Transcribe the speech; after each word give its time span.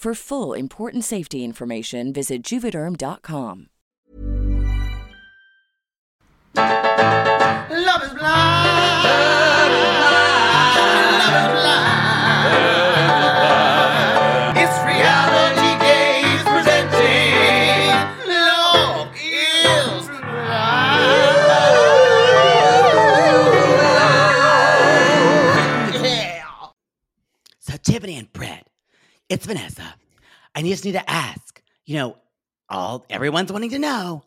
For 0.00 0.14
full 0.14 0.54
important 0.54 1.04
safety 1.04 1.44
information, 1.44 2.10
visit 2.10 2.42
juvederm.com. 2.42 3.66
Love 6.56 8.02
is 8.02 8.14
blind. 8.14 8.64
Love 11.20 11.36
is 11.36 11.48
blind. 11.52 12.16
It's 14.56 14.78
reality 14.88 15.70
Gays 15.84 16.42
presenting. 16.48 17.92
Love 18.26 19.12
is 19.22 20.08
blind. 25.90 26.04
Yeah. 26.04 26.46
So 27.58 27.76
Tiffany 27.76 28.16
and 28.16 28.32
Brett, 28.32 28.69
it's 29.30 29.46
Vanessa. 29.46 29.94
I 30.54 30.62
just 30.62 30.84
need 30.84 30.92
to 30.92 31.10
ask. 31.10 31.62
You 31.86 31.96
know, 31.96 32.16
all 32.68 33.06
everyone's 33.08 33.50
wanting 33.50 33.70
to 33.70 33.78
know. 33.78 34.24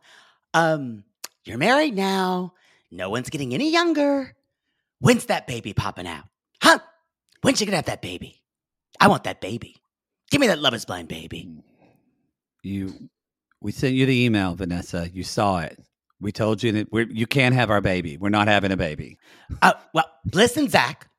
Um, 0.53 1.03
you're 1.45 1.57
married 1.57 1.95
now. 1.95 2.53
No 2.89 3.09
one's 3.09 3.29
getting 3.29 3.53
any 3.53 3.71
younger. 3.71 4.35
When's 4.99 5.25
that 5.25 5.45
baby 5.45 5.73
popping 5.73 6.07
out? 6.07 6.23
Huh? 6.61 6.79
When's 7.41 7.59
she 7.59 7.65
gonna 7.65 7.75
have 7.75 7.85
that 7.85 8.01
baby? 8.01 8.41
I 8.99 9.07
want 9.07 9.25
that 9.25 9.41
baby. 9.41 9.75
Give 10.31 10.39
me 10.39 10.47
that 10.47 10.59
love 10.59 10.73
is 10.73 10.85
blind 10.85 11.09
baby. 11.09 11.49
You, 12.63 13.09
we 13.61 13.71
sent 13.71 13.95
you 13.95 14.05
the 14.05 14.23
email, 14.23 14.55
Vanessa. 14.55 15.09
You 15.11 15.23
saw 15.23 15.59
it. 15.59 15.77
We 16.21 16.31
told 16.31 16.63
you 16.63 16.71
that 16.71 16.91
we're, 16.91 17.07
you 17.09 17.27
can't 17.27 17.53
have 17.53 17.69
our 17.69 17.81
baby. 17.81 18.15
We're 18.17 18.29
not 18.29 18.47
having 18.47 18.71
a 18.71 18.77
baby. 18.77 19.17
Uh, 19.61 19.73
well, 19.93 20.09
listen, 20.33 20.69
Zach. 20.69 21.09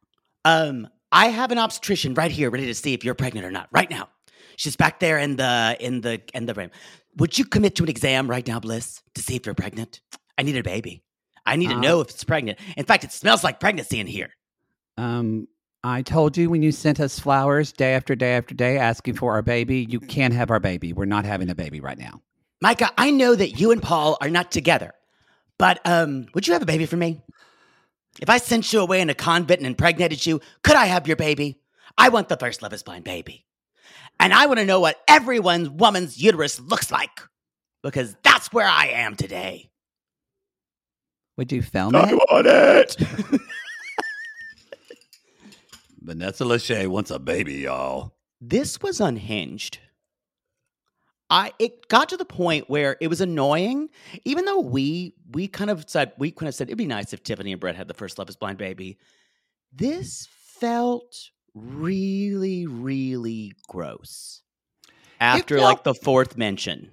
Um, 0.47 0.89
I 1.13 1.29
have 1.29 1.53
an 1.53 1.59
obstetrician 1.59 2.15
right 2.15 2.31
here, 2.31 2.51
ready 2.51 2.67
to 2.67 2.75
see 2.75 2.95
if 2.95 3.05
you're 3.05 3.15
pregnant 3.15 3.47
or 3.47 3.51
not. 3.51 3.69
Right 3.71 3.89
now, 3.91 4.09
she's 4.57 4.77
back 4.77 5.01
there 5.01 5.19
in 5.19 5.37
the 5.37 5.77
in 5.81 6.01
the 6.01 6.21
in 6.35 6.47
the 6.47 6.55
room. 6.55 6.71
Would 7.17 7.39
you 7.39 7.45
commit 7.45 7.77
to 7.77 7.85
an 7.85 7.89
exam 7.89 8.29
right 8.29 8.47
now, 8.47 8.59
Bliss, 8.59 9.03
to 9.15 9.23
see 9.23 9.37
if 9.37 9.47
you're 9.47 9.55
pregnant? 9.55 10.01
I 10.37 10.43
need 10.43 10.57
a 10.57 10.63
baby. 10.63 11.03
I 11.47 11.57
need 11.57 11.69
to 11.69 11.77
Uh, 11.77 11.81
know 11.81 12.01
if 12.01 12.11
it's 12.11 12.25
pregnant. 12.25 12.59
In 12.77 12.85
fact, 12.85 13.05
it 13.05 13.13
smells 13.13 13.45
like 13.45 13.61
pregnancy 13.61 14.01
in 14.01 14.07
here. 14.07 14.31
Um, 14.97 15.47
I 15.85 16.03
told 16.03 16.37
you 16.37 16.49
when 16.49 16.63
you 16.63 16.73
sent 16.73 16.99
us 16.99 17.19
flowers 17.19 17.71
day 17.73 17.95
after 17.95 18.15
day 18.17 18.35
after 18.35 18.55
day 18.55 18.79
asking 18.79 19.15
for 19.15 19.35
our 19.35 19.43
baby, 19.43 19.87
you 19.89 20.01
can't 20.01 20.33
have 20.35 20.51
our 20.51 20.59
baby. 20.61 20.93
We're 20.93 21.05
not 21.05 21.25
having 21.27 21.51
a 21.51 21.55
baby 21.55 21.81
right 21.81 21.99
now. 21.99 22.23
Micah, 22.63 22.91
I 22.97 23.11
know 23.11 23.35
that 23.35 23.61
you 23.61 23.71
and 23.71 23.83
Paul 23.83 24.17
are 24.23 24.31
not 24.31 24.51
together, 24.51 24.95
but 25.59 25.81
um, 25.85 26.27
would 26.35 26.47
you 26.47 26.55
have 26.55 26.63
a 26.63 26.67
baby 26.67 26.87
for 26.87 26.97
me? 26.97 27.21
If 28.21 28.31
I 28.31 28.39
sent 28.39 28.73
you 28.73 28.81
away 28.81 29.01
in 29.01 29.11
a 29.11 29.15
convent 29.15 29.61
and 29.61 29.67
impregnated 29.67 30.25
you, 30.25 30.41
could 30.63 30.77
I 30.77 30.87
have 30.87 31.07
your 31.07 31.17
baby? 31.17 31.59
I 31.99 32.09
want 32.09 32.29
the 32.29 32.37
first 32.37 32.63
love 32.63 32.73
is 32.73 32.83
blind 32.83 33.05
baby. 33.05 33.45
And 34.21 34.33
I 34.33 34.47
want 34.47 34.61
to 34.61 34.65
know 34.65 34.81
what 34.81 35.03
everyone's 35.09 35.69
woman's 35.69 36.23
uterus 36.23 36.61
looks 36.61 36.91
like 36.93 37.21
because 37.83 38.17
that's 38.23 38.53
where 38.53 38.67
I 38.67 38.87
am 38.87 39.17
today. 39.17 39.71
Would 41.37 41.51
you 41.51 41.63
film 41.63 41.95
it? 41.97 41.99
I 41.99 42.15
want 42.15 42.47
it. 42.47 42.97
Vanessa 46.01 46.45
Lachey 46.45 46.87
wants 46.87 47.11
a 47.11 47.19
baby, 47.19 47.55
y'all. 47.55 48.15
this 48.41 48.81
was 48.81 49.01
unhinged. 49.01 49.79
I 51.35 51.53
it 51.59 51.89
got 51.89 52.11
to 52.11 52.17
the 52.17 52.25
point 52.25 52.71
where 52.71 52.97
it 53.01 53.09
was 53.09 53.21
annoying, 53.21 53.89
even 54.25 54.45
though 54.45 54.61
we 54.61 55.15
we 55.33 55.49
kind 55.49 55.69
of 55.69 55.85
said 55.91 56.13
we 56.17 56.31
kind 56.31 56.49
of 56.49 56.55
said 56.55 56.69
it'd 56.69 56.79
be 56.79 56.87
nice 56.87 57.13
if 57.13 57.25
Tiffany 57.25 57.51
and 57.51 57.61
Brett 57.61 57.75
had 57.75 57.89
the 57.89 57.95
first 57.95 58.21
Love 58.21 58.29
is 58.29 58.37
Blind 58.37 58.57
baby. 58.57 58.99
This 59.73 60.29
felt 60.31 61.31
really, 61.53 62.69
really 62.69 63.53
gross. 63.69 64.43
After 65.21 65.59
felt- 65.59 65.69
like 65.69 65.83
the 65.83 65.95
fourth 65.95 66.37
mention. 66.37 66.93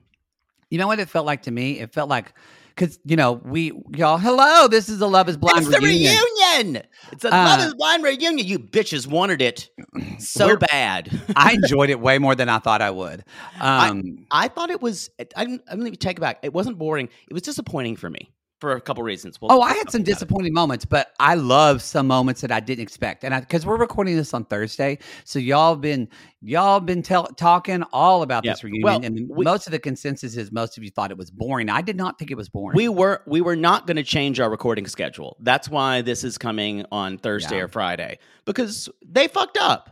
You 0.72 0.80
know 0.80 0.88
what 0.88 1.00
it 1.00 1.10
felt 1.10 1.26
like 1.26 1.44
to 1.44 1.52
me? 1.52 1.80
It 1.80 1.94
felt 1.94 2.10
like 2.10 2.34
because 2.82 3.00
you 3.06 3.16
know 3.16 3.34
we 3.34 3.72
y'all 3.96 4.18
hello. 4.18 4.68
This 4.68 4.90
is 4.90 4.98
the 4.98 5.08
Love 5.08 5.30
Is 5.30 5.38
Blind 5.38 5.60
it's 5.60 5.70
the 5.70 5.80
reunion. 5.80 6.16
reunion. 6.40 6.84
It's 7.12 7.24
a 7.24 7.30
Love 7.30 7.60
Uh, 7.60 7.64
is 7.68 7.76
Blind 7.76 8.04
reunion. 8.04 8.48
You 8.48 8.58
bitches 8.58 9.06
wanted 9.06 9.42
it 9.42 9.70
so 10.20 10.58
bad. 10.58 11.10
I 11.36 11.54
enjoyed 11.64 11.92
it 11.92 12.00
way 12.00 12.18
more 12.18 12.34
than 12.34 12.50
I 12.50 12.58
thought 12.60 12.82
I 12.82 12.90
would. 12.90 13.24
Um, 13.60 14.26
I 14.32 14.48
thought 14.48 14.72
it 14.72 14.82
was. 14.82 15.12
I 15.36 15.46
didn't. 15.46 15.62
I'm 15.70 15.80
going 15.80 15.92
to 15.92 15.98
take 15.98 16.18
it 16.18 16.22
back. 16.22 16.40
It 16.42 16.54
wasn't 16.54 16.80
boring. 16.80 17.10
It 17.30 17.34
was 17.34 17.44
disappointing 17.44 17.98
for 17.98 18.10
me 18.10 18.32
for 18.62 18.74
a 18.74 18.80
couple 18.80 19.04
reasons. 19.04 19.42
We'll 19.42 19.52
oh, 19.52 19.60
I 19.62 19.74
had 19.74 19.90
some 19.92 20.02
about 20.02 20.10
it. 20.10 20.14
disappointing 20.14 20.54
moments, 20.54 20.86
but 20.86 21.12
I 21.20 21.34
love 21.34 21.82
some 21.82 22.08
moments 22.08 22.42
that 22.42 22.52
I 22.52 22.60
didn't 22.60 22.84
expect, 22.84 23.24
and 23.26 23.36
because 23.42 23.66
we're 23.66 23.76
recording 23.78 24.16
this 24.16 24.34
on 24.34 24.46
Thursday, 24.46 25.00
so 25.26 25.40
y'all 25.40 25.76
been 25.76 26.08
y'all 26.42 26.80
been 26.80 27.02
tell, 27.02 27.26
talking 27.26 27.84
all 27.92 28.22
about 28.22 28.46
Yeah. 28.46 28.54
this 28.54 28.64
reunion, 28.64 28.84
Well, 28.84 29.02
and 29.04 29.28
we- 29.30 29.44
most 29.44 29.66
of 29.68 29.72
the 29.72 29.80
consensus 29.80 30.38
is 30.38 30.52
most 30.52 30.78
of 30.78 30.84
you 30.84 30.92
thought 30.92 31.10
it 31.12 31.18
was 31.18 31.32
boring. 31.32 31.70
I 31.70 31.82
did 31.82 31.98
not 31.98 32.18
think 32.20 32.30
it 32.32 32.38
was 32.38 32.48
boring. 32.50 32.78
We 32.78 32.88
were 32.88 33.24
we 33.26 33.42
were 33.42 33.56
not 33.56 33.88
going 33.88 33.98
to 33.98 34.04
change 34.04 34.40
our 34.40 34.50
recording 34.50 34.86
schedule. 34.88 35.36
That's 35.42 35.68
why 35.68 36.02
this 36.04 36.24
is 36.24 36.38
coming 36.38 36.86
on 36.92 37.18
Thursday 37.18 37.58
Yeah. 37.58 37.64
or 37.64 37.68
Friday 37.68 38.20
because 38.46 38.88
they 39.06 39.28
fucked 39.28 39.58
up. 39.58 39.88
They 39.88 39.92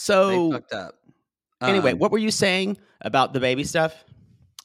So 0.00 0.52
fucked 0.52 0.72
up. 0.72 0.94
anyway, 1.60 1.92
Um, 1.92 1.98
what 1.98 2.10
were 2.10 2.18
you 2.18 2.30
saying 2.30 2.78
about 3.02 3.34
the 3.34 3.40
baby 3.40 3.62
stuff? 3.64 4.05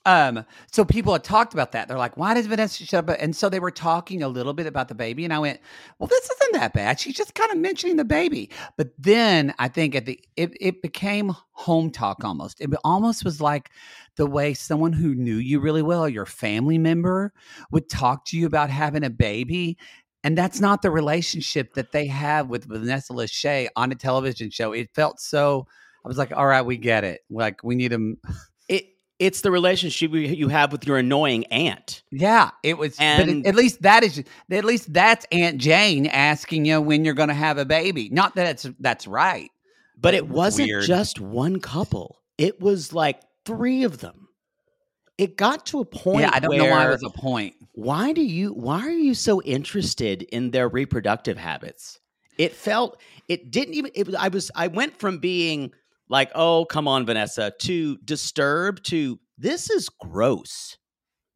Um, 0.06 0.46
so 0.72 0.84
people 0.84 1.14
had 1.14 1.24
talked 1.24 1.54
about 1.54 1.74
that. 1.74 1.88
They're 1.88 1.98
like, 1.98 2.18
why 2.18 2.34
does 2.34 2.48
Vanessa 2.48 2.84
shut 2.84 3.08
up? 3.08 3.16
And 3.20 3.36
so 3.36 3.50
they 3.50 3.60
were 3.60 3.72
talking 3.72 4.24
a 4.24 4.28
little 4.28 4.54
bit 4.54 4.66
about 4.66 4.88
the 4.88 4.96
baby. 4.96 5.24
And 5.26 5.34
I 5.34 5.38
went, 5.40 5.60
well, 6.00 6.08
this 6.08 6.28
isn't 6.30 6.54
that 6.54 6.74
bad. 6.74 7.00
She's 7.00 7.16
just 7.16 7.36
kind 7.36 7.52
of 7.52 7.60
mentioning 7.60 7.98
the 7.98 8.06
baby. 8.06 8.50
But 8.78 8.90
then 8.98 9.54
I 9.60 9.68
think 9.68 9.94
at 9.94 10.06
the 10.06 10.20
it, 10.36 10.58
it 10.60 10.82
became 10.82 11.36
home 11.52 11.92
talk 11.92 12.24
almost. 12.24 12.62
It 12.62 12.72
almost 12.84 13.24
was 13.24 13.42
like 13.42 13.70
the 14.16 14.26
way 14.26 14.56
someone 14.56 14.94
who 14.94 15.14
knew 15.14 15.36
you 15.38 15.60
really 15.60 15.84
well, 15.84 16.10
your 16.10 16.26
family 16.26 16.80
member, 16.80 17.32
would 17.72 17.88
talk 17.88 18.26
to 18.26 18.38
you 18.38 18.48
about 18.48 18.72
having 18.72 19.04
a 19.04 19.10
baby. 19.10 19.78
And 20.24 20.36
that's 20.38 20.60
not 20.60 20.82
the 20.82 20.92
relationship 20.92 21.74
that 21.76 21.92
they 21.92 22.08
have 22.08 22.48
with 22.48 22.66
Vanessa 22.66 23.14
Lachey 23.14 23.68
on 23.76 23.92
a 23.92 23.96
television 23.96 24.50
show. 24.50 24.72
It 24.72 24.90
felt 24.96 25.20
so 25.20 25.68
I 26.04 26.08
was 26.08 26.18
like, 26.18 26.32
all 26.32 26.48
right, 26.48 26.66
we 26.66 26.78
get 26.78 27.04
it. 27.04 27.22
Like 27.30 27.64
we 27.64 27.76
need 27.76 27.92
them. 27.92 28.18
It 29.22 29.26
it's 29.26 29.42
the 29.42 29.52
relationship 29.52 30.12
you 30.12 30.20
you 30.20 30.48
have 30.50 30.72
with 30.72 30.86
your 30.88 30.98
annoying 30.98 31.46
aunt. 31.46 32.04
Yeah, 32.12 32.52
it 32.64 32.78
was. 32.78 32.98
but 32.98 33.30
it- 33.30 33.46
at 33.46 33.56
least 33.56 33.82
that 33.84 34.04
is. 34.04 34.24
At 34.50 34.66
least 34.66 34.92
that's 34.92 35.26
Aunt 35.32 35.58
Jane 35.60 36.08
asking 36.08 36.66
you 36.66 36.82
when 36.82 37.06
you're 37.06 37.14
going 37.14 37.30
to 37.30 37.36
have 37.36 37.58
a 37.58 37.66
baby. 37.66 38.10
Not 38.10 38.36
that 38.36 38.48
it's 38.48 38.68
that's 38.80 39.08
right. 39.08 39.50
But 39.98 40.14
It 40.14 40.18
it 40.18 40.28
was 40.28 40.38
wasn't 40.38 40.68
weird. 40.70 40.84
just 40.86 41.20
one 41.20 41.60
couple. 41.60 42.18
It 42.38 42.60
was 42.60 42.92
like 42.94 43.22
three 43.46 43.84
of 43.84 44.00
them. 44.00 44.28
It 45.18 45.38
got 45.38 45.68
to 45.68 45.80
a 45.82 45.86
point 45.86 46.22
yeah, 46.22 46.32
I 46.34 46.40
don't 46.40 46.58
know 46.58 46.66
why 46.66 46.88
it 46.88 46.90
was 46.90 47.04
a 47.04 47.10
point. 47.12 47.56
why 47.74 48.12
do 48.12 48.24
you 48.24 48.54
why 48.54 48.80
are 48.82 48.90
you 48.90 49.14
so 49.14 49.40
interested 49.44 50.24
in 50.24 50.50
their 50.52 50.68
reproductive 50.68 51.38
habits 51.38 52.00
it 52.40 52.54
felt 52.54 53.00
it 53.28 53.52
didn't 53.52 53.76
even 53.76 53.92
it, 53.94 54.08
was- 54.08 54.16
i 54.16 54.30
was 54.30 54.50
i 54.56 54.66
went 54.68 54.98
from 54.98 55.20
being 55.20 55.72
like 56.12 56.30
oh 56.36 56.66
come 56.66 56.88
on 56.88 57.06
vanessa 57.08 57.52
to 57.62 57.98
disturb, 58.06 58.84
to 58.84 59.20
this 59.40 59.70
is 59.72 59.90
gross 59.90 60.78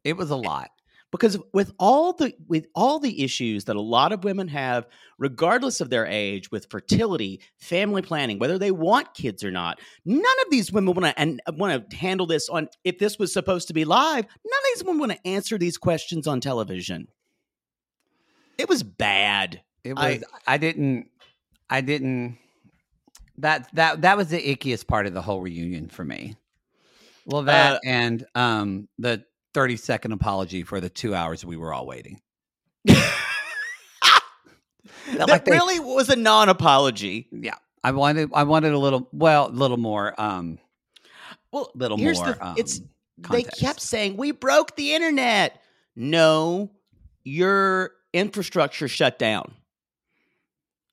It 0.04 0.16
was 0.18 0.30
a 0.30 0.36
eh, 0.36 0.38
lot. 0.38 0.70
because 1.12 1.40
with 1.54 1.72
all 1.80 2.14
the 2.14 2.34
with 2.48 2.68
all 2.76 3.00
the 3.00 3.24
issues 3.24 3.64
that 3.66 3.76
a 3.76 3.82
lot 3.82 4.12
of 4.12 4.24
women 4.24 4.48
have 4.50 4.86
regardless 5.18 5.80
of 5.82 5.90
their 5.90 6.06
age 6.06 6.52
with 6.52 6.68
fertility 6.70 7.40
family 7.58 8.02
planning 8.02 8.38
whether 8.38 8.60
they 8.60 8.72
want 8.72 9.14
kids 9.16 9.44
or 9.44 9.50
not 9.52 9.80
none 10.04 10.20
of 10.46 10.52
these 10.52 10.72
women 10.74 10.94
want 10.94 11.06
to 11.06 11.20
and 11.20 11.42
want 11.54 11.90
to 11.90 11.98
handle 11.98 12.28
this 12.28 12.50
on 12.50 12.68
if 12.84 13.00
this 13.00 13.18
was 13.18 13.32
supposed 13.34 13.68
to 13.70 13.74
be 13.74 13.86
live 13.86 14.26
none 14.26 14.60
of 14.60 14.66
these 14.76 14.84
women 14.84 15.00
want 15.00 15.12
to 15.14 15.28
answer 15.28 15.58
these 15.58 15.78
questions 15.78 16.28
on 16.28 16.40
television 16.42 17.08
it 18.58 18.68
was 18.70 18.84
bad 18.84 19.62
It 19.84 19.94
I- 19.98 20.14
was. 20.16 20.24
I, 20.48 20.58
didn't. 20.58 21.10
I 21.70 21.82
didn't. 21.82 22.38
That 23.40 23.70
that 23.74 24.02
that 24.02 24.18
was 24.18 24.30
the 24.30 24.56
ickiest 24.56 24.88
part 24.88 25.06
of 25.06 25.14
the 25.14 25.22
whole 25.22 25.42
reunion 25.42 25.90
for 25.90 26.06
me. 26.06 26.36
Well, 27.26 27.44
that 27.44 27.76
Uh, 27.76 27.80
and 27.86 28.26
um 28.36 28.88
the 28.98 29.26
thirty 29.54 29.78
second 29.78 30.14
apology 30.14 30.64
for 30.64 30.80
the 30.80 30.90
two 30.90 31.14
hours 31.16 31.44
we 31.44 31.58
were 31.58 31.74
all 31.74 31.86
waiting. 31.86 32.22
that 32.86 33.12
like 35.28 35.46
they- 35.46 35.52
really 35.52 35.80
was 35.80 36.10
a 36.10 36.16
non-apology 36.16 37.28
Yeah, 37.32 37.56
I 37.84 37.92
wanted. 37.92 38.32
I 38.34 38.44
wanted 38.44 38.74
a 38.74 38.80
little. 38.80 39.08
Well, 39.12 39.48
a 39.48 39.50
little 39.50 39.78
more. 39.78 40.20
Um, 40.20 40.60
well 41.52 41.72
little 41.76 41.98
here's 41.98 42.20
more. 42.20 42.34
the, 42.34 42.54
it's 42.58 42.80
um, 42.80 42.90
they 43.32 43.44
kept 43.44 43.80
saying 43.80 44.18
we 44.18 44.32
broke 44.32 44.76
the 44.76 44.94
internet 44.94 45.62
no 45.96 46.72
your 47.24 47.92
infrastructure 48.14 48.88
shut 48.88 49.18
down 49.18 49.54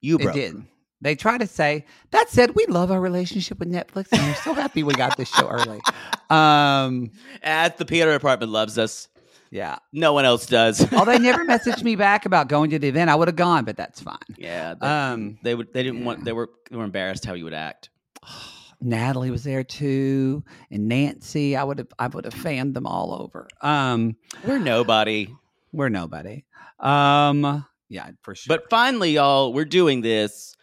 you 0.01 0.19
It 0.19 0.23
broke 0.23 0.35
did. 0.35 0.63
They 1.03 1.15
try 1.17 1.37
to 1.37 1.47
say 1.47 1.85
that 2.13 2.31
said 2.31 2.55
we 2.55 2.65
love 2.67 2.91
our 2.91 3.01
relationship 3.01 3.59
with 3.59 3.71
Netflix 3.71 4.07
and 4.13 4.23
we're 4.23 4.35
so 4.37 4.55
happy 4.55 4.83
we 4.83 4.95
got 4.95 5.17
this 5.19 5.29
show 5.29 5.49
early. 5.49 5.81
Um, 6.31 7.11
as 7.43 7.75
the 7.77 7.85
peter 7.85 8.11
department 8.11 8.51
loves 8.51 8.79
us 8.79 9.09
yeah. 9.51 9.77
no 9.93 10.15
one 10.15 10.25
else 10.25 10.47
does 10.47 10.89
Oh, 10.93 11.05
they 11.05 11.19
never 11.19 11.45
messaged 11.53 11.83
me 11.83 11.95
back 11.95 12.25
about 12.25 12.49
going 12.49 12.71
to 12.71 12.79
the 12.79 12.89
event. 12.89 13.11
I 13.11 13.15
would 13.17 13.29
have 13.29 13.37
gone, 13.37 13.67
but 13.67 13.77
that's 13.77 14.01
fine. 14.01 14.17
yeah 14.39 14.73
they, 14.73 14.87
Um, 14.87 15.39
they 15.43 15.55
would 15.55 15.75
they 15.75 15.83
didn't 15.83 16.07
want 16.07 16.25
they 16.25 16.33
were 16.33 16.49
they 16.71 16.77
were 16.79 16.85
embarrassed 16.85 17.27
how 17.27 17.35
you 17.35 17.45
would 17.45 17.53
act 17.53 17.91
Natalie 18.81 19.31
was 19.31 19.45
there 19.45 19.63
too, 19.63 20.43
and 20.71 20.89
Nancy. 20.89 21.55
I 21.55 21.63
would 21.63 21.79
have. 21.79 21.89
I 21.99 22.09
would 22.09 22.25
have 22.25 22.35
fanned 22.35 22.75
them 22.75 22.87
all 22.87 23.15
over. 23.15 23.47
Um, 23.61 24.17
we're 24.45 24.59
nobody 24.59 25.29
we're 25.73 25.89
nobody. 25.89 26.45
Um, 26.81 27.65
yeah, 27.89 28.11
for 28.23 28.35
sure. 28.35 28.57
But 28.57 28.69
finally, 28.71 29.13
y'all, 29.13 29.53
we're 29.53 29.65
doing 29.67 30.01
this. 30.01 30.57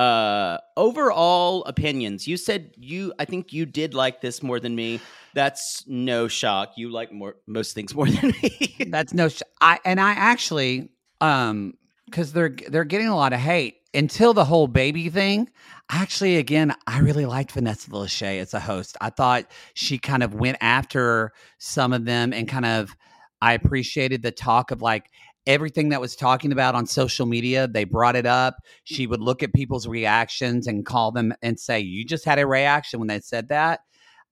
Uh 0.00 0.56
overall 0.78 1.62
opinions. 1.64 2.26
You 2.26 2.38
said 2.38 2.72
you 2.78 3.12
I 3.18 3.26
think 3.26 3.52
you 3.52 3.66
did 3.66 3.92
like 3.92 4.22
this 4.22 4.42
more 4.42 4.58
than 4.58 4.74
me. 4.74 4.98
That's 5.34 5.84
no 5.86 6.26
shock. 6.26 6.72
You 6.76 6.88
like 6.90 7.12
more 7.12 7.36
most 7.46 7.74
things 7.74 7.94
more 7.94 8.06
than 8.08 8.32
me. 8.42 8.76
That's 8.88 9.12
no. 9.12 9.28
Sh- 9.28 9.42
I 9.60 9.78
and 9.84 10.00
I 10.00 10.12
actually, 10.12 10.88
um, 11.20 11.74
because 12.06 12.32
they're 12.32 12.56
they're 12.68 12.84
getting 12.84 13.08
a 13.08 13.16
lot 13.16 13.34
of 13.34 13.40
hate 13.40 13.76
until 13.92 14.32
the 14.32 14.46
whole 14.46 14.68
baby 14.68 15.10
thing. 15.10 15.50
Actually, 15.90 16.38
again, 16.38 16.74
I 16.86 17.00
really 17.00 17.26
liked 17.26 17.52
Vanessa 17.52 17.90
Lachey 17.90 18.40
as 18.40 18.54
a 18.54 18.60
host. 18.60 18.96
I 19.02 19.10
thought 19.10 19.50
she 19.74 19.98
kind 19.98 20.22
of 20.22 20.32
went 20.34 20.56
after 20.62 21.32
some 21.58 21.92
of 21.92 22.06
them 22.06 22.32
and 22.32 22.48
kind 22.48 22.64
of. 22.64 22.96
I 23.42 23.54
appreciated 23.54 24.22
the 24.22 24.32
talk 24.32 24.70
of 24.70 24.82
like 24.82 25.10
everything 25.50 25.90
that 25.90 26.00
was 26.00 26.16
talking 26.16 26.52
about 26.52 26.74
on 26.74 26.86
social 26.86 27.26
media. 27.26 27.66
They 27.68 27.84
brought 27.84 28.16
it 28.16 28.26
up. 28.26 28.56
She 28.84 29.06
would 29.06 29.20
look 29.20 29.42
at 29.42 29.52
people's 29.52 29.86
reactions 29.86 30.66
and 30.66 30.86
call 30.86 31.10
them 31.12 31.34
and 31.42 31.58
say, 31.58 31.80
"You 31.80 32.04
just 32.04 32.24
had 32.24 32.38
a 32.38 32.46
reaction 32.46 32.98
when 33.00 33.08
they 33.08 33.20
said 33.20 33.48
that." 33.48 33.80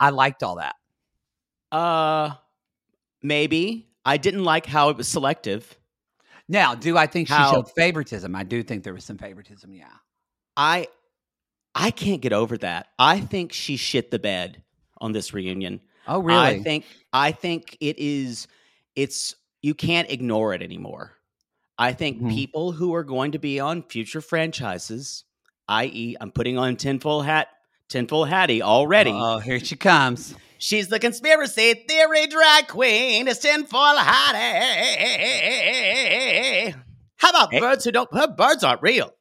I 0.01 0.11
liked 0.11 0.43
all 0.43 0.57
that. 0.57 0.77
uh 1.73 2.35
maybe. 3.23 3.89
I 4.05 4.17
didn't 4.17 4.45
like 4.45 4.65
how 4.65 4.89
it 4.91 4.97
was 4.97 5.09
selective. 5.09 5.77
Now, 6.49 6.75
do 6.75 6.97
I 6.97 7.07
think 7.07 7.29
she 7.29 7.35
showed 7.35 7.71
favoritism? 7.77 8.35
I 8.35 8.43
do 8.43 8.63
think 8.63 8.85
there 8.85 8.95
was 8.95 9.05
some 9.05 9.19
favoritism. 9.19 9.75
Yeah. 9.75 9.89
I 10.57 10.89
I 11.75 11.91
can't 11.91 12.23
get 12.23 12.33
over 12.33 12.57
that. 12.59 12.87
I 12.99 13.21
think 13.21 13.53
she 13.53 13.77
shit 13.77 14.11
the 14.11 14.19
bed 14.19 14.63
on 14.99 15.13
this 15.13 15.35
reunion. 15.35 15.81
Oh, 16.07 16.21
really? 16.21 16.39
I 16.41 16.63
think 16.63 16.87
I 17.13 17.33
think 17.33 17.77
it 17.81 17.99
is 17.99 18.49
it's 18.97 19.35
you 19.63 19.75
can't 19.75 20.11
ignore 20.11 20.55
it 20.55 20.63
anymore. 20.63 21.13
I 21.77 21.93
think 21.93 22.21
Mhm. 22.21 22.35
people 22.35 22.73
who 22.73 22.95
are 22.95 23.05
going 23.05 23.33
to 23.33 23.39
be 23.39 23.61
on 23.61 23.83
future 23.85 24.21
franchises, 24.21 25.25
i.e., 25.69 26.17
I'm 26.21 26.31
putting 26.33 26.59
on 26.59 26.77
tinfoil 26.77 27.23
hat, 27.23 27.49
tinfoil 27.89 28.25
hattie 28.25 28.63
already. 28.63 29.13
Oh, 29.15 29.39
here 29.39 29.61
she 29.61 29.77
comes. 29.77 30.35
She's 30.59 30.89
the 30.89 30.99
conspiracy 30.99 31.75
theory 31.89 32.27
drag 32.27 32.67
queen. 32.67 33.29
It's 33.29 33.39
tinfoil 33.41 33.97
hattie. 35.39 36.75
How 37.17 37.31
about 37.31 37.53
Hey. 37.53 37.61
birds 37.61 37.85
who 37.85 37.93
don't? 37.93 38.13
Her 38.13 38.27
birds 38.29 38.65
aren't 38.65 38.83
real. 38.83 39.13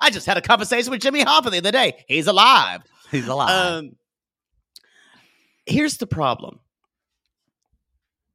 I 0.00 0.10
just 0.10 0.26
had 0.26 0.36
a 0.36 0.42
conversation 0.42 0.90
with 0.90 1.00
Jimmy 1.00 1.24
Hoffa 1.24 1.50
the 1.50 1.58
other 1.58 1.72
day. 1.72 2.04
He's 2.08 2.26
alive. 2.26 2.82
He's 3.10 3.26
alive. 3.26 3.50
Um, 3.78 3.96
here's 5.64 5.96
the 5.96 6.06
problem. 6.06 6.60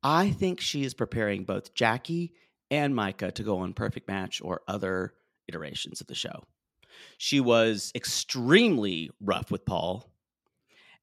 I 0.04 0.32
think 0.32 0.60
she 0.60 0.84
is 0.84 0.94
preparing 0.94 1.44
both 1.46 1.74
Jackie 1.74 2.34
and 2.70 2.96
Micah 2.96 3.32
to 3.32 3.44
go 3.44 3.60
on 3.60 3.74
Perfect 3.74 4.08
Match 4.08 4.42
or 4.44 4.62
other 4.68 5.14
iterations 5.48 6.02
of 6.02 6.08
the 6.08 6.16
show. 6.16 6.44
She 7.18 7.40
was 7.40 7.92
extremely 7.96 9.10
rough 9.22 9.52
with 9.52 9.66
Paul 9.66 10.10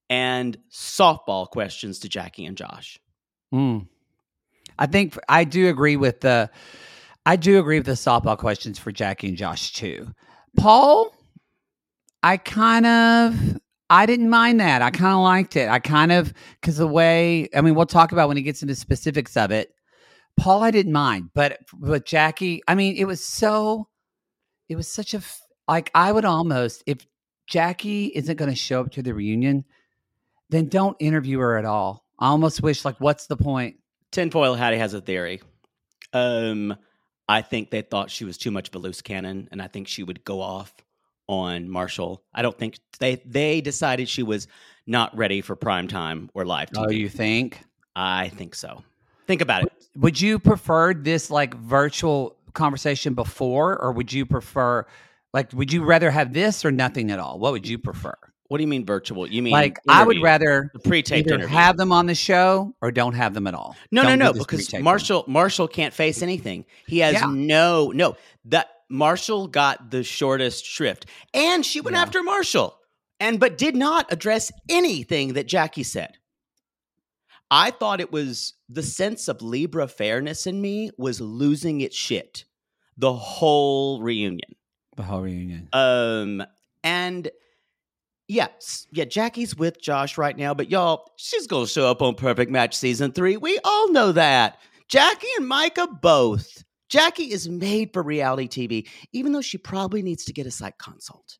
and 0.08 0.58
softball 0.70 1.48
questions 1.48 2.00
to 2.00 2.08
Jackie 2.08 2.44
and 2.44 2.56
Josh. 2.56 2.98
Mm. 3.54 3.86
I 4.78 4.86
think 4.86 5.16
I 5.28 5.44
do 5.44 5.68
agree 5.68 5.96
with 5.96 6.20
the. 6.20 6.50
I 7.26 7.36
do 7.36 7.58
agree 7.58 7.78
with 7.78 7.86
the 7.86 7.92
softball 7.92 8.38
questions 8.38 8.78
for 8.78 8.92
Jackie 8.92 9.28
and 9.28 9.36
Josh 9.36 9.72
too. 9.72 10.12
Paul, 10.56 11.14
I 12.22 12.36
kind 12.36 12.86
of. 12.86 13.60
I 13.90 14.06
didn't 14.06 14.30
mind 14.30 14.60
that. 14.60 14.82
I 14.82 14.90
kind 14.90 15.14
of 15.14 15.20
liked 15.20 15.56
it. 15.56 15.68
I 15.68 15.80
kind 15.80 16.12
of 16.12 16.32
because 16.60 16.76
the 16.76 16.86
way. 16.86 17.48
I 17.54 17.60
mean, 17.60 17.74
we'll 17.74 17.86
talk 17.86 18.12
about 18.12 18.28
when 18.28 18.36
he 18.36 18.42
gets 18.44 18.62
into 18.62 18.76
specifics 18.76 19.36
of 19.36 19.50
it. 19.50 19.74
Paul, 20.38 20.62
I 20.62 20.70
didn't 20.70 20.92
mind, 20.92 21.30
but 21.34 21.58
with 21.78 22.04
Jackie, 22.04 22.62
I 22.68 22.76
mean, 22.76 22.96
it 22.96 23.04
was 23.04 23.22
so. 23.22 23.88
It 24.68 24.76
was 24.76 24.86
such 24.86 25.12
a, 25.12 25.20
like. 25.66 25.90
I 25.94 26.12
would 26.12 26.24
almost 26.24 26.84
if 26.86 27.04
Jackie 27.48 28.06
isn't 28.06 28.36
going 28.36 28.50
to 28.50 28.56
show 28.56 28.80
up 28.80 28.92
to 28.92 29.02
the 29.02 29.12
reunion, 29.12 29.64
then 30.50 30.68
don't 30.68 30.96
interview 31.00 31.40
her 31.40 31.58
at 31.58 31.64
all. 31.64 32.06
I 32.20 32.28
almost 32.28 32.62
wish 32.62 32.84
like, 32.84 33.00
what's 33.00 33.26
the 33.26 33.36
point? 33.36 33.76
Tinfoil 34.12 34.54
Hattie 34.54 34.78
has 34.78 34.94
a 34.94 35.00
theory. 35.00 35.40
Um, 36.12 36.76
I 37.28 37.42
think 37.42 37.70
they 37.70 37.82
thought 37.82 38.10
she 38.10 38.24
was 38.24 38.38
too 38.38 38.52
much 38.52 38.68
of 38.68 38.74
a 38.76 38.78
loose 38.78 39.02
cannon, 39.02 39.48
and 39.50 39.60
I 39.60 39.66
think 39.66 39.88
she 39.88 40.04
would 40.04 40.24
go 40.24 40.40
off 40.40 40.72
on 41.30 41.68
Marshall. 41.70 42.22
I 42.34 42.42
don't 42.42 42.58
think 42.58 42.78
they 42.98 43.16
they 43.24 43.60
decided 43.60 44.08
she 44.08 44.22
was 44.24 44.48
not 44.86 45.16
ready 45.16 45.40
for 45.40 45.54
prime 45.54 45.86
time 45.86 46.28
or 46.34 46.44
live 46.44 46.70
TV. 46.70 46.84
Oh, 46.86 46.90
you 46.90 47.08
think? 47.08 47.60
I 47.94 48.28
think 48.30 48.54
so. 48.56 48.82
Think 49.28 49.40
about 49.40 49.62
it. 49.62 49.72
Would 49.96 50.20
you 50.20 50.38
prefer 50.40 50.92
this 50.92 51.30
like 51.30 51.54
virtual 51.54 52.36
conversation 52.52 53.14
before, 53.14 53.78
or 53.80 53.92
would 53.92 54.12
you 54.12 54.26
prefer 54.26 54.84
like 55.32 55.52
would 55.52 55.72
you 55.72 55.84
rather 55.84 56.10
have 56.10 56.32
this 56.32 56.64
or 56.64 56.72
nothing 56.72 57.10
at 57.12 57.20
all? 57.20 57.38
What 57.38 57.52
would 57.52 57.66
you 57.66 57.78
prefer? 57.78 58.14
What 58.48 58.58
do 58.58 58.64
you 58.64 58.68
mean 58.68 58.84
virtual? 58.84 59.28
You 59.28 59.42
mean 59.42 59.52
Like 59.52 59.78
I 59.88 60.02
would 60.04 60.20
rather 60.20 60.72
pre-taped 60.82 61.28
either 61.28 61.36
interview. 61.36 61.56
have 61.56 61.76
them 61.76 61.92
on 61.92 62.06
the 62.06 62.16
show 62.16 62.74
or 62.82 62.90
don't 62.90 63.14
have 63.14 63.32
them 63.32 63.46
at 63.46 63.54
all. 63.54 63.76
No, 63.92 64.02
Don't 64.02 64.18
no, 64.18 64.32
no, 64.32 64.32
because 64.32 64.74
Marshall 64.80 65.24
Marshall 65.28 65.68
can't 65.68 65.94
face 65.94 66.20
anything. 66.22 66.64
He 66.88 66.98
has 66.98 67.14
Yeah. 67.14 67.26
no 67.28 67.92
no 67.94 68.16
that 68.46 68.79
Marshall 68.90 69.46
got 69.46 69.90
the 69.90 70.02
shortest 70.02 70.64
shrift. 70.66 71.06
And 71.32 71.64
she 71.64 71.80
went 71.80 71.96
Yeah. 71.96 72.02
after 72.02 72.22
Marshall 72.22 72.76
and 73.20 73.38
but 73.40 73.56
did 73.56 73.76
not 73.76 74.12
address 74.12 74.50
anything 74.68 75.34
that 75.34 75.46
Jackie 75.46 75.82
said. 75.84 76.18
I 77.50 77.70
thought 77.70 78.00
it 78.00 78.12
was 78.12 78.54
the 78.68 78.82
sense 78.82 79.26
of 79.28 79.42
Libra 79.42 79.88
fairness 79.88 80.46
in 80.46 80.60
me 80.60 80.90
was 80.98 81.20
losing 81.20 81.80
its 81.80 81.96
shit 81.96 82.44
the 82.96 83.12
whole 83.14 84.02
reunion. 84.02 84.54
the 84.96 85.02
whole 85.04 85.22
reunion. 85.22 85.68
Um, 85.72 86.44
and 86.84 87.30
Yeah, 88.28 88.46
s- 88.58 88.86
yeah. 88.92 89.06
Jackie's 89.06 89.56
with 89.56 89.80
Josh 89.82 90.16
right 90.16 90.36
now, 90.36 90.54
but 90.54 90.70
y'all, 90.70 91.10
she's 91.16 91.48
gonna 91.48 91.66
show 91.66 91.88
up 91.90 92.00
on 92.02 92.14
Perfect 92.14 92.50
Match 92.50 92.76
season 92.76 93.10
three. 93.10 93.36
We 93.36 93.58
all 93.64 93.90
know 93.90 94.12
that. 94.12 94.60
Jackie 94.88 95.26
and 95.36 95.48
Micah 95.48 95.88
both. 95.88 96.62
Jackie 96.90 97.30
is 97.32 97.48
made 97.48 97.92
for 97.94 98.02
reality 98.02 98.48
TV, 98.48 98.88
even 99.12 99.32
though 99.32 99.40
she 99.40 99.56
probably 99.58 100.02
needs 100.02 100.24
to 100.26 100.32
get 100.32 100.46
a 100.46 100.50
psych 100.50 100.76
consult. 100.76 101.38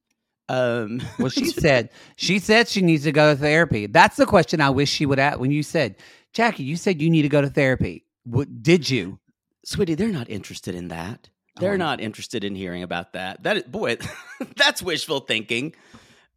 Um, 0.49 1.03
Well, 1.19 1.29
she 1.29 1.45
said 1.51 1.91
she 2.17 2.39
said 2.39 2.69
she 2.69 2.81
needs 2.83 3.05
to 3.05 3.13
go 3.13 3.35
to 3.35 3.39
therapy. 3.39 3.87
That's 3.87 4.17
the 4.17 4.27
question 4.27 4.61
I 4.61 4.71
wish 4.71 4.89
she 4.91 5.07
would 5.07 5.19
ask 5.19 5.39
when 5.39 5.51
you 5.51 5.63
said, 5.63 5.97
Jackie, 6.33 6.63
you 6.63 6.77
said 6.77 7.03
you 7.03 7.11
need 7.11 7.23
to 7.23 7.29
go 7.29 7.43
to 7.43 7.51
therapy. 7.51 8.05
What 8.25 8.63
did 8.63 8.89
you? 8.89 9.19
sweetie, 9.67 9.95
they're 9.95 10.09
not 10.09 10.31
interested 10.31 10.75
in 10.75 10.89
that. 10.89 11.29
They're 11.59 11.75
Oh. 11.75 11.77
not 11.77 12.01
interested 12.01 12.45
in 12.45 12.55
hearing 12.55 12.83
about 12.83 13.13
that. 13.13 13.43
That 13.43 13.59
is, 13.59 13.63
boy, 13.65 13.99
that's 14.57 14.83
wishful 14.83 15.21
thinking. 15.21 15.75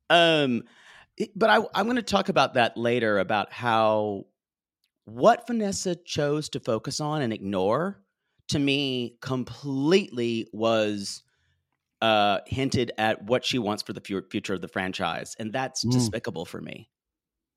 Um, 0.10 0.64
but 1.36 1.50
I, 1.50 1.58
I'm 1.74 1.86
going 1.86 1.96
to 1.96 2.02
talk 2.02 2.28
about 2.30 2.56
that 2.56 2.76
later 2.78 3.20
about 3.20 3.54
how 3.54 4.26
what 5.06 5.48
Vanessa 5.48 5.96
chose 5.96 6.50
to 6.50 6.60
focus 6.60 7.00
on 7.00 7.22
and 7.22 7.32
ignore 7.32 8.03
to 8.50 8.60
me 8.60 9.16
completely 9.22 10.48
was 10.52 11.24
uh, 12.02 12.40
hinted 12.46 12.92
at 12.98 13.24
what 13.24 13.46
she 13.46 13.58
wants 13.60 13.82
for 13.84 13.94
the 13.94 14.02
future 14.02 14.54
of 14.54 14.62
the 14.62 14.68
franchise, 14.68 15.36
and 15.40 15.54
that's 15.54 15.86
Mm. 15.86 15.92
despicable 15.94 16.46
for 16.46 16.60
me. 16.62 16.90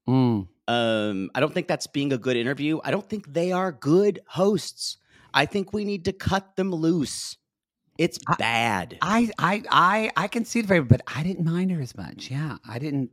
Mm. 0.09 0.47
Um, 0.69 1.31
I 1.35 1.41
don't 1.41 1.53
think 1.53 1.67
that's 1.69 1.87
being 1.89 2.13
a 2.13 2.19
good 2.19 2.37
interview. 2.37 2.79
I 2.85 2.91
don't 2.93 3.09
think 3.09 3.33
they 3.33 3.51
are 3.53 3.73
good 3.73 4.21
hosts. 4.29 4.99
I 5.35 5.47
think 5.47 5.73
we 5.73 5.85
need 5.85 6.05
to 6.05 6.13
cut 6.13 6.55
them 6.57 6.71
loose. 6.71 7.37
It's 7.99 8.19
I- 8.29 8.35
bad. 8.37 8.99
I 9.03 9.31
I 9.39 9.63
I 9.71 10.11
I 10.17 10.29
can 10.29 10.45
see 10.45 10.61
the 10.61 10.69
favor, 10.69 10.85
but 10.87 11.01
I 11.13 11.23
didn't 11.25 11.45
mind 11.45 11.73
her 11.73 11.81
as 11.81 11.97
much. 11.97 12.31
Yeah, 12.31 12.59
I 12.69 12.79
didn't. 12.79 13.11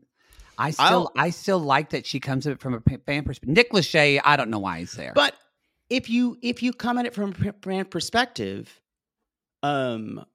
I 0.58 0.70
still 0.72 1.12
I 1.18 1.32
still 1.32 1.60
like 1.60 1.90
that 1.92 2.06
she 2.06 2.20
comes 2.20 2.46
at 2.46 2.54
it 2.54 2.60
from 2.60 2.76
a 2.76 2.82
fan 3.08 3.24
perspective. 3.24 3.50
Nick 3.56 3.72
Lachey, 3.72 4.22
I 4.24 4.36
don't 4.36 4.50
know 4.52 4.60
why 4.60 4.80
he's 4.80 4.92
there. 4.92 5.14
but 5.16 5.34
if 5.94 6.10
you 6.10 6.38
if 6.42 6.64
you 6.64 6.74
come 6.74 6.98
at 6.98 7.06
it 7.06 7.14
from 7.14 7.34
a 7.46 7.54
brand 7.54 7.92
perspective, 7.92 8.82
um, 9.62 10.26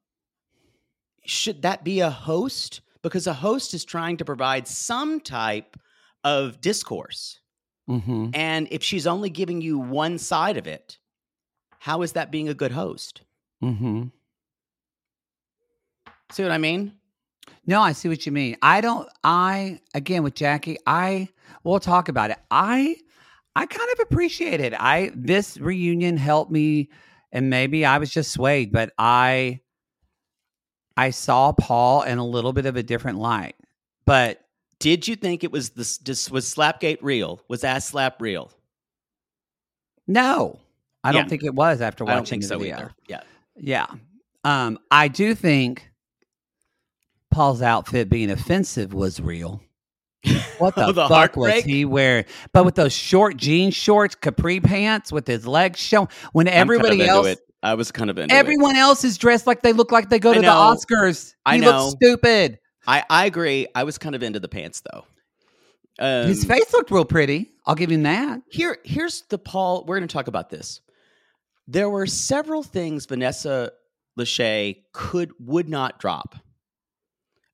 should 1.24 1.62
that 1.62 1.82
be 1.82 1.98
a 2.00 2.10
host? 2.10 2.80
Because 3.02 3.26
a 3.26 3.34
host 3.34 3.74
is 3.74 3.84
trying 3.84 4.16
to 4.18 4.24
provide 4.24 4.68
some 4.68 5.20
type 5.20 5.76
of 6.22 6.60
discourse, 6.60 7.40
Mhm. 7.88 8.30
and 8.34 8.68
if 8.70 8.84
she's 8.84 9.06
only 9.06 9.30
giving 9.30 9.60
you 9.60 9.78
one 9.78 10.18
side 10.18 10.56
of 10.56 10.66
it, 10.66 10.98
how 11.80 12.02
is 12.02 12.12
that 12.12 12.30
being 12.30 12.48
a 12.48 12.54
good 12.54 12.72
host? 12.72 13.22
Mhm. 13.62 14.12
See 16.30 16.42
what 16.44 16.52
I 16.52 16.58
mean? 16.58 16.92
No, 17.66 17.80
I 17.80 17.92
see 17.92 18.08
what 18.08 18.26
you 18.26 18.32
mean. 18.32 18.56
I 18.62 18.80
don't. 18.80 19.08
I 19.24 19.80
again 19.94 20.22
with 20.22 20.34
Jackie. 20.34 20.78
I 20.86 21.28
we'll 21.64 21.80
talk 21.80 22.08
about 22.08 22.30
it. 22.30 22.38
I 22.50 22.96
I 23.58 23.66
kind 23.66 23.90
of 23.92 23.98
appreciate 24.00 24.60
it. 24.60 24.72
I 24.78 25.10
this 25.14 25.58
reunion 25.58 26.16
helped 26.16 26.50
me, 26.52 26.90
and 27.32 27.50
maybe 27.50 27.84
I 27.84 27.98
was 27.98 28.08
just 28.10 28.30
swayed, 28.30 28.70
but 28.70 28.92
I 28.98 29.60
I 30.96 31.10
saw 31.10 31.50
Paul 31.52 32.02
in 32.02 32.18
a 32.18 32.24
little 32.24 32.52
bit 32.52 32.66
of 32.66 32.76
a 32.76 32.82
different 32.82 33.18
light. 33.18 33.56
But 34.04 34.40
Did 34.78 35.08
you 35.08 35.16
think 35.16 35.42
it 35.42 35.50
was 35.50 35.70
this? 35.70 35.98
this 35.98 36.30
was 36.30 36.46
Slapgate 36.52 36.98
real? 37.02 37.40
Was 37.48 37.64
Ass 37.64 37.86
Slap 37.86 38.22
real? 38.22 38.52
no, 40.06 40.58
I 41.04 41.10
don't 41.12 41.28
think 41.28 41.42
it 41.42 41.54
was 41.54 41.80
after 41.80 42.08
I 42.08 42.14
watching 42.14 42.40
the 42.40 42.46
so 42.46 42.58
video. 42.58 42.76
either. 42.76 42.92
Yeah. 43.08 43.20
Yeah. 43.56 43.86
Um, 44.44 44.78
I 44.90 45.08
do 45.08 45.34
think 45.34 45.90
Paul's 47.32 47.60
outfit 47.60 48.08
being 48.08 48.30
offensive 48.30 48.94
was 48.94 49.20
real. 49.20 49.60
What 50.58 50.75
the, 50.75 50.87
Oh, 50.87 50.92
the 50.92 51.08
fuck 51.08 51.37
was 51.37 51.62
he 51.64 51.84
wearing? 51.84 52.25
But 52.52 52.64
with 52.64 52.75
those 52.75 52.92
short 52.92 53.37
jean 53.37 53.70
shorts, 53.70 54.14
capri 54.14 54.60
pants, 54.60 55.12
with 55.12 55.26
his 55.26 55.46
legs 55.46 55.80
showing, 55.80 56.08
when 56.32 56.48
I'm 56.48 56.52
kind 56.52 56.70
of 56.70 56.76
everybody 56.76 57.06
else, 57.06 57.26
it. 57.28 57.38
I 57.62 57.75
was 57.75 57.90
kind 57.92 58.10
of 58.10 58.18
into 58.18 58.34
it. 58.34 58.38
everyone 58.38 58.76
else 58.76 59.04
is 59.04 59.18
dressed 59.18 59.46
like 59.46 59.62
they 59.62 59.72
look 59.72 59.92
like 59.92 60.08
they 60.10 60.18
go 60.18 60.34
to 60.34 60.40
the. 60.40 60.46
Oscars. 60.46 61.34
I 61.44 61.56
he 61.56 61.60
know. 61.60 61.87
looks 61.87 61.96
stupid. 62.02 62.58
I 62.87 63.04
I 63.10 63.26
agree. 63.26 63.66
I 63.75 63.84
was 63.84 63.98
kind 63.98 64.14
of 64.14 64.22
into 64.22 64.40
the 64.40 64.48
pants 64.48 64.82
though. 64.92 65.04
Um, 66.00 66.28
his 66.28 66.44
face 66.44 66.72
looked 66.72 66.90
real 66.90 67.04
pretty. 67.04 67.50
I'll 67.66 67.75
give 67.75 67.90
him 67.90 68.04
that. 68.04 68.40
Here, 68.50 68.78
here's 68.84 69.22
the 69.30 69.38
Paul. 69.38 69.84
We're 69.84 69.98
going 69.98 70.08
to 70.08 70.12
talk 70.12 70.28
about 70.28 70.48
this. 70.48 70.80
There 71.66 71.90
were 71.90 72.06
several 72.06 72.62
things 72.62 73.06
Vanessa 73.06 73.72
Lachey 74.18 74.84
could 74.92 75.32
would 75.40 75.68
not 75.68 75.98
drop. 75.98 76.37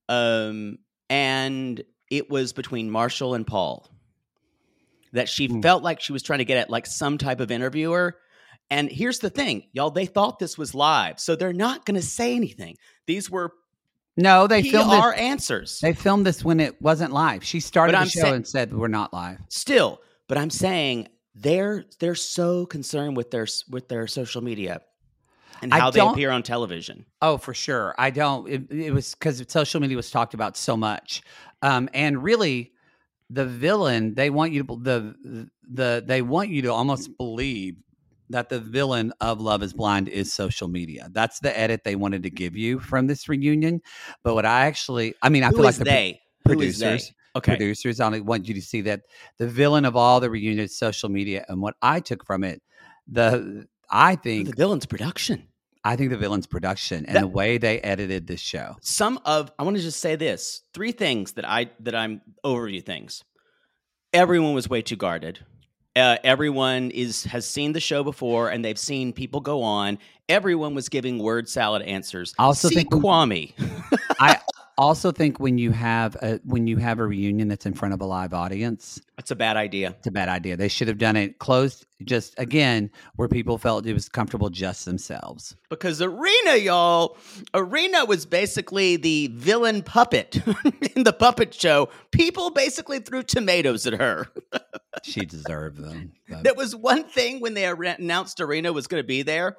Um, 0.09 0.79
and 1.09 1.83
it 2.17 2.31
was 2.31 2.53
between 2.53 2.91
Marshall 2.91 3.35
and 3.35 3.47
Paul 3.47 3.89
that 5.13 5.29
she 5.29 5.47
Hmm. 5.47 5.61
felt 5.61 5.83
like 5.83 6.01
she 6.01 6.13
was 6.13 6.23
trying 6.23 6.41
to 6.41 6.45
get 6.45 6.59
at 6.59 6.71
like 6.71 6.87
some 6.87 7.19
type 7.19 7.41
of 7.41 7.51
interviewer. 7.51 8.17
And 8.71 8.91
here's 8.91 9.19
the 9.19 9.31
thing, 9.31 9.65
y'all, 9.73 9.91
they 9.91 10.07
thought 10.07 10.39
this 10.39 10.57
was 10.59 10.75
live, 10.75 11.21
so 11.21 11.37
they're 11.37 11.53
not 11.53 11.85
going 11.85 11.97
to 11.97 12.03
say 12.07 12.35
anything. 12.35 12.77
These 13.07 13.31
were 13.31 13.53
No, 14.17 14.47
they 14.47 14.63
filmed 14.63 14.93
our 14.93 15.13
answers. 15.15 15.81
They 15.81 15.93
filmed 15.93 16.25
this 16.25 16.45
when 16.45 16.61
it 16.61 16.81
wasn't 16.81 17.13
live. 17.13 17.45
She 17.45 17.61
started 17.61 17.95
the 17.97 18.05
show 18.07 18.21
saying- 18.23 18.35
and 18.35 18.47
said 18.49 18.73
we're 18.73 18.89
not 18.89 19.13
live. 19.13 19.39
still 19.49 20.01
but 20.27 20.39
i'm 20.39 20.49
saying 20.51 21.07
they're 21.35 21.85
they're 21.99 22.15
so 22.15 22.65
concerned 22.65 23.15
with 23.17 23.31
their 23.31 23.47
with 23.69 23.89
their 23.89 24.07
social 24.07 24.41
media 24.43 24.81
and 25.61 25.71
how 25.73 25.91
they 25.91 26.01
appear 26.01 26.31
on 26.31 26.43
television 26.43 27.05
Oh, 27.21 27.37
for 27.39 27.53
sure. 27.55 27.95
I 27.99 28.11
don't. 28.11 28.49
It, 28.49 28.71
it 28.71 28.91
was 28.93 29.15
because 29.15 29.43
social 29.49 29.81
media 29.81 29.97
was 29.97 30.11
talked 30.11 30.33
about 30.35 30.57
so 30.57 30.77
much, 30.77 31.23
um, 31.65 31.89
and 31.95 32.23
really, 32.23 32.73
the 33.31 33.47
villain 33.47 34.15
they 34.15 34.29
want 34.29 34.53
you 34.53 34.63
to 34.63 34.79
the 34.83 35.49
the 35.73 36.05
they 36.07 36.21
want 36.21 36.51
you 36.51 36.61
to 36.63 36.73
almost 36.73 37.17
believe 37.17 37.77
that 38.29 38.51
the 38.51 38.61
villain 38.61 39.13
of 39.21 39.41
Love 39.41 39.63
Is 39.63 39.73
Blind 39.73 40.09
is 40.09 40.33
social 40.33 40.69
media. 40.69 41.09
That's 41.11 41.41
the 41.41 41.59
edit 41.59 41.81
they 41.85 41.97
wanted 41.97 42.23
to 42.25 42.31
give 42.31 42.55
you 42.55 42.81
from 42.81 43.07
this 43.07 43.29
reunion. 43.29 43.81
But 44.23 44.35
what 44.35 44.45
I 44.45 44.67
actually, 44.67 45.15
I 45.23 45.31
mean, 45.31 45.43
I 45.43 45.49
Who 45.49 45.57
feel 45.57 45.65
like 45.65 45.77
the 45.77 45.85
they 45.85 46.21
Who 46.47 46.61
is 46.61 46.79
they? 46.79 46.87
producers, 46.87 47.13
okay 47.35 47.57
producers, 47.57 48.01
I 48.01 48.07
only 48.07 48.21
want 48.21 48.47
you 48.47 48.55
to 48.55 48.63
see 48.63 48.83
that 48.83 49.01
the 49.39 49.49
villain 49.49 49.87
of 49.87 49.97
all 49.97 50.21
the 50.21 50.31
reunion 50.31 50.65
is 50.65 50.77
social 50.77 51.09
media. 51.09 51.47
And 51.49 51.63
what 51.63 51.77
I 51.81 52.01
took 52.01 52.25
from 52.27 52.45
it, 52.45 52.61
the 53.09 53.67
I 53.91 54.17
think 54.17 54.49
the 54.49 54.57
villain's 54.57 54.87
production 54.87 55.49
I 55.85 55.97
think 55.97 56.11
the 56.11 56.17
villain's 56.17 56.47
production 56.47 57.05
and 57.07 57.17
That- 57.17 57.21
the 57.21 57.29
way 57.29 57.59
they 57.59 57.79
edited 57.81 58.27
this 58.27 58.41
show. 58.41 58.77
some 58.81 59.19
of 59.25 59.53
i 59.59 59.63
want 59.63 59.77
to 59.77 59.83
just 59.83 60.01
say 60.01 60.17
this 60.17 60.63
three 60.73 60.93
things 60.93 61.33
that 61.33 61.47
i 61.49 61.71
that 61.81 61.95
i'm 61.95 62.21
overview 62.45 62.83
things. 62.85 63.23
Everyone 64.13 64.55
was 64.55 64.69
way 64.69 64.81
too 64.83 64.97
guarded. 64.97 65.41
Uh, 65.97 66.17
everyone 66.25 66.91
is 66.91 67.25
has 67.25 67.49
seen 67.49 67.73
the 67.73 67.81
show 67.81 68.03
before 68.03 68.49
and 68.49 68.65
they've 68.65 68.79
seen 68.79 69.13
people 69.13 69.41
go 69.41 69.63
on. 69.63 69.99
Everyone 70.29 70.75
was 70.75 70.89
giving 70.89 71.19
word 71.19 71.49
salad 71.49 71.83
answers. 71.83 72.33
I 72.39 72.45
also 72.45 72.69
See 72.69 72.75
think 72.77 72.91
kwame 72.91 73.53
also 74.77 75.13
think 75.13 75.39
when 75.39 75.59
you 75.59 75.71
have 75.71 76.17
a 76.17 76.41
when 76.45 76.67
you 76.67 76.77
have 76.79 76.99
a 76.99 77.07
reunion 77.07 77.49
that's 77.49 77.67
in 77.67 77.75
front 77.75 77.95
of 77.95 78.01
a 78.01 78.05
live 78.05 78.35
audience, 78.35 79.01
it's 79.19 79.31
a 79.31 79.37
bad 79.37 79.57
idea 79.57 79.95
it's 79.99 80.07
a 80.07 80.11
bad 80.11 80.29
idea. 80.29 80.57
They 80.57 80.69
should 80.69 80.89
have 80.89 80.99
done 80.99 81.17
it 81.17 81.39
closed, 81.39 81.87
just 82.05 82.35
again 82.39 82.91
where 83.17 83.29
people 83.29 83.59
felt 83.59 83.87
it 83.87 83.95
was 83.95 84.09
comfortable 84.09 84.51
just 84.51 84.85
themselves. 84.85 85.57
Because 85.71 86.01
Irina, 86.01 86.57
y'all, 86.57 87.17
Irina 87.55 88.05
was 88.05 88.27
basically 88.27 88.97
the 88.97 89.29
villain 89.35 89.83
puppet 89.83 90.37
in 90.95 91.05
the 91.05 91.13
puppet 91.13 91.55
show. 91.55 91.89
People 92.11 92.51
basically 92.51 92.99
threw 92.99 93.23
tomatoes 93.23 93.87
at 93.87 93.95
her. 93.95 94.29
She 95.03 95.25
deserved 95.25 95.79
them. 95.79 96.13
There 96.43 96.55
was 96.55 96.77
one 96.77 97.05
thing 97.05 97.41
when 97.41 97.55
they 97.55 97.65
announced 97.67 98.41
Irina 98.41 98.73
was 98.73 98.87
going 98.87 99.03
to 99.03 99.07
be 99.07 99.23
there, 99.23 99.57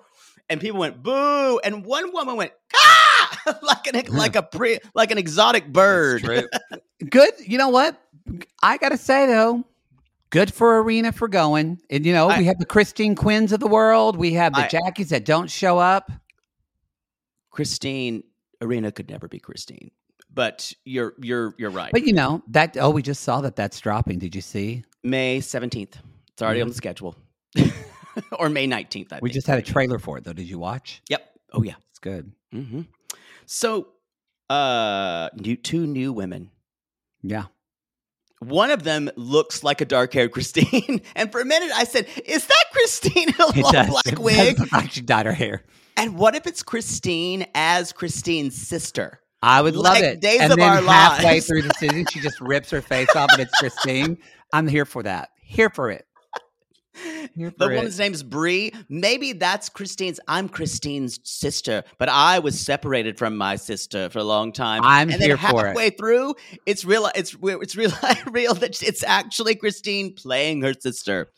and 0.50 0.62
people 0.62 0.80
went 0.80 1.02
boo, 1.02 1.60
and 1.64 1.86
one 1.86 2.12
woman 2.14 2.36
went 2.36 2.52
ah, 2.76 3.60
like 3.64 3.88
an 3.88 4.16
like 4.16 4.36
a 4.36 4.44
pre 4.44 4.80
like 4.94 5.12
an 5.12 5.18
exotic 5.18 5.68
bird. 5.72 6.24
Good. 7.10 7.34
You 7.40 7.58
know 7.58 7.70
what? 7.70 8.02
I 8.64 8.78
got 8.78 8.90
to 8.90 8.98
say 8.98 9.28
though, 9.28 9.64
good 10.30 10.54
for 10.54 10.78
Irina 10.78 11.12
for 11.12 11.28
going. 11.28 11.80
And 11.90 12.06
you 12.06 12.14
know, 12.14 12.30
I- 12.30 12.40
we 12.40 12.46
have 12.46 12.58
the 12.60 12.66
Christine 12.66 13.16
Quinns 13.16 13.52
of 13.52 13.60
the 13.60 13.68
world. 13.68 14.18
We 14.18 14.34
have 14.34 14.54
the 14.54 14.66
I- 14.66 14.68
Jackies 14.68 15.10
that 15.10 15.26
don't 15.26 15.50
show 15.50 15.78
up. 15.78 16.12
Christine 17.52 18.24
Irina 18.62 18.92
could 18.92 19.10
never 19.10 19.28
be 19.28 19.40
Christine, 19.40 19.92
but 20.34 20.74
you're 20.84 21.14
you're 21.22 21.54
you're 21.58 21.70
right. 21.70 21.92
But 21.92 22.04
you 22.04 22.14
know 22.14 22.42
that. 22.50 22.76
Oh, 22.78 22.90
we 22.90 23.02
just 23.02 23.24
saw 23.24 23.42
that 23.42 23.56
that's 23.56 23.80
dropping. 23.80 24.20
Did 24.20 24.36
you 24.36 24.42
see? 24.42 24.84
May 25.04 25.40
seventeenth, 25.40 25.98
it's 26.34 26.42
already 26.42 26.62
on 26.62 26.68
the 26.68 26.74
schedule, 26.74 27.16
or 28.40 28.50
May 28.50 28.68
nineteenth. 28.68 29.12
I 29.14 29.20
We 29.22 29.30
think. 29.30 29.34
just 29.36 29.48
had 29.48 29.60
a 29.60 29.62
trailer 29.62 30.00
for 30.00 30.18
it 30.18 30.24
though. 30.24 30.34
Did 30.34 30.48
you 30.50 30.60
watch? 30.60 31.02
Yep. 31.10 31.30
Oh 31.54 31.64
yeah. 31.64 31.76
It's 31.90 32.00
good. 32.00 32.32
hmm 32.52 32.82
So, 33.46 33.88
uh, 34.50 35.30
new 35.36 35.56
two 35.56 35.86
new 35.88 36.14
women. 36.14 36.52
Yeah. 37.24 37.46
One 38.40 38.70
of 38.70 38.84
them 38.84 39.10
looks 39.16 39.64
like 39.64 39.82
a 39.82 39.86
dark-haired 39.86 40.32
Christine, 40.34 41.02
and 41.16 41.32
for 41.32 41.40
a 41.42 41.46
minute 41.46 41.72
I 41.74 41.86
said, 41.86 42.08
"Is 42.26 42.46
that 42.46 42.64
Christine 42.74 43.30
in 43.30 43.36
a 43.40 43.50
It 43.58 43.64
long 43.64 43.72
does. 43.72 43.88
black 43.90 44.06
It 44.08 44.20
wig?" 44.20 44.58
does 44.58 44.92
she 44.92 45.02
dyed 45.02 45.26
her 45.26 45.32
hair. 45.32 45.64
And 45.98 46.18
what 46.18 46.36
if 46.36 46.46
it's 46.46 46.62
Christine 46.62 47.48
as 47.56 47.94
Christine's 47.94 48.56
sister? 48.56 49.22
I 49.42 49.62
would 49.62 49.76
love 49.76 49.94
Like 49.96 50.04
it. 50.04 50.20
Days 50.20 50.42
and 50.42 50.52
of 50.52 50.58
then 50.60 50.70
Our 50.70 50.82
halfway 50.82 51.36
Lives. 51.36 51.48
through 51.48 51.62
the 51.62 51.74
season, 51.76 52.06
she 52.12 52.20
just 52.20 52.40
rips 52.42 52.70
her 52.72 52.82
face 52.82 53.08
off, 53.16 53.30
and 53.32 53.42
it's 53.42 53.54
Christine. 53.58 54.18
I'm 54.52 54.68
here 54.68 54.86
for 54.86 55.04
that. 55.04 55.30
Here 55.42 55.70
for 55.70 55.90
it. 55.90 56.06
Here 57.36 57.50
The 57.50 57.66
for 57.66 57.72
it. 57.72 57.76
woman's 57.76 58.00
name 58.00 58.14
is 58.14 58.24
Bree. 58.24 58.72
Maybe 58.90 59.34
that's 59.34 59.70
Christine's. 59.70 60.20
I'm 60.28 60.48
Christine's 60.50 61.20
sister, 61.24 61.84
but 61.98 62.08
I 62.10 62.40
was 62.40 62.60
separated 62.60 63.18
from 63.18 63.36
my 63.38 63.56
sister 63.58 64.10
for 64.10 64.20
a 64.20 64.24
long 64.24 64.52
time. 64.52 64.82
I'm 64.84 65.10
and 65.10 65.22
here 65.22 65.36
then 65.38 65.52
for 65.52 65.66
it. 65.66 65.68
halfway 65.70 65.90
through, 65.90 66.36
it's 66.66 66.86
real. 66.86 67.10
It's 67.16 67.36
it's 67.42 67.76
real. 67.78 67.92
real 68.32 68.54
that 68.56 68.82
it's 68.82 69.04
actually 69.04 69.56
Christine 69.56 70.14
playing 70.16 70.62
her 70.62 70.74
sister, 70.74 71.30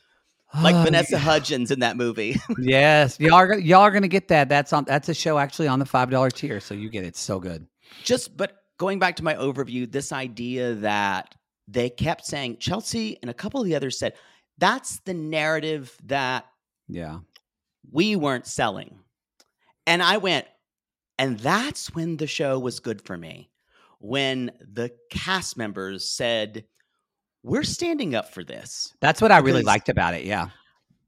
oh, 0.53 0.61
like 0.61 0.75
Oh, 0.75 0.83
Vanessa 0.83 1.17
Hudgens 1.17 1.71
in 1.71 1.79
that 1.79 1.97
movie. 1.97 2.35
Yes, 2.59 3.19
y'all 3.19 3.33
are, 3.33 3.47
gonna- 3.47 3.61
y'all 3.61 3.81
are 3.81 3.91
gonna 3.91 4.07
get 4.07 4.27
that. 4.27 4.49
That's 4.49 4.71
on. 4.73 4.83
That's 4.85 5.09
a 5.09 5.13
show 5.13 5.37
actually 5.39 5.67
on 5.69 5.79
the 5.79 5.85
five 5.85 6.09
dollar 6.11 6.29
tier, 6.29 6.59
so 6.59 6.73
you 6.75 6.89
get 6.89 7.03
it. 7.03 7.07
It's 7.07 7.19
so 7.21 7.39
good. 7.39 7.65
Just, 8.03 8.35
but 8.37 8.57
going 8.77 8.99
back 8.99 9.15
to 9.15 9.23
my 9.23 9.33
overview, 9.35 9.91
this 9.91 10.11
idea 10.11 10.75
that 10.75 11.33
they 11.67 11.89
kept 11.89 12.25
saying 12.25 12.57
Chelsea 12.59 13.17
and 13.21 13.29
a 13.31 13.33
couple 13.33 13.59
of 13.59 13.65
the 13.65 13.75
others 13.75 13.97
said 13.97 14.13
that's 14.57 14.99
the 15.01 15.13
narrative 15.13 15.95
that 16.05 16.45
Yeah. 16.87 17.19
we 17.91 18.15
weren't 18.15 18.47
selling. 18.47 18.99
And 19.85 20.01
I 20.03 20.17
went, 20.17 20.47
and 21.19 21.39
that's 21.39 21.93
when 21.95 22.17
the 22.17 22.27
show 22.27 22.59
was 22.59 22.79
good 22.79 23.01
for 23.01 23.17
me. 23.17 23.49
When 23.99 24.51
the 24.61 24.91
cast 25.09 25.57
members 25.57 26.07
said, 26.09 26.65
We're 27.43 27.63
standing 27.63 28.13
up 28.15 28.33
for 28.33 28.43
this. 28.43 28.93
That's 28.99 29.21
what 29.21 29.31
I 29.31 29.37
really 29.39 29.63
liked 29.63 29.89
about 29.89 30.13
it. 30.13 30.25
Yeah. 30.25 30.49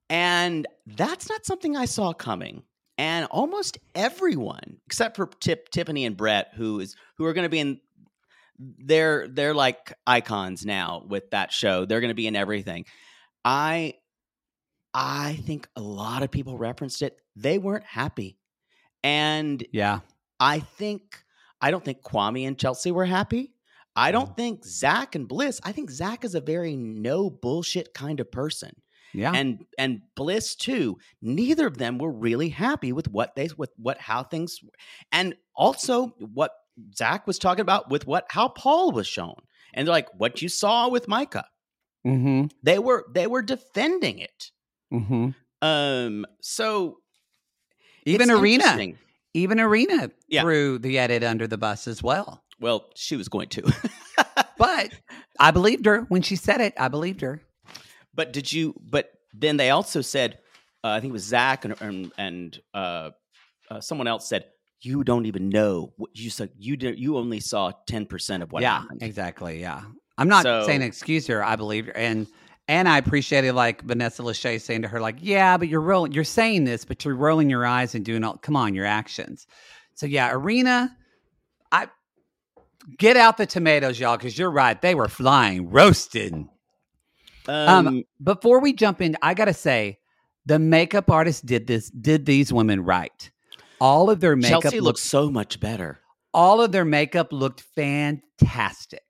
And 0.10 0.66
that's 0.86 1.30
not 1.30 1.46
something 1.46 1.76
I 1.76 1.86
saw 1.86 2.14
coming. 2.14 2.64
And 2.98 3.26
almost 3.28 3.78
everyone, 3.96 4.78
except 4.86 5.16
for 5.18 5.28
Tip, 5.40 5.70
Tiffany 5.70 6.06
and 6.06 6.16
Brett, 6.18 6.52
who 6.56 6.80
is 6.80 6.96
who 7.18 7.26
are 7.26 7.34
going 7.34 7.46
to 7.46 7.50
be 7.50 7.60
in, 7.60 7.80
they're 8.58 9.28
they're 9.28 9.54
like 9.54 9.94
icons 10.08 10.66
now 10.66 11.06
with 11.08 11.30
that 11.32 11.52
show. 11.52 11.86
They're 11.86 12.02
going 12.02 12.10
to 12.10 12.16
be 12.16 12.28
in 12.28 12.36
everything. 12.36 12.86
I 13.46 13.96
I 14.94 15.40
think 15.46 15.68
a 15.76 15.82
lot 15.82 16.24
of 16.24 16.32
people 16.32 16.58
referenced 16.58 17.02
it. 17.02 17.18
They 17.36 17.58
weren't 17.58 17.86
happy, 17.86 18.38
and 19.04 19.66
Yeah. 19.72 20.00
I 20.40 20.60
think 20.60 21.24
I 21.62 21.72
don't 21.72 21.84
think 21.84 22.02
Kwame 22.02 22.48
and 22.48 22.58
Chelsea 22.58 22.92
were 22.92 23.06
happy. 23.06 23.54
I 23.96 24.10
Mm. 24.10 24.14
don't 24.14 24.38
think 24.38 24.66
Zach 24.66 25.16
and 25.16 25.28
Bliss. 25.28 25.60
I 25.64 25.72
think 25.74 25.92
Zach 25.92 26.24
is 26.24 26.34
a 26.36 26.42
very 26.42 26.76
no 26.78 27.30
bullshit 27.30 27.94
kind 27.94 28.20
of 28.22 28.32
person 28.32 28.72
Yeah. 29.14 29.32
and 29.34 29.66
and 29.78 30.02
bliss 30.16 30.56
too 30.56 30.98
neither 31.22 31.68
of 31.68 31.78
them 31.78 31.98
were 31.98 32.12
really 32.12 32.50
happy 32.50 32.94
with 32.94 33.08
what 33.10 33.36
they 33.36 33.50
with 33.58 33.72
what 33.78 33.98
how 34.00 34.24
things 34.24 34.60
and 35.12 35.36
also 35.56 36.08
what 36.20 36.52
zach 36.96 37.26
was 37.28 37.40
talking 37.40 37.62
about 37.62 37.90
with 37.90 38.06
what 38.06 38.26
how 38.30 38.48
paul 38.50 38.92
was 38.92 39.08
shown 39.08 39.34
and 39.74 39.88
they're 39.88 39.92
like 39.96 40.08
what 40.18 40.42
you 40.44 40.48
saw 40.48 40.88
with 40.88 41.08
micah 41.08 41.46
mm-hmm. 42.10 42.46
they 42.64 42.80
were 42.80 43.06
they 43.14 43.28
were 43.28 43.42
defending 43.42 44.20
it 44.20 44.52
Mm-hmm. 44.94 45.30
um 45.62 46.26
so 46.42 46.98
Even 48.06 48.30
Irina. 48.32 48.94
Even 49.34 49.60
Irina 49.60 50.10
Yeah. 50.28 50.42
threw 50.42 50.80
the 50.80 50.98
edit 50.98 51.24
under 51.24 51.46
the 51.48 51.58
bus 51.58 51.88
as 51.88 52.02
well. 52.02 52.44
well 52.60 52.90
she 52.96 53.16
was 53.16 53.28
going 53.30 53.50
to 53.50 53.62
But 54.58 54.92
I 55.40 55.52
believed 55.52 55.86
her 55.86 56.02
when 56.10 56.22
she 56.22 56.36
said 56.36 56.60
it. 56.60 56.74
I 56.78 56.88
believed 56.90 57.22
her. 57.22 57.42
But 58.14 58.34
did 58.34 58.52
you? 58.52 58.74
But 58.82 59.10
then 59.34 59.56
they 59.58 59.70
also 59.70 60.02
said, 60.02 60.40
uh, 60.84 60.90
I 60.90 61.00
think 61.00 61.12
it 61.12 61.14
was 61.14 61.24
Zach 61.24 61.64
and 61.66 61.80
and, 61.82 62.12
and 62.18 62.60
uh, 62.74 63.12
uh, 63.72 63.80
someone 63.80 64.08
else 64.08 64.28
said, 64.28 64.46
you 64.82 65.04
don't 65.06 65.26
even 65.28 65.48
know 65.50 65.94
what 65.98 66.10
you 66.14 66.30
said. 66.30 66.50
You 66.58 66.76
did, 66.76 67.00
you 67.00 67.18
only 67.18 67.40
saw 67.40 67.72
ten 67.88 68.06
percent 68.06 68.44
of 68.44 68.52
what 68.52 68.64
yeah, 68.64 68.82
happened. 68.82 69.02
exactly. 69.04 69.62
Yeah. 69.62 69.84
I'm 70.20 70.28
not 70.28 70.44
So- 70.44 70.66
saying 70.66 70.82
excuse 70.84 71.26
her. 71.28 71.44
I 71.44 71.56
believe 71.56 71.88
her. 71.88 71.98
And 71.98 72.28
and 72.68 72.88
I 72.88 73.00
appreciated 73.00 73.54
like 73.54 73.82
Vanessa 73.82 74.22
Lachey 74.22 74.62
saying 74.62 74.84
to 74.84 74.88
her, 74.88 75.00
like, 75.02 75.16
yeah, 75.22 75.58
but 75.58 75.68
you're 75.70 75.82
rolling 75.82 76.12
you're 76.12 76.24
saying 76.24 76.66
this, 76.66 76.86
but 76.86 77.04
you're 77.04 77.16
rolling 77.16 77.50
your 77.50 77.66
eyes 77.66 77.96
and 77.96 78.06
doing 78.06 78.24
all 78.24 78.38
come 78.38 78.56
on, 78.56 78.76
your 78.76 78.86
actions. 78.86 79.48
So 79.96 80.06
yeah, 80.06 80.30
Irina, 80.32 80.96
I 81.72 81.88
get 82.98 83.18
out 83.18 83.38
the 83.38 83.46
tomatoes, 83.48 84.00
y'all, 84.00 84.18
because 84.18 84.38
you're 84.38 84.52
right. 84.52 84.80
They 84.82 84.94
were 84.96 85.08
flying, 85.08 85.70
roasted. 85.70 86.34
Um, 86.34 86.48
Um, 87.88 88.04
before 88.24 88.60
we 88.60 88.74
jump 88.74 89.02
in, 89.02 89.18
I 89.24 89.34
gotta 89.34 89.54
say, 89.54 89.98
the 90.46 90.60
makeup 90.60 91.10
artist 91.10 91.46
did 91.46 91.66
this, 91.68 91.90
did 91.90 92.26
these 92.26 92.54
women 92.54 92.84
right. 92.84 93.32
All 93.82 94.10
of 94.10 94.20
their 94.20 94.36
makeup 94.36 94.62
Chelsea 94.64 94.80
looked 94.80 94.86
looks 94.86 95.02
so 95.02 95.30
much 95.32 95.60
better. 95.60 96.00
all 96.34 96.62
of 96.62 96.72
their 96.72 96.86
makeup 96.86 97.32
looked 97.34 97.62
fantastic. 97.76 99.02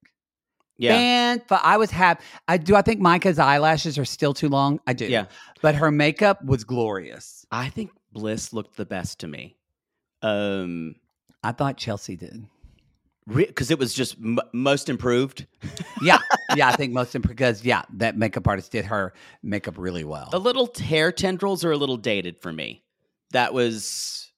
Yeah, 0.80 0.96
And 0.96 1.42
but 1.48 1.60
I 1.64 1.76
was 1.78 1.92
happy. 1.92 2.24
I 2.48 2.58
do. 2.58 2.76
I 2.76 2.82
think 2.82 3.00
Micah's 3.02 3.38
eyelashes 3.38 3.98
are 4.00 4.06
still 4.06 4.34
too 4.34 4.48
long. 4.50 4.80
I 4.88 4.94
do. 4.94 5.06
yeah. 5.06 5.26
But 5.62 5.76
her 5.76 5.92
makeup 5.92 6.44
was 6.44 6.64
glorious. 6.64 7.46
I 7.52 7.68
think 7.70 7.92
Bliss 8.14 8.54
looked 8.54 8.78
the 8.78 8.86
best 8.86 9.20
to 9.20 9.28
me. 9.28 9.58
Um, 10.22 10.96
I 11.44 11.52
thought 11.52 11.76
Chelsea 11.78 12.16
did. 12.16 12.46
because 13.28 13.70
it 13.72 13.78
was 13.78 13.94
just 13.94 14.16
m- 14.24 14.40
most 14.54 14.90
improved. 14.90 15.46
Yeah, 16.02 16.20
yeah. 16.56 16.70
I 16.70 16.78
think 16.78 16.94
most 16.94 17.14
improved. 17.14 17.36
because 17.36 17.66
yeah, 17.66 17.82
that 17.96 18.18
makeup 18.18 18.48
artist 18.48 18.72
did 18.72 18.86
her 18.86 19.12
makeup 19.44 19.78
really 19.78 20.06
well. 20.06 20.30
The 20.32 20.40
little 20.40 20.72
hair 20.80 21.12
tendrils 21.12 21.66
are 21.66 21.72
a 21.72 21.78
little 21.78 21.98
dated 21.98 22.38
for 22.40 22.54
me. 22.54 22.84
That 23.32 23.54
was 23.54 24.32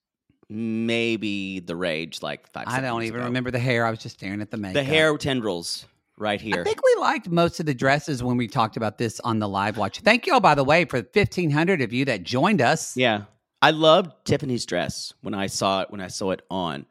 maybe 0.49 1.59
the 1.59 1.75
rage 1.75 2.21
like 2.23 2.51
five. 2.51 2.63
I 2.67 2.81
don't 2.81 3.03
even 3.03 3.17
ago. 3.19 3.25
remember 3.25 3.51
the 3.51 3.59
hair. 3.59 3.85
I 3.85 3.91
was 3.91 3.99
just 3.99 4.17
staring 4.17 4.41
at 4.41 4.49
the 4.49 4.57
makeup. 4.57 4.73
the 4.73 4.83
hair 4.83 5.15
tendrils 5.17 5.85
right 6.21 6.39
here. 6.39 6.61
I 6.61 6.63
think 6.63 6.79
we 6.83 7.01
liked 7.01 7.27
most 7.29 7.59
of 7.59 7.65
the 7.65 7.73
dresses 7.73 8.23
when 8.23 8.37
we 8.37 8.47
talked 8.47 8.77
about 8.77 8.97
this 8.97 9.19
on 9.21 9.39
the 9.39 9.49
live 9.49 9.77
watch. 9.77 9.99
Thank 9.99 10.25
you 10.27 10.33
all, 10.33 10.39
by 10.39 10.55
the 10.55 10.63
way, 10.63 10.85
for 10.85 10.97
1,500 10.97 11.81
of 11.81 11.91
you 11.91 12.05
that 12.05 12.23
joined 12.23 12.61
us. 12.61 12.95
Yeah. 12.95 13.23
I 13.61 13.71
loved 13.71 14.11
Tiffany's 14.25 14.65
dress 14.65 15.13
when 15.21 15.33
I 15.33 15.47
saw 15.47 15.81
it 15.81 15.91
when 15.91 16.01
I 16.01 16.07
saw 16.07 16.31
it 16.31 16.41
on. 16.49 16.85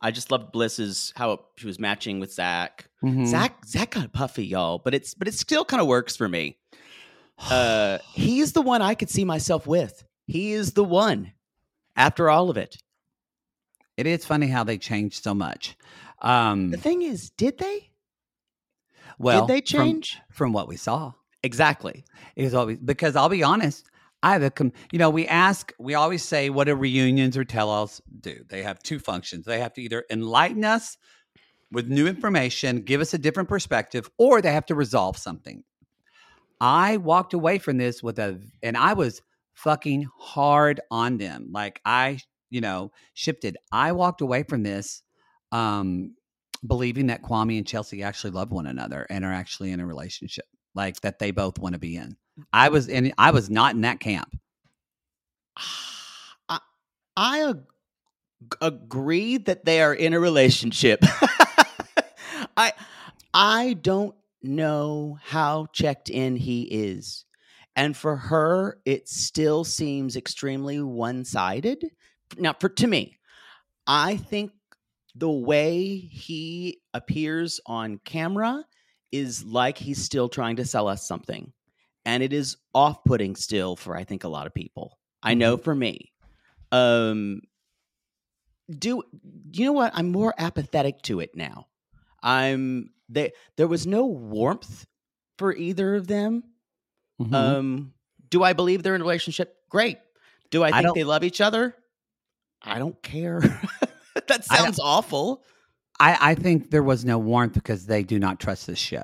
I 0.00 0.10
just 0.10 0.30
loved 0.30 0.52
Bliss's 0.52 1.12
how 1.16 1.32
it, 1.32 1.40
she 1.56 1.66
was 1.66 1.78
matching 1.78 2.20
with 2.20 2.32
Zach. 2.32 2.88
Mhm. 3.02 3.26
Zach 3.26 3.64
Zach 3.66 3.92
got 3.92 4.12
puffy, 4.12 4.44
y'all, 4.46 4.78
but 4.78 4.94
it's 4.94 5.14
but 5.14 5.26
it 5.28 5.34
still 5.34 5.64
kind 5.64 5.80
of 5.80 5.86
works 5.86 6.16
for 6.16 6.28
me. 6.28 6.58
Uh 7.50 7.98
he's 8.12 8.52
the 8.52 8.62
one 8.62 8.82
I 8.82 8.94
could 8.94 9.10
see 9.10 9.24
myself 9.24 9.66
with. 9.66 10.04
He 10.26 10.52
is 10.52 10.74
the 10.74 10.84
one 10.84 11.32
after 11.96 12.30
all 12.30 12.50
of 12.50 12.56
it. 12.56 12.76
It 13.96 14.06
is 14.06 14.24
funny 14.24 14.46
how 14.46 14.62
they 14.64 14.78
changed 14.78 15.22
so 15.24 15.34
much. 15.34 15.76
Um, 16.20 16.70
The 16.70 16.76
thing 16.76 17.02
is, 17.02 17.30
did 17.30 17.58
they? 17.58 17.90
Well, 19.18 19.46
did 19.46 19.54
they 19.54 19.60
change? 19.60 20.20
from, 20.30 20.52
what 20.52 20.68
we 20.68 20.76
saw? 20.76 21.12
Exactly. 21.42 22.04
Is 22.36 22.54
always 22.54 22.78
because 22.78 23.16
I'll 23.16 23.28
be 23.28 23.42
honest. 23.42 23.88
I 24.24 24.34
have 24.34 24.42
a, 24.44 24.50
com- 24.50 24.72
you 24.92 25.00
know, 25.00 25.10
we 25.10 25.26
ask, 25.26 25.72
we 25.80 25.94
always 25.94 26.22
say, 26.22 26.48
what 26.48 26.68
do 26.68 26.76
reunions 26.76 27.36
or 27.36 27.44
tell-alls 27.44 28.00
do? 28.20 28.44
They 28.48 28.62
have 28.62 28.80
two 28.80 29.00
functions. 29.00 29.46
They 29.46 29.58
have 29.58 29.72
to 29.74 29.82
either 29.82 30.04
enlighten 30.10 30.64
us 30.64 30.96
with 31.72 31.88
new 31.88 32.06
information, 32.06 32.82
give 32.82 33.00
us 33.00 33.14
a 33.14 33.18
different 33.18 33.48
perspective, 33.48 34.08
or 34.18 34.40
they 34.40 34.52
have 34.52 34.66
to 34.66 34.76
resolve 34.76 35.16
something. 35.16 35.64
I 36.60 36.98
walked 36.98 37.34
away 37.34 37.58
from 37.58 37.78
this 37.78 38.00
with 38.00 38.20
a, 38.20 38.40
and 38.62 38.76
I 38.76 38.92
was 38.92 39.22
fucking 39.54 40.06
hard 40.16 40.80
on 40.90 41.18
them. 41.18 41.48
Like 41.50 41.80
I, 41.84 42.18
you 42.50 42.60
know, 42.60 42.92
shifted. 43.14 43.56
I 43.72 43.90
walked 43.90 44.20
away 44.20 44.44
from 44.44 44.62
this, 44.62 45.02
um, 45.50 46.14
believing 46.66 47.08
that 47.08 47.22
Kwame 47.22 47.58
and 47.58 47.66
Chelsea 47.66 48.02
actually 48.02 48.30
love 48.30 48.50
one 48.50 48.66
another 48.66 49.06
and 49.10 49.24
are 49.24 49.32
actually 49.32 49.72
in 49.72 49.80
a 49.80 49.86
relationship, 49.86 50.46
like 50.74 51.00
that 51.00 51.18
they 51.18 51.30
both 51.30 51.58
want 51.58 51.74
to 51.74 51.78
be 51.78 51.96
in. 51.96 52.16
Mm. 52.38 52.44
I 52.52 52.68
was 52.68 52.88
in. 52.88 53.12
I 53.18 53.30
was 53.30 53.50
not 53.50 53.74
in 53.74 53.82
that 53.82 54.00
camp. 54.00 54.34
I, 56.48 56.58
I 57.16 57.50
ag- 57.50 58.56
agree 58.60 59.38
that 59.38 59.64
they 59.64 59.82
are 59.82 59.94
in 59.94 60.14
a 60.14 60.20
relationship. 60.20 61.00
I 62.56 62.72
I 63.34 63.74
don't 63.80 64.14
know 64.42 65.18
how 65.22 65.66
checked 65.72 66.10
in 66.10 66.36
he 66.36 66.62
is. 66.62 67.24
And 67.74 67.96
for 67.96 68.16
her, 68.16 68.78
it 68.84 69.08
still 69.08 69.64
seems 69.64 70.16
extremely 70.16 70.82
one-sided. 70.82 71.86
Now, 72.36 72.54
for 72.58 72.68
to 72.68 72.86
me, 72.86 73.16
I 73.86 74.18
think 74.18 74.52
the 75.14 75.30
way 75.30 75.96
he 75.96 76.80
appears 76.94 77.60
on 77.66 77.98
camera 78.04 78.64
is 79.10 79.44
like 79.44 79.76
he's 79.76 80.02
still 80.02 80.28
trying 80.28 80.56
to 80.56 80.64
sell 80.64 80.88
us 80.88 81.06
something. 81.06 81.52
And 82.04 82.22
it 82.22 82.32
is 82.32 82.56
off-putting 82.74 83.36
still 83.36 83.76
for 83.76 83.96
I 83.96 84.04
think 84.04 84.24
a 84.24 84.28
lot 84.28 84.46
of 84.46 84.54
people. 84.54 84.98
I 85.22 85.34
know 85.34 85.56
for 85.56 85.74
me. 85.74 86.12
Um 86.72 87.40
do 88.70 89.02
you 89.52 89.64
know 89.66 89.72
what? 89.72 89.92
I'm 89.94 90.10
more 90.10 90.34
apathetic 90.38 91.02
to 91.02 91.20
it 91.20 91.30
now. 91.36 91.66
I'm 92.22 92.90
there 93.08 93.30
there 93.56 93.66
was 93.68 93.86
no 93.86 94.06
warmth 94.06 94.86
for 95.38 95.54
either 95.54 95.94
of 95.94 96.06
them. 96.06 96.42
Mhm. 97.20 97.34
Um 97.34 97.94
do 98.30 98.42
I 98.42 98.54
believe 98.54 98.82
they're 98.82 98.94
in 98.94 99.02
a 99.02 99.04
relationship? 99.04 99.54
Great. 99.68 99.98
Do 100.50 100.62
I 100.62 100.68
I 100.68 100.72
think 100.72 100.84
don't- 100.86 100.94
they 100.94 101.04
love 101.04 101.22
each 101.24 101.40
other? 101.42 101.76
I 102.62 102.78
don't 102.78 103.00
care. 103.02 103.40
that 104.28 104.44
I 104.50 104.56
sounds 104.56 104.78
awful. 104.80 105.42
I, 106.00 106.32
I 106.32 106.34
think 106.34 106.70
there 106.70 106.82
was 106.82 107.04
no 107.04 107.18
warmth 107.18 107.54
because 107.54 107.86
they 107.86 108.02
do 108.02 108.18
not 108.18 108.40
trust 108.40 108.66
this 108.66 108.78
show. 108.78 109.02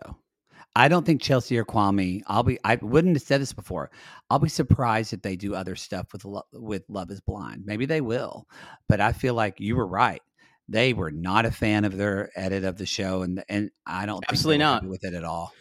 I 0.74 0.88
don't 0.88 1.04
think 1.04 1.20
Chelsea 1.20 1.58
or 1.58 1.64
Kwame. 1.64 2.22
I'll 2.26 2.42
be. 2.42 2.58
I 2.64 2.76
wouldn't 2.76 3.16
have 3.16 3.22
said 3.22 3.40
this 3.40 3.52
before. 3.52 3.90
I'll 4.30 4.38
be 4.38 4.48
surprised 4.48 5.12
if 5.12 5.22
they 5.22 5.34
do 5.34 5.54
other 5.54 5.74
stuff 5.74 6.12
with 6.12 6.24
with 6.52 6.84
Love 6.88 7.10
Is 7.10 7.20
Blind. 7.20 7.64
Maybe 7.66 7.84
they 7.84 8.00
will, 8.00 8.46
but 8.88 9.00
I 9.00 9.12
feel 9.12 9.34
like 9.34 9.60
you 9.60 9.76
were 9.76 9.86
right. 9.86 10.22
They 10.68 10.92
were 10.92 11.10
not 11.10 11.46
a 11.46 11.50
fan 11.50 11.84
of 11.84 11.96
their 11.96 12.30
edit 12.36 12.62
of 12.62 12.76
the 12.76 12.86
show, 12.86 13.22
and 13.22 13.42
and 13.48 13.70
I 13.86 14.06
don't 14.06 14.24
Absolutely 14.28 14.58
not. 14.58 14.84
with 14.84 15.04
it 15.04 15.14
at 15.14 15.24
all. 15.24 15.52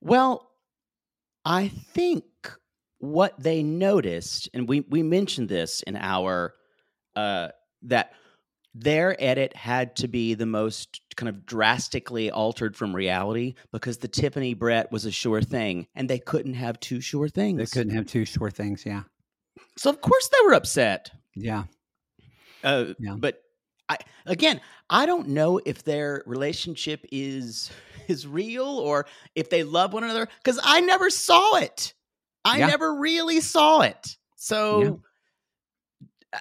Well, 0.00 0.50
I 1.44 1.68
think 1.68 2.24
what 2.98 3.34
they 3.38 3.62
noticed, 3.62 4.48
and 4.54 4.68
we 4.68 4.80
we 4.80 5.02
mentioned 5.02 5.48
this 5.48 5.82
in 5.82 5.96
our 5.96 6.54
uh, 7.14 7.48
that 7.82 8.12
their 8.74 9.16
edit 9.22 9.54
had 9.56 9.96
to 9.96 10.08
be 10.08 10.34
the 10.34 10.46
most 10.46 11.00
kind 11.16 11.28
of 11.28 11.46
drastically 11.46 12.30
altered 12.30 12.76
from 12.76 12.94
reality 12.94 13.54
because 13.72 13.98
the 13.98 14.08
Tiffany 14.08 14.52
Brett 14.54 14.90
was 14.90 15.04
a 15.04 15.10
sure 15.12 15.40
thing, 15.40 15.86
and 15.94 16.10
they 16.10 16.18
couldn't 16.18 16.54
have 16.54 16.80
two 16.80 17.00
sure 17.00 17.28
things. 17.28 17.58
They 17.70 17.78
couldn't 17.80 17.94
have 17.94 18.06
two 18.06 18.24
sure 18.24 18.50
things. 18.50 18.84
Yeah, 18.84 19.02
So 19.76 19.90
of 19.90 20.00
course 20.00 20.28
they 20.28 20.44
were 20.46 20.54
upset. 20.54 21.10
yeah. 21.36 21.64
Uh, 22.64 22.94
Yeah. 22.98 23.14
But 23.18 23.42
I 23.88 23.98
again, 24.26 24.60
I 24.88 25.06
don't 25.06 25.28
know 25.28 25.60
if 25.64 25.84
their 25.84 26.22
relationship 26.26 27.04
is 27.12 27.70
is 28.08 28.26
real 28.26 28.66
or 28.66 29.06
if 29.34 29.50
they 29.50 29.62
love 29.62 29.92
one 29.92 30.04
another 30.04 30.28
because 30.42 30.58
I 30.62 30.80
never 30.80 31.10
saw 31.10 31.56
it. 31.56 31.94
I 32.44 32.58
Yeah. 32.58 32.66
never 32.66 32.94
really 32.98 33.40
saw 33.40 33.80
it. 33.82 34.16
So 34.36 35.00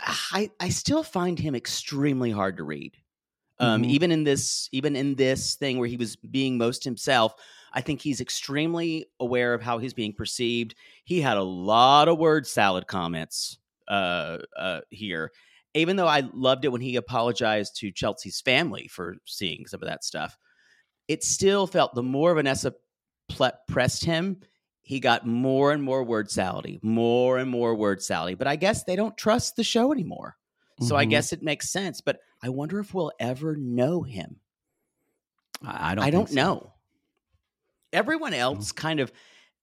I 0.02 0.50
I 0.60 0.70
still 0.70 1.04
find 1.04 1.38
him 1.40 1.56
extremely 1.56 2.32
hard 2.32 2.58
to 2.58 2.64
read. 2.64 2.98
Um, 3.60 3.84
Mhm. 3.84 3.90
even 3.90 4.12
in 4.12 4.24
this 4.24 4.70
even 4.72 4.96
in 4.96 5.16
this 5.16 5.56
thing 5.56 5.80
where 5.80 5.88
he 5.88 5.98
was 5.98 6.16
being 6.18 6.58
most 6.58 6.84
himself, 6.84 7.36
I 7.74 7.82
think 7.82 8.02
he's 8.02 8.22
extremely 8.22 9.06
aware 9.20 9.54
of 9.54 9.62
how 9.62 9.78
he's 9.80 9.94
being 9.94 10.14
perceived. 10.14 10.76
He 11.06 11.22
had 11.22 11.38
a 11.38 11.44
lot 11.44 12.08
of 12.08 12.18
word 12.20 12.48
salad 12.48 12.88
comments 12.88 13.60
uh, 13.88 14.40
uh, 14.58 14.82
here 14.90 15.32
even 15.76 15.96
though 15.96 16.08
I 16.08 16.22
loved 16.34 16.66
it 16.66 16.70
when 16.72 16.82
he 16.82 16.96
apologized 16.98 17.78
to 17.78 17.92
Chelsea's 17.92 18.42
family 18.42 18.88
for 18.88 19.16
seeing 19.26 19.66
some 19.68 19.82
of 19.82 19.88
that 19.88 20.04
stuff, 20.04 20.38
it 21.08 21.24
still 21.24 21.68
felt 21.68 21.96
the 21.96 22.04
more 22.04 22.34
Vanessa 22.36 22.74
pressed 23.68 24.06
him, 24.06 24.42
he 24.84 25.00
got 25.00 25.26
more 25.26 25.72
and 25.72 25.82
more 25.82 26.04
word 26.04 26.28
salady, 26.28 26.84
more 26.84 27.38
and 27.38 27.50
more 27.50 27.74
word 27.74 28.00
salady. 28.00 28.38
But 28.38 28.48
I 28.48 28.58
guess 28.58 28.84
they 28.84 28.96
don't 28.96 29.18
trust 29.18 29.56
the 29.56 29.64
show 29.64 29.92
anymore. 29.92 30.38
So 30.82 30.96
I 30.96 31.06
Mhm. 31.06 31.10
guess 31.12 31.32
it 31.34 31.42
makes 31.42 31.70
sense. 31.72 32.02
But 32.02 32.20
I 32.42 32.50
wonder 32.50 32.80
if 32.80 32.94
we'll 32.94 33.14
ever 33.20 33.56
know 33.56 34.04
him. 34.04 34.42
I 35.62 35.92
I 35.92 35.96
don't. 35.96 36.04
I 36.06 36.10
don't 36.12 36.30
so. 36.30 36.36
know. 36.36 36.74
Everyone 37.94 38.34
else 38.34 38.72
kind 38.72 39.00
of, 39.00 39.12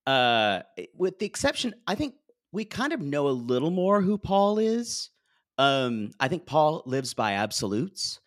uh, 0.07 0.61
with 0.95 1.19
the 1.19 1.25
exception, 1.25 1.75
I 1.85 1.95
think 1.95 2.15
we 2.51 2.65
kind 2.65 2.93
of 2.93 3.01
know 3.01 3.27
a 3.27 3.29
little 3.29 3.71
more 3.71 4.01
who 4.01 4.17
Paul 4.17 4.57
is. 4.57 5.09
Um, 5.57 6.11
I 6.19 6.27
think 6.29 6.45
Paul 6.45 6.81
lives 6.85 7.13
by 7.13 7.33
absolutes, 7.33 8.19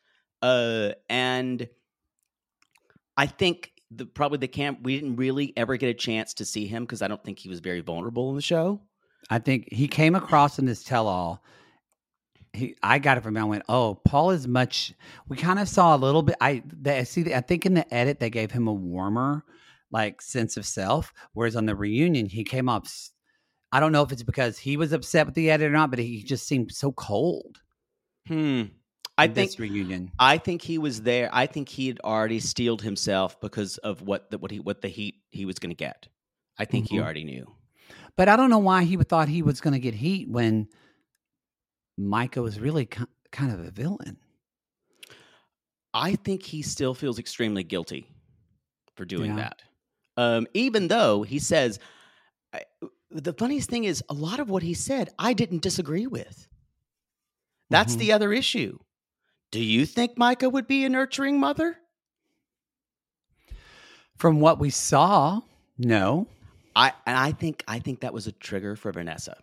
uh, 0.42 0.92
and 1.09 1.68
I 3.16 3.26
think 3.26 3.72
the 3.90 4.07
probably 4.07 4.38
the 4.38 4.49
camp 4.49 4.81
we 4.83 4.99
didn't 4.99 5.16
really 5.16 5.53
ever 5.57 5.77
get 5.77 5.88
a 5.88 5.94
chance 5.94 6.35
to 6.35 6.44
see 6.44 6.66
him 6.66 6.85
because 6.85 7.03
I 7.03 7.09
don't 7.09 7.23
think 7.23 7.38
he 7.38 7.49
was 7.49 7.61
very 7.61 7.81
vulnerable 7.81 8.31
in 8.31 8.37
the 8.37 8.42
show. 8.42 8.81
I 9.31 9.38
think 9.38 9.68
he 9.73 9.88
came 9.88 10.14
across 10.14 10.59
in 10.59 10.66
this 10.66 10.85
tell-all. 10.85 11.42
He, 12.53 12.77
I 12.83 12.99
got 12.99 13.18
it 13.18 13.23
from 13.23 13.37
him. 13.37 13.42
I 13.42 13.47
went, 13.47 13.64
"Oh, 13.68 14.01
Paul 14.05 14.31
is 14.31 14.47
much." 14.47 14.92
We 15.29 15.37
kind 15.37 15.59
of 15.59 15.68
saw 15.68 15.97
a 15.97 15.99
little 15.99 16.23
bit. 16.23 16.37
I, 16.40 16.62
they, 16.66 16.99
I 16.99 17.03
see. 17.03 17.35
I 17.35 17.40
think 17.40 17.66
in 17.66 17.75
the 17.75 17.92
edit 17.92 18.20
they 18.20 18.31
gave 18.31 18.53
him 18.53 18.68
a 18.68 18.73
warmer, 18.73 19.44
like 19.90 20.23
sense 20.23 20.57
of 20.57 20.64
self, 20.64 21.12
whereas 21.33 21.57
on 21.57 21.66
the 21.66 21.75
reunion 21.75 22.27
he 22.27 22.44
came 22.44 22.68
off. 22.68 23.11
I 23.73 23.81
don't 23.81 23.90
know 23.90 24.03
if 24.03 24.12
it's 24.12 24.23
because 24.23 24.57
he 24.57 24.77
was 24.77 24.92
upset 24.92 25.27
with 25.27 25.35
the 25.35 25.51
edit 25.51 25.66
or 25.66 25.73
not, 25.73 25.90
but 25.90 25.99
he 25.99 26.23
just 26.23 26.47
seemed 26.47 26.70
so 26.70 26.92
cold. 26.92 27.61
Hmm. 28.29 28.62
I 29.16 29.29
think 29.29 29.53
reunion. 29.59 30.11
I 30.18 30.38
think 30.38 30.61
he 30.62 30.77
was 30.79 31.03
there. 31.03 31.31
I 31.33 31.46
think 31.46 31.68
he 31.68 31.87
had 31.87 32.00
already 32.03 32.40
steeled 32.40 32.83
himself 32.83 33.40
because 33.40 33.79
of 33.79 34.03
what 34.03 34.31
the 34.31 34.38
what 34.38 34.50
he 34.50 34.59
what 34.61 34.83
the 34.83 34.88
heat 34.88 35.22
he 35.31 35.44
was 35.44 35.59
going 35.59 35.70
to 35.70 35.77
get. 35.77 36.09
I 36.59 36.64
think 36.64 36.88
he 36.90 36.96
Mhm. 36.96 37.03
already 37.03 37.24
knew. 37.24 37.46
But 38.16 38.29
I 38.29 38.37
don't 38.37 38.50
know 38.50 38.59
why 38.59 38.85
he 38.85 38.96
thought 38.96 39.29
he 39.29 39.42
was 39.42 39.61
going 39.61 39.72
to 39.74 39.79
get 39.81 39.94
heat 39.94 40.29
when 40.29 40.68
Micah 41.96 42.42
was 42.42 42.59
really 42.61 42.87
ki- 42.87 43.05
kind 43.31 43.53
of 43.53 43.61
a 43.61 43.70
villain. 43.70 44.18
I 45.92 46.16
think 46.16 46.42
he 46.42 46.62
still 46.62 46.94
feels 46.94 47.18
extremely 47.18 47.62
guilty 47.62 48.07
for 48.96 49.05
doing 49.05 49.33
Yeah. 49.33 49.37
that. 49.37 49.62
Um, 50.16 50.46
even 50.55 50.88
though 50.88 51.22
he 51.22 51.38
says, 51.38 51.79
I, 52.53 52.62
the 53.11 53.33
funniest 53.33 53.68
thing 53.70 53.85
is 53.85 54.03
a 54.09 54.14
lot 54.14 54.40
of 54.40 54.48
what 54.50 54.62
he 54.62 54.74
said 54.74 55.11
I 55.18 55.35
didn't 55.35 55.62
disagree 55.62 56.07
with. 56.07 56.48
That's 57.70 57.94
Mhm. 57.96 57.98
the 57.98 58.12
other 58.12 58.33
issue. 58.33 58.79
Do 59.55 59.62
you 59.62 59.87
think 59.87 60.19
Micah 60.19 60.51
would 60.51 60.67
be 60.67 60.85
a 60.85 60.88
nurturing 60.88 61.38
mother? 61.38 61.77
From 64.19 64.40
what 64.40 64.59
we 64.59 64.69
saw, 64.69 65.43
no. 65.79 66.27
I 66.75 66.90
and 67.07 67.17
I 67.17 67.31
think 67.31 67.62
I 67.69 67.79
think 67.79 68.01
that 68.01 68.12
was 68.12 68.27
a 68.27 68.33
trigger 68.33 68.75
for 68.75 68.90
Vanessa, 68.90 69.37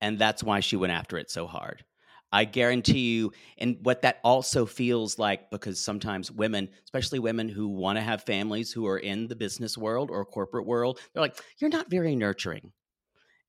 and 0.00 0.18
that's 0.18 0.42
why 0.42 0.58
she 0.58 0.74
went 0.74 0.92
after 0.92 1.18
it 1.18 1.30
so 1.30 1.46
hard. 1.46 1.84
I 2.32 2.46
guarantee 2.46 3.14
you, 3.14 3.32
and 3.58 3.76
what 3.84 4.02
that 4.02 4.18
also 4.24 4.66
feels 4.66 5.20
like, 5.20 5.52
because 5.52 5.78
sometimes 5.78 6.32
women, 6.32 6.68
especially 6.82 7.20
women 7.20 7.48
who 7.48 7.68
want 7.68 7.96
to 7.96 8.02
have 8.02 8.24
families 8.24 8.72
who 8.72 8.88
are 8.88 8.98
in 8.98 9.28
the 9.28 9.36
business 9.36 9.78
world 9.78 10.10
or 10.10 10.24
corporate 10.24 10.66
world, 10.66 10.98
they're 11.12 11.22
like, 11.22 11.40
"You're 11.58 11.70
not 11.70 11.88
very 11.88 12.16
nurturing," 12.16 12.72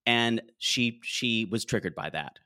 and 0.06 0.39
she 0.60 1.00
she 1.02 1.46
was 1.46 1.65
triggered 1.65 1.96
by 1.96 2.12
that. 2.12 2.38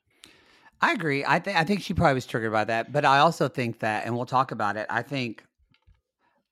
I 0.82 0.94
agree. 0.94 1.26
I 1.26 1.39
think 1.39 1.58
I 1.58 1.63
think 1.63 1.82
she 1.82 1.94
probably 1.94 2.13
was 2.15 2.26
triggered 2.26 2.52
by 2.54 2.63
that, 2.65 2.92
but 2.92 3.04
I 3.06 3.20
also 3.20 3.48
think 3.50 3.80
that, 3.80 4.06
and 4.06 4.15
we'll 4.15 4.26
talk 4.26 4.52
about 4.52 4.78
it. 4.78 4.88
I 4.89 5.02
think, 5.02 5.44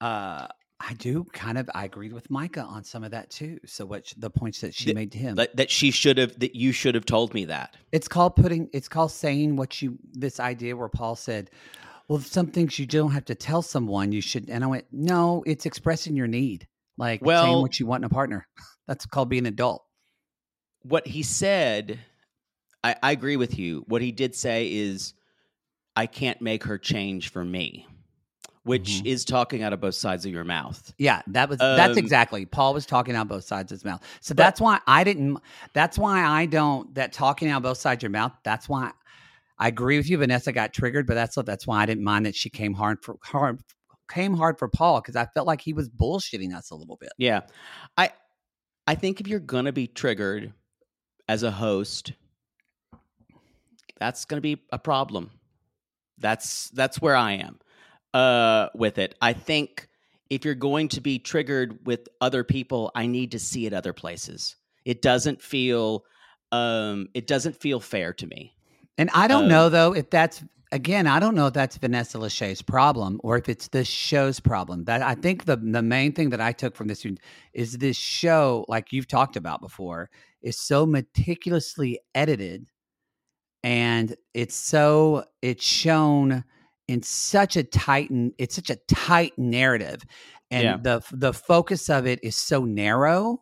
uh, 0.01 0.47
I 0.79 0.93
do 0.95 1.23
kind 1.33 1.57
of 1.57 1.69
I 1.73 1.85
agreed 1.85 2.13
with 2.13 2.29
Micah 2.29 2.61
on 2.61 2.83
some 2.83 3.03
of 3.03 3.11
that 3.11 3.29
too. 3.31 3.59
So 3.65 3.85
what 3.85 4.13
the 4.17 4.29
points 4.29 4.61
that 4.61 4.75
she 4.75 4.85
The- 4.85 4.93
made 4.93 5.11
to 5.13 5.17
him, 5.17 5.35
That, 5.35 5.55
that 5.55 5.71
she 5.71 5.89
should 5.91 6.17
have, 6.17 6.37
that 6.39 6.55
you 6.55 6.71
should 6.71 6.93
have 6.93 7.05
told 7.05 7.33
me 7.33 7.45
that. 7.45 7.75
it's 7.91 8.07
called 8.07 8.35
putting. 8.35 8.69
It's 8.73 8.87
called 8.89 9.11
saying 9.11 9.55
what 9.55 9.81
you. 9.81 9.97
This 10.13 10.39
idea 10.39 10.75
where 10.75 10.89
Paul 10.89 11.15
said, 11.15 11.49
"Well, 12.07 12.19
some 12.19 12.47
things 12.47 12.77
you 12.77 12.85
don't 12.85 13.11
have 13.11 13.25
to 13.25 13.35
tell 13.35 13.61
someone. 13.61 14.11
You 14.11 14.21
should." 14.21 14.49
And 14.49 14.63
I 14.63 14.67
went, 14.67 14.85
"No, 14.91 15.43
it's 15.47 15.65
expressing 15.65 16.15
your 16.15 16.27
need, 16.27 16.67
like 16.97 17.21
saying 17.25 17.61
what 17.61 17.79
you 17.79 17.85
want 17.87 18.01
in 18.01 18.05
a 18.05 18.09
partner. 18.09 18.45
That's 18.87 19.05
called 19.05 19.29
being 19.29 19.47
an 19.47 19.53
adult." 19.53 19.83
what 20.83 21.05
he 21.07 21.21
said, 21.21 21.99
I, 22.83 22.95
I 23.01 23.11
agree 23.11 23.35
with 23.37 23.57
you. 23.57 23.83
What 23.87 24.01
he 24.01 24.11
did 24.11 24.35
say 24.35 24.71
is, 24.71 25.13
I 25.95 26.05
can't 26.05 26.39
make 26.41 26.63
her 26.65 26.77
change 26.77 27.29
for 27.31 27.43
me, 27.43 27.87
which 28.63 29.01
Mhm. 29.01 29.05
is 29.07 29.25
talking 29.25 29.63
out 29.63 29.73
of 29.73 29.81
both 29.81 29.95
sides 29.95 30.25
of 30.27 30.31
your 30.31 30.43
mouth. 30.43 30.93
Yeah, 30.99 31.23
that 31.27 31.49
was 31.49 31.57
that's 31.57 31.93
Um, 31.93 31.97
exactly. 31.97 32.45
Paul 32.45 32.73
was 32.75 32.85
talking 32.85 33.15
out 33.15 33.27
both 33.27 33.45
sides 33.45 33.71
of 33.71 33.77
his 33.77 33.85
mouth. 33.85 34.03
So 34.21 34.35
But- 34.35 34.43
that's 34.43 34.61
why 34.61 34.79
I 34.85 35.03
didn't 35.03 35.39
that's 35.73 35.97
why 35.97 36.23
I 36.23 36.45
don't 36.45 36.93
that 36.95 37.13
talking 37.13 37.49
out 37.49 37.63
both 37.63 37.79
sides 37.79 37.99
of 37.99 38.03
your 38.03 38.11
mouth, 38.11 38.33
that's 38.43 38.69
why 38.69 38.91
I 39.57 39.69
agree 39.69 39.97
with 39.97 40.07
you. 40.07 40.19
Vanessa 40.19 40.51
got 40.51 40.71
triggered, 40.71 41.07
but 41.07 41.15
that's 41.15 41.35
what 41.35 41.47
that's 41.47 41.65
why 41.65 41.81
I 41.81 41.87
didn't 41.87 42.03
mind 42.03 42.27
that 42.27 42.35
she 42.35 42.51
came 42.51 42.75
hard 42.75 43.03
for 43.03 43.17
hard 43.23 43.59
came 44.07 44.35
hard 44.35 44.59
for 44.59 44.67
Paul 44.69 45.01
because 45.01 45.15
I 45.15 45.25
felt 45.25 45.47
like 45.47 45.61
he 45.61 45.73
was 45.73 45.89
bullshitting 45.89 46.55
us 46.55 46.69
a 46.69 46.75
little 46.75 46.97
bit. 46.97 47.09
Yeah, 47.17 47.41
I 47.97 48.11
I 48.85 48.93
think 48.93 49.19
if 49.19 49.27
you're 49.27 49.39
gonna 49.39 49.71
be 49.73 49.87
triggered 49.87 50.53
as 51.27 51.41
a 51.41 51.49
host, 51.51 52.13
that's 53.99 54.25
gonna 54.25 54.41
be 54.41 54.61
a 54.71 54.79
problem. 54.79 55.31
That's 56.17 56.69
that's 56.71 57.01
where 57.01 57.15
I 57.15 57.33
am 57.33 57.59
uh, 58.13 58.69
with 58.75 58.97
it. 58.97 59.15
I 59.21 59.33
think 59.33 59.87
if 60.29 60.43
you're 60.45 60.55
going 60.55 60.89
to 60.89 61.01
be 61.01 61.19
triggered 61.19 61.85
with 61.85 62.07
other 62.21 62.43
people, 62.43 62.91
I 62.95 63.07
need 63.07 63.31
to 63.31 63.39
see 63.39 63.65
it 63.65 63.73
other 63.73 63.93
places. 63.93 64.55
It 64.85 65.01
doesn't 65.01 65.41
feel 65.41 66.03
um, 66.51 67.07
it 67.13 67.27
doesn't 67.27 67.55
feel 67.55 67.79
fair 67.79 68.13
to 68.13 68.27
me. 68.27 68.55
And 68.97 69.09
I 69.13 69.27
don't 69.27 69.45
Um, 69.45 69.47
know 69.47 69.69
though 69.69 69.93
if 69.93 70.09
that's 70.09 70.43
again, 70.71 71.07
I 71.07 71.19
don't 71.19 71.35
know 71.35 71.47
if 71.47 71.53
that's 71.53 71.77
Vanessa 71.77 72.17
Lachey's 72.17 72.61
problem 72.61 73.19
or 73.23 73.37
if 73.37 73.47
it's 73.49 73.67
this 73.69 73.87
show's 73.87 74.39
problem. 74.39 74.85
That 74.85 75.01
I 75.01 75.15
think 75.15 75.45
the 75.45 75.57
the 75.57 75.83
main 75.83 76.13
thing 76.13 76.29
that 76.31 76.41
I 76.41 76.51
took 76.51 76.75
from 76.75 76.87
this 76.87 77.05
is 77.53 77.77
this 77.77 77.97
show, 77.97 78.65
like 78.67 78.91
you've 78.91 79.07
talked 79.07 79.35
about 79.35 79.61
before, 79.61 80.09
is 80.41 80.59
so 80.59 80.85
meticulously 80.85 81.99
edited 82.15 82.65
and 83.63 84.15
it's 84.33 84.55
so 84.55 85.25
it's 85.41 85.63
shown 85.65 86.43
in 86.87 87.01
such 87.01 87.55
a 87.57 87.63
tight 87.63 88.09
it's 88.37 88.55
such 88.55 88.69
a 88.69 88.77
tight 88.87 89.33
narrative 89.37 90.03
and 90.51 90.63
Yeah. 90.63 90.77
the 90.77 91.03
the 91.11 91.33
focus 91.33 91.89
of 91.89 92.05
it 92.07 92.19
is 92.23 92.35
so 92.35 92.63
narrow 92.65 93.41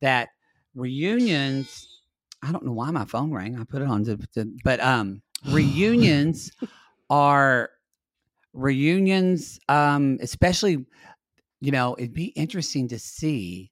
that 0.00 0.30
reunions 0.74 2.00
i 2.42 2.50
don't 2.50 2.64
know 2.64 2.72
why 2.72 2.90
my 2.90 3.04
phone 3.04 3.30
rang 3.32 3.58
i 3.60 3.64
put 3.64 3.82
it 3.82 3.88
on 3.88 4.04
to, 4.04 4.16
to- 4.34 4.50
but 4.64 4.80
um 4.80 5.22
reunions 5.46 6.50
are 7.10 7.70
reunions, 8.52 9.60
um, 9.68 10.18
especially, 10.20 10.84
you 11.60 11.70
know, 11.70 11.94
it'd 11.98 12.12
be 12.12 12.26
interesting 12.36 12.88
to 12.88 12.98
see 12.98 13.70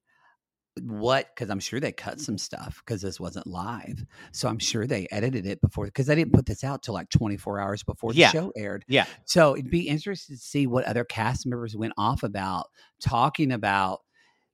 what 0.81 1.27
because 1.33 1.49
I'm 1.49 1.59
sure 1.59 1.79
they 1.79 1.91
cut 1.91 2.19
some 2.19 2.37
stuff 2.37 2.81
because 2.85 3.01
this 3.01 3.19
wasn't 3.19 3.47
live. 3.47 4.05
So 4.31 4.47
I'm 4.47 4.59
sure 4.59 4.85
they 4.87 5.07
edited 5.11 5.45
it 5.45 5.61
before 5.61 5.85
because 5.85 6.07
they 6.07 6.15
didn't 6.15 6.33
put 6.33 6.45
this 6.45 6.63
out 6.63 6.83
till 6.83 6.93
like 6.93 7.09
24 7.09 7.59
hours 7.59 7.83
before 7.83 8.13
the 8.13 8.19
Yeah. 8.19 8.31
show 8.31 8.51
aired. 8.55 8.85
Yeah. 8.87 9.05
So 9.25 9.55
it'd 9.55 9.69
be 9.69 9.87
interesting 9.87 10.35
to 10.35 10.41
see 10.41 10.67
what 10.67 10.85
other 10.85 11.03
cast 11.03 11.45
members 11.45 11.75
went 11.75 11.93
off 11.97 12.23
about 12.23 12.67
talking 13.01 13.51
about. 13.51 14.01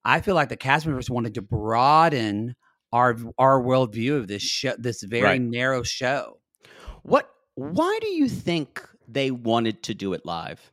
I 0.03 0.21
feel 0.21 0.35
like 0.35 0.49
the 0.49 0.57
cast 0.57 0.85
members 0.85 1.09
wanted 1.09 1.33
to 1.35 1.41
broaden 1.41 2.55
our 2.91 3.17
our 3.37 3.61
worldview 3.61 4.17
of 4.17 4.27
this 4.27 4.43
show, 4.43 4.75
this 4.77 5.03
very 5.03 5.23
Right. 5.23 5.41
narrow 5.41 5.83
show. 5.83 6.39
What? 7.03 7.29
Why 7.55 7.97
do 8.01 8.07
you 8.07 8.27
think 8.29 8.87
they 9.07 9.31
wanted 9.31 9.83
to 9.83 9.93
do 9.93 10.13
it 10.13 10.25
live? 10.25 10.71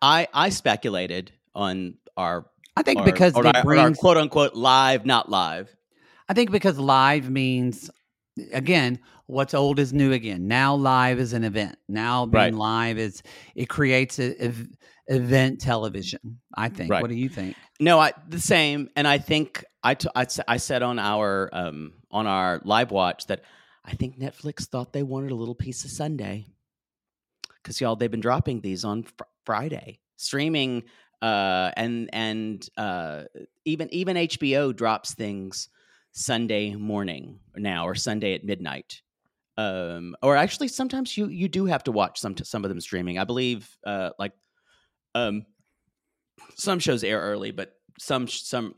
I 0.00 0.28
I 0.32 0.48
speculated 0.48 1.32
on 1.54 1.98
our 2.16 2.46
I 2.76 2.82
think 2.82 3.00
our- 3.00 3.04
because 3.04 3.34
on 3.34 3.42
they 3.44 3.50
our, 3.50 3.56
on 3.58 3.62
bring 3.64 3.94
quote 3.94 4.16
unquote 4.16 4.54
live, 4.54 5.04
not 5.06 5.28
live. 5.28 5.74
I 6.28 6.34
think 6.34 6.50
because 6.50 6.78
live 6.78 7.28
means 7.30 7.90
again, 8.52 8.98
what's 9.26 9.52
old 9.54 9.78
is 9.78 9.92
new 9.92 10.12
again. 10.12 10.48
Now 10.48 10.74
live 10.74 11.18
is 11.18 11.32
an 11.34 11.44
event. 11.44 11.76
Now 11.88 12.24
being 12.26 12.44
Right. 12.44 12.54
live 12.54 12.98
is 12.98 13.22
it 13.54 13.68
creates 13.68 14.18
a, 14.18 14.34
ev- 14.40 14.68
event 15.08 15.60
television. 15.60 16.40
I 16.56 16.68
think. 16.70 16.90
Right. 16.90 17.02
What 17.02 17.10
do 17.10 17.16
you 17.16 17.28
think? 17.28 17.56
No, 17.80 17.98
I 17.98 18.12
the 18.28 18.40
same, 18.40 18.88
and 18.96 19.06
I 19.06 19.18
think 19.18 19.64
I 19.82 19.94
t- 19.94 20.08
I, 20.14 20.22
s- 20.22 20.40
I 20.48 20.56
said 20.56 20.82
on 20.82 20.98
our 20.98 21.50
um 21.52 21.92
on 22.10 22.26
our 22.26 22.60
live 22.64 22.90
watch 22.90 23.26
that 23.26 23.42
I 23.84 23.92
think 23.94 24.18
Netflix 24.18 24.66
thought 24.66 24.92
they 24.92 25.02
wanted 25.02 25.32
a 25.32 25.34
little 25.34 25.54
piece 25.56 25.84
of 25.84 25.90
Sunday 25.90 26.46
because 27.62 27.80
y'all 27.80 27.96
they've 27.96 28.10
been 28.10 28.20
dropping 28.20 28.60
these 28.60 28.84
on 28.84 29.02
fr- 29.02 29.24
Friday 29.44 29.98
streaming, 30.16 30.84
uh, 31.22 31.70
and 31.76 32.10
and 32.12 32.68
uh, 32.76 33.22
even 33.64 33.88
even 33.94 34.16
HBO 34.16 34.74
drops 34.76 35.14
things 35.14 35.68
Sunday 36.10 36.74
morning 36.74 37.38
now 37.56 37.86
or 37.86 37.94
Sunday 37.94 38.34
at 38.34 38.44
midnight. 38.44 39.00
Um, 39.56 40.16
or 40.22 40.36
actually, 40.36 40.68
sometimes 40.68 41.16
you 41.16 41.28
you 41.28 41.48
do 41.48 41.66
have 41.66 41.84
to 41.84 41.92
watch 41.92 42.18
some 42.18 42.36
some 42.38 42.64
of 42.64 42.68
them 42.68 42.80
streaming. 42.80 43.18
I 43.18 43.24
believe, 43.24 43.70
uh, 43.86 44.10
like, 44.18 44.32
um, 45.14 45.46
some 46.56 46.78
shows 46.78 47.04
air 47.04 47.20
early, 47.20 47.50
but 47.52 47.74
some 47.98 48.26
some 48.28 48.74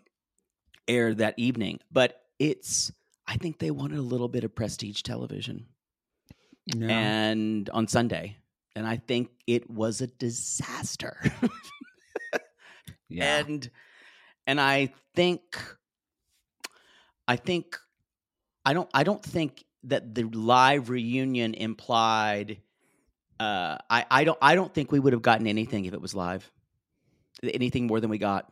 air 0.87 1.15
that 1.15 1.35
evening. 1.39 1.79
But 1.91 2.21
it's 2.39 2.93
I 3.27 3.37
think 3.37 3.59
they 3.59 3.71
wanted 3.71 3.99
a 3.99 4.03
little 4.03 4.29
bit 4.29 4.45
of 4.45 4.55
prestige 4.55 5.03
television, 5.03 5.67
No. 6.75 6.89
and 6.89 7.71
on 7.71 7.87
Sunday, 7.89 8.37
and 8.77 8.87
I 8.87 8.97
think 8.97 9.31
it 9.47 9.71
was 9.71 10.01
a 10.01 10.09
disaster. 10.09 11.17
yeah. 13.15 13.39
and 13.39 13.71
and 14.47 14.61
I 14.61 14.93
think 15.15 15.43
I 17.27 17.37
think 17.37 17.79
I 18.65 18.73
don't 18.75 18.91
I 18.93 19.05
don't 19.05 19.23
think 19.23 19.65
that 19.85 20.15
the 20.15 20.25
live 20.25 20.91
reunion 20.91 21.55
implied 21.55 22.61
uh 23.41 23.79
I 23.91 24.05
I 24.11 24.25
don't 24.25 24.39
I 24.43 24.55
don't 24.55 24.73
think 24.73 24.93
we 24.93 25.01
would 25.01 25.13
have 25.13 25.23
gotten 25.23 25.47
anything 25.47 25.85
if 25.87 25.95
it 25.95 26.01
was 26.01 26.15
live. 26.15 26.51
Anything 27.43 27.87
more 27.87 28.01
than 28.01 28.11
we 28.11 28.19
got. 28.19 28.51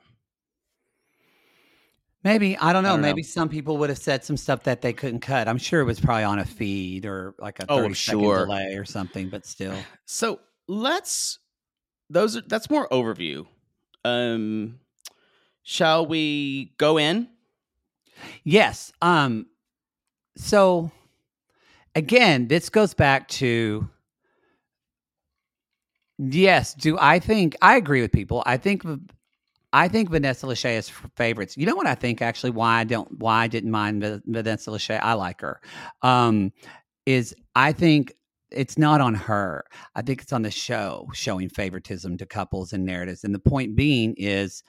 Maybe 2.25 2.57
I 2.57 2.72
don't 2.72 2.83
know. 2.85 2.90
don't 2.90 3.01
know. 3.01 3.09
maybe 3.09 3.22
some 3.22 3.48
people 3.48 3.79
would 3.79 3.88
have 3.90 3.98
said 3.98 4.25
some 4.25 4.37
stuff 4.37 4.62
that 4.64 4.81
they 4.81 4.92
couldn't 4.92 5.20
cut. 5.20 5.48
I'm 5.48 5.59
sure 5.59 5.81
it 5.81 5.85
was 5.85 5.98
probably 5.98 6.22
on 6.25 6.38
a 6.38 6.44
feed 6.44 7.05
or 7.05 7.35
like 7.38 7.59
a 7.59 7.66
Oh, 7.68 7.79
30 7.83 7.94
second 7.94 8.20
sure. 8.20 8.46
delay 8.46 8.75
or 8.77 8.85
something. 8.85 9.29
But 9.29 9.44
still, 9.44 9.75
So 10.05 10.40
let's 10.68 11.40
those 12.11 12.37
are 12.37 12.42
that's 12.42 12.70
more 12.70 12.88
overview. 12.90 13.46
Um 14.05 14.79
shall 15.62 16.07
we 16.07 16.75
go 16.79 16.99
in? 16.99 17.29
yes. 18.45 18.93
Um. 19.01 19.47
So 20.37 20.91
again, 21.95 22.49
this 22.49 22.69
goes 22.69 22.95
back 22.95 23.29
to 23.29 23.88
yes. 26.19 26.75
Do 26.75 26.97
I 27.01 27.19
think 27.19 27.57
I 27.62 27.77
agree 27.77 28.01
with 28.03 28.12
people? 28.12 28.43
I 28.47 28.57
think 28.57 28.83
I 29.73 29.88
think 29.88 30.11
Vanessa 30.11 30.47
Lachey 30.47 30.77
is 30.77 30.91
favorites. 31.17 31.57
You 31.57 31.67
know 31.67 31.77
what 31.77 31.87
I 31.87 31.95
think 31.95 32.21
actually? 32.23 32.51
Why 32.51 32.81
I 32.81 32.85
don't 32.85 33.19
why 33.19 33.43
I 33.45 33.47
didn't 33.47 33.71
mind 33.71 34.23
Vanessa 34.27 34.71
Lachey? 34.71 35.01
I 35.03 35.15
like 35.15 35.41
her. 35.41 35.61
Um, 36.03 36.53
is 37.07 37.35
I 37.55 37.73
think 37.73 38.15
it's 38.55 38.79
not 38.79 39.01
on 39.01 39.15
her. 39.15 39.65
I 39.95 40.03
think 40.03 40.23
it's 40.23 40.33
on 40.33 40.43
the 40.43 40.51
show 40.51 41.09
showing 41.12 41.49
favoritism 41.49 42.17
to 42.19 42.27
couples 42.27 42.73
and 42.73 42.85
narratives. 42.85 43.25
And 43.25 43.35
the 43.35 43.38
point 43.38 43.77
being 43.77 44.15
is 44.17 44.62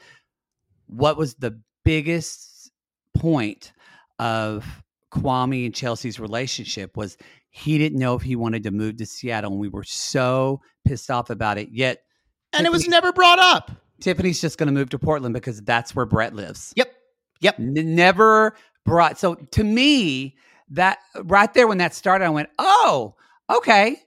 what 0.87 1.17
was 1.17 1.35
the 1.35 1.59
biggest 1.83 2.71
point 3.15 3.73
of 4.19 4.83
Kwame 5.11 5.65
and 5.65 5.75
Chelsea's 5.75 6.19
relationship 6.19 6.97
was 6.97 7.17
he 7.49 7.77
didn't 7.77 7.99
know 7.99 8.15
if 8.15 8.23
he 8.23 8.35
wanted 8.35 8.63
to 8.63 8.71
move 8.71 8.97
to 8.97 9.05
Seattle 9.05 9.51
and 9.51 9.59
we 9.59 9.69
were 9.69 9.83
so 9.83 10.61
pissed 10.85 11.11
off 11.11 11.29
about 11.29 11.57
it. 11.57 11.69
Yet 11.71 12.03
And 12.51 12.65
it 12.65 12.71
was 12.71 12.87
never 12.87 13.13
brought 13.13 13.39
up. 13.39 13.71
Tiffany's 14.01 14.41
just 14.41 14.57
going 14.57 14.67
to 14.67 14.73
move 14.73 14.89
to 14.89 14.99
Portland 14.99 15.33
because 15.33 15.61
that's 15.61 15.95
where 15.95 16.05
Brett 16.05 16.33
lives. 16.33 16.73
Yep. 16.75 16.91
Yep. 17.41 17.59
N- 17.59 17.95
never 17.95 18.55
brought. 18.85 19.19
So 19.19 19.35
to 19.35 19.63
me, 19.63 20.35
that 20.69 20.97
right 21.23 21.53
there 21.53 21.67
when 21.67 21.77
that 21.77 21.93
started, 21.93 22.25
I 22.25 22.29
went, 22.29 22.49
"Oh, 22.57 23.15
okay, 23.49 23.97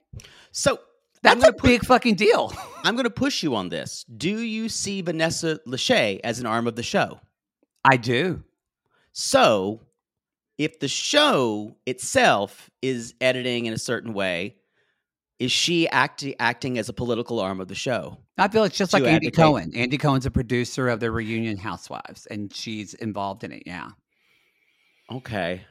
So 0.51 0.79
that's 1.21 1.43
a 1.43 1.51
big 1.53 1.85
fucking 1.85 2.15
deal." 2.15 2.53
I'm 2.83 2.95
going 2.95 3.03
to 3.05 3.09
push 3.09 3.43
you 3.43 3.55
on 3.55 3.69
this. 3.69 4.05
Do 4.05 4.39
you 4.39 4.69
see 4.69 5.01
Vanessa 5.01 5.59
Lachey 5.67 6.19
as 6.23 6.39
an 6.39 6.45
arm 6.45 6.67
of 6.67 6.75
the 6.75 6.83
show? 6.83 7.19
I 7.83 7.97
do. 7.97 8.43
So, 9.13 9.81
if 10.57 10.79
the 10.79 10.87
show 10.87 11.75
itself 11.85 12.69
is 12.81 13.13
editing 13.19 13.65
in 13.65 13.73
a 13.73 13.77
certain 13.77 14.13
way, 14.13 14.55
is 15.39 15.51
she 15.51 15.87
acting 15.89 16.35
acting 16.39 16.77
as 16.77 16.87
a 16.89 16.93
political 16.93 17.39
arm 17.39 17.59
of 17.59 17.67
the 17.67 17.75
show? 17.75 18.17
I 18.37 18.47
feel 18.47 18.63
it's 18.63 18.77
just 18.77 18.93
like 18.93 19.03
Andy. 19.03 19.31
Cohen. 19.31 19.71
Andy 19.75 19.97
Cohen's 19.97 20.25
a 20.25 20.31
producer 20.31 20.87
of 20.89 20.99
the 20.99 21.09
Reunion 21.11 21.57
Housewives, 21.57 22.25
and 22.27 22.53
she's 22.53 22.93
involved 22.95 23.43
in 23.43 23.51
it. 23.51 23.63
Yeah, 23.65 23.89
Okay. 25.11 25.61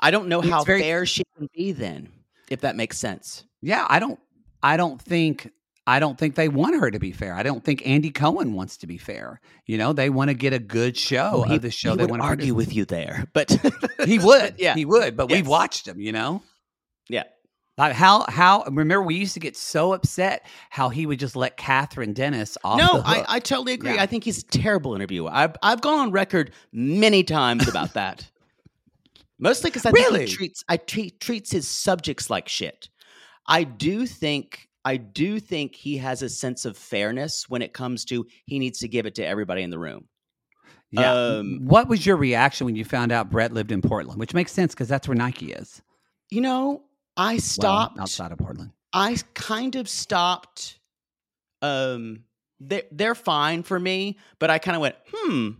I 0.00 0.10
don't 0.10 0.28
know 0.28 0.40
It's 0.40 0.50
how 0.50 0.64
very- 0.64 0.80
fair 0.82 1.06
she 1.06 1.22
can 1.36 1.48
be 1.54 1.72
then, 1.72 2.08
if 2.50 2.60
that 2.62 2.76
makes 2.76 2.98
sense. 2.98 3.44
yeah. 3.62 3.86
I 3.88 3.98
don't. 3.98 4.18
I 4.62 4.76
don't 4.76 5.00
think. 5.00 5.50
I 5.86 6.00
don't 6.00 6.16
think 6.16 6.34
they 6.34 6.48
want 6.48 6.80
her 6.80 6.90
to 6.90 6.98
be 6.98 7.12
fair. 7.12 7.34
I 7.34 7.42
don't 7.42 7.62
think 7.62 7.86
Andy 7.86 8.10
Cohen 8.10 8.54
wants 8.54 8.78
to 8.78 8.86
be 8.86 8.96
fair. 8.96 9.38
You 9.66 9.76
know, 9.76 9.92
they 9.92 10.08
want 10.08 10.30
to 10.30 10.34
get 10.34 10.54
a 10.54 10.58
good 10.58 10.96
show 10.96 11.30
oh, 11.34 11.42
he, 11.42 11.56
of 11.56 11.62
the 11.62 11.70
show. 11.70 11.90
he 11.90 11.96
they 11.98 12.02
would 12.04 12.10
want 12.10 12.22
to 12.22 12.26
argue 12.26 12.54
with 12.54 12.74
you 12.74 12.86
there, 12.86 13.26
but 13.34 13.50
He 14.06 14.18
would. 14.18 14.54
yeah, 14.58 14.74
he 14.74 14.86
would. 14.86 15.14
But 15.14 15.28
Yes. 15.28 15.36
we've 15.36 15.46
watched 15.46 15.86
him. 15.86 16.00
You 16.00 16.12
know. 16.12 16.42
yeah. 17.10 17.24
Like 17.76 17.92
how 17.92 18.24
how 18.28 18.62
remember 18.70 19.02
we 19.02 19.16
used 19.16 19.34
to 19.34 19.40
get 19.40 19.56
so 19.56 19.92
upset 19.92 20.46
how 20.70 20.88
he 20.90 21.04
would 21.06 21.18
just 21.18 21.34
let 21.36 21.58
Kathryn 21.58 22.14
Dennis 22.14 22.56
off. 22.64 22.78
No, 22.78 23.02
I. 23.04 23.24
I 23.28 23.40
totally 23.40 23.72
agree. 23.74 23.94
Yeah. 23.94 24.02
I 24.02 24.06
think 24.06 24.24
he's 24.24 24.38
a 24.38 24.46
terrible 24.46 24.94
interviewer. 24.94 25.28
I've 25.30 25.56
I've 25.62 25.80
gone 25.82 25.98
on 25.98 26.12
record 26.12 26.52
many 26.72 27.24
times 27.24 27.66
about 27.68 27.92
that. 27.94 28.30
Mostly 29.38 29.70
because 29.70 29.84
I 29.86 29.90
Really? 29.90 30.18
think 30.20 30.30
he 30.30 30.36
treats 30.36 30.64
I 30.68 30.76
treat, 30.76 31.20
treats 31.20 31.50
his 31.50 31.68
subjects 31.68 32.30
like 32.30 32.48
shit. 32.48 32.88
I 33.46 33.64
do 33.64 34.06
think 34.06 34.68
I 34.84 34.96
do 34.96 35.40
think 35.40 35.74
he 35.74 35.96
has 35.98 36.22
a 36.22 36.28
sense 36.28 36.64
of 36.64 36.76
fairness 36.76 37.48
when 37.48 37.62
it 37.62 37.72
comes 37.72 38.04
to 38.06 38.26
he 38.46 38.58
needs 38.58 38.78
to 38.80 38.88
give 38.88 39.06
it 39.06 39.14
to 39.16 39.26
everybody 39.26 39.62
in 39.62 39.70
the 39.70 39.78
room. 39.78 40.08
yeah. 40.90 41.12
um, 41.12 41.60
what 41.64 41.88
was 41.88 42.04
your 42.06 42.16
reaction 42.16 42.64
when 42.66 42.76
you 42.76 42.84
found 42.84 43.10
out 43.12 43.30
Brett 43.30 43.52
lived 43.52 43.72
in 43.72 43.82
Portland? 43.82 44.20
Which 44.20 44.34
makes 44.34 44.52
sense 44.52 44.74
because 44.74 44.88
that's 44.88 45.08
where 45.08 45.16
Nike 45.16 45.52
is. 45.52 45.82
You 46.30 46.40
know, 46.40 46.82
I 47.16 47.34
Well, 47.34 47.40
stopped 47.40 47.98
outside 47.98 48.32
of 48.32 48.38
Portland. 48.38 48.70
I 48.92 49.16
kind 49.34 49.74
of 49.74 49.88
stopped. 49.88 50.78
Um, 51.62 52.24
they're 52.60 52.84
they're 52.92 53.14
fine 53.14 53.62
for 53.62 53.78
me, 53.78 54.18
but 54.38 54.50
I 54.50 54.58
kind 54.58 54.76
of 54.76 54.80
went, 54.82 54.96
hmm, 55.12 55.50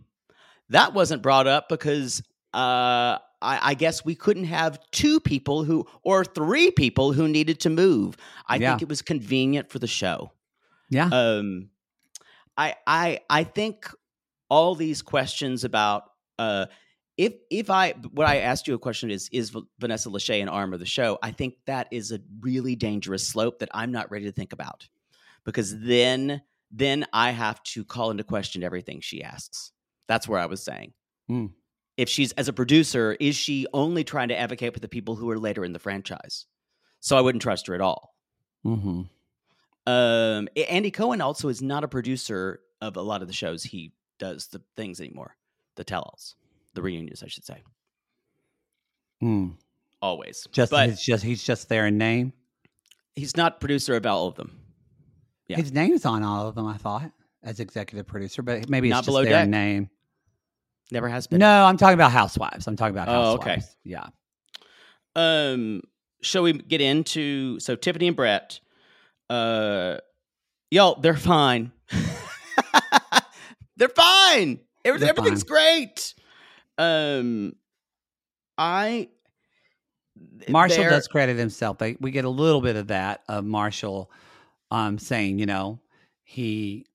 that 0.68 0.94
wasn't 0.94 1.22
brought 1.22 1.46
up 1.46 1.68
because 1.68 2.22
uh, 2.52 3.18
I, 3.44 3.70
I 3.70 3.74
guess 3.74 4.04
we 4.04 4.14
couldn't 4.14 4.44
have 4.44 4.78
two 4.90 5.20
people 5.20 5.64
who 5.64 5.86
or 6.02 6.24
three 6.24 6.70
people 6.70 7.12
who 7.12 7.28
needed 7.28 7.60
to 7.60 7.70
move. 7.70 8.16
I 8.48 8.56
Yeah. 8.56 8.70
think 8.70 8.82
it 8.82 8.88
was 8.88 9.02
convenient 9.02 9.70
for 9.70 9.78
the 9.78 9.86
show. 9.86 10.32
Yeah. 10.90 11.08
Um, 11.12 11.70
I 12.56 12.74
I 12.86 13.20
I 13.28 13.44
think 13.44 13.88
all 14.48 14.74
these 14.74 15.02
questions 15.02 15.64
about 15.64 16.04
uh, 16.38 16.66
if 17.16 17.34
if 17.50 17.70
I 17.70 17.92
what 18.12 18.26
I 18.26 18.38
asked 18.38 18.66
you 18.68 18.74
a 18.74 18.78
question 18.78 19.10
is 19.10 19.28
is 19.32 19.54
Vanessa 19.78 20.08
Lachey 20.08 20.42
an 20.42 20.48
arm 20.48 20.72
of 20.72 20.80
the 20.80 20.86
show? 20.86 21.18
I 21.22 21.30
think 21.32 21.54
that 21.66 21.88
is 21.90 22.12
a 22.12 22.20
really 22.40 22.76
dangerous 22.76 23.28
slope 23.28 23.58
that 23.60 23.68
I'm 23.74 23.92
not 23.92 24.10
ready 24.10 24.24
to 24.26 24.32
think 24.32 24.52
about 24.52 24.88
because 25.44 25.78
then 25.80 26.42
then 26.70 27.06
I 27.12 27.30
have 27.30 27.62
to 27.74 27.84
call 27.84 28.10
into 28.10 28.24
question 28.24 28.62
everything 28.64 29.00
she 29.00 29.22
asks. 29.22 29.72
That's 30.08 30.26
where 30.28 30.40
I 30.40 30.46
was 30.46 30.62
saying. 30.62 30.92
Hmm. 31.28 31.46
If 31.96 32.08
she's 32.08 32.32
as 32.32 32.48
a 32.48 32.52
producer, 32.52 33.16
is 33.20 33.36
she 33.36 33.66
only 33.72 34.02
trying 34.04 34.28
to 34.28 34.38
advocate 34.38 34.74
for 34.74 34.80
the 34.80 34.88
people 34.88 35.14
who 35.14 35.30
are 35.30 35.38
later 35.38 35.64
in 35.64 35.72
the 35.72 35.78
franchise? 35.78 36.46
So 37.00 37.16
I 37.16 37.20
wouldn't 37.20 37.42
trust 37.42 37.66
her 37.68 37.74
at 37.74 37.80
all. 37.80 38.14
mm-hmm. 38.64 39.02
Um, 39.86 40.48
Andy 40.70 40.90
Cohen 40.90 41.20
also 41.20 41.48
is 41.50 41.60
not 41.60 41.84
a 41.84 41.88
producer 41.88 42.60
of 42.80 42.96
a 42.96 43.02
lot 43.02 43.20
of 43.20 43.28
the 43.28 43.34
shows 43.34 43.62
he 43.62 43.92
does 44.18 44.46
the 44.46 44.62
things 44.76 44.98
anymore, 44.98 45.36
the 45.76 45.84
tell-alls, 45.84 46.36
the 46.72 46.80
reunions, 46.80 47.22
I 47.22 47.26
should 47.28 47.44
say. 47.44 47.62
Hmm. 49.20 49.48
Always, 50.00 50.46
Just 50.52 50.70
but 50.70 50.88
he's 50.90 51.00
just 51.00 51.24
he's 51.24 51.42
just 51.42 51.68
there 51.70 51.86
in 51.86 51.96
name. 51.98 52.32
he's 53.14 53.36
not 53.38 53.60
producer 53.60 53.94
of 53.94 54.04
all 54.06 54.26
of 54.26 54.34
them. 54.34 54.58
Yeah. 55.48 55.56
His 55.56 55.72
name's 55.72 56.04
on 56.04 56.22
all 56.22 56.48
of 56.48 56.54
them. 56.54 56.66
I 56.66 56.76
thought 56.76 57.10
as 57.42 57.60
executive 57.60 58.06
producer, 58.06 58.42
but 58.42 58.68
maybe 58.68 58.88
it's 58.88 58.92
Not 58.94 58.98
just 59.00 59.06
Below 59.06 59.24
there 59.24 59.32
Deck. 59.32 59.48
name. 59.48 59.88
Never 60.92 61.08
has 61.08 61.26
been. 61.26 61.38
No, 61.38 61.64
I'm 61.64 61.76
talking 61.76 61.94
about 61.94 62.12
Housewives. 62.12 62.66
I'm 62.66 62.76
talking 62.76 62.94
about 62.94 63.08
housewives. 63.08 63.28
Oh, 63.28 63.40
okay. 63.40 63.50
Housewives. 63.54 63.76
Yeah. 63.84 64.06
Um, 65.16 65.80
shall 66.22 66.42
we 66.42 66.52
get 66.52 66.80
into 66.80 67.58
so 67.60 67.74
Tiffany 67.76 68.08
and 68.08 68.16
Brett? 68.16 68.60
Uh, 69.30 69.98
y'all, 70.70 71.00
they're 71.00 71.16
fine. 71.16 71.72
they're 73.76 73.88
fine. 73.88 74.60
Every- 74.84 75.00
They're 75.00 75.08
everything's 75.10 75.42
great. 75.44 76.14
Um, 76.76 77.54
I 78.58 79.08
Marshall 80.48 80.82
they're- 80.82 80.90
does 80.90 81.08
credit 81.08 81.38
himself. 81.38 81.78
They, 81.78 81.96
we 82.00 82.10
get 82.10 82.24
a 82.24 82.30
little 82.30 82.60
bit 82.60 82.76
of 82.76 82.88
that 82.88 83.22
of 83.28 83.44
Marshall 83.44 84.10
um, 84.70 84.98
saying, 84.98 85.38
you 85.38 85.46
know, 85.46 85.80
he 86.22 86.86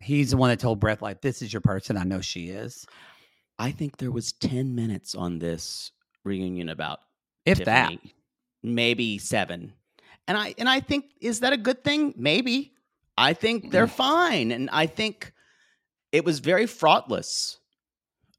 he's 0.00 0.30
the 0.32 0.36
one 0.36 0.50
that 0.50 0.58
told 0.58 0.80
Brett 0.80 1.02
like, 1.02 1.20
"This 1.20 1.42
is 1.42 1.52
your 1.52 1.60
person. 1.60 1.96
I 1.96 2.02
know 2.04 2.20
she 2.20 2.48
is." 2.48 2.84
I 3.58 3.70
think 3.70 3.96
there 3.96 4.10
was 4.10 4.32
ten 4.32 4.74
minutes 4.74 5.14
on 5.14 5.38
this 5.38 5.92
reunion 6.24 6.68
about 6.68 7.00
If 7.44 7.64
that, 7.64 7.92
maybe 8.62 9.18
seven. 9.18 9.72
And 10.28 10.36
I 10.36 10.54
and 10.58 10.68
I 10.68 10.80
think 10.80 11.06
is 11.20 11.40
that 11.40 11.52
a 11.52 11.56
good 11.56 11.84
thing? 11.84 12.14
Maybe. 12.16 12.72
I 13.18 13.32
think 13.32 13.70
they're 13.70 13.86
fine, 13.86 14.50
and 14.50 14.68
I 14.70 14.86
think 14.86 15.32
it 16.12 16.24
was 16.24 16.40
very 16.40 16.66
fraughtless 16.66 17.58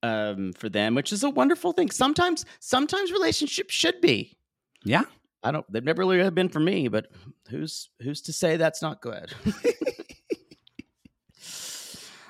um, 0.03 0.53
for 0.53 0.69
them, 0.69 0.95
which 0.95 1.12
is 1.12 1.23
a 1.23 1.30
wonderful 1.30 1.71
thing. 1.71 1.89
Sometimes, 1.89 2.45
sometimes 2.60 3.12
relationships 3.12 3.73
should 3.73 4.01
be. 4.01 4.38
yeah, 4.84 5.03
I 5.43 5.51
don't. 5.51 5.65
They've 5.71 5.84
never 5.84 6.01
really 6.01 6.19
have 6.19 6.36
been 6.36 6.49
for 6.49 6.60
me, 6.60 6.88
but 6.88 7.08
who's 7.49 7.89
who's 8.01 8.21
to 8.23 8.34
say 8.34 8.58
that's 8.58 8.82
not 8.82 9.01
good? 9.01 9.34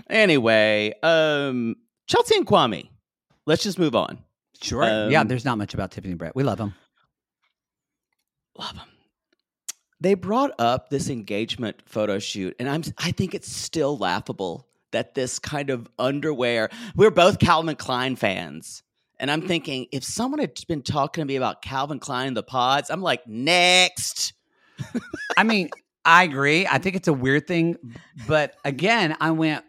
anyway, 0.09 0.93
um, 1.03 1.75
Chelsea 2.07 2.35
and 2.37 2.47
Kwame. 2.47 2.89
Let's 3.45 3.63
just 3.63 3.77
move 3.79 3.95
on. 3.95 4.19
sure. 4.61 4.83
yeah, 5.09 5.21
Um, 5.21 5.27
there's 5.27 5.45
not 5.45 5.57
much 5.57 5.73
about 5.73 5.91
Tiffany 5.91 6.11
and 6.11 6.19
Brett. 6.19 6.35
We 6.35 6.43
love 6.43 6.57
them. 6.57 6.73
love 8.57 8.75
them. 8.75 8.87
They 9.99 10.13
brought 10.13 10.51
up 10.59 10.89
this 10.89 11.09
engagement 11.09 11.81
photo 11.85 12.19
shoot, 12.19 12.55
and 12.59 12.69
I'm 12.69 12.83
I 12.99 13.11
think 13.11 13.33
it's 13.33 13.51
still 13.51 13.97
laughable 13.97 14.67
that 14.91 15.15
this 15.15 15.39
kind 15.39 15.69
of 15.69 15.89
underwear. 15.97 16.69
We're 16.95 17.11
both 17.11 17.39
Calvin 17.39 17.75
Klein 17.75 18.15
fans, 18.15 18.83
and 19.19 19.31
I'm 19.31 19.41
thinking 19.47 19.87
if 19.91 20.03
someone 20.03 20.39
had 20.39 20.53
been 20.67 20.83
talking 20.83 21.23
to 21.23 21.25
me 21.25 21.35
about 21.35 21.61
Calvin 21.63 21.99
Klein 21.99 22.27
and 22.27 22.37
the 22.37 22.43
pods, 22.43 22.91
I'm 22.91 23.01
like 23.01 23.25
next. 23.27 24.33
I 25.35 25.43
mean, 25.43 25.69
I 26.05 26.23
agree. 26.23 26.67
I 26.67 26.77
think 26.77 26.95
it's 26.95 27.07
a 27.07 27.13
weird 27.13 27.47
thing, 27.47 27.77
but 28.27 28.55
again, 28.63 29.17
I 29.19 29.31
went. 29.31 29.65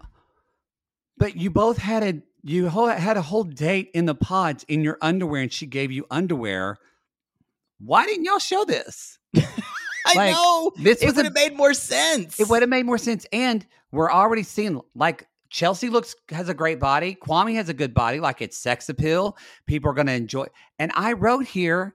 But 1.17 1.37
you 1.37 1.51
both 1.51 1.79
had 1.79 2.03
a 2.03 2.23
you 2.49 2.67
had 2.67 3.17
a 3.17 3.23
whole 3.23 3.45
date 3.45 3.91
in 3.95 4.07
the 4.07 4.15
pods 4.15 4.65
in 4.69 4.83
your 4.83 4.99
underwear, 5.01 5.43
and 5.43 5.53
she 5.53 5.67
gave 5.67 5.91
you 5.91 6.07
underwear. 6.11 6.79
Why 7.79 8.07
didn't 8.07 8.25
y'all 8.25 8.39
show 8.39 8.65
this? 8.65 9.19
I 9.37 10.15
Like, 10.15 10.33
know 10.33 10.73
this 10.77 11.05
would 11.05 11.25
have 11.25 11.35
made 11.35 11.57
more 11.57 11.75
sense. 11.75 12.41
It 12.41 12.49
would 12.49 12.63
have 12.63 12.69
made 12.69 12.87
more 12.87 12.99
sense. 12.99 13.27
And 13.33 13.67
we're 13.93 14.11
already 14.11 14.43
seeing 14.43 14.81
like 14.95 15.27
Chelsea 15.51 15.89
looks 15.91 16.15
has 16.31 16.49
a 16.49 16.55
great 16.55 16.81
body. 16.81 17.17
Kwame 17.21 17.55
has 17.55 17.69
a 17.69 17.75
good 17.75 17.95
body, 17.95 18.21
like 18.21 18.41
it's 18.41 18.57
sex 18.57 18.89
appeal. 18.89 19.37
People 19.67 19.91
are 19.91 19.95
going 19.95 20.07
to 20.07 20.15
enjoy. 20.15 20.47
And 20.79 20.93
I 20.95 21.13
wrote 21.13 21.47
here 21.47 21.95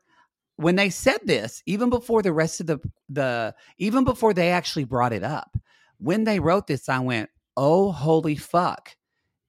when 0.58 0.76
they 0.76 0.90
said 0.90 1.20
this, 1.24 1.64
even 1.66 1.90
before 1.90 2.22
the 2.22 2.34
rest 2.34 2.62
of 2.62 2.68
the 2.68 2.80
the 3.10 3.56
even 3.78 4.04
before 4.04 4.34
they 4.34 4.52
actually 4.52 4.86
brought 4.86 5.14
it 5.14 5.24
up. 5.24 5.58
When 6.00 6.24
they 6.26 6.40
wrote 6.40 6.68
this, 6.68 6.90
I 6.90 7.00
went, 7.00 7.30
"Oh 7.56 7.92
holy 7.92 8.36
fuck! 8.36 8.96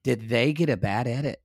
Did 0.05 0.29
they 0.29 0.53
get 0.53 0.69
a 0.69 0.77
bad 0.77 1.05
edit?" 1.07 1.41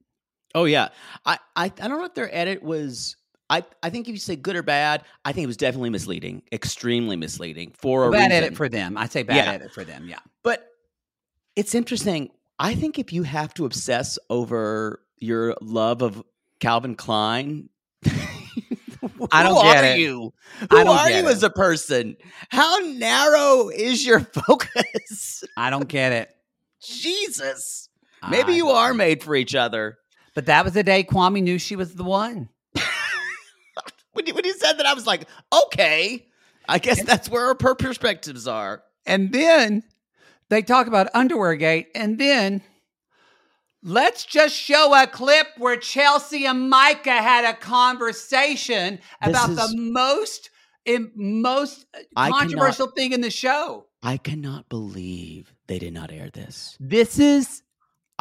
Oh 0.55 0.65
yeah, 0.67 0.89
I, 1.27 1.39
I 1.57 1.65
I 1.65 1.69
don't 1.89 1.99
know 1.99 2.05
if 2.05 2.15
their 2.15 2.33
edit 2.35 2.63
was. 2.63 3.17
I 3.49 3.65
I 3.83 3.91
think 3.91 4.07
if 4.07 4.13
you 4.13 4.19
say 4.21 4.37
good 4.37 4.55
or 4.55 4.63
bad, 4.63 5.03
I 5.25 5.33
think 5.33 5.43
it 5.45 5.49
was 5.49 5.57
definitely 5.57 5.91
misleading, 5.91 6.43
extremely 6.53 7.17
misleading 7.17 7.73
for 7.77 8.07
a 8.07 8.11
bad 8.13 8.19
reason. 8.31 8.33
edit 8.33 8.57
for 8.57 8.69
them. 8.69 8.97
I 8.97 9.07
say 9.09 9.25
bad 9.25 9.37
Yeah. 9.45 9.53
edit 9.53 9.73
for 9.73 9.85
them. 9.85 10.07
Yeah. 10.09 10.19
But 10.45 10.69
it's 11.57 11.75
interesting. 11.75 12.31
I 12.61 12.75
think 12.77 12.99
if 12.99 13.13
you 13.13 13.23
have 13.25 13.53
to 13.55 13.65
obsess 13.65 14.19
over 14.29 15.03
your 15.19 15.57
love 15.61 16.03
of 16.03 16.23
Calvin 16.61 16.95
Klein, 16.95 17.69
who 18.05 19.29
I 19.33 19.43
don't 19.43 19.57
are 19.57 19.73
get 19.75 19.85
it. 19.85 19.99
you? 19.99 20.33
I 20.71 20.85
Who 20.85 20.91
are 20.91 21.11
you 21.11 21.27
it. 21.29 21.33
as 21.33 21.43
a 21.43 21.51
person? 21.51 22.17
How 22.51 22.77
narrow 22.79 23.69
is 23.71 24.05
your 24.07 24.21
focus? 24.47 25.43
I 25.57 25.71
don't 25.71 25.89
get 25.89 26.13
it. 26.13 26.31
Jesus. 26.83 27.89
Maybe 28.29 28.53
I 28.53 28.57
you 28.57 28.69
are 28.71 28.93
made 28.93 29.23
for 29.23 29.35
each 29.35 29.55
other. 29.55 29.99
But 30.35 30.47
that 30.47 30.65
was 30.65 30.75
the 30.75 30.83
day 30.83 31.03
Kwame 31.05 31.43
knew 31.43 31.59
she 31.59 31.77
was 31.77 31.95
the 31.95 32.05
one. 32.05 32.49
When 34.13 34.27
you, 34.27 34.35
when 34.35 34.45
you 34.45 34.55
said 34.55 34.75
that, 34.79 34.87
I 34.87 34.93
was 34.95 35.07
like, 35.07 35.27
okay. 35.53 36.27
I 36.69 36.79
guess 36.81 37.03
that's 37.05 37.29
where 37.29 37.47
our 37.47 37.55
perspectives 37.55 38.49
are. 38.49 38.83
And 39.07 39.33
then 39.33 39.85
they 40.49 40.63
talk 40.63 40.89
about 40.89 41.09
underwear 41.15 41.55
gate. 41.55 41.87
And 41.95 42.19
then 42.19 42.61
let's 43.85 44.25
just 44.25 44.55
show 44.57 44.93
a 45.01 45.07
clip 45.07 45.47
where 45.59 45.77
Chelsea 45.77 46.45
and 46.45 46.69
Micah 46.69 47.23
had 47.23 47.45
a 47.45 47.57
conversation 47.57 48.99
This 49.25 49.31
about 49.31 49.51
is- 49.51 49.57
the 49.57 49.77
most 49.77 50.51
most 51.15 51.87
I 52.17 52.27
cannot- 52.31 52.39
controversial 52.41 52.87
thing 52.89 53.13
in 53.13 53.21
the 53.21 53.31
show. 53.31 53.87
I 54.03 54.17
cannot 54.17 54.69
believe 54.69 55.55
they 55.69 55.79
did 55.79 55.93
not 55.95 56.11
air 56.11 56.31
this. 56.33 56.77
This 56.81 57.19
is 57.21 57.63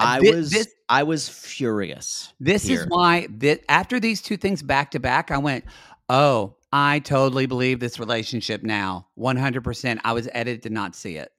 I 0.06 0.20
thi- 0.20 0.36
was 0.36 0.50
this- 0.52 0.74
I 0.90 1.04
was 1.04 1.30
furious. 1.30 2.34
this 2.40 2.64
here. 2.64 2.82
is 2.82 2.88
why 2.88 3.28
after 3.70 4.00
these 4.00 4.22
two 4.22 4.38
things 4.38 4.64
back 4.64 4.92
to 4.92 5.00
back, 5.00 5.30
I 5.32 5.38
went, 5.38 5.66
oh, 6.10 6.56
I 6.72 7.00
totally 7.00 7.46
believe 7.46 7.80
this 7.80 8.00
relationship 8.00 8.64
now. 8.64 9.08
100%. 9.18 10.00
I 10.04 10.14
was 10.14 10.28
edited 10.34 10.64
to 10.64 10.70
not 10.70 10.96
see 10.96 11.18
it. 11.18 11.32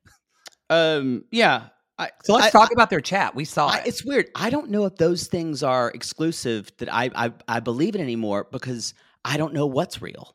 Um, 0.68 1.24
yeah. 1.30 1.68
I, 1.98 2.10
So 2.24 2.34
let's 2.34 2.46
I- 2.46 2.50
talk 2.50 2.72
about 2.72 2.90
their 2.90 3.00
chat. 3.00 3.34
We 3.34 3.44
saw 3.44 3.68
I, 3.68 3.78
it. 3.78 3.86
it's 3.88 4.04
weird. 4.04 4.28
I 4.34 4.50
don't 4.50 4.70
know 4.70 4.84
if 4.86 4.96
those 4.96 5.26
things 5.26 5.62
are 5.62 5.90
exclusive 5.90 6.70
that 6.78 6.92
I 6.92 7.10
I, 7.14 7.32
I 7.48 7.60
believe 7.60 7.94
it 7.94 8.00
anymore 8.00 8.46
because 8.50 8.94
I 9.24 9.36
don't 9.36 9.52
know 9.52 9.66
what's 9.66 10.00
real. 10.00 10.34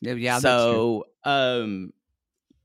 Yeah, 0.00 0.14
yeah, 0.14 0.40
that's 0.40 0.64
true. 0.64 1.04
so 1.24 1.30
um, 1.30 1.92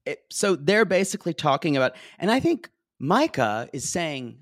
it, 0.06 0.24
so 0.32 0.56
they're 0.56 0.86
basically 0.86 1.34
talking 1.34 1.76
about, 1.78 1.95
and 2.17 2.32
I 2.32 2.39
think 2.39 2.69
Micah 3.00 3.69
is 3.74 3.88
saying, 3.89 4.38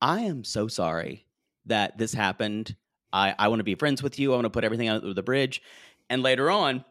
"I 0.00 0.20
am 0.20 0.44
so 0.44 0.68
sorry 0.68 1.26
that 1.66 1.98
this 1.98 2.12
happened. 2.14 2.76
I 3.12 3.34
I 3.38 3.48
want 3.48 3.60
to 3.60 3.64
be 3.64 3.74
friends 3.74 4.02
with 4.02 4.18
you. 4.18 4.32
I 4.32 4.36
want 4.36 4.44
to 4.44 4.50
put 4.50 4.64
everything 4.64 4.88
under 4.88 5.14
the 5.14 5.22
bridge." 5.22 5.62
And 6.08 6.22
later 6.22 6.50
on, 6.50 6.84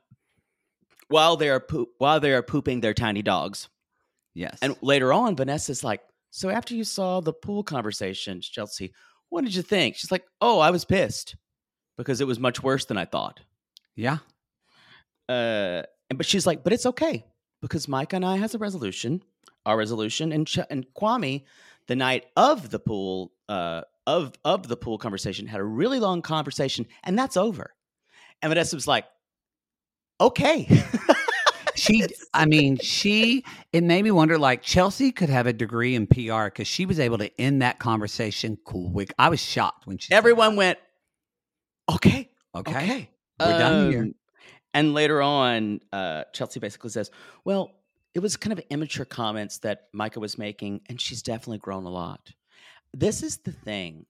while 1.08 1.38
they 1.38 1.50
are 1.50 1.60
poop, 1.60 1.90
while 2.00 2.20
they 2.20 2.34
are 2.34 2.42
pooping 2.42 2.82
their 2.82 2.94
tiny 2.94 3.22
dogs, 3.22 3.70
Yes. 4.34 4.58
and 4.62 4.76
later 4.82 5.14
on, 5.14 5.36
Vanessa's 5.38 5.84
like, 5.84 6.02
So 6.32 6.50
after 6.50 6.76
you 6.76 6.84
saw 6.84 7.22
the 7.22 7.32
pool 7.32 7.64
conversation, 7.64 8.42
Chelsea, 8.42 8.94
what 9.30 9.46
did 9.46 9.56
you 9.56 9.62
think? 9.62 9.96
She's 9.96 10.12
like, 10.12 10.26
Oh, 10.42 10.60
I 10.60 10.72
was 10.72 10.84
pissed 10.84 11.36
because 11.96 12.20
it 12.20 12.28
was 12.28 12.40
much 12.40 12.62
worse 12.62 12.84
than 12.86 12.98
I 12.98 13.06
thought. 13.06 13.40
yeah. 13.96 14.18
Uh, 15.30 15.84
and 16.10 16.18
but 16.18 16.26
she's 16.26 16.46
like, 16.46 16.64
But 16.64 16.74
it's 16.74 16.86
okay 16.86 17.26
because 17.62 17.88
Micah 17.88 18.18
and 18.18 18.26
I 18.26 18.38
has 18.38 18.54
a 18.54 18.58
resolution, 18.60 19.24
our 19.66 19.78
resolution, 19.78 20.32
and 20.32 20.46
Ch- 20.46 20.60
and 20.70 20.86
Kwame, 20.96 21.46
the 21.88 21.96
night 21.96 22.26
of 22.36 22.70
the 22.70 22.80
pool, 22.80 23.32
uh, 23.50 23.82
of 24.08 24.34
of 24.44 24.68
the 24.68 24.78
pool 24.78 24.98
conversation, 24.98 25.48
had 25.48 25.60
a 25.60 25.64
really 25.64 26.00
long 26.00 26.22
conversation, 26.22 26.86
and 27.04 27.18
that's 27.18 27.38
over. 27.38 27.74
And 28.42 28.50
Vanessa 28.50 28.76
was 28.76 28.88
like, 28.88 29.06
Okay. 30.20 30.68
She, 31.78 32.06
I 32.34 32.46
mean, 32.46 32.78
she, 32.78 33.44
it 33.74 33.84
made 33.84 34.04
me 34.04 34.10
wonder 34.12 34.38
like 34.38 34.62
Chelsea 34.62 35.12
could 35.12 35.30
have 35.30 35.46
a 35.46 35.52
degree 35.52 35.94
in 35.94 36.08
PR 36.08 36.46
because 36.46 36.68
she 36.70 36.86
was 36.86 37.02
able 37.02 37.18
to 37.18 37.30
end 37.40 37.62
that 37.62 37.80
conversation 37.80 38.58
quick. 38.64 39.14
I 39.20 39.28
was 39.28 39.42
shocked 39.42 39.86
when 39.86 39.98
she, 39.98 40.14
Everyone 40.14 40.56
went, 40.56 40.80
Okay. 41.94 42.30
okay, 42.56 42.72
Okay. 42.72 43.10
we're 43.42 43.58
done 43.58 43.92
here. 43.92 44.02
Um, 44.04 44.16
And 44.74 44.94
later 44.94 45.22
on, 45.22 45.82
uh, 45.92 46.24
Chelsea 46.34 46.62
basically 46.62 46.92
says, 46.92 47.12
Well, 47.44 47.72
it 48.16 48.20
was 48.20 48.38
kind 48.38 48.58
of 48.58 48.64
immature 48.70 49.06
comments 49.06 49.60
that 49.60 49.90
Micah 49.94 50.22
was 50.22 50.38
making, 50.38 50.82
and 50.88 51.00
she's 51.00 51.22
definitely 51.22 51.60
grown 51.60 51.84
a 51.84 51.90
lot. 51.90 52.32
This 52.94 53.22
is 53.22 53.38
the 53.38 53.52
thing. 53.52 54.06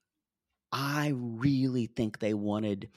I 0.72 1.14
really 1.16 1.88
think 1.88 2.20
they 2.20 2.36
wanted 2.36 2.89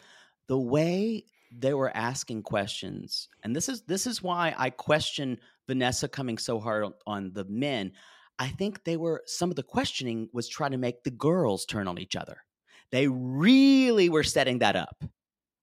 the 0.49 0.59
way 0.59 1.25
they 1.51 1.73
were 1.73 1.91
asking 1.97 2.43
questions, 2.43 3.29
and 3.43 3.57
this 3.57 3.69
is 3.71 3.83
this 3.83 4.07
is 4.07 4.23
why 4.23 4.55
I 4.59 4.69
question 4.71 5.39
Vanessa 5.67 6.09
coming 6.09 6.37
so 6.37 6.61
hard 6.61 6.85
on, 6.85 6.95
on 7.07 7.33
the 7.33 7.45
men. 7.47 7.93
I 8.39 8.49
think 8.49 8.85
they 8.85 8.97
were 8.99 9.23
some 9.25 9.49
of 9.51 9.57
the 9.57 9.63
questioning 9.63 10.29
was 10.33 10.47
trying 10.47 10.73
to 10.73 10.79
make 10.79 11.03
the 11.05 11.11
girls 11.11 11.65
turn 11.65 11.89
on 11.89 11.99
each 11.99 12.17
other. 12.17 12.45
They 12.91 13.09
really 13.09 14.11
were 14.11 14.25
setting 14.25 14.59
that 14.59 14.77
up, 14.77 15.03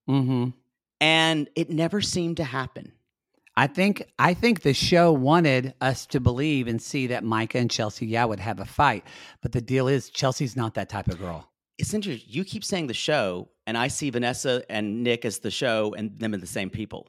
Mm-hmm. 0.09 0.49
and 1.01 1.49
it 1.55 1.69
never 1.69 2.01
seemed 2.01 2.37
to 2.37 2.43
happen. 2.43 2.93
I 3.57 3.67
think 3.67 4.03
I 4.19 4.33
think 4.33 4.61
the 4.61 4.73
show 4.73 5.11
wanted 5.13 5.73
us 5.79 6.05
to 6.07 6.19
believe 6.19 6.67
and 6.67 6.81
see 6.81 7.07
that 7.07 7.23
Micah 7.23 7.57
and 7.59 7.71
Chelsea, 7.71 8.05
yeah, 8.05 8.25
would 8.25 8.39
have 8.41 8.59
a 8.59 8.65
fight. 8.65 9.05
But 9.41 9.53
the 9.53 9.61
deal 9.61 9.87
is 9.87 10.09
Chelsea's 10.09 10.55
not 10.57 10.73
that 10.73 10.89
type 10.89 11.07
of 11.07 11.17
girl. 11.19 11.49
It's 11.77 11.93
interesting. 11.93 12.27
You 12.31 12.43
keep 12.43 12.63
saying 12.63 12.87
the 12.87 12.93
show, 12.93 13.49
and 13.65 13.77
I 13.77 13.87
see 13.87 14.09
Vanessa 14.09 14.63
and 14.69 15.03
Nick 15.03 15.23
as 15.25 15.39
the 15.39 15.51
show, 15.51 15.93
and 15.97 16.17
them 16.19 16.33
as 16.33 16.41
the 16.41 16.47
same 16.47 16.69
people. 16.69 17.07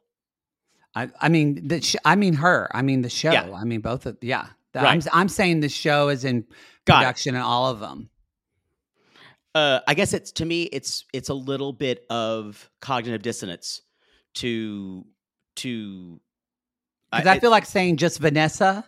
I, 0.94 1.10
I 1.20 1.28
mean 1.28 1.66
the 1.66 1.80
sh- 1.82 1.96
I 2.04 2.14
mean 2.14 2.34
her. 2.34 2.68
I 2.72 2.82
mean 2.82 3.02
the 3.02 3.10
show. 3.10 3.32
Yeah. 3.32 3.52
I 3.52 3.64
mean 3.64 3.80
both 3.80 4.06
of 4.06 4.16
yeah. 4.22 4.46
The- 4.72 4.80
Right. 4.80 5.04
I'm 5.06 5.20
I'm 5.20 5.28
saying 5.28 5.60
the 5.60 5.68
show 5.68 6.08
is 6.10 6.24
in 6.24 6.44
Got 6.84 6.98
it. 6.98 7.04
production 7.06 7.34
and 7.34 7.42
all 7.44 7.70
of 7.70 7.80
them. 7.80 8.08
Uh, 9.54 9.80
I 9.88 9.94
guess 9.94 10.12
it's 10.12 10.32
to 10.32 10.44
me, 10.44 10.64
it's 10.64 11.04
it's 11.12 11.28
a 11.30 11.34
little 11.34 11.72
bit 11.72 12.04
of 12.10 12.70
cognitive 12.80 13.22
dissonance 13.22 13.80
to 14.34 15.04
to. 15.56 16.20
Because 17.16 17.36
I, 17.36 17.40
feel 17.40 17.50
like 17.50 17.66
saying 17.66 17.96
just 17.96 18.18
Vanessa 18.18 18.84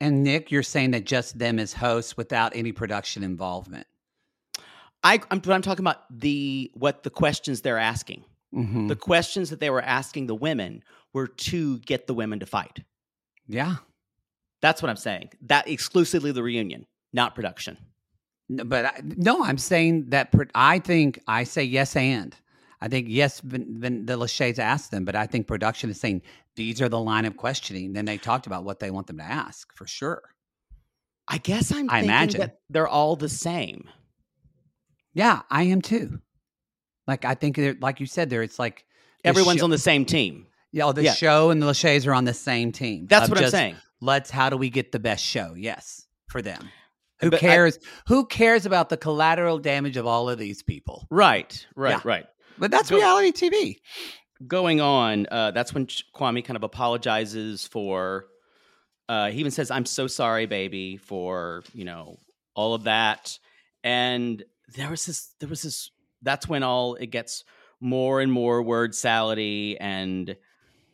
and 0.00 0.22
Nick, 0.22 0.50
you're 0.50 0.62
saying 0.62 0.92
that 0.92 1.04
just 1.04 1.38
them 1.38 1.58
as 1.58 1.72
hosts 1.72 2.16
without 2.16 2.54
any 2.54 2.72
production 2.72 3.22
involvement. 3.22 3.86
I, 5.02 5.20
I'm, 5.30 5.40
I'm 5.46 5.62
talking 5.62 5.84
about 5.84 6.02
the 6.10 6.70
what 6.74 7.02
the 7.02 7.10
questions 7.10 7.60
they're 7.60 7.78
asking. 7.78 8.24
Mhm. 8.54 8.88
The 8.88 8.96
questions 8.96 9.50
that 9.50 9.60
they 9.60 9.70
were 9.70 9.82
asking 9.82 10.26
the 10.26 10.34
women 10.34 10.82
were 11.12 11.26
to 11.26 11.78
get 11.80 12.06
the 12.06 12.14
women 12.14 12.40
to 12.40 12.46
fight. 12.46 12.80
yeah. 13.46 13.76
That's 14.62 14.80
what 14.82 14.88
I'm 14.88 14.96
saying. 14.96 15.30
That 15.42 15.68
exclusively 15.68 16.32
the 16.32 16.42
reunion, 16.42 16.86
not 17.12 17.34
production. 17.34 17.76
But 18.48 18.86
I, 18.86 19.00
no, 19.04 19.44
I'm 19.44 19.58
saying 19.58 20.06
that 20.10 20.34
I 20.54 20.78
think 20.78 21.20
I 21.28 21.44
say 21.44 21.62
yes 21.62 21.94
and 21.94 22.34
I 22.80 22.88
think 22.88 23.06
yes. 23.08 23.40
Vin, 23.40 23.80
Vin, 23.80 24.06
the 24.06 24.16
Lachey's 24.16 24.58
asked 24.58 24.90
them, 24.90 25.04
but 25.04 25.16
I 25.16 25.26
think 25.26 25.46
production 25.46 25.88
is 25.90 25.98
saying 26.00 26.22
these 26.56 26.80
are 26.82 26.88
the 26.88 27.00
line 27.00 27.24
of 27.24 27.36
questioning. 27.36 27.92
Then 27.94 28.04
they 28.04 28.18
talked 28.18 28.46
about 28.46 28.64
what 28.64 28.80
they 28.80 28.90
want 28.90 29.06
them 29.06 29.18
to 29.18 29.24
ask 29.24 29.74
for 29.74 29.86
sure. 29.86 30.22
I 31.28 31.38
guess 31.38 31.72
I'm 31.72 31.88
I 31.90 31.94
thinking 32.00 32.08
imagine. 32.10 32.40
that 32.40 32.58
they're 32.70 32.86
all 32.88 33.16
the 33.16 33.28
same. 33.28 33.88
Yeah, 35.14 35.42
I 35.50 35.64
am 35.64 35.80
too. 35.82 36.20
Like 37.06 37.24
I 37.24 37.34
think, 37.34 37.56
they're- 37.56 37.76
like 37.80 38.00
you 38.00 38.06
said, 38.06 38.30
there 38.30 38.42
it's 38.42 38.58
like 38.58 38.84
Everyone's 39.24 39.58
show- 39.58 39.64
on 39.64 39.70
the 39.70 39.78
same 39.78 40.04
team. 40.04 40.46
yeah. 40.72 40.92
The 40.92 41.02
yeah. 41.04 41.14
show 41.14 41.50
and 41.50 41.60
the 41.60 41.66
Lachey's 41.66 42.06
are 42.06 42.14
on 42.14 42.24
the 42.24 42.34
same 42.34 42.70
team. 42.72 43.06
That's 43.08 43.28
what 43.28 43.42
I'm 43.42 43.50
saying. 43.50 43.76
Let's. 44.00 44.30
How 44.30 44.50
do 44.50 44.56
we 44.56 44.68
get 44.70 44.92
the 44.92 44.98
best 45.00 45.24
show? 45.24 45.54
Yes, 45.56 46.06
for 46.28 46.42
them. 46.42 46.68
Who 47.20 47.30
But 47.30 47.38
I- 47.38 47.40
cares? 47.40 47.78
who 48.06 48.26
cares 48.26 48.66
about 48.66 48.88
the 48.90 48.96
collateral 48.98 49.58
damage 49.58 49.96
of 49.96 50.06
all 50.06 50.28
of 50.28 50.38
these 50.38 50.62
people? 50.62 51.06
Right, 51.10 51.66
right, 51.74 51.92
Yeah. 51.92 52.00
right. 52.04 52.26
But 52.58 52.70
that's 52.70 52.90
Go- 52.90 52.96
reality 52.96 53.32
TV. 53.32 53.76
going 54.46 54.80
on, 54.80 55.26
uh, 55.30 55.50
that's 55.52 55.72
when 55.74 55.86
Kwame 55.86 56.44
kind 56.44 56.56
of 56.56 56.62
apologizes 56.62 57.66
for. 57.66 58.26
Uh, 59.08 59.30
he 59.30 59.38
even 59.40 59.52
says, 59.52 59.70
"I'm 59.70 59.86
so 59.86 60.06
sorry, 60.06 60.46
baby, 60.46 60.96
for 60.96 61.62
you 61.72 61.84
know 61.84 62.16
all 62.54 62.74
of 62.74 62.84
that." 62.84 63.38
And 63.84 64.42
there 64.74 64.90
was 64.90 65.06
this, 65.06 65.34
there 65.38 65.48
was 65.48 65.62
this. 65.62 65.90
That's 66.22 66.48
when 66.48 66.62
all 66.62 66.94
it 66.96 67.06
gets 67.08 67.44
more 67.80 68.20
and 68.20 68.32
more 68.32 68.62
word 68.62 68.92
salady, 68.92 69.76
and 69.78 70.36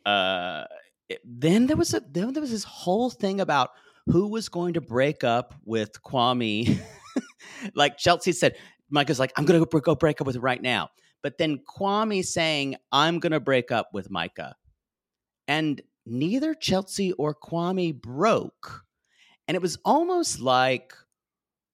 uh, 0.05 0.65
it- 1.09 1.21
then 1.25 1.67
there 1.69 1.77
was 1.77 1.95
a 1.95 2.01
then 2.01 2.33
there 2.33 2.41
was 2.43 2.51
this 2.51 2.65
whole 2.65 3.09
thing 3.09 3.41
about 3.41 3.71
who 4.07 4.27
was 4.29 4.49
going 4.49 4.75
to 4.75 4.81
break 4.81 5.25
up 5.25 5.55
with 5.65 6.03
Kwame. 6.03 6.81
like 7.75 7.97
Chelsea 7.97 8.33
said, 8.33 8.57
Micah's 8.91 9.19
like, 9.19 9.33
"I'm 9.37 9.45
going 9.47 9.59
to 9.65 9.81
go 9.81 9.95
break 9.95 10.21
up 10.21 10.27
with 10.27 10.35
her 10.37 10.41
right 10.41 10.61
now." 10.61 10.91
But 11.23 11.39
then 11.39 11.59
Kwame 11.59 12.25
saying, 12.25 12.77
I'm 12.91 13.19
going 13.21 13.33
to 13.33 13.41
break 13.41 13.71
up 13.71 13.91
with 13.93 14.11
Micah. 14.11 14.57
And 15.49 15.81
neither 16.05 16.55
Chelsea 16.55 17.13
or 17.13 17.35
Kwame 17.35 17.95
broke. 17.95 18.85
And 19.47 19.55
it 19.55 19.63
was 19.63 19.79
almost 19.85 20.41
like 20.41 20.95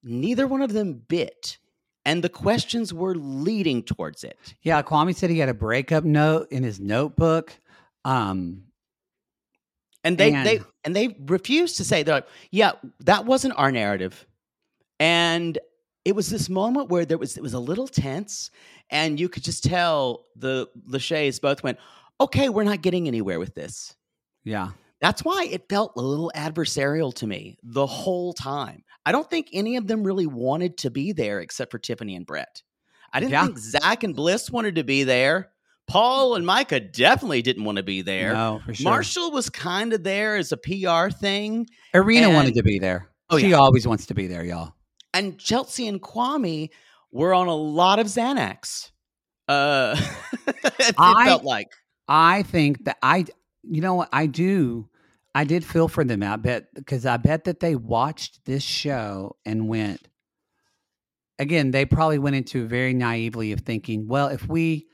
neither 0.03 0.47
one 0.47 0.61
of 0.61 0.73
them 0.73 0.93
bit. 1.07 1.57
And 2.05 2.23
the 2.23 2.29
questions 2.29 2.93
were 2.93 3.15
leading 3.15 3.83
towards 3.83 4.23
it. 4.23 4.37
Yeah, 4.61 4.81
Kwame 4.81 5.15
said 5.15 5.29
he 5.29 5.39
had 5.39 5.49
a 5.49 5.53
breakup 5.53 6.03
note 6.03 6.47
in 6.51 6.63
his 6.63 6.79
notebook. 6.79 7.53
Um, 8.05 8.63
And 10.03 10.17
they 10.17 10.31
they 10.31 10.57
And- 10.57 10.65
and 10.85 10.95
they 10.95 11.17
refused 11.25 11.75
to 11.77 11.83
say 11.83 12.03
they're 12.03 12.15
like, 12.15 12.27
yeah, 12.51 12.71
that 13.01 13.25
wasn't 13.25 13.53
our 13.57 13.71
narrative. 13.71 14.25
And 14.99 15.59
it 16.05 16.15
was 16.15 16.29
this 16.29 16.49
moment 16.49 16.89
where 16.89 17.05
there 17.05 17.17
was 17.17 17.37
it 17.37 17.43
was 17.43 17.53
a 17.53 17.59
little 17.59 17.87
tense, 17.87 18.51
and 18.89 19.19
you 19.19 19.29
could 19.29 19.43
just 19.43 19.63
tell 19.63 20.25
the 20.35 20.67
Lachey's 20.87 21.39
both 21.39 21.63
went, 21.63 21.77
okay, 22.21 22.49
we're 22.49 22.63
not 22.63 22.81
getting 22.81 23.07
anywhere 23.07 23.39
with 23.39 23.53
this. 23.55 23.95
yeah, 24.43 24.69
That's 25.01 25.23
why 25.23 25.45
it 25.51 25.69
felt 25.69 25.93
a 25.95 26.01
little 26.01 26.31
adversarial 26.35 27.13
to 27.15 27.27
me 27.27 27.57
the 27.63 27.85
whole 27.85 28.33
time. 28.33 28.83
I 29.05 29.11
don't 29.11 29.29
think 29.29 29.47
any 29.53 29.77
of 29.77 29.87
them 29.87 30.03
really 30.03 30.27
wanted 30.27 30.77
to 30.79 30.91
be 30.91 31.11
there 31.13 31.39
except 31.39 31.71
for 31.71 31.79
Tiffany 31.79 32.15
and 32.15 32.25
Brett. 32.25 32.61
I 33.13 33.19
didn't 33.19 33.31
Yeah. 33.31 33.45
think 33.45 33.57
Zach 33.57 34.03
and 34.03 34.15
Bliss 34.15 34.51
wanted 34.51 34.75
to 34.75 34.83
be 34.83 35.03
there. 35.03 35.49
Paul 35.87 36.35
and 36.35 36.45
Micah 36.45 36.79
definitely 36.81 37.41
didn't 37.41 37.63
want 37.63 37.77
to 37.77 37.83
be 37.83 38.01
there. 38.03 38.33
no, 38.33 38.61
for 38.65 38.73
sure. 38.75 38.83
Marshall 38.91 39.31
was 39.31 39.49
kind 39.49 39.93
of 39.93 40.03
there 40.03 40.35
as 40.35 40.51
a 40.51 40.57
PR 40.57 41.09
thing. 41.09 41.67
Irina 41.93 42.29
wanted 42.29 42.53
to 42.55 42.63
be 42.63 42.77
there. 42.79 43.09
Oh, 43.31 43.39
she 43.39 43.49
yeah. 43.49 43.57
always 43.57 43.87
wants 43.87 44.05
to 44.07 44.13
be 44.13 44.27
there, 44.27 44.43
y'all. 44.43 44.73
And 45.13 45.37
Chelsea 45.39 45.87
and 45.87 46.01
Kwame 46.01 46.69
were 47.11 47.33
on 47.33 47.47
a 47.47 47.55
lot 47.55 47.99
of 47.99 48.07
Xanax. 48.07 48.91
Uh, 49.47 49.95
it 50.47 50.95
I- 50.97 51.25
felt 51.25 51.43
like. 51.43 51.67
I 52.07 52.41
think 52.43 52.85
that 52.85 52.97
I, 53.03 53.25
you 53.63 53.81
know 53.81 53.93
what, 53.95 54.09
I 54.11 54.25
do. 54.25 54.89
I 55.35 55.43
did 55.43 55.63
feel 55.63 55.87
for 55.87 56.03
them. 56.03 56.23
I 56.23 56.37
bet 56.37 56.73
because 56.73 57.05
I 57.05 57.17
bet 57.17 57.43
that 57.43 57.59
they 57.59 57.75
watched 57.75 58.43
this 58.45 58.63
show 58.63 59.35
and 59.45 59.67
went. 59.67 60.07
Again, 61.37 61.69
they 61.71 61.85
probably 61.85 62.17
went 62.19 62.35
into 62.35 62.67
very 62.67 62.93
naively 62.93 63.51
of 63.51 63.61
thinking, 63.61 64.07
well, 64.07 64.27
if 64.27 64.47
we, 64.47 64.87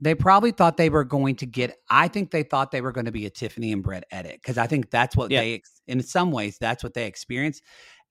they 0.00 0.14
probably 0.14 0.50
thought 0.50 0.76
they 0.78 0.88
were 0.90 1.04
going 1.04 1.36
to 1.36 1.46
get. 1.46 1.76
I 1.90 2.08
think 2.08 2.30
they 2.30 2.42
thought 2.42 2.70
they 2.72 2.80
were 2.80 2.90
going 2.90 3.04
to 3.04 3.12
be 3.12 3.26
a 3.26 3.30
Tiffany 3.30 3.70
and 3.70 3.82
Brett 3.82 4.04
edit 4.10 4.40
because 4.42 4.56
I 4.58 4.66
think 4.66 4.90
that's 4.90 5.14
what 5.16 5.30
Yeah. 5.30 5.42
they, 5.42 5.62
in 5.86 6.02
some 6.02 6.32
ways, 6.32 6.56
that's 6.58 6.82
what 6.82 6.94
they 6.94 7.06
experienced, 7.06 7.62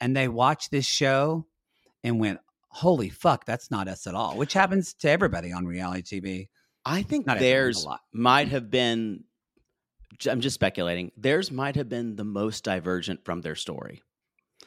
and 0.04 0.16
they 0.16 0.28
watched 0.28 0.70
this 0.72 0.86
show 0.86 1.46
and 2.04 2.20
went, 2.20 2.40
"Holy 2.68 3.10
fuck, 3.10 3.46
that's 3.46 3.72
not 3.72 3.88
us 3.88 4.06
at 4.06 4.14
all," 4.16 4.38
which 4.38 4.54
happens 4.54 4.94
to 4.96 5.10
everybody 5.10 5.52
on 5.54 5.66
reality 5.66 6.20
TV. 6.22 6.50
I 6.86 7.02
think 7.04 7.26
Not 7.26 7.40
theirs 7.40 7.88
might 8.12 8.50
have 8.50 8.70
been. 8.70 9.24
I'm 10.30 10.42
just 10.42 10.54
speculating. 10.56 11.12
Theirs 11.18 11.50
might 11.52 11.76
have 11.78 11.88
been 11.90 12.16
the 12.18 12.24
most 12.26 12.64
divergent 12.66 13.24
from 13.26 13.42
their 13.42 13.56
story, 13.56 14.02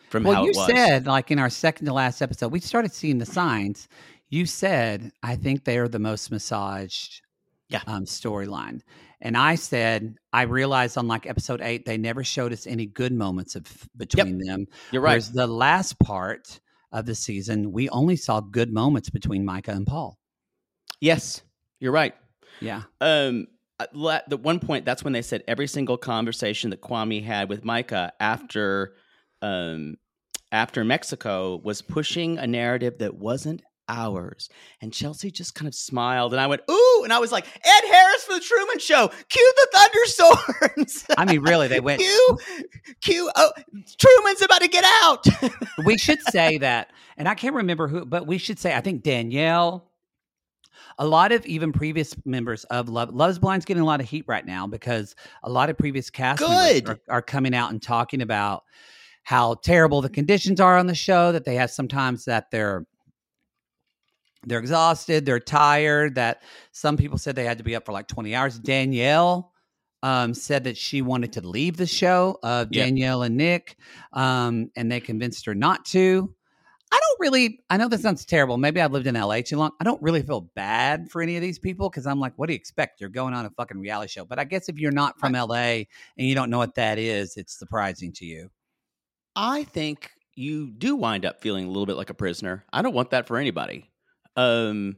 from 0.08 0.24
well, 0.24 0.34
how 0.36 0.44
you 0.44 0.50
it 0.50 0.56
was. 0.56 0.66
said 0.66 1.06
like 1.06 1.30
in 1.30 1.38
our 1.38 1.50
second 1.50 1.86
to 1.86 1.92
last 1.92 2.22
episode, 2.22 2.50
we 2.52 2.60
started 2.60 2.92
seeing 2.92 3.18
the 3.18 3.26
signs. 3.26 3.86
You 4.28 4.46
said, 4.46 5.12
I 5.22 5.36
think 5.36 5.64
they 5.64 5.78
are 5.78 5.86
the 5.88 5.98
most 6.00 6.30
massaged 6.32 7.20
Yeah. 7.68 7.82
um, 7.86 8.06
storyline. 8.06 8.80
And 9.20 9.36
I 9.36 9.54
said, 9.54 10.16
I 10.32 10.42
realized 10.42 10.98
on 10.98 11.08
like 11.08 11.26
episode 11.26 11.60
eight, 11.62 11.86
they 11.86 11.96
never 11.96 12.22
showed 12.22 12.52
us 12.52 12.66
any 12.66 12.86
good 12.86 13.12
moments 13.12 13.54
of 13.54 13.64
between 13.96 14.38
them. 14.38 14.66
You're 14.92 15.02
right. 15.02 15.12
Whereas 15.12 15.32
the 15.32 15.46
last 15.46 15.98
part 15.98 16.60
of 16.92 17.06
the 17.06 17.14
season, 17.14 17.72
we 17.72 17.88
only 17.88 18.16
saw 18.16 18.40
good 18.40 18.72
moments 18.72 19.10
between 19.10 19.44
Micah 19.44 19.72
and 19.72 19.86
Paul. 19.86 20.18
Yes, 21.00 21.42
you're 21.80 21.92
right. 21.92 22.14
Yeah. 22.60 22.82
Um, 23.00 23.48
at 23.78 24.28
the 24.28 24.36
one 24.36 24.60
point 24.60 24.84
that's 24.84 25.04
when 25.04 25.12
they 25.12 25.22
said 25.22 25.42
every 25.46 25.66
single 25.66 25.98
conversation 25.98 26.70
that 26.70 26.80
Kwame 26.80 27.22
had 27.22 27.48
with 27.48 27.64
Micah 27.64 28.12
after, 28.20 28.94
um, 29.42 29.96
after 30.52 30.84
Mexico 30.84 31.60
was 31.62 31.82
pushing 31.82 32.38
a 32.38 32.46
narrative 32.46 32.98
that 32.98 33.14
wasn't 33.14 33.62
ours. 33.88 34.48
And 34.80 34.92
Chelsea 34.92 35.30
just 35.30 35.54
kind 35.54 35.68
of 35.68 35.74
smiled, 35.74 36.32
and 36.32 36.40
I 36.40 36.46
went, 36.46 36.62
"Ooh!" 36.70 37.00
And 37.04 37.12
I 37.12 37.18
was 37.18 37.32
like, 37.32 37.46
"Ed 37.46 37.88
Harris 37.88 38.24
for 38.24 38.34
the 38.34 38.40
Truman 38.40 38.78
Show, 38.78 39.08
cue 39.28 39.54
the 39.56 39.68
thunderstorms." 39.72 41.06
I 41.16 41.24
mean, 41.24 41.40
really, 41.40 41.68
they 41.68 41.80
went. 41.86 42.00
cue, 42.00 42.38
cue. 43.00 43.30
Oh, 43.36 43.52
Truman's 43.98 44.42
about 44.42 44.62
to 44.62 44.68
get 44.68 44.84
out. 45.02 45.24
we 45.84 45.98
should 45.98 46.20
say 46.22 46.58
that, 46.58 46.90
and 47.16 47.28
I 47.28 47.34
can't 47.34 47.54
remember 47.54 47.88
who, 47.88 48.04
but 48.04 48.26
we 48.26 48.38
should 48.38 48.58
say 48.58 48.74
I 48.74 48.80
think 48.80 49.02
Danielle. 49.02 49.90
A 50.98 51.06
lot 51.06 51.30
of 51.30 51.44
even 51.44 51.72
previous 51.72 52.16
members 52.24 52.64
of 52.64 52.88
Love 52.88 53.12
Love's 53.14 53.38
Blind's 53.38 53.66
getting 53.66 53.82
a 53.82 53.86
lot 53.86 54.00
of 54.00 54.08
heat 54.08 54.24
right 54.26 54.46
now 54.46 54.66
because 54.66 55.14
a 55.42 55.50
lot 55.50 55.68
of 55.68 55.76
previous 55.76 56.08
cast 56.08 56.40
members 56.40 56.80
Good. 56.80 56.88
are, 56.88 57.00
are 57.10 57.22
coming 57.22 57.54
out 57.54 57.70
and 57.70 57.82
talking 57.82 58.22
about 58.22 58.62
how 59.22 59.54
terrible 59.56 60.00
the 60.00 60.08
conditions 60.08 60.58
are 60.58 60.78
on 60.78 60.86
the 60.86 60.94
show. 60.94 61.32
That 61.32 61.44
they 61.44 61.56
have 61.56 61.70
sometimes 61.70 62.24
that 62.24 62.50
they're 62.50 62.86
they're 64.46 64.60
exhausted, 64.60 65.26
they're 65.26 65.40
tired. 65.40 66.14
That 66.14 66.42
some 66.72 66.96
people 66.96 67.18
said 67.18 67.36
they 67.36 67.44
had 67.44 67.58
to 67.58 67.64
be 67.64 67.76
up 67.76 67.84
for 67.84 67.92
like 67.92 68.06
20 68.08 68.34
hours. 68.34 68.58
Danielle 68.58 69.52
um, 70.02 70.34
said 70.34 70.64
that 70.64 70.76
she 70.76 71.02
wanted 71.02 71.32
to 71.34 71.46
leave 71.46 71.76
the 71.76 71.86
show, 71.86 72.38
uh, 72.42 72.64
Yep. 72.70 72.84
Danielle 72.86 73.22
and 73.22 73.36
Nick, 73.36 73.76
um, 74.12 74.70
and 74.76 74.90
they 74.90 75.00
convinced 75.00 75.46
her 75.46 75.54
not 75.54 75.84
to. 75.86 76.32
I 76.92 77.00
don't 77.00 77.20
really, 77.20 77.58
I 77.68 77.76
know 77.76 77.88
this 77.88 78.02
sounds 78.02 78.24
terrible. 78.24 78.58
Maybe 78.58 78.80
I've 78.80 78.92
lived 78.92 79.08
in 79.08 79.16
LA 79.16 79.40
too 79.40 79.56
long. 79.56 79.72
I 79.80 79.84
don't 79.84 80.00
really 80.00 80.22
feel 80.22 80.42
bad 80.54 81.10
for 81.10 81.20
any 81.20 81.34
of 81.34 81.42
these 81.42 81.58
people 81.58 81.90
because 81.90 82.06
I'm 82.06 82.20
like, 82.20 82.34
what 82.36 82.46
do 82.46 82.52
you 82.52 82.56
expect? 82.56 83.00
You're 83.00 83.10
going 83.10 83.34
on 83.34 83.44
a 83.44 83.50
fucking 83.50 83.80
reality 83.80 84.08
show. 84.12 84.24
But 84.24 84.38
I 84.38 84.44
guess 84.44 84.68
if 84.68 84.78
you're 84.78 84.92
not 84.92 85.18
from 85.18 85.32
LA 85.32 85.56
and 85.56 85.88
you 86.16 86.36
don't 86.36 86.48
know 86.48 86.58
what 86.58 86.76
that 86.76 86.98
is, 86.98 87.36
it's 87.36 87.58
surprising 87.58 88.12
to 88.12 88.24
you. 88.24 88.50
I 89.34 89.64
think 89.64 90.10
you 90.36 90.70
do 90.70 90.94
wind 90.94 91.26
up 91.26 91.40
feeling 91.40 91.64
a 91.64 91.68
little 91.68 91.86
bit 91.86 91.96
like 91.96 92.10
a 92.10 92.14
prisoner. 92.14 92.64
I 92.72 92.82
don't 92.82 92.94
want 92.94 93.10
that 93.10 93.26
for 93.26 93.36
anybody. 93.36 93.90
Um, 94.36 94.96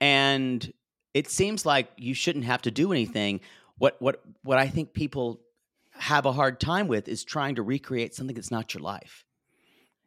and 0.00 0.72
it 1.14 1.30
seems 1.30 1.64
like 1.64 1.88
you 1.96 2.14
shouldn't 2.14 2.44
have 2.44 2.62
to 2.62 2.70
do 2.70 2.92
anything. 2.92 3.40
What 3.78 3.96
what 4.00 4.22
what 4.42 4.58
I 4.58 4.68
think 4.68 4.92
people 4.92 5.40
have 5.92 6.26
a 6.26 6.32
hard 6.32 6.60
time 6.60 6.88
with 6.88 7.08
is 7.08 7.24
trying 7.24 7.54
to 7.54 7.62
recreate 7.62 8.14
something 8.14 8.34
that's 8.34 8.50
not 8.50 8.74
your 8.74 8.82
life. 8.82 9.24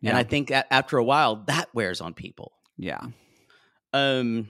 And 0.04 0.16
I 0.16 0.24
think 0.24 0.50
that 0.50 0.68
after 0.72 0.98
a 0.98 1.04
while, 1.04 1.44
that 1.48 1.68
wears 1.74 2.00
on 2.00 2.14
people. 2.14 2.54
yeah. 2.78 3.02
Um, 3.92 4.50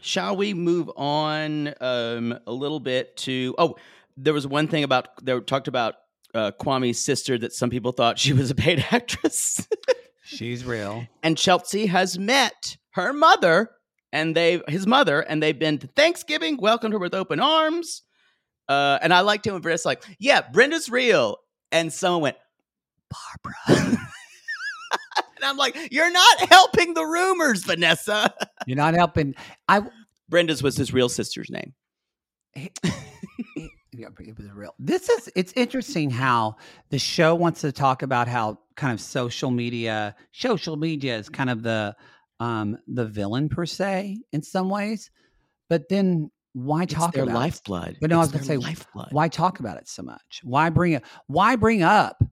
shall 0.00 0.36
we 0.36 0.54
move 0.54 0.90
on 0.96 1.74
um, 1.80 2.38
a 2.46 2.52
little 2.52 2.80
bit 2.80 3.16
to? 3.18 3.54
Oh, 3.58 3.76
there 4.16 4.32
was 4.32 4.46
one 4.46 4.68
thing 4.68 4.84
about 4.84 5.24
they 5.24 5.38
talked 5.40 5.68
about 5.68 5.96
uh, 6.34 6.52
Kwame's 6.58 6.98
sister 6.98 7.38
that 7.38 7.52
some 7.52 7.70
people 7.70 7.92
thought 7.92 8.18
she 8.18 8.32
was 8.32 8.50
a 8.50 8.54
paid 8.54 8.84
actress, 8.90 9.68
She's 10.28 10.64
real. 10.64 11.06
and 11.22 11.36
Chelsea 11.36 11.86
has 11.86 12.18
met 12.18 12.76
her 12.92 13.12
mother 13.12 13.70
and 14.12 14.34
they 14.36 14.60
his 14.68 14.86
mother 14.86 15.20
and 15.20 15.42
they've 15.42 15.58
been 15.58 15.78
to 15.78 15.86
Thanksgiving, 15.86 16.56
welcomed 16.58 16.92
her 16.94 16.98
with 16.98 17.14
open 17.14 17.40
arms. 17.40 18.02
Uh, 18.68 18.98
and 19.00 19.14
I 19.14 19.20
liked 19.20 19.46
him 19.46 19.54
when 19.54 19.62
Vanessa's 19.62 19.86
like, 19.86 20.04
"Yeah, 20.18 20.42
Brenda's 20.52 20.90
real," 20.90 21.38
and 21.72 21.92
someone 21.92 22.22
went, 22.22 22.36
"Barbara." 23.10 23.98
And 25.40 25.44
I'm 25.44 25.56
like, 25.56 25.76
you're 25.92 26.10
not 26.10 26.40
helping 26.50 26.94
the 26.94 27.04
rumors, 27.04 27.62
Vanessa. 27.62 28.34
You're 28.66 28.76
not 28.76 28.94
helping. 28.94 29.36
I 29.68 29.82
Brenda's 30.28 30.64
was 30.64 30.76
his 30.76 30.92
real 30.92 31.08
sister's 31.08 31.48
name. 31.48 31.74
Yeah, 33.92 34.08
it 34.20 34.36
was 34.36 34.50
real. 34.52 34.74
This 34.78 35.08
is 35.08 35.30
it's 35.34 35.52
interesting 35.56 36.10
how 36.10 36.56
the 36.90 36.98
show 36.98 37.34
wants 37.34 37.62
to 37.62 37.72
talk 37.72 38.02
about 38.02 38.28
how 38.28 38.58
kind 38.76 38.92
of 38.92 39.00
social 39.00 39.50
media, 39.50 40.14
social 40.32 40.76
media 40.76 41.16
is 41.16 41.28
kind 41.28 41.48
of 41.50 41.62
the 41.62 41.96
um 42.40 42.78
the 42.86 43.06
villain 43.06 43.48
per 43.48 43.66
se 43.66 44.18
in 44.32 44.42
some 44.42 44.68
ways, 44.68 45.10
but 45.68 45.88
then 45.88 46.30
why 46.52 46.84
It's 46.84 46.94
talk 46.94 47.12
their 47.14 47.24
about 47.24 47.36
it? 47.36 47.38
lifeblood. 47.38 47.96
But 48.00 48.10
no, 48.10 48.16
I 48.16 48.20
was 48.20 48.32
gonna 48.32 48.44
say, 48.44 48.56
lifeblood. 48.56 49.08
Why 49.10 49.28
talk 49.28 49.60
about 49.60 49.78
it 49.78 49.88
so 49.88 50.02
much? 50.02 50.40
Why 50.42 50.70
bring 50.70 50.92
it? 50.92 51.04
Why 51.26 51.56
bring 51.56 51.82
up? 51.82 52.22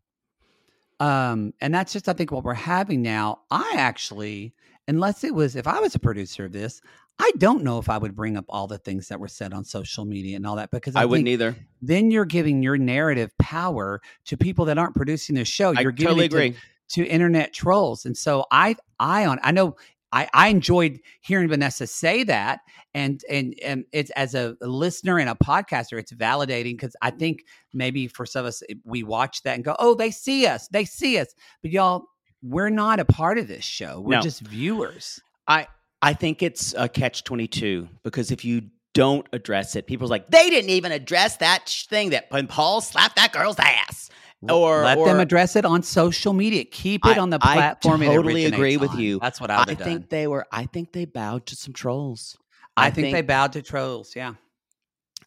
Um, 1.01 1.53
and 1.61 1.75
that's 1.75 1.93
just 1.93 2.09
I 2.09 2.13
think 2.13 2.33
what 2.33 2.45
we're 2.45 2.55
having 2.55 3.03
now. 3.03 3.41
I 3.51 3.75
actually, 3.77 4.55
unless 4.89 5.25
it 5.25 5.35
was 5.35 5.57
if 5.57 5.67
I 5.67 5.81
was 5.81 5.95
a 5.95 5.99
producer 5.99 6.45
of 6.47 6.53
this, 6.53 6.81
I 7.19 7.31
don't 7.39 7.62
know 7.64 7.79
if 7.79 7.89
I 7.89 7.97
would 7.99 8.14
bring 8.14 8.37
up 8.37 8.45
all 8.49 8.67
the 8.67 8.79
things 8.79 9.09
that 9.09 9.19
were 9.19 9.29
said 9.29 9.53
on 9.55 9.64
social 9.64 10.05
media 10.05 10.37
and 10.37 10.47
all 10.47 10.57
that 10.57 10.71
because 10.71 10.95
I, 10.97 11.03
I 11.03 11.05
wouldn't 11.07 11.29
either. 11.29 11.57
then 11.81 12.11
you're 12.11 12.27
giving 12.27 12.62
your 12.62 12.77
narrative 12.77 13.31
power 13.39 14.01
to 14.27 14.37
people 14.37 14.67
that 14.67 14.77
aren't 14.79 14.95
producing 14.95 15.35
the 15.37 15.45
show. 15.45 15.73
You're 15.73 15.93
giving 15.93 16.17
totally 16.31 16.49
it 16.49 16.53
to- 16.53 16.59
to 16.89 17.05
internet 17.07 17.53
trolls. 17.53 18.05
And 18.07 18.17
so 18.17 18.45
I 18.51 18.77
I 19.01 19.27
on 19.27 19.41
I 19.43 19.51
know 19.51 19.77
I, 20.12 20.29
I 20.33 20.49
enjoyed 20.49 21.01
hearing 21.21 21.49
Vanessa 21.49 21.87
say 21.87 22.23
that 22.25 22.61
and 22.95 23.23
and 23.29 23.59
and 23.64 23.85
it's 23.93 24.11
as 24.11 24.35
a 24.37 24.57
listener 24.61 25.19
and 25.19 25.29
a 25.29 25.35
podcaster, 25.35 25.99
it's 25.99 26.12
validating 26.12 26.75
because 26.75 26.95
I 27.03 27.11
think 27.11 27.45
maybe 27.75 28.07
for 28.07 28.25
some 28.25 28.41
of 28.45 28.51
us 28.51 28.62
we 28.85 29.03
watch 29.03 29.43
that 29.43 29.57
and 29.57 29.64
go, 29.64 29.75
Oh, 29.81 29.95
they 29.95 30.11
see 30.12 30.47
us, 30.47 30.69
they 30.69 30.85
see 30.85 31.19
us. 31.19 31.35
But 31.61 31.73
y'all, 31.73 32.05
we're 32.43 32.71
not 32.71 33.01
a 33.01 33.05
part 33.05 33.39
of 33.39 33.49
this 33.49 33.64
show. 33.64 34.01
We're 34.01 34.17
No. 34.17 34.23
just 34.23 34.43
viewers. 34.43 35.19
I 35.49 35.67
I 36.03 36.13
think 36.13 36.43
it's 36.43 36.75
a 36.77 36.89
catch 36.89 37.25
twenty 37.25 37.49
two 37.49 37.89
because 38.03 38.31
if 38.31 38.45
you 38.45 38.63
don't 38.95 39.27
address 39.33 39.77
it, 39.77 39.87
people's 39.87 40.11
like 40.11 40.29
they 40.29 40.51
didn't 40.51 40.71
even 40.71 40.93
address 40.93 41.37
that 41.39 41.69
sh- 41.69 41.87
thing 41.87 42.11
that 42.11 42.27
when 42.31 42.47
Paul 42.47 42.81
slapped 42.81 43.17
that 43.17 43.33
girl's 43.33 43.59
ass. 43.59 44.11
Or 44.49 44.83
let 44.83 44.99
or, 44.99 45.07
them 45.07 45.19
address 45.19 45.57
it 45.57 45.65
on 45.65 45.83
social 45.83 46.33
media. 46.33 46.65
Keep 46.65 47.07
it 47.07 47.17
I- 47.17 47.21
on 47.21 47.31
the 47.31 47.39
platform. 47.39 48.03
I 48.03 48.07
totally 48.07 48.45
agree 48.45 48.77
with 48.77 48.91
on. 48.91 48.99
you. 48.99 49.19
That's 49.19 49.41
what 49.41 49.51
I 49.51 49.61
would 49.61 49.71
I 49.71 49.75
think 49.75 50.11
they 50.11 50.27
were. 50.27 50.47
I 50.53 50.67
think 50.67 50.93
they 50.93 51.07
bowed 51.07 51.47
to 51.47 51.57
some 51.57 51.73
trolls. 51.73 52.37
I, 52.77 52.91
think, 52.91 53.15
they 53.15 53.23
bowed 53.23 53.55
to 53.55 53.63
trolls. 53.63 54.15
Yeah. 54.15 54.35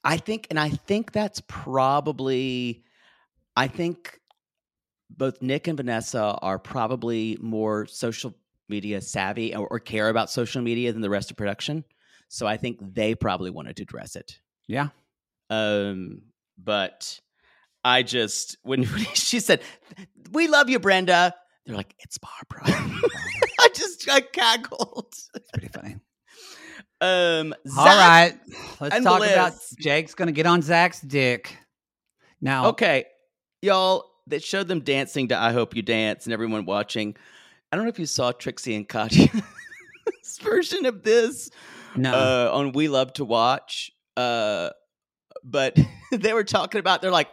I 0.03 0.17
think, 0.17 0.47
and 0.49 0.59
I 0.59 0.69
think 0.69 1.11
that's 1.11 1.41
probably, 1.47 2.83
I 3.55 3.67
think 3.67 4.19
both 5.09 5.41
Nick 5.41 5.67
and 5.67 5.75
Vanessa 5.75 6.37
are 6.41 6.59
probably 6.59 7.37
more 7.41 7.87
social 7.87 8.35
media 8.69 9.01
savvy 9.01 9.55
or, 9.55 9.67
or 9.67 9.79
care 9.79 10.09
about 10.09 10.29
social 10.29 10.61
media 10.61 10.93
than 10.93 11.01
the 11.01 11.09
rest 11.09 11.31
of 11.31 11.37
production. 11.37 11.83
So 12.27 12.45
I 12.45 12.57
think 12.57 12.77
they 12.81 13.15
probably 13.15 13.49
wanted 13.49 13.75
to 13.77 13.83
address 13.83 14.15
it. 14.15 14.39
Yeah. 14.67 14.89
Um, 15.49 16.21
but 16.57 17.19
I 17.83 18.03
just 18.03 18.57
when, 18.63 18.83
when 18.85 19.03
she 19.13 19.39
said, 19.39 19.61
"We 20.31 20.47
love 20.47 20.69
you, 20.69 20.79
Brenda," 20.79 21.33
they're 21.65 21.75
like, 21.75 21.95
"It's 21.99 22.17
Barbara." 22.17 22.63
I 23.59 23.69
just 23.73 24.07
I 24.09 24.21
cackled. 24.21 25.13
It's 25.33 25.51
pretty 25.51 25.69
funny. 25.69 25.95
Um, 27.01 27.53
All 27.77 27.85
Zach- 27.85 27.97
right, 27.97 28.39
let's 28.81 29.03
talk 29.03 29.21
about 29.21 29.53
Jake's 29.79 30.13
going 30.15 30.27
to 30.27 30.33
get 30.33 30.45
on 30.45 30.61
Zach's 30.61 31.01
dick. 31.01 31.57
Now, 32.41 32.67
Okay, 32.69 33.05
y'all. 33.61 34.05
They 34.27 34.37
showed 34.39 34.67
them 34.67 34.81
dancing 34.81 35.29
to 35.29 35.37
"I 35.39 35.51
Hope 35.53 35.75
You 35.75 35.81
Dance" 35.81 36.25
and 36.25 36.33
everyone 36.33 36.65
watching. 36.65 37.15
I 37.71 37.75
don't 37.75 37.85
know 37.85 37.89
if 37.89 37.99
you 37.99 38.05
saw 38.05 38.31
Trixie 38.31 38.75
and 38.75 38.87
Katya's 38.87 39.29
version 40.41 40.85
of 40.85 41.03
this 41.03 41.49
no, 41.95 42.13
uh, 42.13 42.51
on 42.53 42.71
We 42.71 42.87
Love 42.87 43.13
to 43.13 43.25
Watch, 43.25 43.91
uh, 44.17 44.69
but 45.43 45.77
they 46.11 46.33
were 46.33 46.43
talking 46.43 46.79
about 46.79 47.01
they're 47.01 47.11
like 47.11 47.29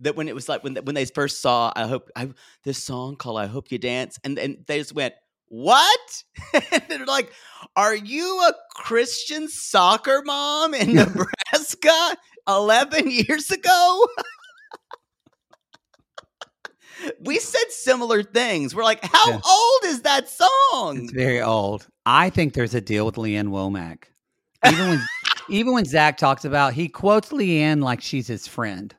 that 0.00 0.14
when 0.14 0.28
it 0.28 0.34
was 0.34 0.48
like 0.48 0.62
when 0.62 0.76
when 0.76 0.94
they 0.94 1.04
first 1.04 1.40
saw 1.40 1.72
"I 1.74 1.86
Hope" 1.86 2.10
I, 2.14 2.30
this 2.62 2.82
song 2.82 3.16
called 3.16 3.40
"I 3.40 3.46
Hope 3.46 3.72
You 3.72 3.78
Dance," 3.78 4.18
and 4.24 4.38
and 4.38 4.64
they 4.66 4.78
just 4.78 4.94
went. 4.94 5.14
What? 5.48 6.24
and 6.72 6.82
they're 6.88 7.06
like, 7.06 7.30
Are 7.76 7.94
you 7.94 8.40
a 8.48 8.52
Christian 8.74 9.46
soccer 9.46 10.20
mom 10.24 10.74
in 10.74 10.94
Nebraska 10.94 12.16
11 12.48 13.08
years 13.08 13.52
ago? 13.52 14.08
We 17.20 17.38
said 17.38 17.70
similar 17.70 18.22
things. 18.22 18.74
We're 18.74 18.84
like, 18.84 19.04
how 19.04 19.28
Yeah. 19.30 19.40
old 19.46 19.80
is 19.84 20.02
that 20.02 20.28
song? 20.28 20.98
it's 21.04 21.12
very 21.12 21.40
old. 21.42 21.86
I 22.06 22.30
think 22.30 22.54
there's 22.54 22.74
a 22.74 22.80
deal 22.80 23.04
with 23.06 23.18
Lee 23.18 23.36
Ann 23.36 23.48
Womack. 23.48 24.04
Even 24.66 24.88
when, 24.88 25.06
even 25.50 25.72
when 25.74 25.84
Zach 25.84 26.16
talks 26.16 26.44
about, 26.44 26.72
he 26.72 26.88
quotes 26.88 27.32
Lee 27.32 27.60
Ann 27.60 27.80
like 27.80 28.00
she's 28.00 28.26
his 28.26 28.46
friend. 28.48 28.94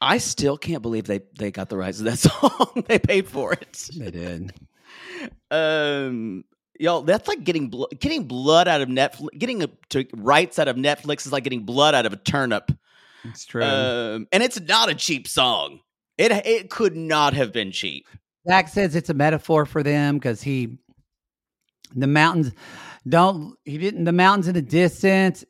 I 0.00 0.18
still 0.18 0.58
can't 0.58 0.82
believe 0.82 1.04
they 1.06 1.20
they 1.38 1.50
got 1.50 1.68
the 1.70 1.76
rights 1.76 1.98
to 1.98 2.04
that 2.04 2.18
song. 2.18 2.84
they 2.86 2.98
paid 2.98 3.28
for 3.28 3.52
it. 3.52 3.88
They 3.96 4.10
did. 4.10 4.52
Um, 5.50 6.44
y'all, 6.78 7.02
that's 7.02 7.28
like 7.28 7.44
getting 7.44 7.68
blo- 7.68 7.88
getting 7.98 8.24
blood 8.24 8.68
out 8.68 8.80
of 8.80 8.88
Netflix. 8.88 9.28
Getting 9.38 9.62
a, 9.62 9.68
to 9.90 10.06
rights 10.14 10.58
out 10.58 10.68
of 10.68 10.76
Netflix 10.76 11.26
is 11.26 11.32
like 11.32 11.44
getting 11.44 11.64
blood 11.64 11.94
out 11.94 12.06
of 12.06 12.12
a 12.12 12.16
turnip. 12.16 12.70
It's 13.24 13.44
true. 13.44 13.62
Um, 13.64 14.28
and 14.32 14.42
it's 14.42 14.60
not 14.60 14.88
a 14.90 14.94
cheap 14.94 15.26
song. 15.28 15.80
It 16.18 16.32
it 16.32 16.70
could 16.70 16.96
not 16.96 17.34
have 17.34 17.52
been 17.52 17.70
cheap. 17.72 18.06
Zach 18.48 18.68
says 18.68 18.94
it's 18.96 19.10
a 19.10 19.14
metaphor 19.14 19.66
for 19.66 19.82
them 19.82 20.16
because 20.16 20.40
he, 20.42 20.78
the 21.94 22.06
mountains, 22.06 22.52
don't 23.08 23.56
he 23.64 23.76
didn't 23.78 24.04
the 24.04 24.12
mountains 24.12 24.48
in 24.48 24.54
the 24.54 24.62
distance, 24.62 25.44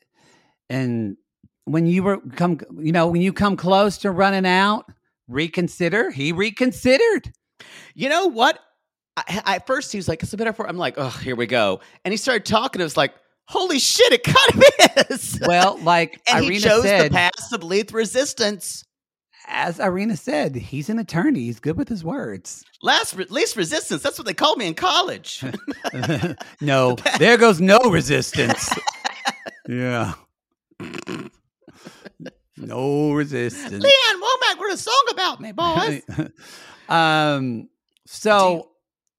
and 0.69 1.17
when 1.65 1.87
you 1.87 2.03
were 2.03 2.19
come, 2.35 2.59
you 2.79 2.93
know, 2.93 3.07
when 3.09 3.21
you 3.23 3.33
come 3.33 3.57
close 3.57 3.99
to 3.99 4.11
running 4.11 4.47
out, 4.47 4.87
reconsider. 5.29 6.11
He 6.11 6.33
reconsidered. 6.33 7.33
You 7.95 8.09
know 8.09 8.27
what? 8.27 8.59
I, 9.17 9.43
I- 9.45 9.55
at 9.57 9.67
first 9.67 9.93
he 9.93 9.99
was 9.99 10.09
like, 10.09 10.23
"It's 10.23 10.33
a 10.33 10.37
metaphor." 10.37 10.69
I'm 10.69 10.77
like, 10.79 10.95
"Oh, 10.97 11.09
here 11.09 11.37
we 11.37 11.47
go." 11.47 11.81
And 12.05 12.13
he 12.13 12.17
started 12.19 12.45
talking. 12.45 12.81
It 12.81 12.85
was 12.85 12.97
like, 12.97 13.15
"Holy 13.49 13.79
shit! 13.79 14.13
It 14.13 14.23
kind 14.25 14.65
of 14.65 15.11
is." 15.11 15.39
Well, 15.47 15.79
like 15.83 16.21
and 16.29 16.45
Irina 16.45 16.53
he 16.55 16.61
chose 16.61 16.83
said, 16.83 17.11
the 17.11 17.15
path 17.15 17.53
of 17.53 17.63
least 17.63 17.93
resistance. 17.93 18.85
As 19.49 19.79
Irina 19.79 20.17
said, 20.17 20.57
he's 20.57 20.89
an 20.89 20.99
attorney. 20.99 21.41
He's 21.41 21.61
good 21.61 21.77
with 21.77 21.89
his 21.89 22.03
words. 22.03 22.65
Last 22.83 23.15
re- 23.15 23.27
least 23.31 23.57
resistance. 23.57 24.03
That's 24.03 24.19
what 24.19 24.27
they 24.27 24.35
called 24.35 24.59
me 24.59 24.67
in 24.67 24.75
college. 24.75 25.45
no, 26.61 26.97
there 27.19 27.37
goes 27.37 27.61
no 27.61 27.79
resistance. 27.91 28.69
yeah. 29.69 30.15
No 32.57 33.13
resistance. 33.13 33.83
Lee 33.83 33.95
Ann 34.11 34.21
Womack 34.21 34.61
wrote 34.61 34.73
a 34.73 34.77
song 34.79 35.05
about 35.11 35.41
me, 35.41 35.53
boys. 35.53 36.03
um 36.89 37.69
so 38.07 38.71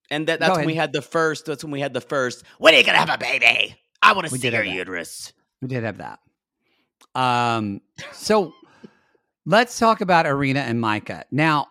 And 0.10 0.28
that 0.28 0.40
that's 0.40 0.58
when 0.58 0.66
we 0.66 0.76
had 0.76 0.92
the 0.94 1.02
first. 1.02 1.46
That's 1.46 1.64
when 1.64 1.72
we 1.72 1.80
had 1.80 1.94
the 1.94 2.02
first. 2.02 2.44
When 2.58 2.74
are 2.74 2.78
you 2.78 2.84
gonna 2.84 2.98
have 2.98 3.10
a 3.10 3.18
baby? 3.18 3.76
I 4.02 4.14
want 4.14 4.28
to 4.28 4.32
We 4.32 4.40
see 4.40 4.50
did 4.50 4.56
your 4.56 4.64
uterus. 4.64 5.34
We 5.62 5.68
did 5.68 5.84
have 5.84 5.98
that. 5.98 6.20
Um, 7.16 7.82
so 8.14 8.54
let's 9.48 9.80
talk 9.80 10.02
about 10.02 10.26
Irina 10.28 10.60
and 10.60 10.80
Micah. 10.80 11.24
Now, 11.32 11.68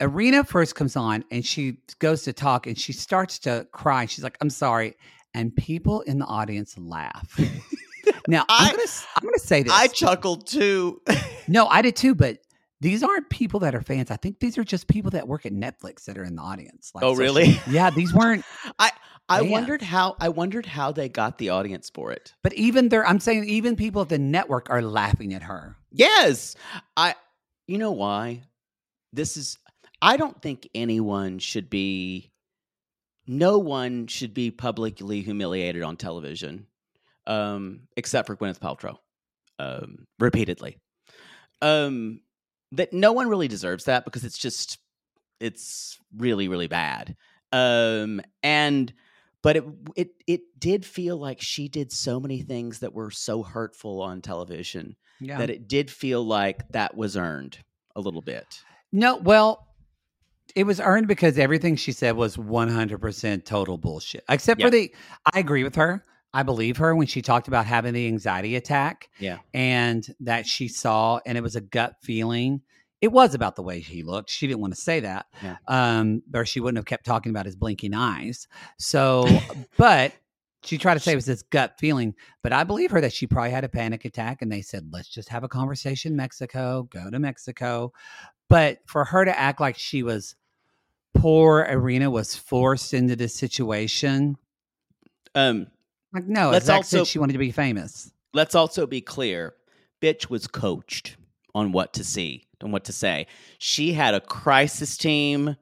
Irina 0.00 0.44
first 0.44 0.74
comes 0.76 0.96
on 0.96 1.24
and 1.30 1.44
she 1.44 1.78
goes 1.98 2.22
to 2.22 2.32
talk 2.32 2.66
and 2.68 2.78
she 2.78 2.92
starts 2.92 3.38
to 3.40 3.66
cry. 3.72 4.06
She's 4.06 4.22
like, 4.24 4.38
"I'm 4.40 4.48
sorry," 4.50 4.94
and 5.34 5.54
people 5.54 6.00
in 6.02 6.18
the 6.20 6.24
audience 6.26 6.78
laugh. 6.78 7.38
now, 8.28 8.44
I- 8.48 8.66
I'm 8.68 8.70
gonna 8.70 8.82
s- 8.84 9.06
I'm 9.16 9.24
gonna 9.24 9.38
say 9.38 9.62
this. 9.64 9.72
I 9.72 9.88
chuckled 9.88 10.46
too. 10.46 11.02
no, 11.48 11.66
I 11.66 11.82
did 11.82 11.96
too, 11.96 12.14
but. 12.14 12.38
These 12.80 13.02
aren't 13.02 13.28
people 13.28 13.58
that 13.58 13.74
are 13.74 13.80
fans. 13.82 14.08
I 14.12 14.14
think 14.14 14.38
these 14.38 14.56
are 14.56 14.62
just 14.62 14.86
people 14.86 15.10
that 15.10 15.26
work 15.26 15.44
at 15.44 15.52
Netflix 15.52 16.04
that 16.04 16.16
are 16.16 16.22
in 16.22 16.36
the 16.36 16.42
audience. 16.42 16.92
Like 16.94 17.02
Oh, 17.02 17.08
social- 17.12 17.20
really? 17.24 17.60
Yeah, 17.68 17.90
these 17.90 18.14
weren't. 18.14 18.44
I 18.78 18.92
I 19.28 19.42
Man. 19.42 19.50
wondered 19.50 19.82
how 19.82 20.16
I 20.20 20.30
wondered 20.30 20.64
how 20.66 20.92
they 20.92 21.08
got 21.08 21.38
the 21.38 21.50
audience 21.50 21.90
for 21.90 22.10
it. 22.12 22.34
But 22.42 22.54
even 22.54 22.88
there, 22.88 23.06
I'm 23.06 23.20
saying 23.20 23.44
even 23.44 23.76
people 23.76 24.02
at 24.02 24.08
the 24.08 24.18
network 24.18 24.70
are 24.70 24.80
laughing 24.82 25.34
at 25.34 25.42
her. 25.42 25.76
Yes. 25.92 26.56
I 26.96 27.14
you 27.66 27.78
know 27.78 27.92
why? 27.92 28.42
This 29.12 29.36
is 29.36 29.58
I 30.00 30.16
don't 30.16 30.40
think 30.40 30.68
anyone 30.74 31.38
should 31.38 31.68
be 31.68 32.30
no 33.26 33.58
one 33.58 34.06
should 34.06 34.32
be 34.32 34.50
publicly 34.50 35.20
humiliated 35.20 35.82
on 35.82 35.96
television. 35.96 36.66
Um 37.26 37.80
except 37.96 38.26
for 38.26 38.36
Gwyneth 38.36 38.60
Paltrow. 38.60 38.96
Um 39.58 40.06
repeatedly. 40.18 40.78
Um 41.60 42.20
that 42.72 42.92
no 42.92 43.12
one 43.12 43.28
really 43.28 43.48
deserves 43.48 43.84
that 43.84 44.04
because 44.06 44.24
it's 44.24 44.38
just 44.38 44.78
it's 45.38 45.98
really 46.16 46.48
really 46.48 46.68
bad. 46.68 47.14
Um 47.52 48.22
and 48.42 48.90
but 49.42 49.56
it 49.56 49.64
it 49.96 50.10
it 50.26 50.40
did 50.58 50.84
feel 50.84 51.16
like 51.16 51.40
she 51.40 51.68
did 51.68 51.92
so 51.92 52.18
many 52.20 52.42
things 52.42 52.80
that 52.80 52.92
were 52.94 53.10
so 53.10 53.42
hurtful 53.42 54.00
on 54.02 54.20
television 54.20 54.96
Yeah. 55.20 55.38
that 55.38 55.50
it 55.50 55.68
did 55.68 55.90
feel 55.90 56.24
like 56.24 56.68
that 56.70 56.96
was 56.96 57.16
earned 57.16 57.58
a 57.96 58.00
little 58.00 58.22
bit. 58.22 58.62
No, 58.92 59.16
well, 59.16 59.66
it 60.54 60.64
was 60.64 60.80
earned 60.80 61.08
because 61.08 61.38
everything 61.38 61.76
she 61.76 61.92
said 61.92 62.16
was 62.16 62.36
100% 62.36 63.44
total 63.44 63.76
bullshit. 63.78 64.24
Except 64.28 64.60
Yeah. 64.60 64.66
for 64.66 64.70
the, 64.70 64.94
I 65.32 65.38
agree 65.38 65.62
with 65.62 65.74
her. 65.76 66.02
I 66.32 66.42
believe 66.42 66.76
her 66.78 66.94
when 66.94 67.06
she 67.06 67.22
talked 67.22 67.48
about 67.48 67.66
having 67.66 67.94
the 67.94 68.06
anxiety 68.06 68.56
attack 68.56 69.08
Yeah. 69.18 69.38
and 69.54 70.06
that 70.20 70.46
she 70.46 70.68
saw, 70.68 71.20
and 71.26 71.36
it 71.38 71.42
was 71.42 71.56
a 71.56 71.60
gut 71.60 71.94
feeling. 72.02 72.62
It 73.00 73.12
was 73.12 73.34
about 73.34 73.54
the 73.56 73.62
way 73.62 73.78
he 73.80 74.02
looked. 74.02 74.28
She 74.30 74.46
didn't 74.48 74.60
want 74.60 74.74
to 74.74 74.80
say 74.80 75.00
that, 75.00 75.26
Yeah. 75.42 75.56
um, 75.68 76.22
or 76.34 76.44
she 76.44 76.58
wouldn't 76.60 76.78
have 76.78 76.84
kept 76.86 77.04
talking 77.06 77.30
about 77.30 77.46
his 77.46 77.54
blinking 77.54 77.94
eyes. 77.94 78.48
So, 78.78 79.26
but 79.76 80.12
she 80.64 80.78
tried 80.78 80.94
to 80.94 81.00
say 81.00 81.12
it 81.12 81.14
was 81.16 81.24
this 81.26 81.42
gut 81.42 81.78
feeling. 81.78 82.14
But 82.42 82.52
I 82.52 82.64
believe 82.64 82.90
her 82.90 83.00
that 83.00 83.12
she 83.12 83.28
probably 83.28 83.50
had 83.52 83.62
a 83.62 83.68
panic 83.68 84.04
attack, 84.04 84.42
and 84.42 84.50
they 84.50 84.62
said, 84.62 84.88
"Let's 84.92 85.08
just 85.08 85.28
have 85.28 85.44
a 85.44 85.48
conversation, 85.48 86.16
Mexico. 86.16 86.88
Go 86.90 87.08
to 87.10 87.18
Mexico." 87.20 87.92
But 88.48 88.78
for 88.86 89.04
her 89.04 89.24
to 89.24 89.38
act 89.38 89.60
like 89.60 89.78
she 89.78 90.02
was 90.02 90.34
poor, 91.14 91.64
Irina 91.68 92.10
was 92.10 92.34
forced 92.34 92.94
into 92.94 93.14
this 93.14 93.34
situation. 93.34 94.36
Um, 95.34 95.68
Like, 96.12 96.24
no, 96.24 96.50
Let's 96.50 96.68
also- 96.70 97.04
she 97.04 97.18
wanted 97.18 97.34
to 97.34 97.38
be 97.38 97.50
famous. 97.52 98.10
let's 98.32 98.54
also 98.54 98.86
be 98.86 99.02
clear. 99.02 99.54
Bitch 100.00 100.30
was 100.30 100.46
coached 100.46 101.17
on 101.54 101.72
what 101.72 101.92
to 101.94 102.04
see 102.04 102.46
and 102.60 102.72
what 102.72 102.84
to 102.84 102.92
say. 102.92 103.26
She 103.58 103.92
had 103.92 104.14
a 104.14 104.20
crisis 104.20 104.96
team. 104.96 105.56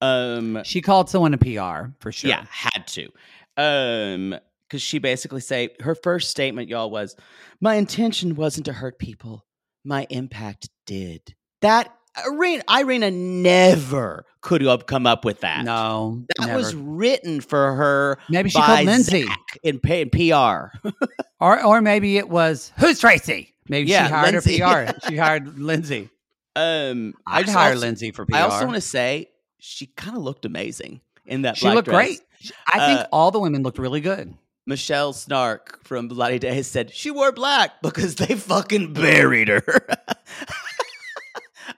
Um, 0.00 0.60
She 0.64 0.80
called 0.80 1.08
someone 1.08 1.34
a 1.34 1.38
PR 1.38 1.90
for 2.00 2.10
sure. 2.12 2.30
yeah, 2.30 2.44
had 2.50 2.86
to. 2.88 3.08
Um, 3.56 4.34
because 4.68 4.82
she 4.82 4.98
basically 4.98 5.42
say 5.42 5.68
her 5.80 5.94
first 5.94 6.30
statement, 6.30 6.68
y'all, 6.68 6.90
was, 6.90 7.14
"My 7.60 7.74
intention 7.74 8.34
wasn't 8.36 8.64
to 8.66 8.72
hurt 8.72 8.98
people. 8.98 9.44
My 9.84 10.06
impact 10.08 10.70
did." 10.86 11.34
That 11.60 11.94
Irina, 12.26 12.62
Irina 12.70 13.10
never 13.10 14.24
could 14.40 14.62
have 14.62 14.86
come 14.86 15.06
up 15.06 15.24
with 15.24 15.40
that. 15.40 15.64
No, 15.64 16.24
That 16.38 16.46
never. 16.46 16.58
was 16.58 16.74
written 16.74 17.40
for 17.40 17.74
her. 17.74 18.18
maybe 18.28 18.48
she 18.50 18.58
called 18.60 18.84
Lindsay, 18.86 19.24
Zach 19.24 19.58
in, 19.62 19.78
in 19.84 20.10
PR. 20.10 20.76
or 21.40 21.62
or 21.64 21.80
maybe 21.80 22.16
it 22.16 22.28
was 22.28 22.72
who's 22.78 22.98
Tracy. 22.98 23.51
Maybe 23.68 23.90
Yeah, 23.90 24.06
she 24.06 24.12
hired 24.12 24.32
Lindsay. 24.34 24.60
a 24.60 24.86
PR. 24.92 24.92
she 25.08 25.16
hired 25.16 25.58
Lindsay. 25.58 26.10
Um, 26.54 27.14
I 27.26 27.38
I'd 27.38 27.46
just 27.46 27.56
hire 27.56 27.70
also, 27.70 27.80
Lindsay 27.80 28.10
for 28.10 28.26
PR. 28.26 28.34
I 28.36 28.40
also 28.42 28.64
want 28.64 28.74
to 28.76 28.80
say 28.80 29.28
she 29.58 29.86
kind 29.86 30.16
of 30.16 30.22
looked 30.22 30.44
amazing 30.44 31.00
in 31.24 31.42
that. 31.42 31.56
she 31.56 31.68
looked 31.70 31.86
dress. 31.88 31.96
great. 32.06 32.20
I 32.66 32.86
think 32.86 33.00
Uh, 33.00 33.06
all 33.12 33.30
the 33.30 33.40
women 33.40 33.62
looked 33.62 33.78
really 33.78 34.00
good. 34.00 34.34
Michelle 34.66 35.12
Snark 35.12 35.82
from 35.84 36.08
Bloody 36.08 36.38
Days 36.38 36.66
said 36.68 36.92
she 36.94 37.10
wore 37.10 37.32
black 37.32 37.80
because 37.82 38.14
they 38.16 38.34
fucking 38.36 38.92
buried 38.92 39.48
her. 39.48 39.62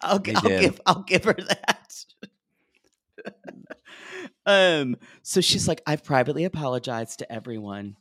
I'll, 0.02 0.12
I'll 0.12 0.20
give 0.20 0.80
I'll 0.86 1.02
give 1.02 1.24
her 1.24 1.32
that. 1.34 2.04
um, 4.46 4.96
so 5.22 5.40
she's 5.40 5.66
like, 5.68 5.80
I've 5.86 6.04
privately 6.04 6.44
apologized 6.44 7.20
to 7.20 7.32
everyone. 7.32 7.96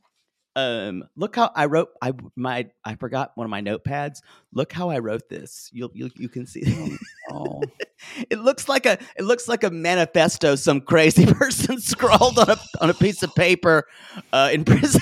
Um, 0.55 1.03
look 1.15 1.35
how 1.35 1.51
I 1.55 1.65
wrote 1.65 1.89
I 2.01 2.13
my 2.35 2.69
I 2.85 2.95
forgot 2.95 3.31
one 3.35 3.45
of 3.45 3.51
my 3.51 3.61
notepads. 3.61 4.21
Look 4.51 4.71
how 4.71 4.89
I 4.89 4.99
wrote 4.99 5.27
this. 5.29 5.69
You'll 5.73 5.91
you 5.93 6.11
you 6.15 6.29
can 6.29 6.45
see. 6.45 6.97
Oh, 7.31 7.61
It 8.29 8.39
looks 8.39 8.67
like 8.67 8.85
a 8.85 8.97
it 9.15 9.23
looks 9.23 9.47
like 9.47 9.63
a 9.63 9.69
manifesto 9.69 10.55
some 10.55 10.81
crazy 10.81 11.25
person 11.33 11.79
scrawled 11.79 12.37
on 12.37 12.49
a 12.49 12.57
on 12.81 12.89
a 12.89 12.93
piece 12.93 13.23
of 13.23 13.33
paper 13.35 13.85
uh, 14.31 14.49
in 14.51 14.65
prison. 14.65 15.01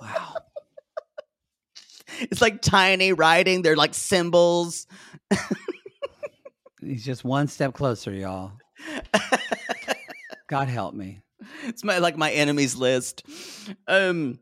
wow. 0.00 0.34
it's 2.20 2.40
like 2.40 2.62
tiny 2.62 3.12
writing. 3.12 3.62
They're 3.62 3.76
like 3.76 3.94
symbols. 3.94 4.86
He's 6.80 7.04
just 7.04 7.24
one 7.24 7.46
step 7.46 7.74
closer, 7.74 8.12
y'all. 8.12 8.52
God 10.48 10.68
help 10.68 10.94
me. 10.94 11.20
It's 11.64 11.84
my 11.84 11.98
like 11.98 12.16
my 12.16 12.30
enemies 12.30 12.76
list. 12.76 13.24
Um, 13.86 14.38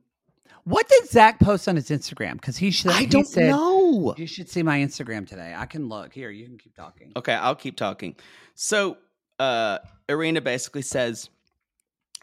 What 0.64 0.88
did 0.88 1.09
Zach 1.09 1.40
post 1.40 1.68
on 1.68 1.76
his 1.76 1.88
Instagram? 1.88 2.34
Because 2.34 2.57
he 2.57 2.70
should. 2.70 2.90
I 2.92 3.01
he 3.01 3.07
don't 3.07 3.26
said, 3.26 3.51
know. 3.51 4.14
You 4.16 4.26
should 4.26 4.48
see 4.48 4.62
my 4.62 4.78
Instagram 4.78 5.26
today. 5.26 5.55
I 5.57 5.66
can 5.66 5.88
look. 5.88 6.12
Here, 6.12 6.30
you 6.30 6.46
can 6.46 6.59
keep 6.59 6.74
talking. 6.74 7.12
Okay, 7.16 7.32
I'll 7.34 7.55
keep 7.57 7.76
talking. 7.76 8.14
So, 8.55 8.98
uh, 9.38 9.78
Irina 10.09 10.40
basically 10.42 10.82
says 10.82 11.30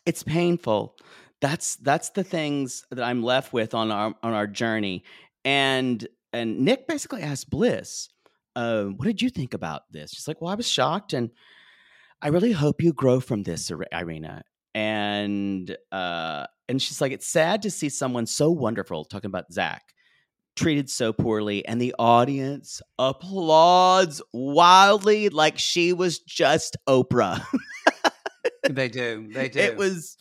it's 0.06 0.24
painful. 0.24 0.96
That's 1.42 1.76
that's 1.78 2.10
the 2.10 2.24
things 2.24 2.86
that 2.92 3.04
I'm 3.04 3.24
left 3.24 3.54
with 3.54 3.74
on 3.74 3.92
our 3.92 4.14
on 4.24 4.34
our 4.34 4.48
journey. 4.48 5.04
And 5.44 6.08
and 6.34 6.60
Nick 6.60 6.88
basically 6.88 7.22
asked 7.24 7.50
Bliss, 7.50 8.10
uh, 8.56 8.84
"What 8.86 9.06
did 9.06 9.22
you 9.22 9.30
think 9.30 9.54
about 9.54 9.92
this?" 9.92 10.12
She's 10.12 10.28
like, 10.28 10.42
"Well, 10.42 10.52
I 10.52 10.56
was 10.56 10.68
shocked, 10.70 11.14
and 11.14 11.32
I 12.22 12.30
really 12.30 12.52
hope 12.54 12.82
you 12.82 12.94
grow 12.94 13.20
from 13.20 13.44
this, 13.44 13.70
Ir- 13.72 13.88
Irina." 13.92 14.44
And 14.74 15.76
uh, 15.92 16.46
and 16.70 16.82
she's 16.82 17.02
like, 17.02 17.12
"It's 17.12 17.28
sad 17.28 17.64
to 17.64 17.72
see 17.72 17.90
someone 17.90 18.26
so 18.26 18.52
wonderful 18.52 19.06
talking 19.06 19.30
about 19.30 19.52
Zach." 19.52 19.84
treated 20.58 20.90
so 20.90 21.14
poorly 21.14 21.64
and 21.68 21.80
the 21.80 21.94
audience 22.00 22.82
applauds 22.98 24.24
wildly 24.34 25.30
like 25.30 25.60
she 25.60 25.94
was 25.94 26.20
just 26.20 26.76
Oprah. 26.88 27.46
They 28.70 28.90
do. 28.90 29.30
They 29.32 29.50
do. 29.50 29.60
it 29.60 29.78
was 29.78 30.18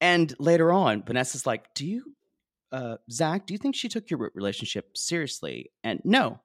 and 0.00 0.32
later 0.38 0.72
on 0.72 1.02
Vanessa's 1.02 1.46
like, 1.46 1.72
"Do 1.74 1.86
you 1.86 2.04
uh 2.70 2.96
Zach, 3.10 3.46
do 3.46 3.54
you 3.54 3.58
think 3.58 3.74
she 3.74 3.88
took 3.88 4.10
your 4.10 4.30
relationship 4.34 4.96
seriously?" 4.96 5.70
And 5.82 6.00
no. 6.04 6.40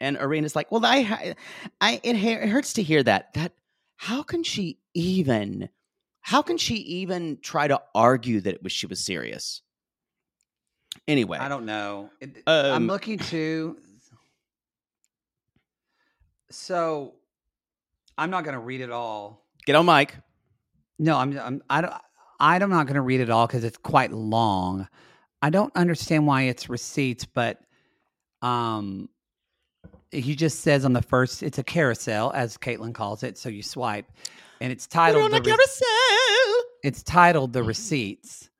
And 0.00 0.18
Irina's 0.18 0.56
like, 0.56 0.70
"Well, 0.70 0.84
I 0.84 1.34
I 1.80 2.00
it, 2.02 2.16
it 2.16 2.48
hurts 2.48 2.74
to 2.74 2.82
hear 2.82 3.02
that. 3.02 3.32
That 3.34 3.52
how 3.96 4.22
can 4.22 4.42
she 4.42 4.78
even 4.94 5.68
how 6.28 6.42
can 6.42 6.58
she 6.58 6.74
even 6.74 7.38
try 7.40 7.68
to 7.68 7.80
argue 7.94 8.40
that 8.40 8.54
it 8.54 8.62
was 8.62 8.72
she 8.72 8.86
was 8.86 8.98
serious?" 9.04 9.62
Anyway, 11.06 11.38
I 11.38 11.48
don't 11.48 11.66
know. 11.66 12.10
It- 12.20 12.42
I'm 12.46 12.72
Um, 12.82 12.86
looking 12.88 13.18
to. 13.32 13.76
So, 16.50 17.14
I'm 18.16 18.30
not 18.30 18.44
going 18.44 18.54
to 18.54 18.60
read 18.60 18.80
it 18.80 18.90
all. 18.90 19.44
get 19.66 19.74
on 19.76 19.86
mic. 19.86 20.14
No, 20.98 21.16
I'm. 21.16 21.38
I'm. 21.38 21.62
I 21.68 21.80
don't. 21.82 21.92
I'm 22.40 22.70
not 22.70 22.86
going 22.86 22.94
to 22.96 23.02
read 23.02 23.20
it 23.20 23.30
all 23.30 23.46
because 23.46 23.64
it's 23.64 23.78
quite 23.78 24.12
long. 24.12 24.88
I 25.42 25.50
don't 25.50 25.74
understand 25.76 26.26
why 26.26 26.42
it's 26.42 26.68
receipts, 26.68 27.24
but 27.24 27.60
um, 28.42 29.08
he 30.10 30.34
just 30.34 30.60
says 30.60 30.84
on 30.84 30.92
the 30.92 31.02
first, 31.02 31.42
it's 31.42 31.58
a 31.58 31.64
carousel, 31.64 32.32
as 32.34 32.56
Caitlin 32.56 32.94
calls 32.94 33.22
it. 33.22 33.36
So 33.38 33.48
you 33.48 33.62
swipe, 33.62 34.06
and 34.60 34.72
it's 34.72 34.86
titled. 34.86 35.24
on 35.24 35.30
a 35.34 35.34
the 35.34 35.40
re- 35.40 35.56
carousel. 35.56 36.15
It's 36.82 37.02
titled 37.02 37.52
the 37.52 37.62
receipts. 37.62 38.50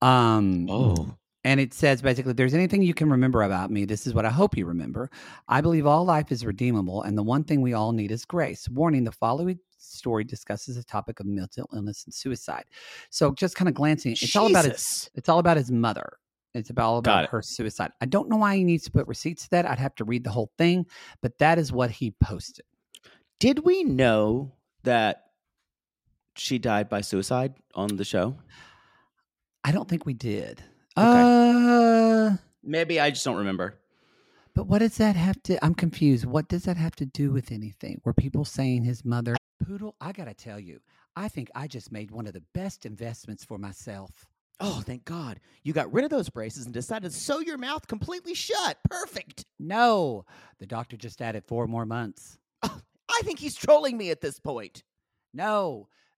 Um, 0.00 0.68
Oh. 0.68 1.14
and 1.44 1.60
it 1.60 1.72
says 1.74 2.02
basically, 2.02 2.32
there's 2.32 2.54
anything 2.54 2.82
you 2.82 2.94
can 2.94 3.10
remember 3.10 3.42
about 3.42 3.70
me, 3.70 3.84
this 3.84 4.06
is 4.06 4.14
what 4.14 4.24
I 4.26 4.30
hope 4.30 4.56
you 4.56 4.66
remember. 4.66 5.10
I 5.48 5.60
believe 5.60 5.86
all 5.86 6.04
life 6.04 6.32
is 6.32 6.44
redeemable, 6.44 7.02
and 7.02 7.16
the 7.16 7.22
one 7.22 7.44
thing 7.44 7.60
we 7.60 7.72
all 7.74 7.92
need 7.92 8.10
is 8.10 8.24
grace. 8.24 8.68
Warning 8.68 9.04
the 9.04 9.12
following 9.12 9.58
story 9.78 10.24
discusses 10.24 10.76
the 10.76 10.84
topic 10.84 11.20
of 11.20 11.26
mental 11.26 11.68
illness 11.74 12.04
and 12.04 12.14
suicide. 12.14 12.64
So 13.10 13.32
just 13.32 13.56
kind 13.56 13.68
of 13.68 13.74
glancing, 13.74 14.12
it's 14.12 14.34
all 14.36 14.48
about 14.48 14.64
his 14.64 15.10
it's 15.14 15.28
all 15.28 15.38
about 15.38 15.56
his 15.56 15.70
mother. 15.70 16.18
It's 16.54 16.70
about 16.70 16.84
all 16.86 16.98
about 16.98 17.28
her 17.30 17.40
suicide. 17.42 17.92
I 18.00 18.06
don't 18.06 18.28
know 18.28 18.36
why 18.36 18.56
he 18.56 18.64
needs 18.64 18.84
to 18.84 18.90
put 18.90 19.06
receipts 19.08 19.44
to 19.44 19.50
that. 19.50 19.66
I'd 19.66 19.78
have 19.78 19.94
to 19.96 20.04
read 20.04 20.22
the 20.22 20.30
whole 20.30 20.52
thing, 20.58 20.86
but 21.22 21.38
that 21.38 21.58
is 21.58 21.72
what 21.72 21.90
he 21.90 22.10
posted. 22.22 22.66
Did 23.40 23.60
we 23.60 23.84
know 23.84 24.52
that 24.84 25.22
she 26.36 26.58
died 26.58 26.88
by 26.88 27.00
suicide 27.00 27.54
on 27.74 27.96
the 27.96 28.04
show? 28.04 28.36
I 29.64 29.72
don't 29.72 29.88
think 29.88 30.06
we 30.06 30.14
did. 30.14 30.62
Okay. 30.96 32.32
Uh 32.34 32.36
Maybe 32.62 33.00
I 33.00 33.10
just 33.10 33.24
don't 33.24 33.36
remember. 33.36 33.78
But 34.54 34.66
what 34.66 34.78
does 34.78 34.96
that 34.98 35.16
have 35.16 35.42
to? 35.44 35.64
I'm 35.64 35.74
confused. 35.74 36.26
What 36.26 36.48
does 36.48 36.64
that 36.64 36.76
have 36.76 36.94
to 36.96 37.06
do 37.06 37.32
with 37.32 37.50
anything? 37.50 38.00
Were 38.04 38.12
people 38.12 38.44
saying 38.44 38.84
his 38.84 39.04
mother? 39.04 39.36
Poodle, 39.64 39.96
I 40.00 40.12
got 40.12 40.26
to 40.26 40.34
tell 40.34 40.60
you, 40.60 40.80
I 41.16 41.28
think 41.28 41.50
I 41.54 41.66
just 41.66 41.90
made 41.92 42.10
one 42.10 42.26
of 42.26 42.34
the 42.34 42.42
best 42.52 42.84
investments 42.84 43.44
for 43.44 43.58
myself. 43.58 44.26
Oh, 44.60 44.82
thank 44.84 45.04
God. 45.04 45.40
You 45.64 45.72
got 45.72 45.92
rid 45.92 46.04
of 46.04 46.10
those 46.10 46.28
braces 46.28 46.66
and 46.66 46.74
decided 46.74 47.10
to 47.10 47.18
sew 47.18 47.40
your 47.40 47.58
mouth 47.58 47.86
completely 47.86 48.34
shut. 48.34 48.78
Perfect. 48.88 49.44
No, 49.58 50.24
the 50.58 50.66
doctor 50.66 50.96
just 50.96 51.22
added 51.22 51.44
four 51.46 51.66
more 51.66 51.86
months. 51.86 52.38
I 52.62 53.22
think 53.22 53.38
he's 53.38 53.54
trolling 53.54 53.96
me 53.96 54.10
at 54.10 54.20
this 54.20 54.38
point. 54.38 54.84
No, 55.32 55.88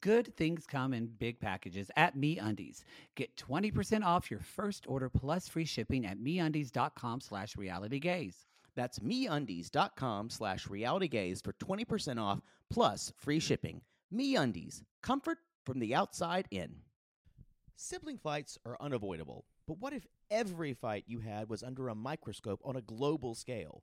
good 0.00 0.34
things 0.36 0.66
come 0.66 0.92
in 0.92 1.06
big 1.06 1.40
packages 1.40 1.90
at 1.96 2.16
MeUndies. 2.16 2.82
Get 3.14 3.36
20% 3.36 4.04
off 4.04 4.30
your 4.30 4.40
first 4.40 4.86
order 4.88 5.08
plus 5.08 5.48
free 5.48 5.64
shipping 5.64 6.06
at 6.06 6.18
MeUndies.com 6.18 7.20
slash 7.20 7.54
realitygays. 7.54 8.34
That's 8.74 8.98
meundies.com 8.98 10.30
slash 10.30 10.66
realitygays 10.66 11.42
for 11.42 11.54
20% 11.54 12.20
off 12.20 12.40
plus 12.70 13.12
free 13.16 13.40
shipping. 13.40 13.80
MeUndies, 14.14 14.82
comfort 15.02 15.38
from 15.64 15.78
the 15.78 15.94
outside 15.94 16.46
in. 16.50 16.76
Sibling 17.76 18.18
fights 18.18 18.58
are 18.64 18.76
unavoidable, 18.80 19.44
but 19.66 19.78
what 19.78 19.92
if 19.92 20.06
every 20.30 20.72
fight 20.74 21.04
you 21.06 21.20
had 21.20 21.48
was 21.48 21.62
under 21.62 21.88
a 21.88 21.94
microscope 21.94 22.60
on 22.64 22.76
a 22.76 22.82
global 22.82 23.34
scale? 23.34 23.82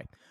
Bye. 0.01 0.30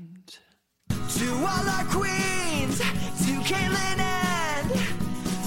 To 1.21 1.29
all 1.35 1.69
our 1.69 1.85
queens, 1.85 2.79
to 2.79 3.33
Caitlin 3.45 3.99
and 3.99 4.71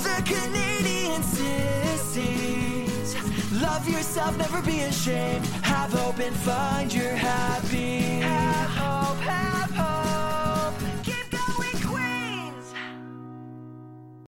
the 0.04 0.22
Canadian 0.24 1.20
sissies. 1.24 3.16
Love 3.60 3.88
yourself, 3.88 4.38
never 4.38 4.62
be 4.62 4.82
ashamed. 4.82 5.44
Have 5.64 5.92
hope 5.92 6.20
and 6.20 6.36
find 6.36 6.94
your 6.94 7.10
happy. 7.16 8.20
Have 8.20 8.70
hope, 8.70 9.18
have 9.18 9.70
hope. 9.72 10.76
Keep 11.02 11.30
going, 11.32 11.82
Queens. 11.82 12.72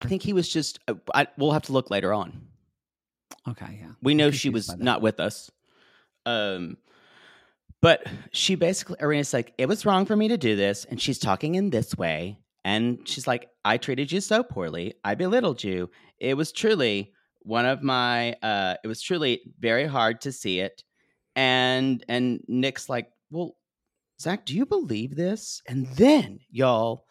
I 0.04 0.08
think 0.08 0.22
he 0.22 0.34
was 0.34 0.48
just, 0.48 0.78
uh, 0.88 0.94
I, 1.16 1.26
we'll 1.40 1.54
have 1.54 1.64
to 1.64 1.72
look 1.72 1.90
later 1.90 2.14
on. 2.14 2.50
Okay, 3.50 3.80
yeah. 3.82 3.94
We 4.04 4.14
know 4.14 4.30
she 4.30 4.52
was 4.52 4.78
not 4.78 5.02
with 5.02 5.20
us. 5.20 5.50
Um, 6.24 6.78
but 7.82 8.06
she 8.32 8.56
basically, 8.56 8.98
Irina's 9.02 9.34
like, 9.34 9.54
it 9.58 9.68
was 9.68 9.86
wrong 9.86 10.06
for 10.06 10.16
me 10.16 10.28
to 10.28 10.38
do 10.38 10.56
this. 10.56 10.86
And 10.86 11.02
she's 11.02 11.20
talking 11.20 11.56
in 11.56 11.70
this 11.70 11.98
way. 11.98 12.38
And 12.64 13.08
she's 13.08 13.26
like, 13.26 13.50
I 13.66 13.78
treated 13.78 14.12
you 14.12 14.22
so 14.22 14.44
poorly. 14.44 14.94
I 15.04 15.16
belittled 15.16 15.64
you. 15.64 15.90
It 16.20 16.36
was 16.38 16.52
truly 16.52 17.12
one 17.40 17.66
of 17.66 17.82
my, 17.82 18.34
uh, 18.44 18.76
it 18.84 18.88
was 18.88 19.02
truly 19.02 19.42
very 19.60 19.88
hard 19.88 20.22
to 20.22 20.32
see 20.32 20.60
it. 20.60 20.84
And, 21.36 22.04
and 22.08 22.44
Nick's 22.48 22.88
like, 22.88 23.10
well, 23.32 23.56
Zach, 24.22 24.46
do 24.46 24.56
you 24.56 24.68
believe 24.68 25.16
this? 25.16 25.64
And 25.68 25.88
then, 25.88 26.40
y'all, 26.52 27.06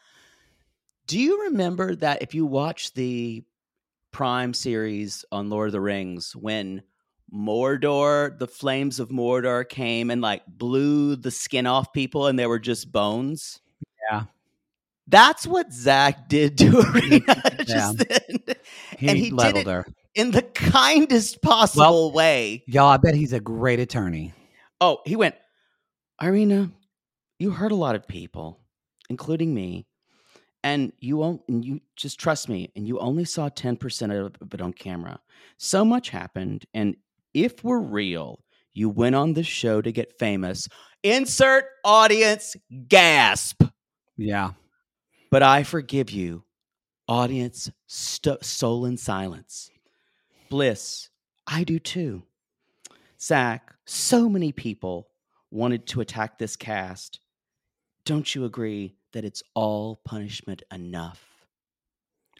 do 1.09 1.19
you 1.19 1.45
remember 1.45 1.97
that 1.97 2.23
if 2.23 2.35
you 2.35 2.47
watch 2.47 2.95
the 2.95 3.43
Prime 4.13 4.55
series 4.55 5.25
on 5.33 5.51
Lord 5.51 5.69
of 5.69 5.73
the 5.73 5.81
Rings, 5.81 6.37
when 6.37 6.83
Mordor, 7.33 8.39
the 8.39 8.47
flames 8.47 9.01
of 9.01 9.09
Mordor 9.09 9.69
came 9.69 10.11
and 10.11 10.21
like 10.21 10.43
blew 10.47 11.17
the 11.17 11.31
skin 11.31 11.67
off 11.67 11.93
people 11.93 12.27
and 12.27 12.39
they 12.39 12.47
were 12.47 12.59
just 12.59 12.91
bones? 12.93 13.61
Yeah. 14.11 14.25
That's 15.07 15.47
what 15.47 15.73
Zach 15.73 16.29
did 16.29 16.57
to 16.59 16.81
Irina 16.95 17.65
just 17.65 17.99
then. 17.99 18.39
He, 18.97 19.09
and 19.09 19.19
he 19.19 19.25
did 19.31 19.33
leveled 19.33 19.67
it 19.67 19.71
her. 19.71 19.87
in 20.15 20.31
the 20.31 20.43
kindest 20.43 21.43
possible 21.43 22.13
way. 22.13 22.63
Y'all, 22.67 22.89
I 22.89 22.97
bet 22.97 23.15
he's 23.15 23.33
a 23.33 23.41
great 23.41 23.81
attorney. 23.81 24.33
Oh, 24.81 25.01
he 25.05 25.17
went, 25.17 25.35
Irina, 26.23 26.71
you 27.39 27.51
hurt 27.51 27.73
a 27.73 27.77
lot 27.77 27.97
of 27.97 28.07
people, 28.07 28.61
including 29.09 29.55
me. 29.55 29.87
And 30.63 30.93
you 31.01 31.17
won't, 31.17 31.41
and 31.49 31.65
you 31.65 31.81
just 31.97 32.21
trust 32.21 32.51
me, 32.51 32.71
and 32.77 32.87
you 32.87 32.99
only 32.99 33.25
saw 33.25 33.49
10% 33.49 34.27
of 34.43 34.53
it 34.53 34.61
on 34.61 34.75
camera. 34.75 35.19
So 35.57 35.87
much 35.87 36.11
happened. 36.11 36.67
And 36.75 36.97
if 37.35 37.63
we're 37.65 37.81
real, 37.81 38.41
you 38.73 38.89
went 38.89 39.15
on 39.15 39.33
this 39.33 39.47
show 39.47 39.81
to 39.83 39.93
get 39.93 40.19
famous. 40.19 40.69
Insert 41.03 41.65
audience 41.85 42.57
gasp. 42.89 43.63
Yeah. 44.17 44.53
But 45.31 45.43
I 45.43 45.63
forgive 45.63 46.11
you. 46.11 46.45
Audience, 47.09 47.71
st- 47.87 48.45
soul 48.45 48.85
in 48.85 48.97
silence. 48.97 49.71
Bliss, 50.49 51.09
I 51.47 51.65
do 51.65 51.79
too. 51.79 52.23
Zach, 53.21 53.75
so 53.87 54.29
many 54.29 54.53
people 54.53 55.09
wanted 55.51 55.87
to 55.89 56.01
attack 56.01 56.39
this 56.39 56.57
cast. 56.57 57.21
Don't 58.05 58.35
you 58.35 58.45
agree 58.45 58.95
that 59.13 59.25
it's 59.25 59.43
all 59.55 60.01
punishment 60.05 60.63
enough? 60.73 61.25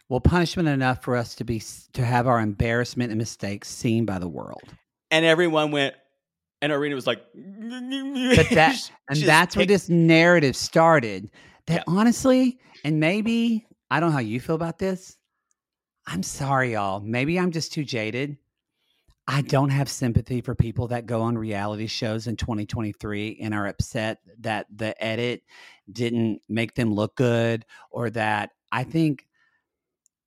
Well, 0.09 0.19
punishment 0.19 0.67
enough 0.67 1.03
for 1.03 1.15
us 1.15 1.35
to 1.35 1.43
be 1.43 1.61
to 1.93 2.03
have 2.03 2.27
our 2.27 2.39
embarrassment 2.39 3.11
and 3.11 3.17
mistakes 3.17 3.69
seen 3.69 4.05
by 4.05 4.19
the 4.19 4.27
world. 4.27 4.63
And 5.11 5.25
everyone 5.25 5.71
went, 5.71 5.95
and 6.61 6.71
Irina 6.71 6.95
was 6.95 7.05
like, 7.05 7.21
But 7.33 8.49
that 8.51 8.75
and 9.09 9.17
that's 9.23 9.55
where 9.55 9.65
this. 9.65 9.89
narrative 9.89 10.55
started. 10.55 11.29
That 11.67 11.83
Yeah. 11.87 11.93
honestly, 11.93 12.59
and 12.83 12.99
maybe 12.99 13.67
I 13.89 13.99
don't 13.99 14.09
know 14.09 14.13
how 14.13 14.19
you 14.19 14.39
feel 14.39 14.55
about 14.55 14.79
this. 14.79 15.17
I'm 16.07 16.23
sorry, 16.23 16.73
y'all. 16.73 16.99
Maybe 16.99 17.37
I'm 17.39 17.51
just 17.51 17.73
too 17.73 17.83
jaded. 17.83 18.37
I 19.27 19.41
don't 19.41 19.69
have 19.69 19.87
sympathy 19.87 20.41
for 20.41 20.55
people 20.55 20.87
that 20.87 21.05
go 21.05 21.21
on 21.21 21.37
reality 21.37 21.87
shows 21.87 22.25
in 22.27 22.35
2023 22.35 23.39
and 23.41 23.53
are 23.53 23.67
upset 23.67 24.17
that 24.39 24.65
the 24.75 25.01
edit 25.01 25.43
didn't 25.91 26.41
make 26.49 26.73
them 26.73 26.93
look 26.93 27.15
good 27.15 27.65
or 27.91 28.09
that 28.09 28.49
I 28.71 28.83
think 28.83 29.27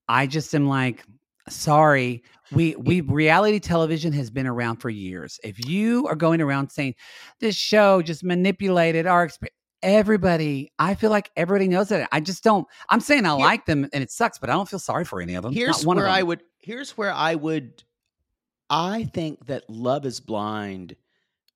I 0.08 0.26
just 0.26 0.54
am 0.54 0.68
like 0.68 1.04
sorry 1.48 2.22
we 2.52 2.74
we 2.76 3.00
reality 3.02 3.58
television 3.58 4.12
has 4.12 4.30
been 4.30 4.46
around 4.46 4.76
for 4.76 4.88
years 4.90 5.38
if 5.44 5.66
you 5.68 6.06
are 6.08 6.14
going 6.14 6.40
around 6.40 6.70
saying 6.70 6.94
this 7.40 7.54
show 7.54 8.00
just 8.02 8.24
manipulated 8.24 9.06
our 9.06 9.24
experience 9.24 9.54
everybody 9.82 10.72
i 10.78 10.94
feel 10.94 11.10
like 11.10 11.30
everybody 11.36 11.68
knows 11.68 11.88
that 11.90 12.08
i 12.12 12.18
just 12.18 12.42
don't 12.42 12.66
i'm 12.88 13.00
saying 13.00 13.26
i 13.26 13.36
Here- 13.36 13.44
like 13.44 13.66
them 13.66 13.86
and 13.92 14.02
it 14.02 14.10
sucks 14.10 14.38
but 14.38 14.48
i 14.48 14.54
don't 14.54 14.68
feel 14.68 14.78
sorry 14.78 15.04
for 15.04 15.20
any 15.20 15.34
of 15.34 15.42
them 15.42 15.52
Not 15.52 15.58
Here's 15.58 15.84
where 15.86 16.08
I 16.08 16.22
would. 16.22 16.42
Here's 16.60 16.92
where 16.96 17.12
I 17.12 17.34
would. 17.34 17.82
I 18.70 19.04
think 19.12 19.44
that 19.46 19.68
Love 19.68 20.06
Is 20.06 20.20
Blind 20.20 20.96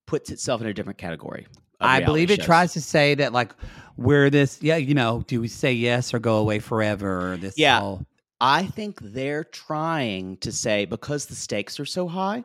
puts 0.06 0.30
itself 0.30 0.60
in 0.60 0.66
a 0.66 0.74
different 0.74 0.98
category. 0.98 1.46
I 1.80 2.00
believe 2.02 2.30
it 2.30 2.42
tries 2.42 2.74
to 2.74 2.82
say 2.82 3.14
that 3.14 3.32
like 3.32 3.52
we're 3.96 4.28
this 4.28 4.62
yeah 4.62 4.76
you 4.76 4.92
know 4.94 5.24
do 5.26 5.40
we 5.40 5.48
say 5.48 5.72
yes 5.72 6.12
or 6.12 6.18
go 6.18 6.36
away 6.36 6.58
forever 6.58 7.32
or 7.32 7.36
this 7.38 7.56
Yeah. 7.56 7.80
whole- 7.80 8.04
I 8.40 8.66
think 8.66 9.00
they're 9.00 9.44
trying 9.44 10.36
to 10.38 10.52
say 10.52 10.84
because 10.84 11.26
the 11.26 11.34
stakes 11.34 11.80
are 11.80 11.86
so 11.86 12.06
high, 12.06 12.44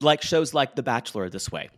like 0.00 0.22
shows 0.22 0.54
like 0.54 0.74
The 0.76 0.82
Bachelor 0.82 1.28
this 1.28 1.52
way, 1.52 1.68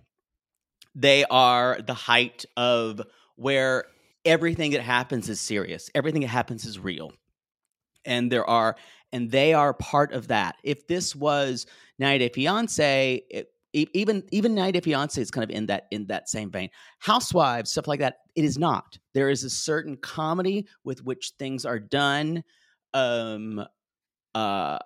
they 0.94 1.24
are 1.24 1.78
the 1.84 1.94
height 1.94 2.44
of 2.56 3.00
where 3.36 3.84
everything 4.24 4.72
that 4.72 4.82
happens 4.82 5.28
is 5.28 5.40
serious. 5.40 5.90
Everything 5.94 6.22
that 6.22 6.28
happens 6.28 6.64
is 6.64 6.78
real. 6.78 7.12
And 8.04 8.30
there 8.30 8.48
are 8.48 8.76
and 9.12 9.30
they 9.30 9.52
are 9.54 9.74
part 9.74 10.12
of 10.12 10.28
that. 10.28 10.56
If 10.62 10.86
this 10.86 11.14
was 11.14 11.66
90 11.98 12.18
Day 12.18 12.32
Fiance, 12.32 13.22
it, 13.30 13.48
even 13.72 14.24
even 14.30 14.54
90 14.54 14.72
Day 14.72 14.80
Fiance 14.80 15.20
is 15.20 15.30
kind 15.30 15.44
of 15.44 15.50
in 15.50 15.66
that 15.66 15.86
in 15.90 16.06
that 16.06 16.28
same 16.28 16.50
vein. 16.50 16.70
Housewives, 16.98 17.70
stuff 17.70 17.88
like 17.88 18.00
that, 18.00 18.18
it 18.34 18.44
is 18.44 18.58
not. 18.58 18.98
There 19.14 19.30
is 19.30 19.44
a 19.44 19.50
certain 19.50 19.96
comedy 19.96 20.66
with 20.84 21.04
which 21.04 21.32
things 21.38 21.64
are 21.64 21.78
done. 21.78 22.44
Um 22.94 23.64
uh 24.34 24.78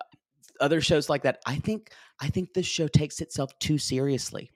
other 0.59 0.81
shows 0.81 1.09
like 1.09 1.23
that. 1.23 1.39
I 1.45 1.55
think 1.55 1.91
I 2.19 2.29
think 2.29 2.53
this 2.53 2.65
show 2.65 2.87
takes 2.87 3.21
itself 3.21 3.57
too 3.59 3.77
seriously 3.77 4.51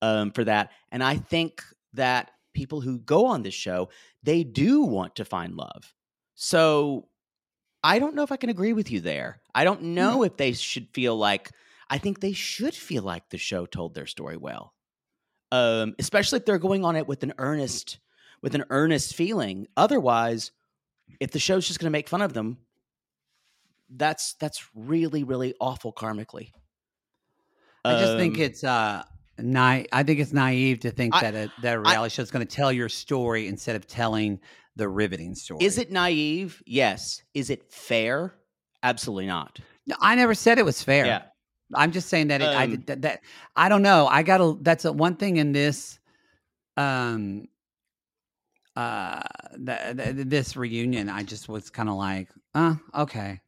um 0.00 0.32
for 0.32 0.44
that. 0.44 0.70
And 0.90 1.02
I 1.02 1.16
think 1.16 1.62
that 1.94 2.30
people 2.54 2.80
who 2.80 2.98
go 2.98 3.26
on 3.26 3.42
this 3.42 3.54
show, 3.54 3.88
they 4.22 4.44
do 4.44 4.82
want 4.82 5.16
to 5.16 5.24
find 5.24 5.54
love. 5.54 5.94
So 6.34 7.08
I 7.84 7.98
don't 7.98 8.14
know 8.14 8.22
if 8.22 8.32
I 8.32 8.36
can 8.36 8.50
agree 8.50 8.72
with 8.72 8.90
you 8.90 9.00
there. 9.00 9.40
I 9.54 9.64
don't 9.64 9.82
know 9.82 10.22
if 10.22 10.36
they 10.36 10.52
should 10.52 10.88
feel 10.92 11.16
like 11.16 11.50
I 11.90 11.98
think 11.98 12.20
they 12.20 12.32
should 12.32 12.74
feel 12.74 13.02
like 13.02 13.28
the 13.28 13.38
show 13.38 13.66
told 13.66 13.94
their 13.94 14.06
story 14.06 14.36
well. 14.36 14.72
Um, 15.50 15.94
especially 15.98 16.38
if 16.38 16.46
they're 16.46 16.58
going 16.58 16.84
on 16.84 16.96
it 16.96 17.06
with 17.06 17.22
an 17.22 17.34
earnest 17.36 17.98
with 18.42 18.54
an 18.54 18.64
earnest 18.70 19.14
feeling. 19.14 19.66
Otherwise, 19.76 20.50
if 21.20 21.30
the 21.30 21.38
show's 21.38 21.66
just 21.66 21.78
going 21.80 21.86
to 21.86 21.92
make 21.92 22.08
fun 22.08 22.22
of 22.22 22.32
them, 22.32 22.58
that's 23.94 24.34
that's 24.34 24.66
really 24.74 25.22
really 25.24 25.54
awful 25.60 25.92
karmically. 25.92 26.50
I 27.84 27.98
just 27.98 28.16
think 28.16 28.36
Um, 28.36 28.42
it's 28.42 28.64
uh 28.64 29.02
naive. 29.38 29.86
I 29.92 30.02
think 30.02 30.20
it's 30.20 30.32
naive 30.32 30.80
to 30.80 30.90
think 30.90 31.14
I- 31.14 31.20
that 31.30 31.34
a, 31.34 31.52
that 31.62 31.74
a 31.76 31.80
reality 31.80 32.14
show 32.14 32.22
is 32.22 32.30
going 32.30 32.46
to 32.46 32.56
tell 32.56 32.72
your 32.72 32.88
story 32.88 33.48
instead 33.48 33.76
of 33.76 33.86
telling 33.86 34.40
the 34.76 34.88
riveting 34.88 35.34
story. 35.34 35.62
is 35.64 35.76
it 35.76 35.90
naive? 35.92 36.62
Yes. 36.64 37.22
Is 37.34 37.50
it 37.50 37.70
fair? 37.70 38.34
Absolutely 38.82 39.26
not. 39.26 39.58
No, 39.86 39.96
I 40.00 40.14
never 40.14 40.34
said 40.34 40.58
it 40.58 40.64
was 40.64 40.82
fair. 40.82 41.04
Yeah. 41.04 41.22
I'm 41.74 41.92
just 41.92 42.08
saying 42.08 42.28
that 42.28 42.40
it, 42.40 42.46
I 42.48 42.64
Um, 42.64 42.70
did 42.70 42.86
that, 42.86 43.02
that 43.02 43.20
I 43.56 43.68
don't 43.68 43.82
know. 43.82 44.06
I 44.06 44.22
got 44.22 44.38
to 44.38 44.58
that's 44.62 44.84
a 44.86 44.92
one 44.92 45.16
thing 45.16 45.36
in 45.36 45.52
this 45.52 45.98
um 46.78 47.46
uh 48.76 49.22
th- 49.66 49.96
th- 49.96 50.26
this 50.28 50.56
reunion 50.56 51.08
I 51.08 51.22
just 51.24 51.48
was 51.48 51.70
kind 51.70 51.88
of 51.88 51.96
like, 51.96 52.28
"Uh, 52.54 52.76
okay." 52.94 53.40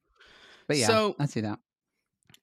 But 0.67 0.79
yeah, 0.79 0.87
So- 0.87 1.15
I 1.19 1.27
see 1.27 1.41
that. 1.43 1.59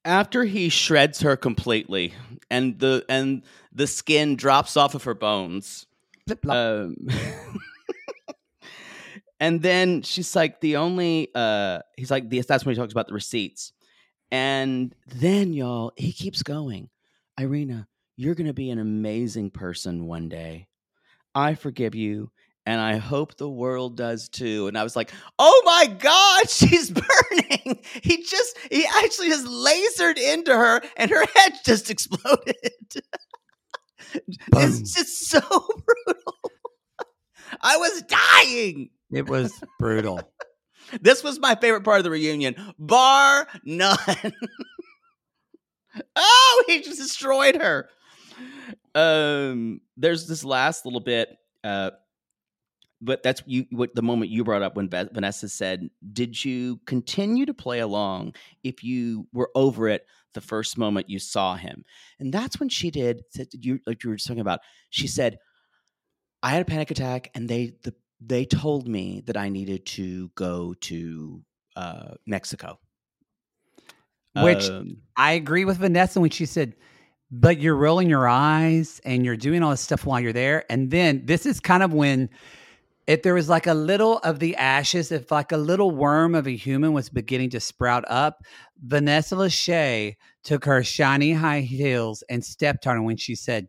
after 0.05 0.43
he 0.45 0.69
shreds 0.69 1.21
her 1.21 1.35
completely 1.37 2.13
and 2.49 2.79
the 2.79 3.05
and 3.07 3.43
the 3.71 3.85
skin 3.87 4.35
drops 4.35 4.75
off 4.77 4.95
of 4.95 5.03
her 5.03 5.13
bones 5.13 5.85
um, 6.49 6.95
and 9.39 9.61
then 9.61 10.01
she's 10.01 10.35
like 10.35 10.59
the 10.61 10.77
only 10.77 11.29
uh 11.35 11.79
he's 11.97 12.11
like 12.11 12.29
the 12.29 12.41
that's 12.41 12.65
when 12.65 12.75
he 12.75 12.79
talks 12.79 12.93
about 12.93 13.07
the 13.07 13.13
receipts 13.13 13.73
and 14.31 14.95
then 15.07 15.53
y'all 15.53 15.91
he 15.97 16.11
keeps 16.11 16.43
going 16.43 16.89
irina 17.39 17.87
you're 18.17 18.35
gonna 18.35 18.53
be 18.53 18.69
an 18.69 18.79
amazing 18.79 19.49
person 19.51 20.05
one 20.05 20.29
day 20.29 20.67
i 21.35 21.53
forgive 21.53 21.95
you 21.95 22.31
and 22.65 22.79
I 22.79 22.97
hope 22.97 23.37
the 23.37 23.49
world 23.49 23.97
does 23.97 24.29
too. 24.29 24.67
And 24.67 24.77
I 24.77 24.83
was 24.83 24.95
like, 24.95 25.11
oh 25.39 25.61
my 25.65 25.87
God, 25.87 26.49
she's 26.49 26.91
burning. 26.91 27.79
He 28.03 28.23
just, 28.23 28.57
he 28.69 28.85
actually 28.85 29.29
just 29.29 29.45
lasered 29.47 30.17
into 30.17 30.55
her 30.55 30.81
and 30.97 31.09
her 31.09 31.25
head 31.35 31.53
just 31.65 31.89
exploded. 31.89 32.55
It's 34.53 34.93
just 34.93 35.29
so 35.29 35.39
brutal. 35.85 36.33
I 37.61 37.77
was 37.77 38.01
dying. 38.01 38.89
It 39.09 39.29
was 39.29 39.53
brutal. 39.79 40.19
This 40.99 41.23
was 41.23 41.39
my 41.39 41.55
favorite 41.55 41.85
part 41.85 41.99
of 41.99 42.03
the 42.03 42.11
reunion, 42.11 42.55
bar 42.77 43.47
none. 43.63 43.97
oh, 46.15 46.63
he 46.67 46.81
just 46.81 46.99
destroyed 46.99 47.55
her. 47.55 47.87
Um, 48.93 49.79
there's 49.95 50.27
this 50.27 50.43
last 50.43 50.83
little 50.85 50.99
bit, 50.99 51.29
uh, 51.63 51.91
but 53.01 53.23
that's 53.23 53.41
you. 53.45 53.65
What 53.71 53.95
the 53.95 54.01
moment 54.01 54.31
you 54.31 54.43
brought 54.43 54.61
up 54.61 54.75
when 54.75 54.89
Ve- 54.89 55.09
Vanessa 55.11 55.49
said, 55.49 55.89
"Did 56.13 56.43
you 56.43 56.79
continue 56.85 57.45
to 57.45 57.53
play 57.53 57.79
along 57.79 58.35
if 58.63 58.83
you 58.83 59.27
were 59.33 59.49
over 59.55 59.89
it 59.89 60.05
the 60.33 60.41
first 60.41 60.77
moment 60.77 61.09
you 61.09 61.19
saw 61.19 61.55
him?" 61.55 61.83
And 62.19 62.33
that's 62.33 62.59
when 62.59 62.69
she 62.69 62.91
did. 62.91 63.23
Said 63.31 63.47
you 63.53 63.79
like 63.85 64.03
you 64.03 64.09
were 64.11 64.17
talking 64.17 64.39
about. 64.39 64.59
She 64.89 65.07
said, 65.07 65.39
"I 66.43 66.51
had 66.51 66.61
a 66.61 66.65
panic 66.65 66.91
attack, 66.91 67.31
and 67.33 67.49
they 67.49 67.73
the 67.83 67.93
they 68.19 68.45
told 68.45 68.87
me 68.87 69.23
that 69.25 69.37
I 69.37 69.49
needed 69.49 69.85
to 69.87 70.29
go 70.35 70.73
to 70.81 71.41
uh, 71.75 72.13
Mexico." 72.25 72.79
Which 74.33 74.69
Um, 74.69 74.97
I 75.17 75.33
agree 75.33 75.65
with 75.65 75.77
Vanessa 75.77 76.21
when 76.21 76.29
she 76.29 76.45
said, 76.45 76.75
but 77.31 77.59
you're 77.59 77.75
rolling 77.75 78.09
your 78.09 78.27
eyes 78.27 78.99
and 79.05 79.25
you're 79.25 79.37
doing 79.37 79.63
all 79.63 79.71
this 79.71 79.81
stuff 79.81 80.05
while 80.05 80.19
you're 80.19 80.33
there. 80.33 80.65
And 80.69 80.91
then 80.91 81.25
this 81.25 81.45
is 81.45 81.59
kind 81.59 81.81
of 81.81 81.93
when, 81.93 82.29
if 83.11 83.23
there 83.23 83.33
was 83.33 83.49
like 83.49 83.67
a 83.67 83.73
little 83.73 84.19
of 84.19 84.39
the 84.39 84.55
ashes, 84.55 85.11
if 85.11 85.31
like 85.31 85.51
a 85.51 85.57
little 85.57 85.91
worm 85.91 86.33
of 86.33 86.47
a 86.47 86.55
human 86.55 86.93
was 86.93 87.09
beginning 87.09 87.49
to 87.49 87.59
sprout 87.59 88.05
up, 88.07 88.41
Vanessa 88.81 89.35
Lachey 89.35 90.15
took 90.45 90.63
her 90.63 90.81
shiny 90.81 91.33
high 91.33 91.59
heels 91.59 92.23
and 92.29 92.43
stepped 92.43 92.87
on 92.87 92.95
her 92.95 93.01
when 93.01 93.17
she 93.17 93.35
said, 93.35 93.67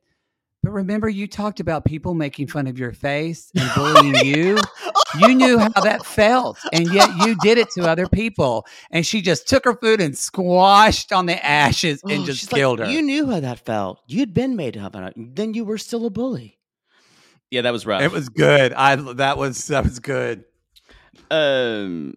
but 0.62 0.70
remember, 0.70 1.08
you 1.08 1.26
talked 1.26 1.58
about 1.58 1.84
people 1.84 2.14
making 2.14 2.46
fun 2.46 2.68
of 2.68 2.78
your 2.78 2.92
face 2.92 3.50
and 3.56 3.68
oh 3.76 3.94
bullying 3.94 4.24
you. 4.24 4.58
You 5.18 5.34
knew 5.34 5.58
how 5.58 5.80
that 5.80 6.06
felt, 6.06 6.56
and 6.72 6.92
yet 6.92 7.10
you 7.26 7.34
did 7.42 7.58
it 7.58 7.68
to 7.70 7.88
other 7.88 8.06
people. 8.06 8.64
And 8.92 9.04
she 9.04 9.22
just 9.22 9.48
took 9.48 9.64
her 9.64 9.74
food 9.74 10.00
and 10.00 10.16
squashed 10.16 11.12
on 11.12 11.26
the 11.26 11.44
ashes 11.44 12.00
and 12.04 12.22
Oh, 12.22 12.26
just 12.26 12.40
she's 12.42 12.52
like, 12.52 12.60
killed 12.60 12.78
her. 12.78 12.88
You 12.88 13.02
knew 13.02 13.28
how 13.28 13.40
that 13.40 13.66
felt. 13.66 13.98
You'd 14.06 14.32
been 14.34 14.54
made 14.54 14.76
up 14.76 14.94
it. 14.94 15.14
Then 15.16 15.52
you 15.52 15.64
were 15.64 15.78
still 15.78 16.06
a 16.06 16.10
bully. 16.10 16.60
Yeah, 17.52 17.60
that 17.62 17.72
was 17.72 17.86
rough. 17.86 18.02
it 18.02 18.10
was 18.10 18.28
good. 18.30 18.72
I 18.72 18.96
that 18.96 19.38
was 19.38 19.66
that 19.68 19.84
was 19.84 20.00
good. 20.00 20.44
um 21.30 22.14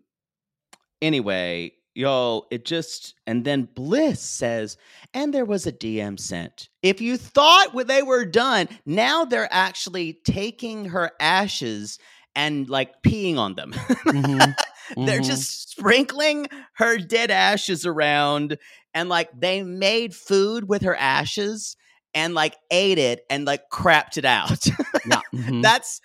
anyway 1.01 1.71
y'all 1.93 2.47
it 2.51 2.65
just 2.65 3.13
and 3.27 3.45
then 3.45 3.67
bliss 3.75 4.19
says 4.21 4.77
and 5.13 5.33
there 5.33 5.45
was 5.45 5.65
a 5.67 5.71
dm 5.71 6.19
sent 6.19 6.69
if 6.81 6.99
you 7.01 7.15
thought 7.17 7.67
they 7.87 8.01
were 8.01 8.25
done 8.25 8.67
now 8.85 9.23
they're 9.25 9.47
actually 9.51 10.19
taking 10.25 10.85
her 10.85 11.11
ashes 11.19 11.99
and 12.35 12.69
like 12.69 13.01
peeing 13.03 13.37
on 13.37 13.55
them 13.55 13.71
Mhm. 14.05 14.55
they're 15.05 15.19
Mhm. 15.19 15.25
just 15.25 15.71
sprinkling 15.71 16.47
her 16.75 16.97
dead 16.97 17.31
ashes 17.31 17.85
around 17.85 18.57
and 18.93 19.07
like 19.09 19.29
they 19.37 19.63
made 19.63 20.13
food 20.15 20.67
with 20.67 20.81
her 20.81 20.95
ashes 20.95 21.75
and 22.15 22.33
like 22.33 22.55
ate 22.71 22.97
it 22.97 23.25
and 23.29 23.45
like 23.45 23.69
crapped 23.71 24.17
it 24.17 24.25
out 24.25 24.65
Yeah. 25.05 25.19
mhm. 25.33 25.61
that's 25.61 26.01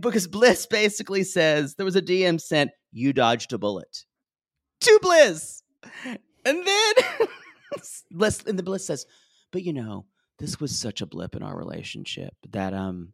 because 0.00 0.26
Bliss 0.26 0.66
basically 0.66 1.24
says 1.24 1.74
there 1.74 1.86
was 1.86 1.96
a 1.96 2.02
DM 2.02 2.40
sent, 2.40 2.70
you 2.92 3.12
dodged 3.12 3.52
a 3.52 3.58
bullet. 3.58 4.04
To 4.80 4.98
Bliss. 5.02 5.62
And 6.04 6.66
then 6.66 6.94
Bliss 8.10 8.42
and 8.46 8.58
the 8.58 8.62
Bliss 8.62 8.86
says, 8.86 9.06
but 9.50 9.62
you 9.62 9.72
know, 9.72 10.04
this 10.38 10.60
was 10.60 10.76
such 10.78 11.00
a 11.00 11.06
blip 11.06 11.34
in 11.36 11.42
our 11.42 11.56
relationship 11.56 12.34
that 12.50 12.74
um 12.74 13.12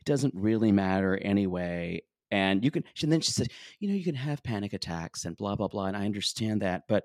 it 0.00 0.04
doesn't 0.04 0.34
really 0.34 0.72
matter 0.72 1.16
anyway. 1.16 2.02
And 2.30 2.64
you 2.64 2.70
can 2.70 2.84
and 3.02 3.12
then 3.12 3.20
she 3.20 3.32
says, 3.32 3.48
you 3.78 3.88
know, 3.88 3.94
you 3.94 4.04
can 4.04 4.14
have 4.14 4.42
panic 4.42 4.72
attacks 4.72 5.24
and 5.24 5.36
blah 5.36 5.56
blah 5.56 5.68
blah. 5.68 5.86
And 5.86 5.96
I 5.96 6.04
understand 6.04 6.62
that, 6.62 6.82
but 6.88 7.04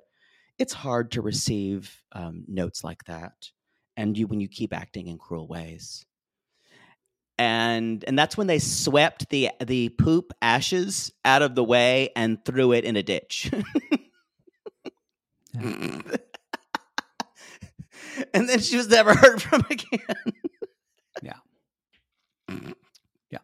it's 0.58 0.74
hard 0.74 1.12
to 1.12 1.22
receive 1.22 2.02
um, 2.12 2.44
notes 2.48 2.84
like 2.84 3.04
that. 3.06 3.34
And 4.00 4.18
you 4.18 4.28
when 4.28 4.40
you 4.40 4.48
keep 4.48 4.74
acting 4.74 5.08
in 5.08 5.18
cruel 5.18 5.48
ways 5.48 6.06
and 7.40 8.04
and 8.06 8.20
that's 8.20 8.38
when 8.38 8.48
they 8.48 8.60
swept 8.60 9.30
the 9.30 9.50
the 9.66 9.90
poop 9.90 10.34
ashes 10.42 11.14
out 11.24 11.42
of 11.42 11.56
the 11.56 11.64
way 11.64 12.10
and 12.16 12.44
threw 12.44 12.74
it 12.74 12.84
in 12.84 12.98
a 12.98 13.02
ditch. 13.02 13.50
and 15.54 16.04
then 18.34 18.60
she 18.60 18.76
was 18.76 18.90
never 18.90 19.16
heard 19.16 19.42
from 19.42 19.64
again. 19.70 20.34
Yeah. 21.24 21.38
Yeah. 23.32 23.40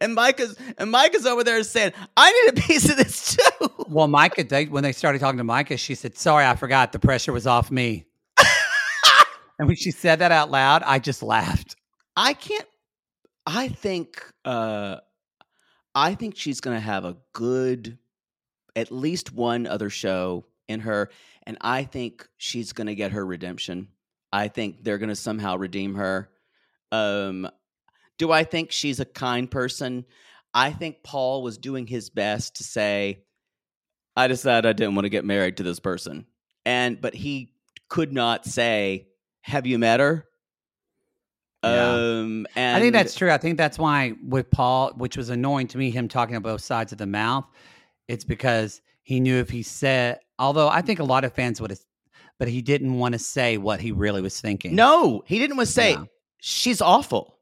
And 0.00 0.14
Micah's 0.14 0.54
and 0.76 0.90
Micah's 0.90 1.24
over 1.24 1.42
there 1.42 1.62
saying, 1.62 1.92
"I 2.16 2.30
need 2.30 2.58
a 2.58 2.60
piece 2.60 2.90
of 2.90 2.98
this 2.98 3.36
too." 3.36 3.70
Well, 3.88 4.08
Micah, 4.08 4.44
they, 4.44 4.66
when 4.66 4.82
they 4.82 4.92
started 4.92 5.20
talking 5.20 5.38
to 5.38 5.44
Micah, 5.44 5.78
she 5.78 5.94
said, 5.94 6.18
"Sorry, 6.18 6.44
I 6.44 6.54
forgot. 6.54 6.92
The 6.92 6.98
pressure 6.98 7.32
was 7.32 7.46
off 7.46 7.70
me." 7.70 8.04
And 9.62 9.68
when 9.68 9.76
she 9.76 9.92
said 9.92 10.18
that 10.18 10.32
out 10.32 10.50
loud, 10.50 10.82
I 10.82 10.98
just 10.98 11.22
laughed. 11.22 11.76
I 12.16 12.34
can't. 12.34 12.66
I 13.46 13.68
think. 13.68 14.20
uh 14.44 14.96
I 15.94 16.16
think 16.16 16.36
she's 16.36 16.60
going 16.60 16.76
to 16.76 16.80
have 16.80 17.04
a 17.04 17.16
good, 17.32 17.96
at 18.74 18.90
least 18.90 19.32
one 19.32 19.68
other 19.68 19.88
show 19.88 20.46
in 20.66 20.80
her, 20.80 21.10
and 21.46 21.58
I 21.60 21.84
think 21.84 22.26
she's 22.38 22.72
going 22.72 22.88
to 22.88 22.96
get 22.96 23.12
her 23.12 23.24
redemption. 23.24 23.86
I 24.32 24.48
think 24.48 24.82
they're 24.82 24.98
going 24.98 25.10
to 25.10 25.14
somehow 25.14 25.58
redeem 25.58 25.94
her. 25.94 26.28
Um, 26.90 27.48
do 28.18 28.32
I 28.32 28.42
think 28.42 28.72
she's 28.72 28.98
a 28.98 29.04
kind 29.04 29.48
person? 29.48 30.06
I 30.52 30.72
think 30.72 31.04
Paul 31.04 31.44
was 31.44 31.56
doing 31.56 31.86
his 31.86 32.10
best 32.10 32.56
to 32.56 32.64
say, 32.64 33.22
I 34.16 34.26
decided 34.26 34.68
I 34.68 34.72
didn't 34.72 34.96
want 34.96 35.04
to 35.04 35.10
get 35.10 35.24
married 35.24 35.58
to 35.58 35.62
this 35.62 35.78
person. 35.78 36.26
And 36.64 37.00
but 37.00 37.14
he 37.14 37.52
could 37.88 38.12
not 38.12 38.44
say, 38.44 39.11
Have 39.42 39.66
you 39.66 39.78
met 39.78 40.00
her? 40.00 40.26
Yeah. 41.64 41.92
Um 41.92 42.46
and 42.56 42.76
I 42.76 42.80
think 42.80 42.92
that's 42.92 43.14
true. 43.14 43.30
I 43.30 43.38
think 43.38 43.56
that's 43.56 43.78
why 43.78 44.14
with 44.26 44.50
Paul, 44.50 44.92
which 44.96 45.16
was 45.16 45.28
annoying 45.28 45.68
to 45.68 45.78
me, 45.78 45.90
him 45.90 46.08
talking 46.08 46.34
on 46.34 46.42
both 46.42 46.60
sides 46.60 46.90
of 46.92 46.98
the 46.98 47.06
mouth, 47.06 47.44
it's 48.08 48.24
because 48.24 48.80
he 49.02 49.20
knew 49.20 49.36
if 49.36 49.48
he 49.50 49.62
said, 49.62 50.18
although 50.38 50.68
I 50.68 50.82
think 50.82 50.98
a 50.98 51.04
lot 51.04 51.24
of 51.24 51.32
fans 51.32 51.60
would 51.60 51.70
have, 51.70 51.80
but 52.38 52.48
he 52.48 52.62
didn't 52.62 52.94
want 52.98 53.12
to 53.12 53.18
say 53.20 53.58
what 53.58 53.80
he 53.80 53.92
really 53.92 54.22
was 54.22 54.40
thinking. 54.40 54.74
No, 54.74 55.22
he 55.26 55.38
didn't 55.38 55.56
want 55.56 55.68
to 55.68 55.72
say 55.72 55.92
Yeah. 55.92 56.04
she's 56.40 56.80
awful. 56.80 57.38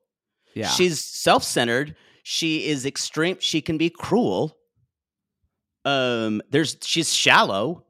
yeah, 0.54 0.68
She's 0.68 1.00
self-centered. 1.02 1.96
She 2.22 2.66
is 2.68 2.84
extreme. 2.84 3.36
She 3.40 3.62
can 3.62 3.78
be 3.78 3.88
cruel. 3.88 4.54
Um, 5.86 6.42
there's 6.50 6.76
she's 6.82 7.10
shallow. 7.12 7.86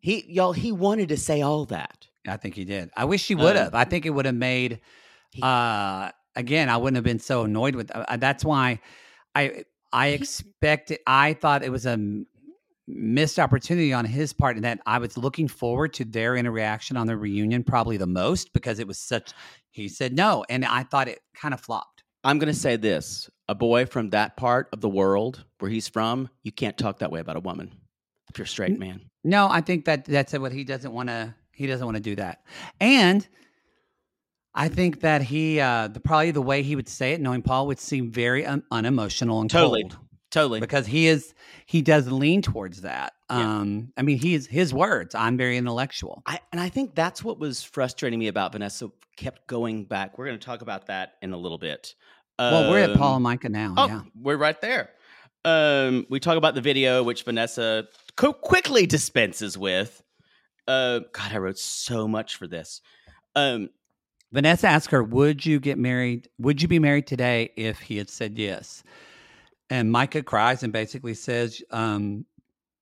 He 0.00 0.24
y'all 0.28 0.52
he 0.52 0.72
wanted 0.72 1.08
to 1.10 1.16
say 1.16 1.40
all 1.40 1.64
that. 1.66 2.07
I 2.26 2.36
think 2.36 2.54
he 2.54 2.64
did. 2.64 2.90
I 2.96 3.04
wish 3.04 3.26
he 3.26 3.34
would 3.34 3.56
Um, 3.56 3.64
have. 3.64 3.74
I 3.74 3.84
think 3.84 4.06
it 4.06 4.10
would 4.10 4.26
have 4.26 4.34
made. 4.34 4.80
uh 5.42 6.10
Again, 6.36 6.68
I 6.68 6.76
wouldn't 6.76 6.94
have 6.96 7.04
been 7.04 7.18
so 7.18 7.42
annoyed 7.42 7.74
with. 7.74 7.90
Uh, 7.92 8.16
that's 8.16 8.44
why 8.44 8.80
I 9.34 9.64
I 9.92 10.08
expected. 10.08 11.00
I 11.04 11.32
thought 11.32 11.64
it 11.64 11.70
was 11.70 11.84
a 11.84 11.98
missed 12.86 13.38
opportunity 13.40 13.92
on 13.92 14.04
his 14.04 14.32
part, 14.32 14.54
and 14.54 14.64
that 14.64 14.78
I 14.86 14.98
was 14.98 15.16
looking 15.16 15.48
forward 15.48 15.92
to 15.94 16.04
their 16.04 16.36
interaction 16.36 16.96
on 16.96 17.08
the 17.08 17.16
reunion 17.16 17.64
probably 17.64 17.96
the 17.96 18.06
most 18.06 18.52
because 18.52 18.78
it 18.78 18.86
was 18.86 18.98
such. 18.98 19.32
He 19.72 19.88
said 19.88 20.14
no, 20.14 20.44
and 20.48 20.64
I 20.64 20.84
thought 20.84 21.08
it 21.08 21.20
kind 21.34 21.52
of 21.52 21.60
flopped. 21.60 22.04
I'm 22.22 22.38
gonna 22.38 22.54
say 22.54 22.76
this: 22.76 23.28
a 23.48 23.54
boy 23.56 23.86
from 23.86 24.10
that 24.10 24.36
part 24.36 24.68
of 24.72 24.80
the 24.80 24.88
world 24.88 25.44
where 25.58 25.70
he's 25.70 25.88
from, 25.88 26.28
you 26.44 26.52
can't 26.52 26.78
talk 26.78 27.00
that 27.00 27.10
way 27.10 27.18
about 27.20 27.36
a 27.36 27.40
woman. 27.40 27.72
If 28.30 28.38
you're 28.38 28.44
a 28.44 28.48
straight 28.48 28.78
man, 28.78 29.00
No, 29.24 29.48
I 29.48 29.60
think 29.60 29.86
that 29.86 30.04
that's 30.04 30.32
what 30.38 30.52
he 30.52 30.62
doesn't 30.62 30.92
want 30.92 31.08
to. 31.08 31.34
He 31.58 31.66
doesn't 31.66 31.84
want 31.84 31.96
to 31.96 32.02
do 32.02 32.14
that, 32.16 32.42
and 32.80 33.26
I 34.54 34.68
think 34.68 35.00
that 35.00 35.22
he 35.22 35.60
uh 35.60 35.88
the 35.88 36.00
probably 36.00 36.30
the 36.30 36.42
way 36.42 36.62
he 36.62 36.74
would 36.76 36.88
say 36.88 37.12
it, 37.12 37.20
knowing 37.20 37.42
Paul, 37.42 37.66
would 37.66 37.78
seem 37.78 38.10
very 38.10 38.46
un- 38.46 38.62
unemotional 38.70 39.40
and 39.40 39.50
Totally. 39.50 39.82
cold 39.82 39.98
totally. 40.30 40.60
because 40.60 40.86
he 40.86 41.06
is 41.06 41.34
he 41.66 41.82
does 41.82 42.10
lean 42.10 42.42
towards 42.42 42.80
that. 42.82 43.12
Yeah. 43.30 43.58
Um, 43.58 43.92
I 43.96 44.02
mean, 44.02 44.18
he 44.18 44.34
is 44.34 44.46
his 44.46 44.72
words. 44.72 45.14
I'm 45.14 45.36
very 45.36 45.56
intellectual. 45.58 46.22
I, 46.26 46.40
and 46.50 46.60
I 46.60 46.70
think 46.70 46.94
that's 46.94 47.22
what 47.22 47.38
was 47.38 47.62
frustrating 47.62 48.18
me 48.18 48.28
about 48.28 48.52
Vanessa. 48.52 48.90
Kept 49.16 49.46
going 49.48 49.84
back. 49.84 50.16
We're 50.16 50.26
going 50.26 50.38
to 50.38 50.44
talk 50.46 50.62
about 50.62 50.86
that 50.86 51.14
in 51.22 51.32
a 51.32 51.36
little 51.36 51.58
bit. 51.58 51.94
well, 52.38 52.70
we're 52.70 52.78
at 52.84 52.96
Paul 52.96 53.08
Um, 53.10 53.14
and 53.16 53.22
Micah 53.24 53.48
now. 53.48 53.74
Oh, 53.76 53.86
yeah. 53.88 54.00
we're 54.14 54.36
right 54.36 54.58
there. 54.60 54.90
Um, 55.44 56.06
we 56.08 56.20
talk 56.20 56.36
about 56.38 56.54
the 56.54 56.60
video, 56.60 57.02
which 57.02 57.24
Vanessa 57.24 57.88
co- 58.16 58.32
quickly 58.32 58.86
dispenses 58.86 59.58
with. 59.58 60.02
Uh, 60.68 61.00
God, 61.12 61.32
I 61.32 61.38
wrote 61.38 61.58
so 61.58 62.06
much 62.06 62.36
for 62.36 62.46
this. 62.46 62.80
Um, 63.34 63.70
Vanessa 64.32 64.68
asked 64.68 64.90
her, 64.90 65.02
"Would 65.02 65.46
you 65.46 65.58
get 65.58 65.78
married? 65.78 66.28
Would 66.38 66.60
you 66.60 66.68
be 66.68 66.78
married 66.78 67.06
today 67.06 67.50
if 67.56 67.80
he 67.80 67.96
had 67.96 68.10
said 68.10 68.38
yes?" 68.38 68.82
And 69.70 69.90
Micah 69.90 70.22
cries 70.22 70.62
and 70.62 70.72
basically 70.72 71.14
says, 71.14 71.62
um, 71.70 72.26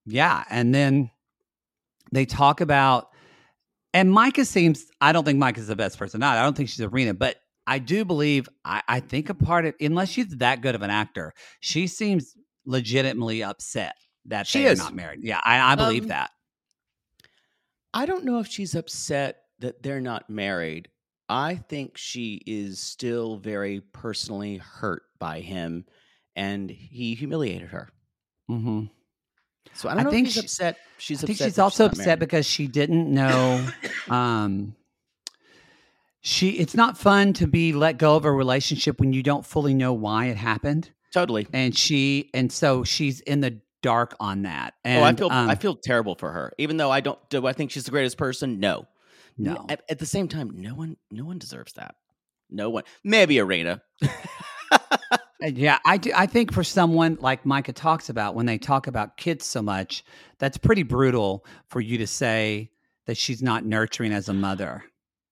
"Yeah." 0.04 0.42
And 0.50 0.74
then 0.74 1.10
they 2.10 2.26
talk 2.26 2.60
about, 2.60 3.10
and 3.94 4.10
Micah 4.10 4.44
seems. 4.44 4.86
I 5.00 5.12
don't 5.12 5.24
think 5.24 5.38
Micah's 5.38 5.68
the 5.68 5.76
best 5.76 5.98
person. 5.98 6.18
Not. 6.20 6.36
I 6.36 6.42
don't 6.42 6.56
think 6.56 6.68
she's 6.68 6.80
Irina, 6.80 7.14
but 7.14 7.36
I 7.68 7.78
do 7.78 8.04
believe. 8.04 8.48
I, 8.64 8.82
I 8.88 8.98
think 9.00 9.28
a 9.28 9.34
part 9.34 9.64
of, 9.66 9.74
unless 9.80 10.08
she's 10.08 10.28
that 10.38 10.60
good 10.62 10.74
of 10.74 10.82
an 10.82 10.90
actor, 10.90 11.32
she 11.60 11.86
seems 11.86 12.34
legitimately 12.64 13.44
upset 13.44 13.94
that 14.24 14.48
She 14.48 14.64
they 14.64 14.70
is. 14.70 14.80
are 14.80 14.84
not 14.84 14.94
married. 14.96 15.20
Yeah, 15.22 15.40
I, 15.44 15.72
I 15.72 15.74
believe 15.76 16.02
Um, 16.04 16.08
that. 16.08 16.30
I 17.96 18.04
don't 18.04 18.24
know 18.24 18.40
if 18.40 18.46
she's 18.46 18.74
upset 18.74 19.38
that 19.60 19.82
they're 19.82 20.02
not 20.02 20.28
married. 20.28 20.88
I 21.30 21.56
think 21.56 21.96
she 21.96 22.42
is 22.46 22.78
still 22.78 23.36
very 23.38 23.80
personally 23.80 24.58
hurt 24.58 25.02
by 25.18 25.40
him, 25.40 25.86
and 26.36 26.68
he 26.70 27.14
humiliated 27.14 27.68
her. 27.68 27.88
hmm 28.48 28.84
So 29.72 29.88
I 29.88 29.92
don't 29.94 30.00
I 30.00 30.02
know 30.04 30.10
think 30.10 30.28
if 30.28 30.34
she's 30.34 30.42
she- 30.42 30.46
upset. 30.46 30.76
She's 30.98 31.24
I 31.24 31.26
think 31.26 31.36
upset 31.36 31.46
she's 31.48 31.58
also 31.58 31.84
not 31.84 31.92
upset 31.92 32.06
married. 32.06 32.18
because 32.20 32.46
she 32.46 32.66
didn't 32.68 33.12
know. 33.12 33.66
um, 34.10 34.74
she 36.20 36.50
it's 36.50 36.74
not 36.74 36.98
fun 36.98 37.32
to 37.34 37.46
be 37.46 37.72
let 37.72 37.98
go 37.98 38.16
of 38.16 38.24
a 38.24 38.32
relationship 38.32 39.00
when 39.00 39.12
you 39.12 39.22
don't 39.22 39.44
fully 39.46 39.74
know 39.74 39.92
why 39.92 40.26
it 40.26 40.36
happened, 40.36 40.90
totally. 41.12 41.46
and 41.52 41.76
she 41.76 42.30
and 42.34 42.50
so 42.52 42.84
she's 42.84 43.20
in 43.20 43.40
the 43.40 43.60
dark 43.82 44.14
on 44.20 44.42
that. 44.42 44.74
And 44.84 45.02
oh, 45.02 45.04
I 45.06 45.12
feel 45.14 45.30
um, 45.30 45.50
I 45.50 45.54
feel 45.54 45.76
terrible 45.76 46.14
for 46.14 46.32
her. 46.32 46.52
Even 46.58 46.76
though 46.76 46.90
I 46.90 47.00
don't 47.00 47.18
do 47.30 47.46
I 47.46 47.52
think 47.52 47.70
she's 47.70 47.84
the 47.84 47.90
greatest 47.90 48.16
person? 48.18 48.60
No. 48.60 48.86
No. 49.38 49.66
At, 49.68 49.82
at 49.90 49.98
the 49.98 50.06
same 50.06 50.28
time, 50.28 50.50
no 50.54 50.74
one 50.74 50.96
no 51.10 51.24
one 51.24 51.38
deserves 51.38 51.74
that. 51.74 51.94
No 52.50 52.70
one. 52.70 52.84
Maybe 53.04 53.38
Irina. 53.38 53.82
Uh, 55.42 55.48
Yeah, 55.48 55.78
I 55.84 55.98
do. 55.98 56.10
I 56.16 56.24
think 56.26 56.50
for 56.52 56.64
someone 56.64 57.18
like 57.20 57.44
Micah 57.44 57.74
talks 57.74 58.08
about 58.08 58.34
when 58.34 58.46
they 58.46 58.56
talk 58.56 58.86
about 58.86 59.18
kids 59.18 59.44
so 59.44 59.60
much, 59.60 60.02
that's 60.38 60.56
pretty 60.56 60.82
brutal 60.82 61.44
for 61.68 61.80
you 61.80 61.98
to 61.98 62.06
say 62.06 62.70
that 63.06 63.18
she's 63.18 63.42
not 63.42 63.64
nurturing 63.64 64.12
as 64.12 64.28
a 64.30 64.34
mother. 64.34 64.82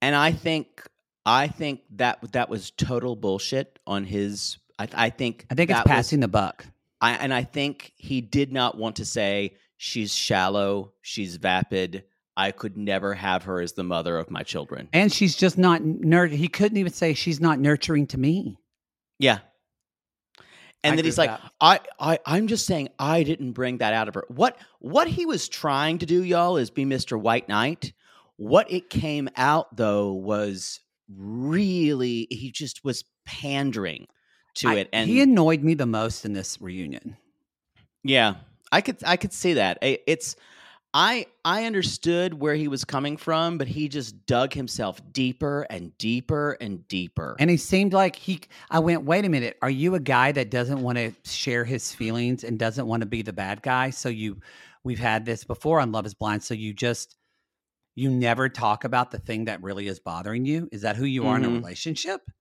and 0.03 0.15
I 0.15 0.31
think 0.31 0.83
I 1.25 1.47
think 1.47 1.81
that 1.95 2.19
that 2.33 2.49
was 2.49 2.69
total 2.71 3.15
bullshit 3.15 3.79
on 3.87 4.03
his. 4.03 4.59
I, 4.77 4.87
I 4.93 5.09
think 5.09 5.47
I 5.49 5.55
think 5.55 5.71
it's 5.71 5.79
that 5.79 5.85
was- 5.85 5.91
passing 5.95 6.19
the 6.19 6.27
buck. 6.27 6.65
I, 7.05 7.11
and 7.11 7.31
I 7.31 7.43
think 7.43 7.93
he 7.97 8.19
did 8.19 8.51
not 8.51 8.77
want 8.77 8.95
to 8.95 9.05
say 9.05 9.57
she's 9.77 10.11
shallow, 10.11 10.93
she's 11.01 11.35
vapid. 11.35 12.03
I 12.35 12.49
could 12.49 12.77
never 12.77 13.13
have 13.13 13.43
her 13.43 13.61
as 13.61 13.73
the 13.73 13.83
mother 13.83 14.17
of 14.17 14.31
my 14.31 14.41
children. 14.41 14.89
And 14.91 15.13
she's 15.13 15.35
just 15.35 15.57
not 15.57 15.83
nur- 15.83 16.25
He 16.25 16.47
couldn't 16.47 16.79
even 16.79 16.91
say 16.91 17.13
she's 17.13 17.39
not 17.39 17.59
nurturing 17.59 18.07
to 18.07 18.19
me. 18.19 18.57
Yeah. 19.19 19.37
And 20.83 20.93
I 20.93 20.95
then 20.95 21.05
he's 21.05 21.17
like, 21.17 21.29
that. 21.29 21.51
I, 21.61 21.79
I, 21.99 22.19
I'm 22.25 22.47
just 22.47 22.65
saying 22.65 22.89
I 22.97 23.21
didn't 23.21 23.51
bring 23.51 23.77
that 23.77 23.93
out 23.93 24.07
of 24.07 24.15
her. 24.15 24.25
What 24.27 24.57
what 24.79 25.07
he 25.07 25.27
was 25.27 25.47
trying 25.47 25.99
to 25.99 26.05
do, 26.07 26.23
y'all, 26.23 26.57
is 26.57 26.71
be 26.71 26.85
Mr. 26.85 27.19
White 27.19 27.47
Knight. 27.47 27.93
What 28.37 28.69
it 28.71 28.89
came 28.89 29.29
out 29.37 29.75
though 29.75 30.11
was 30.11 30.79
really 31.07 32.27
he 32.31 32.51
just 32.51 32.83
was 32.83 33.03
pandering 33.25 34.07
to 34.55 34.69
I- 34.69 34.75
it. 34.75 34.89
And 34.93 35.09
he 35.09 35.21
annoyed 35.21 35.63
me 35.63 35.73
the 35.73 35.85
most 35.85 36.25
in 36.25 36.33
this 36.33 36.59
reunion. 36.61 37.17
yeah, 38.03 38.35
I 38.71 38.81
could 38.81 38.97
I 39.05 39.17
could 39.17 39.33
see 39.33 39.53
that. 39.53 39.77
It's 39.81 40.35
I 40.93 41.27
I 41.43 41.65
understood 41.65 42.35
where 42.35 42.55
he 42.55 42.67
was 42.69 42.85
coming 42.85 43.17
from, 43.17 43.57
but 43.57 43.67
he 43.67 43.89
just 43.89 44.25
dug 44.25 44.53
himself 44.53 45.01
deeper 45.11 45.63
and 45.69 45.95
deeper 45.97 46.57
and 46.61 46.87
deeper. 46.87 47.35
And 47.37 47.49
he 47.49 47.57
seemed 47.57 47.91
like 47.93 48.15
he, 48.15 48.39
I 48.71 48.79
went, 48.79 49.03
wait 49.03 49.25
a 49.25 49.29
minute, 49.29 49.57
are 49.61 49.69
you 49.69 49.95
a 49.95 49.99
guy 49.99 50.31
that 50.31 50.49
doesn't 50.49 50.81
want 50.81 50.97
to 50.97 51.11
share 51.29 51.65
his 51.65 51.91
feelings 51.93 52.43
and 52.45 52.57
doesn't 52.57 52.87
want 52.87 53.01
to 53.01 53.05
be 53.07 53.21
the 53.23 53.33
bad 53.33 53.61
guy? 53.61 53.89
So 53.89 54.07
you, 54.07 54.39
we've 54.85 54.97
had 54.99 55.25
this 55.25 55.43
before 55.43 55.81
on 55.81 55.91
Love 55.91 56.05
is 56.05 56.13
Blind. 56.13 56.43
So 56.43 56.53
you 56.53 56.73
just, 56.73 57.17
you 57.95 58.09
never 58.09 58.47
talk 58.47 58.85
about 58.85 59.11
the 59.11 59.19
thing 59.19 59.45
that 59.45 59.61
really 59.61 59.87
is 59.87 59.99
bothering 59.99 60.45
you. 60.45 60.69
Is 60.71 60.81
that 60.83 60.95
who 60.95 61.05
you 61.05 61.27
are 61.27 61.35
in 61.35 61.43
a 61.43 61.49
Mhm. 61.49 61.55
relationship? 61.57 62.21
Fuck 62.25 62.33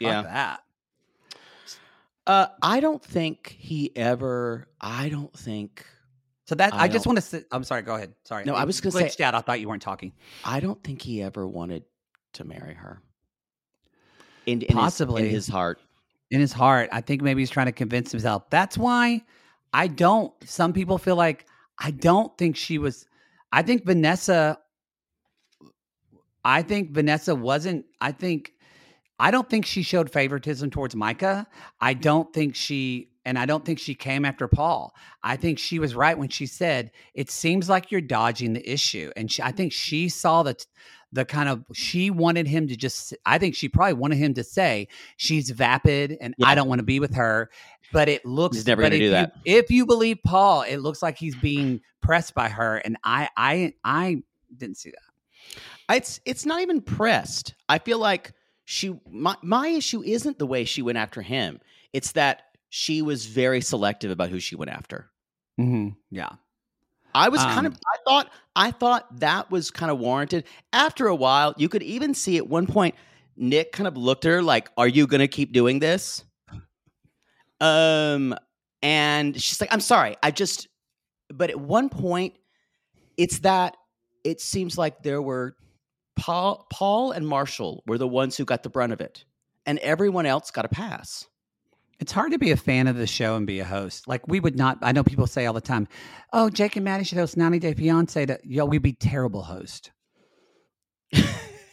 yeah. 0.00 0.22
that. 0.22 0.60
Uh, 2.26 2.46
I 2.60 2.80
don't 2.80 3.02
think 3.04 3.54
he 3.58 3.94
ever. 3.96 4.66
I 4.80 5.08
don't 5.08 5.32
think. 5.36 5.84
So 6.46 6.54
that, 6.56 6.74
I 6.74 6.84
I, 6.84 6.88
just 6.88 7.06
want 7.06 7.16
to 7.16 7.22
say, 7.22 7.44
I'm 7.50 7.64
sorry, 7.64 7.82
go 7.82 7.94
ahead. 7.96 8.14
Sorry. 8.24 8.44
No, 8.44 8.54
I 8.54 8.64
was 8.64 8.80
gonna 8.80 9.08
say- 9.08 9.24
out. 9.24 9.34
I 9.34 9.40
thought 9.40 9.60
you 9.60 9.68
weren't 9.68 9.82
talking. 9.82 10.12
I 10.44 10.60
don't 10.60 10.82
think 10.84 11.02
he 11.02 11.22
ever 11.22 11.46
wanted 11.46 11.84
to 12.34 12.44
marry 12.44 12.74
her. 12.74 13.00
In, 14.46 14.62
in 14.62 14.76
Possibly. 14.76 15.22
his, 15.22 15.28
in 15.28 15.34
his 15.34 15.48
heart. 15.48 15.80
in 16.30 16.40
his 16.40 16.52
heart. 16.52 16.88
I 16.92 17.00
think 17.00 17.20
maybe 17.22 17.42
he's 17.42 17.50
trying 17.50 17.66
to 17.66 17.72
convince 17.72 18.12
himself. 18.12 18.48
That's 18.50 18.78
why 18.78 19.22
I 19.72 19.88
don't. 19.88 20.32
Some 20.44 20.72
people 20.72 20.98
feel 20.98 21.16
like 21.16 21.46
I 21.78 21.90
don't 21.90 22.36
think 22.38 22.56
she 22.56 22.78
was. 22.78 23.06
I 23.52 23.62
think 23.62 23.84
Vanessa. 23.84 24.58
I 26.44 26.62
think 26.62 26.92
Vanessa 26.92 27.34
wasn't. 27.34 27.86
I 28.00 28.12
think. 28.12 28.52
I 29.18 29.30
don't 29.30 29.48
think 29.48 29.64
she 29.66 29.82
showed 29.82 30.10
favoritism 30.10 30.70
towards 30.70 30.94
Micah. 30.94 31.46
I 31.80 31.94
don't 31.94 32.32
think 32.32 32.54
she, 32.54 33.08
and 33.24 33.38
I 33.38 33.46
don't 33.46 33.64
think 33.64 33.78
she 33.78 33.94
came 33.94 34.24
after 34.24 34.46
Paul. 34.46 34.94
I 35.22 35.36
think 35.36 35.58
she 35.58 35.78
was 35.78 35.94
right 35.94 36.18
when 36.18 36.28
she 36.28 36.46
said, 36.46 36.90
"It 37.14 37.30
seems 37.30 37.68
like 37.68 37.90
you're 37.90 38.00
dodging 38.02 38.52
the 38.52 38.70
issue." 38.70 39.10
And 39.16 39.30
she, 39.32 39.42
I 39.42 39.52
think 39.52 39.72
she 39.72 40.08
saw 40.10 40.42
the, 40.42 40.56
the 41.12 41.24
kind 41.24 41.48
of 41.48 41.64
she 41.72 42.10
wanted 42.10 42.46
him 42.46 42.68
to 42.68 42.76
just. 42.76 43.14
I 43.24 43.38
think 43.38 43.54
she 43.54 43.68
probably 43.70 43.94
wanted 43.94 44.16
him 44.18 44.34
to 44.34 44.44
say, 44.44 44.88
she's 45.16 45.48
vapid 45.50 46.18
and 46.20 46.34
Yeah. 46.36 46.48
I 46.48 46.54
don't 46.54 46.68
want 46.68 46.80
to 46.80 46.84
be 46.84 47.00
with 47.00 47.14
her. 47.14 47.50
But 47.92 48.08
it 48.08 48.26
looks 48.26 48.56
He's 48.56 48.66
never 48.66 48.82
gonna 48.82 48.96
if 48.96 48.98
do 49.00 49.04
you- 49.04 49.10
that. 49.12 49.32
If 49.44 49.70
you 49.70 49.86
believe 49.86 50.18
Paul, 50.24 50.62
it 50.62 50.78
looks 50.78 51.02
like 51.02 51.16
he's 51.16 51.36
being 51.36 51.80
pressed 52.02 52.34
by 52.34 52.48
her, 52.48 52.76
and 52.78 52.96
I, 53.02 53.28
I, 53.36 53.74
I 53.84 54.22
didn't 54.56 54.76
see 54.76 54.90
that. 54.90 55.96
It's 55.96 56.20
it's 56.24 56.44
not 56.44 56.60
even 56.62 56.80
pressed. 56.82 57.54
I 57.68 57.78
feel 57.78 57.98
like 58.00 58.32
she 58.66 59.00
my 59.08 59.36
my 59.42 59.68
issue 59.68 60.02
isn't 60.02 60.38
the 60.38 60.46
way 60.46 60.64
she 60.64 60.82
went 60.82 60.98
after 60.98 61.22
him. 61.22 61.60
It's 61.94 62.12
that 62.12 62.42
she 62.68 63.00
was 63.00 63.24
very 63.24 63.62
selective 63.62 64.10
about 64.10 64.28
who 64.28 64.38
she 64.40 64.56
went 64.56 64.70
after. 64.70 65.10
hmm 65.56 65.90
Yeah. 66.10 66.30
I 67.14 67.30
was 67.30 67.40
kind 67.40 67.66
of 67.66 67.72
Um, 67.72 67.78
I 67.86 67.96
thought 68.04 68.32
I 68.56 68.70
thought 68.72 69.20
that 69.20 69.50
was 69.50 69.70
kind 69.70 69.90
of 69.90 69.98
warranted. 69.98 70.44
After 70.74 71.06
a 71.06 71.14
while, 71.14 71.54
you 71.56 71.68
could 71.70 71.82
even 71.82 72.12
see 72.12 72.36
at 72.36 72.46
one 72.46 72.66
point 72.66 72.94
Nick 73.36 73.72
kind 73.72 73.86
of 73.86 73.96
looked 73.96 74.26
at 74.26 74.30
her 74.30 74.42
like, 74.42 74.68
"Are 74.76 74.88
you 74.88 75.06
going 75.06 75.20
to 75.20 75.28
keep 75.28 75.52
doing 75.52 75.78
this?" 75.78 76.24
Um 77.60 78.34
and 78.82 79.40
she's 79.40 79.60
like, 79.60 79.72
"I'm 79.72 79.80
sorry. 79.80 80.16
I 80.22 80.30
just 80.30 80.68
but 81.32 81.50
at 81.50 81.58
one 81.58 81.88
point 81.88 82.34
it's 83.16 83.40
that 83.40 83.76
it 84.24 84.40
seems 84.40 84.76
like 84.76 85.02
there 85.02 85.22
were 85.22 85.56
Paul 86.16 86.66
Paul 86.70 87.12
and 87.12 87.26
Marshall 87.26 87.82
were 87.86 87.98
the 87.98 88.08
ones 88.08 88.36
who 88.36 88.44
got 88.44 88.62
the 88.62 88.70
brunt 88.70 88.92
of 88.92 89.00
it 89.00 89.24
and 89.66 89.78
everyone 89.80 90.26
else 90.26 90.50
got 90.50 90.64
a 90.64 90.68
pass. 90.68 91.26
It's 91.98 92.12
hard 92.12 92.32
to 92.32 92.38
be 92.38 92.50
a 92.50 92.56
fan 92.56 92.88
of 92.88 92.96
the 92.96 93.06
show 93.06 93.36
and 93.36 93.46
be 93.46 93.60
a 93.60 93.64
host. 93.64 94.06
Like 94.06 94.26
we 94.28 94.38
would 94.38 94.56
not. 94.56 94.78
I 94.82 94.92
know 94.92 95.02
people 95.02 95.26
say 95.26 95.46
all 95.46 95.54
the 95.54 95.60
time, 95.60 95.88
"Oh, 96.32 96.50
Jake 96.50 96.76
and 96.76 96.84
Maddie 96.84 97.04
should 97.04 97.18
host 97.18 97.36
90 97.36 97.58
Day 97.58 97.74
Fiance." 97.74 98.26
To 98.26 98.38
yo, 98.44 98.66
we'd 98.66 98.82
be 98.82 98.92
terrible 98.92 99.42
host. 99.42 99.92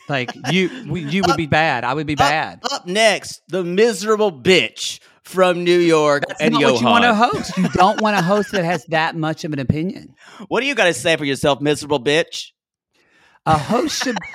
like 0.09 0.31
you, 0.51 0.85
we, 0.89 1.01
you 1.01 1.23
would 1.27 1.35
be 1.35 1.47
bad. 1.47 1.83
I 1.83 1.93
would 1.93 2.07
be 2.07 2.15
bad. 2.15 2.61
Up 2.71 2.85
next, 2.85 3.41
the 3.49 3.63
miserable 3.63 4.31
bitch 4.31 4.99
from 5.23 5.63
New 5.65 5.79
York 5.79 6.23
That's 6.27 6.41
and 6.41 6.53
not 6.53 6.63
what 6.63 6.81
you 6.81 6.87
want 6.87 7.03
to 7.03 7.13
host. 7.13 7.57
You 7.57 7.67
don't 7.69 8.01
want 8.01 8.17
a 8.17 8.21
host 8.21 8.51
that 8.53 8.63
has 8.63 8.85
that 8.85 9.15
much 9.15 9.43
of 9.43 9.51
an 9.51 9.59
opinion. 9.59 10.15
What 10.47 10.61
do 10.61 10.67
you 10.67 10.75
got 10.75 10.85
to 10.85 10.93
say 10.93 11.17
for 11.17 11.25
yourself, 11.25 11.59
miserable 11.59 12.01
bitch? 12.01 12.52
A 13.45 13.57
host 13.57 14.03
should. 14.03 14.17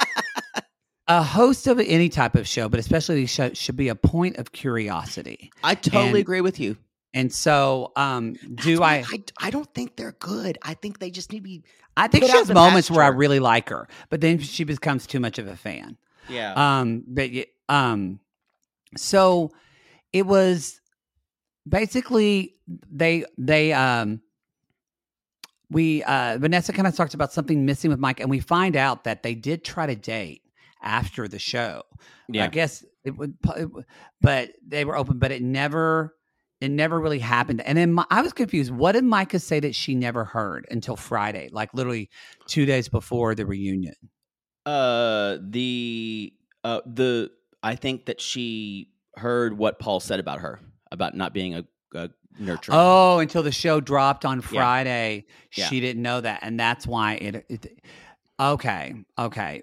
A 1.11 1.23
host 1.23 1.67
of 1.67 1.81
any 1.81 2.11
type 2.11 2.35
of 2.35 2.47
show, 2.47 2.69
but 2.69 2.79
especially 2.79 3.15
these 3.15 3.31
shows, 3.31 3.57
should 3.57 3.77
be 3.77 3.89
a 3.89 3.95
point 3.95 4.37
of 4.37 4.53
curiosity. 4.53 5.51
I 5.65 5.75
totally 5.75 6.09
And- 6.09 6.17
agree 6.19 6.43
with 6.43 6.61
you. 6.61 6.77
And 7.15 7.33
so, 7.33 7.93
um, 7.97 8.35
do 8.57 8.83
I? 8.83 8.97
I? 9.09 9.23
I 9.41 9.49
don't 9.51 9.73
think 9.73 9.97
they're 9.97 10.13
good. 10.19 10.59
I 10.61 10.75
think 10.75 10.99
they 10.99 11.11
just 11.11 11.33
need 11.33 11.39
to 11.39 11.43
be. 11.45 11.65
I 11.97 12.09
think 12.09 12.27
she 12.27 12.31
has 12.31 12.51
moments 12.51 12.91
where 12.91 13.03
I 13.03 13.09
really 13.09 13.41
like 13.41 13.71
her, 13.71 13.89
but 14.11 14.21
then 14.21 14.39
she 14.39 14.65
becomes 14.65 15.07
too 15.07 15.19
much 15.19 15.39
of 15.39 15.47
a 15.47 15.57
fan. 15.57 15.97
Yeah. 16.29 16.53
Um, 16.55 17.05
but 17.09 17.31
um, 17.71 18.21
so 18.95 19.51
it 20.13 20.27
was 20.27 20.79
basically 21.67 22.57
they 22.91 23.25
they 23.39 23.73
um 23.73 24.21
we 25.71 26.03
uh 26.05 26.39
Vanessa 26.39 26.73
kind 26.73 26.87
of 26.89 26.97
talked 26.97 27.15
about 27.15 27.33
something 27.33 27.65
missing 27.67 27.91
with 27.91 27.99
Mike, 28.01 28.21
and 28.21 28.31
we 28.31 28.41
find 28.41 28.77
out 28.77 29.05
that 29.05 29.23
they 29.23 29.35
did 29.35 29.65
try 29.65 29.87
to 29.87 29.95
date 29.97 30.43
after 30.83 31.29
the 31.29 31.39
show. 31.39 31.83
yeah. 32.29 32.45
I 32.45 32.49
guess 32.49 32.85
it 33.05 33.17
would, 33.17 33.37
it 33.57 33.73
would- 33.73 33.85
but 34.21 34.51
they 34.67 34.85
were 34.85 34.97
open, 34.97 35.19
but 35.19 35.33
it 35.33 35.43
never, 35.43 36.15
it 36.61 36.71
never 36.71 37.01
really 37.01 37.19
happened. 37.19 37.61
And 37.63 37.77
then 37.77 37.93
my, 37.93 38.05
I 38.11 38.23
was 38.23 38.33
confused. 38.33 38.71
What 38.71 38.93
did 38.93 39.05
Micah 39.05 39.39
say 39.41 39.61
that 39.61 39.75
she 39.75 39.95
never 39.95 40.25
heard 40.25 40.67
until 40.71 40.97
Friday, 40.97 41.49
like 41.53 41.75
literally 41.75 42.11
two 42.47 42.65
days 42.67 42.89
before 42.89 43.35
the 43.35 43.45
reunion? 43.47 43.95
Uh, 44.67 45.39
the 45.43 46.33
uh 46.65 46.81
the 46.87 47.31
I 47.63 47.75
think 47.75 48.07
that 48.07 48.21
she 48.21 48.91
heard 49.17 49.57
what 49.59 49.79
Paul 49.79 50.01
said 50.01 50.21
about 50.21 50.41
her 50.41 50.61
about 50.93 51.15
not 51.17 51.33
being 51.35 51.55
a, 51.55 51.65
a 51.95 52.11
nurturer. 52.41 52.69
Oh, 52.71 53.19
until 53.19 53.43
the 53.43 53.53
show 53.53 53.81
dropped 53.81 54.25
on 54.25 54.41
Friday, 54.41 55.27
Yeah. 55.55 55.67
she 55.67 55.81
didn't 55.81 56.03
know 56.03 56.21
that, 56.21 56.41
and 56.43 56.59
that's 56.59 56.87
why 56.87 57.15
it. 57.15 57.47
it 57.49 57.79
okay, 58.39 58.95
okay. 59.19 59.63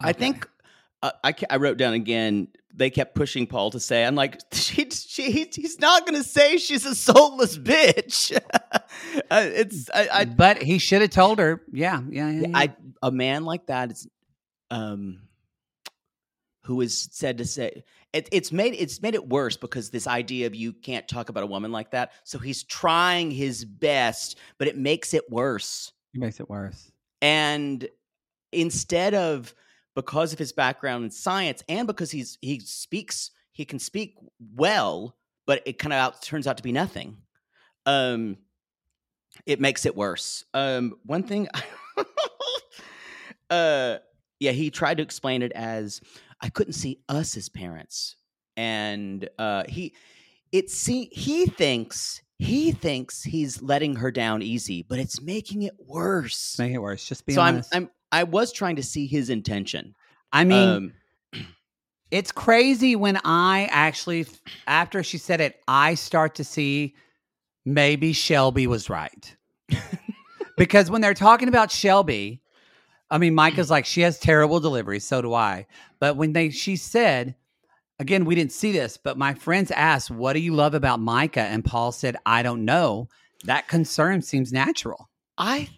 I 0.00 0.10
okay. 0.10 0.18
think 0.18 0.48
uh, 1.02 1.12
I 1.24 1.34
I 1.50 1.56
wrote 1.56 1.76
down 1.78 1.94
again. 1.94 2.48
They 2.74 2.90
kept 2.90 3.14
pushing 3.16 3.46
Paul 3.46 3.70
to 3.72 3.80
say, 3.80 4.04
"I'm 4.04 4.14
like, 4.14 4.38
she, 4.52 4.88
she 4.90 5.48
he's 5.52 5.80
not 5.80 6.06
going 6.06 6.20
to 6.20 6.28
say 6.28 6.58
she's 6.58 6.86
a 6.86 6.94
soulless 6.94 7.58
bitch." 7.58 8.38
uh, 8.62 8.80
it's 9.30 9.90
I, 9.92 10.08
I 10.12 10.24
but 10.24 10.62
he 10.62 10.78
should 10.78 11.02
have 11.02 11.10
told 11.10 11.38
her. 11.38 11.62
Yeah, 11.72 12.02
yeah, 12.08 12.30
yeah. 12.30 12.48
yeah. 12.48 12.58
I 12.58 12.76
a 13.02 13.10
man 13.10 13.44
like 13.44 13.66
that 13.66 13.90
is 13.92 14.06
um 14.70 15.22
who 16.64 16.80
is 16.82 17.08
said 17.12 17.38
to 17.38 17.44
say 17.44 17.82
it, 18.12 18.28
it's 18.32 18.52
made 18.52 18.74
it's 18.74 19.02
made 19.02 19.14
it 19.14 19.28
worse 19.28 19.56
because 19.56 19.90
this 19.90 20.06
idea 20.06 20.46
of 20.46 20.54
you 20.54 20.72
can't 20.72 21.06
talk 21.06 21.28
about 21.28 21.42
a 21.42 21.46
woman 21.46 21.72
like 21.72 21.90
that. 21.90 22.12
So 22.24 22.38
he's 22.38 22.62
trying 22.64 23.30
his 23.30 23.64
best, 23.64 24.38
but 24.58 24.68
it 24.68 24.76
makes 24.76 25.14
it 25.14 25.30
worse. 25.30 25.92
it 26.14 26.20
makes 26.20 26.40
it 26.40 26.48
worse. 26.48 26.90
And 27.20 27.86
instead 28.52 29.14
of 29.14 29.54
because 29.94 30.32
of 30.32 30.38
his 30.38 30.52
background 30.52 31.04
in 31.04 31.10
science 31.10 31.62
and 31.68 31.86
because 31.86 32.10
he's 32.10 32.38
he 32.40 32.60
speaks 32.60 33.30
he 33.52 33.64
can 33.64 33.80
speak 33.80 34.14
well, 34.54 35.16
but 35.46 35.62
it 35.66 35.80
kind 35.80 35.92
of 35.92 35.98
out, 35.98 36.22
turns 36.22 36.46
out 36.46 36.58
to 36.58 36.62
be 36.62 36.70
nothing. 36.70 37.16
Um, 37.86 38.36
it 39.46 39.60
makes 39.60 39.84
it 39.84 39.96
worse. 39.96 40.44
Um, 40.54 40.94
one 41.04 41.24
thing, 41.24 41.48
uh, 43.50 43.96
yeah, 44.38 44.52
he 44.52 44.70
tried 44.70 44.98
to 44.98 45.02
explain 45.02 45.42
it 45.42 45.50
as 45.52 46.00
I 46.40 46.48
couldn't 46.48 46.74
see 46.74 47.00
us 47.08 47.36
as 47.36 47.48
parents, 47.48 48.16
and 48.56 49.28
uh, 49.38 49.64
he, 49.68 49.94
it 50.52 50.70
see 50.70 51.06
he 51.12 51.46
thinks 51.46 52.22
he 52.38 52.72
thinks 52.72 53.22
he's 53.22 53.60
letting 53.60 53.96
her 53.96 54.10
down 54.10 54.42
easy, 54.42 54.84
but 54.88 54.98
it's 54.98 55.20
making 55.20 55.62
it 55.62 55.74
worse. 55.78 56.56
Make 56.58 56.72
it 56.72 56.78
worse. 56.78 57.04
Just 57.04 57.26
be 57.26 57.34
so 57.34 57.40
I'm, 57.40 57.62
I'm 57.72 57.90
I 58.12 58.24
was 58.24 58.52
trying 58.52 58.76
to 58.76 58.82
see 58.82 59.06
his 59.06 59.30
intention. 59.30 59.94
I 60.32 60.44
mean, 60.44 60.68
um, 60.68 60.92
It's 62.10 62.32
crazy 62.32 62.96
when 62.96 63.20
I 63.24 63.68
actually, 63.70 64.26
after 64.66 65.02
she 65.02 65.18
said 65.18 65.40
it, 65.42 65.60
I 65.68 65.94
start 65.94 66.36
to 66.36 66.44
see 66.44 66.94
maybe 67.66 68.14
Shelby 68.14 68.66
was 68.66 68.88
right. 68.88 69.36
because 70.56 70.90
when 70.90 71.02
they're 71.02 71.12
talking 71.12 71.48
about 71.48 71.70
Shelby, 71.70 72.40
I 73.10 73.18
mean, 73.18 73.34
Micah's 73.34 73.70
like, 73.70 73.86
she 73.86 74.02
has 74.02 74.18
terrible 74.18 74.60
delivery. 74.60 75.00
So 75.00 75.22
do 75.22 75.34
I. 75.34 75.66
But 75.98 76.16
when 76.16 76.32
they, 76.32 76.50
she 76.50 76.76
said, 76.76 77.34
again, 77.98 78.24
we 78.24 78.34
didn't 78.34 78.52
see 78.52 78.72
this, 78.72 78.96
but 78.96 79.16
my 79.16 79.34
friends 79.34 79.70
asked, 79.70 80.10
what 80.10 80.34
do 80.34 80.40
you 80.40 80.54
love 80.54 80.74
about 80.74 81.00
Micah? 81.00 81.40
And 81.40 81.64
Paul 81.64 81.92
said, 81.92 82.16
I 82.26 82.42
don't 82.42 82.64
know. 82.64 83.08
That 83.44 83.68
concern 83.68 84.22
seems 84.22 84.52
natural. 84.52 85.08
I 85.36 85.68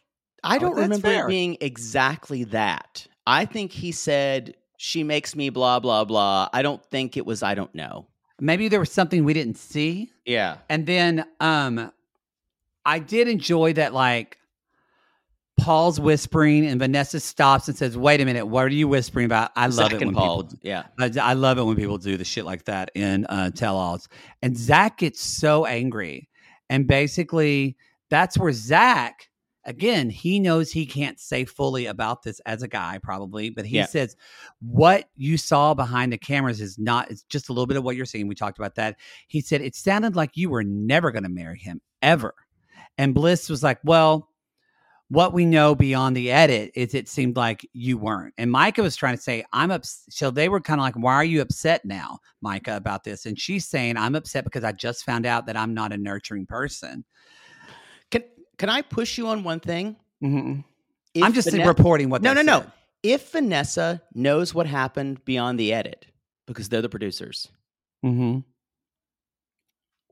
I 0.42 0.58
don't 0.58 0.74
that's 0.74 0.82
remember 0.82 1.08
fair. 1.08 1.26
it 1.26 1.28
being 1.28 1.58
exactly 1.60 2.44
that. 2.44 3.06
I 3.26 3.44
think 3.44 3.72
he 3.72 3.92
said 3.92 4.54
she 4.78 5.04
makes 5.04 5.36
me 5.36 5.50
blah 5.50 5.78
blah 5.80 6.04
blah. 6.04 6.48
I 6.52 6.62
don't 6.62 6.82
think 6.86 7.18
it 7.18 7.26
was 7.26 7.42
I 7.42 7.54
don't 7.54 7.74
know. 7.74 8.06
Maybe 8.40 8.68
there 8.68 8.80
was 8.80 8.90
something 8.90 9.24
we 9.24 9.34
didn't 9.34 9.58
see. 9.58 10.10
Yeah. 10.24 10.56
And 10.70 10.86
then 10.86 11.26
um 11.40 11.92
I 12.86 12.98
did 12.98 13.28
enjoy 13.28 13.74
that 13.74 13.92
like 13.92 14.38
Paul's 15.60 16.00
whispering 16.00 16.66
and 16.66 16.78
Vanessa 16.80 17.20
stops 17.20 17.68
and 17.68 17.76
says, 17.76 17.96
"Wait 17.96 18.20
a 18.20 18.24
minute, 18.24 18.46
what 18.46 18.64
are 18.64 18.68
you 18.68 18.88
whispering 18.88 19.26
about?" 19.26 19.50
I 19.56 19.66
love 19.66 19.74
Zach 19.90 19.92
it 19.92 20.04
when 20.04 20.14
Paul. 20.14 20.44
people 20.44 20.58
yeah. 20.62 20.84
I, 20.98 21.10
I 21.20 21.32
love 21.34 21.58
it 21.58 21.64
when 21.64 21.76
people 21.76 21.98
do 21.98 22.16
the 22.16 22.24
shit 22.24 22.44
like 22.44 22.64
that 22.64 22.90
in 22.94 23.26
uh, 23.26 23.50
tell-alls. 23.50 24.08
And 24.42 24.56
Zach 24.56 24.98
gets 24.98 25.20
so 25.20 25.66
angry, 25.66 26.28
and 26.68 26.86
basically 26.86 27.76
that's 28.08 28.38
where 28.38 28.52
Zach, 28.52 29.28
again, 29.64 30.10
he 30.10 30.40
knows 30.40 30.72
he 30.72 30.86
can't 30.86 31.20
say 31.20 31.44
fully 31.44 31.86
about 31.86 32.22
this 32.22 32.40
as 32.40 32.62
a 32.62 32.68
guy, 32.68 32.98
probably, 33.02 33.50
but 33.50 33.64
he 33.66 33.76
Yeah. 33.76 33.86
says 33.86 34.16
what 34.60 35.08
you 35.16 35.36
saw 35.36 35.74
behind 35.74 36.12
the 36.12 36.18
cameras 36.18 36.60
is 36.60 36.78
not. 36.78 37.10
It's 37.10 37.22
just 37.24 37.50
a 37.50 37.52
little 37.52 37.66
bit 37.66 37.76
of 37.76 37.84
what 37.84 37.96
you're 37.96 38.06
seeing. 38.06 38.26
We 38.28 38.34
talked 38.34 38.58
about 38.58 38.74
that. 38.76 38.96
He 39.28 39.40
said 39.40 39.60
it 39.60 39.76
sounded 39.76 40.16
like 40.16 40.36
you 40.36 40.50
were 40.50 40.64
never 40.64 41.12
going 41.12 41.22
to 41.24 41.28
marry 41.28 41.58
him 41.58 41.80
ever, 42.00 42.34
and 42.98 43.14
Bliss 43.14 43.48
was 43.50 43.62
like, 43.62 43.78
well. 43.84 44.28
What 45.10 45.32
we 45.32 45.44
know 45.44 45.74
beyond 45.74 46.16
the 46.16 46.30
edit 46.30 46.70
is 46.74 46.94
it 46.94 47.08
seemed 47.08 47.36
like 47.36 47.68
you 47.72 47.98
weren't. 47.98 48.32
And 48.38 48.48
Micah 48.48 48.82
was 48.82 48.94
trying 48.94 49.16
to 49.16 49.20
say, 49.22 49.44
I'm 49.52 49.72
upset. 49.72 50.12
So 50.14 50.30
they 50.30 50.48
were 50.48 50.60
kind 50.60 50.78
of 50.80 50.84
like, 50.84 50.94
why 50.94 51.14
are 51.14 51.24
you 51.24 51.40
upset 51.42 51.84
now, 51.84 52.20
Micah, 52.40 52.76
about 52.76 53.02
this? 53.02 53.26
And 53.26 53.36
she's 53.36 53.66
saying, 53.66 53.96
I'm 53.96 54.14
upset 54.14 54.44
because 54.44 54.62
I 54.62 54.70
just 54.70 55.04
found 55.04 55.26
out 55.26 55.46
that 55.46 55.56
I'm 55.56 55.74
not 55.74 55.92
a 55.92 55.96
nurturing 55.96 56.46
person. 56.46 57.04
Can 58.12 58.22
can 58.56 58.68
I 58.70 58.82
push 58.82 59.18
you 59.18 59.26
on 59.26 59.42
one 59.42 59.58
thing? 59.58 59.96
Mhm. 60.22 60.62
I'm 61.20 61.32
just 61.32 61.50
Vane- 61.50 61.66
reporting 61.66 62.08
what 62.08 62.22
No, 62.22 62.32
they 62.32 62.44
no, 62.44 62.60
no. 62.60 62.66
If 63.02 63.32
Vanessa 63.32 64.00
knows 64.14 64.54
what 64.54 64.66
happened 64.68 65.24
beyond 65.24 65.58
the 65.58 65.72
edit, 65.72 66.06
because 66.46 66.68
they're 66.68 66.82
the 66.82 66.88
producers, 66.88 67.48
Mhm. 68.04 68.44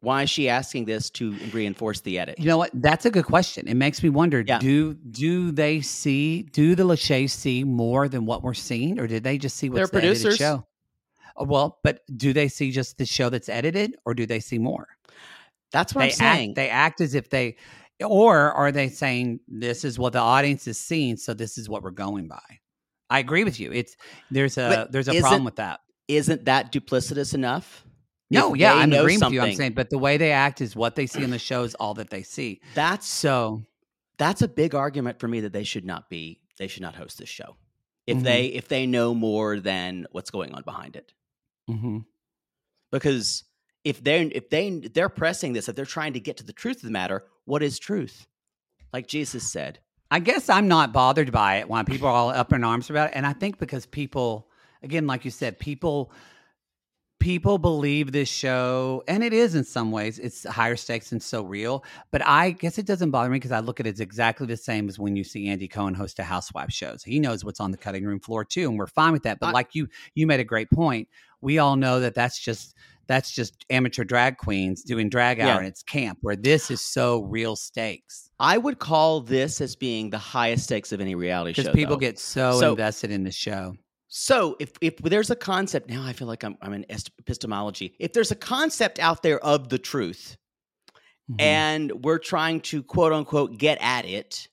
Why 0.00 0.22
is 0.22 0.30
she 0.30 0.48
asking 0.48 0.84
this 0.86 1.10
to 1.10 1.32
reinforce 1.52 2.00
the 2.00 2.18
edit? 2.18 2.38
You 2.38 2.46
know 2.46 2.58
what? 2.58 2.70
That's 2.74 3.04
a 3.06 3.10
good 3.10 3.24
question. 3.24 3.66
It 3.68 3.74
makes 3.74 4.02
me 4.02 4.08
wonder: 4.10 4.44
Yeah. 4.46 4.58
do 4.58 4.94
do 4.94 5.50
they 5.52 5.80
see? 5.80 6.42
Do 6.42 6.74
the 6.74 6.84
Lachey 6.84 7.28
see 7.30 7.64
more 7.64 8.08
than 8.08 8.26
what 8.26 8.42
we're 8.42 8.54
seeing, 8.54 8.98
or 9.00 9.06
did 9.06 9.24
they 9.24 9.38
just 9.38 9.56
see 9.56 9.68
They're 9.68 9.82
what's 9.82 9.90
the 9.90 9.98
edited 9.98 10.14
producers. 10.22 10.36
show? 10.38 10.66
Oh, 11.36 11.44
Well, 11.44 11.78
but 11.84 12.00
do 12.16 12.32
they 12.32 12.48
see 12.48 12.70
just 12.70 12.98
the 12.98 13.06
show 13.06 13.28
that's 13.30 13.48
edited, 13.48 13.96
or 14.04 14.14
do 14.14 14.26
they 14.26 14.40
see 14.40 14.58
more? 14.58 14.86
That's 15.72 15.94
what 15.94 16.02
they 16.02 16.06
I'm 16.06 16.10
saying. 16.12 16.50
act 16.50 16.56
they 16.56 16.68
act 16.70 17.00
as 17.00 17.14
if 17.14 17.28
they 17.30 17.56
or 18.04 18.52
are 18.52 18.72
they 18.72 18.88
saying 18.88 19.40
this 19.48 19.84
is 19.84 19.98
what 19.98 20.12
the 20.12 20.18
audience 20.20 20.66
is 20.66 20.78
seeing 20.78 21.16
so 21.16 21.34
this 21.34 21.58
is 21.58 21.68
what 21.68 21.82
we're 21.82 21.90
going 21.90 22.28
by 22.28 22.40
i 23.10 23.18
agree 23.18 23.42
with 23.44 23.58
you 23.60 23.72
it's 23.72 23.96
there's 24.30 24.56
a 24.56 24.68
But 24.68 24.92
there's 24.92 25.08
a 25.08 25.14
problem 25.20 25.44
with 25.44 25.56
that 25.56 25.80
Isn't 26.06 26.44
that 26.46 26.72
duplicitous 26.72 27.34
enough? 27.34 27.84
No, 28.30 28.52
If 28.54 28.60
yeah, 28.60 28.74
I'm 28.74 28.92
agreeing 28.92 29.20
with 29.20 29.32
you. 29.32 29.40
I'm 29.40 29.54
saying, 29.54 29.72
but 29.72 29.90
the 29.90 29.98
way 29.98 30.16
they 30.18 30.32
act 30.32 30.60
is 30.60 30.76
what 30.76 30.96
they 30.96 31.06
see 31.06 31.22
in 31.22 31.30
the 31.30 31.38
show 31.38 31.62
is 31.62 31.74
all 31.76 31.94
that 31.94 32.10
they 32.10 32.22
see. 32.22 32.60
That's 32.74 33.06
So 33.06 33.62
that's 34.18 34.42
a 34.42 34.48
big 34.48 34.74
argument 34.74 35.18
for 35.20 35.28
me 35.28 35.40
that 35.40 35.52
they 35.52 35.64
should 35.64 35.84
not 35.84 36.10
be 36.10 36.40
they 36.58 36.66
should 36.66 36.82
not 36.82 36.96
host 36.96 37.18
this 37.18 37.28
show 37.28 37.56
if 38.06 38.18
Mhm. 38.18 38.22
they 38.24 38.46
if 38.46 38.68
they 38.68 38.84
know 38.86 39.14
more 39.14 39.60
than 39.60 40.06
what's 40.10 40.30
going 40.30 40.52
on 40.54 40.62
behind 40.64 40.96
it 40.96 41.12
mhm. 41.70 42.04
because 42.90 43.44
if 43.84 44.02
they're 44.02 44.28
if 44.32 44.50
they 44.50 44.70
they're 44.92 45.08
pressing 45.08 45.52
this 45.52 45.68
if 45.68 45.76
they're 45.76 45.84
trying 45.84 46.14
to 46.14 46.20
get 46.20 46.36
to 46.38 46.44
the 46.44 46.52
truth 46.52 46.78
of 46.78 46.82
the 46.82 46.90
matter 46.90 47.24
what 47.44 47.62
is 47.62 47.78
truth 47.78 48.26
like 48.92 49.06
jesus 49.06 49.50
said 49.50 49.78
I 50.10 50.20
guess 50.20 50.48
I'm 50.48 50.68
not 50.68 50.92
bothered 50.94 51.30
by 51.30 51.56
it 51.56 51.68
when 51.68 51.84
people 51.84 52.08
are 52.08 52.14
all 52.14 52.30
up 52.30 52.54
in 52.54 52.64
arms 52.64 52.88
about 52.88 53.10
it. 53.10 53.12
And 53.14 53.26
I 53.26 53.34
think 53.34 53.58
because 53.58 53.84
people, 53.84 54.48
again, 54.82 55.06
like 55.06 55.26
you 55.26 55.30
said, 55.30 55.58
people 55.58 56.10
people 57.18 57.58
believe 57.58 58.12
this 58.12 58.28
show, 58.28 59.02
and 59.08 59.22
it 59.24 59.32
is 59.32 59.54
in 59.54 59.64
some 59.64 59.90
ways, 59.90 60.18
it's 60.18 60.44
higher 60.46 60.76
stakes 60.76 61.12
and 61.12 61.22
so 61.22 61.42
real. 61.42 61.84
But 62.10 62.24
I 62.26 62.50
guess 62.50 62.78
it 62.78 62.86
doesn't 62.86 63.10
bother 63.10 63.30
me 63.30 63.36
because 63.36 63.52
I 63.52 63.60
look 63.60 63.80
at 63.80 63.86
it 63.86 63.94
as 63.94 64.00
exactly 64.00 64.46
the 64.46 64.56
same 64.56 64.88
as 64.88 64.98
when 64.98 65.16
you 65.16 65.24
see 65.24 65.48
Andy 65.48 65.68
Cohen 65.68 65.94
host 65.94 66.18
a 66.18 66.22
housewife 66.22 66.72
shows. 66.72 67.02
He 67.02 67.18
knows 67.20 67.44
what's 67.44 67.60
on 67.60 67.70
the 67.70 67.76
cutting 67.76 68.04
room 68.04 68.20
floor 68.20 68.44
too, 68.44 68.68
and 68.68 68.78
we're 68.78 68.86
fine 68.86 69.12
with 69.12 69.24
that. 69.24 69.38
But 69.40 69.48
I- 69.48 69.52
like 69.52 69.74
you, 69.74 69.88
you 70.14 70.26
made 70.26 70.40
a 70.40 70.44
great 70.44 70.70
point. 70.70 71.08
We 71.40 71.58
all 71.58 71.76
know 71.76 72.00
that 72.00 72.14
that's 72.14 72.38
just 72.38 72.74
that's 73.06 73.30
just 73.32 73.64
amateur 73.70 74.04
drag 74.04 74.36
queens 74.36 74.82
doing 74.82 75.08
drag 75.08 75.40
hour, 75.40 75.46
Yeah. 75.48 75.56
and 75.58 75.66
it's 75.66 75.82
camp. 75.82 76.18
Where 76.20 76.36
this 76.36 76.70
is 76.70 76.80
so 76.82 77.22
real 77.22 77.56
stakes 77.56 78.30
i 78.40 78.56
would 78.56 78.78
call 78.78 79.20
this 79.20 79.60
as 79.60 79.74
being 79.74 80.10
the 80.10 80.18
highest 80.18 80.62
stakes 80.64 80.92
of 80.92 81.00
any 81.00 81.16
reality 81.16 81.52
show 81.54 81.62
because 81.62 81.74
people 81.74 81.96
though. 81.96 82.00
get 82.00 82.18
so, 82.20 82.60
So- 82.60 82.70
invested 82.70 83.10
in 83.10 83.24
the 83.24 83.32
show. 83.32 83.74
So 84.08 84.56
if 84.58 84.72
if 84.80 84.96
there's 84.96 85.30
a 85.30 85.36
concept 85.36 85.88
now, 85.90 86.02
I 86.02 86.12
feel 86.14 86.26
like 86.28 86.42
I'm 86.42 86.56
I'm 86.62 86.72
in 86.72 86.86
epistemology. 86.88 87.94
If 87.98 88.12
there's 88.14 88.30
a 88.30 88.34
concept 88.36 88.98
out 88.98 89.22
there 89.22 89.38
of 89.44 89.68
the 89.68 89.78
truth, 89.78 90.36
Mhm. 91.30 91.36
and 91.40 92.04
we're 92.04 92.18
trying 92.18 92.62
to 92.62 92.82
quote 92.82 93.12
unquote 93.12 93.58
get 93.58 93.76
at 93.82 94.06
it, 94.06 94.48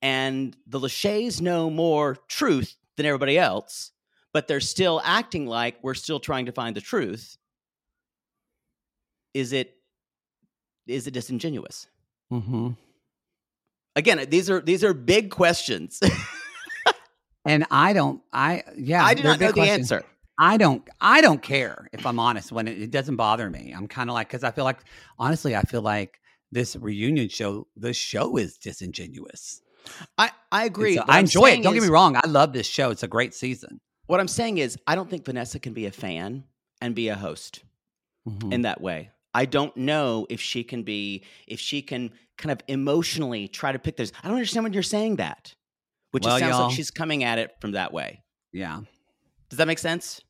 and 0.00 0.56
the 0.66 0.80
Lachey's 0.80 1.40
know 1.42 1.68
more 1.68 2.16
truth 2.28 2.74
than 2.96 3.04
everybody 3.04 3.36
else, 3.38 3.92
but 4.32 4.48
they're 4.48 4.60
still 4.60 5.02
acting 5.04 5.46
like 5.46 5.76
we're 5.82 5.92
still 5.94 6.18
trying 6.18 6.46
to 6.46 6.52
find 6.52 6.74
the 6.74 6.80
truth. 6.80 7.36
Is 9.34 9.52
it 9.52 9.76
is 10.86 11.06
it 11.06 11.10
disingenuous? 11.12 11.86
Mhm. 12.32 12.76
Again, 13.96 14.26
these 14.30 14.48
are 14.48 14.60
these 14.60 14.82
are 14.82 14.94
big 14.94 15.30
questions. 15.30 16.00
And 17.44 17.66
I 17.70 17.92
don't, 17.92 18.22
I 18.32 18.62
yeah, 18.76 19.04
I 19.04 19.14
do 19.14 19.22
not 19.24 19.40
know 19.40 19.48
the 19.48 19.52
questions. 19.52 19.90
answer. 19.92 20.06
I 20.38 20.56
don't, 20.56 20.82
I 21.00 21.20
don't 21.20 21.42
care 21.42 21.88
if 21.92 22.06
I'm 22.06 22.18
honest. 22.18 22.52
When 22.52 22.66
it, 22.68 22.80
it 22.80 22.90
doesn't 22.90 23.16
bother 23.16 23.48
me, 23.50 23.72
I'm 23.76 23.86
kind 23.88 24.08
of 24.08 24.14
like 24.14 24.28
because 24.28 24.44
I 24.44 24.50
feel 24.50 24.64
like 24.64 24.78
honestly, 25.18 25.54
I 25.56 25.62
feel 25.62 25.82
like 25.82 26.20
this 26.50 26.76
reunion 26.76 27.28
show, 27.28 27.66
this 27.76 27.96
show 27.96 28.36
is 28.36 28.56
disingenuous. 28.58 29.60
I 30.16 30.30
I 30.52 30.64
agree. 30.64 30.96
so 30.96 31.04
I 31.08 31.18
enjoy 31.20 31.50
it. 31.50 31.62
Don't 31.62 31.74
get 31.74 31.82
me 31.82 31.88
wrong. 31.88 32.16
I 32.16 32.26
love 32.28 32.52
this 32.52 32.66
show. 32.66 32.90
It's 32.90 33.02
a 33.02 33.08
great 33.08 33.34
season. 33.34 33.80
What 34.06 34.20
I'm 34.20 34.28
saying 34.28 34.58
is, 34.58 34.76
I 34.86 34.94
don't 34.94 35.08
think 35.10 35.24
Vanessa 35.24 35.58
can 35.58 35.72
be 35.72 35.86
a 35.86 35.90
fan 35.92 36.44
and 36.80 36.94
be 36.94 37.08
a 37.08 37.14
host 37.16 37.64
Mhm. 38.28 38.52
in 38.52 38.62
that 38.62 38.80
way. 38.80 39.10
I 39.34 39.46
don't 39.46 39.74
know 39.76 40.26
if 40.28 40.40
she 40.40 40.62
can 40.62 40.82
be, 40.82 41.24
if 41.46 41.58
she 41.58 41.82
can 41.82 42.12
kind 42.36 42.52
of 42.52 42.60
emotionally 42.68 43.48
try 43.48 43.72
to 43.72 43.78
pick 43.78 43.96
those. 43.96 44.12
I 44.22 44.28
don't 44.28 44.36
understand 44.36 44.64
when 44.64 44.72
you're 44.72 44.82
saying 44.82 45.16
that, 45.16 45.54
which 46.12 46.24
Well, 46.24 46.36
it 46.36 46.40
sounds 46.40 46.50
y'all- 46.52 46.66
like 46.68 46.76
she's 46.76 46.90
coming 46.90 47.24
at 47.24 47.38
it 47.38 47.50
from 47.60 47.72
that 47.72 47.92
way. 47.92 48.22
yeah, 48.52 48.80
Does 49.50 49.56
that 49.58 49.66
make 49.66 49.78
sense? 49.78 50.20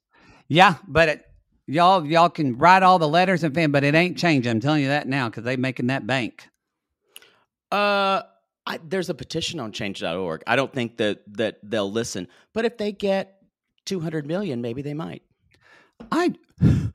yeah, 0.49 0.77
but 0.89 1.09
it, 1.09 1.27
y'all, 1.67 2.05
y'all 2.07 2.29
can 2.31 2.57
write 2.59 2.83
all 2.83 2.99
the 2.99 3.09
letters 3.09 3.45
and 3.45 3.55
fan, 3.55 3.71
but 3.71 3.85
it 3.85 3.95
ain't 3.95 4.17
changing. 4.19 4.51
I'm 4.51 4.61
telling 4.61 4.83
you 4.83 4.89
that 4.89 5.07
now 5.07 5.29
because 5.29 5.45
they 5.45 5.57
making 5.57 5.87
that 5.89 6.07
bank. 6.07 6.49
Uh, 7.71 8.23
I, 8.67 8.79
there's 8.85 9.11
a 9.11 9.15
petition 9.15 9.59
on 9.61 9.73
change.org. 9.73 10.43
I 10.47 10.57
don't 10.57 10.73
think 10.73 10.97
that 10.99 11.21
that 11.35 11.59
they'll 11.63 11.91
listen, 11.91 12.29
but 12.53 12.65
if 12.65 12.77
they 12.79 12.93
get 12.93 13.39
200 13.87 14.27
million, 14.27 14.61
maybe 14.63 14.83
they 14.83 14.95
might. 14.95 15.23
I 16.13 16.35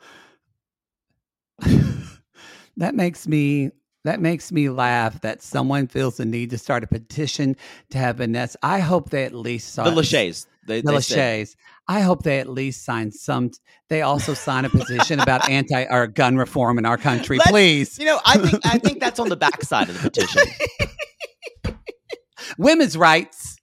that 2.77 2.93
makes 2.95 3.27
me 3.27 3.71
that 4.07 4.21
makes 4.21 4.51
me 4.53 4.69
laugh 4.69 5.19
that 5.21 5.41
someone 5.43 5.85
feels 5.87 6.17
the 6.17 6.25
need 6.25 6.49
to 6.51 6.57
start 6.57 6.81
a 6.83 6.87
petition 6.87 7.55
to 7.89 7.97
have 7.97 8.17
Vanessa. 8.17 8.57
I 8.63 8.79
hope 8.79 9.09
they 9.09 9.25
at 9.25 9.33
least 9.33 9.75
The 9.75 9.83
sign 9.83 9.95
Lachey's, 9.95 10.47
they, 10.65 10.79
The 10.81 10.91
they 10.93 11.01
said- 11.01 11.17
Lachey's. 11.43 11.55
I 11.89 11.99
hope 12.01 12.23
they 12.23 12.39
at 12.39 12.49
least 12.49 12.83
sign 12.85 13.11
some. 13.11 13.51
They 13.89 14.01
also 14.01 14.33
sign 14.33 14.65
a 14.65 14.69
petition 14.69 15.19
about 15.19 15.49
anti 15.49 15.83
or 15.85 16.07
gun 16.07 16.37
reform 16.37 16.77
in 16.77 16.85
our 16.85 16.97
country, 16.97 17.37
Let's- 17.37 17.51
please. 17.51 17.99
You 17.99 18.05
know, 18.05 18.19
I 18.25 18.37
think 18.37 18.65
I 18.65 18.77
think 18.83 18.99
that's 18.99 19.19
on 19.19 19.29
the 19.29 19.37
backside 19.37 19.89
of 19.89 20.01
the 20.01 20.09
petition. 20.09 20.41
Women's 22.57 22.97
rights. 22.97 23.57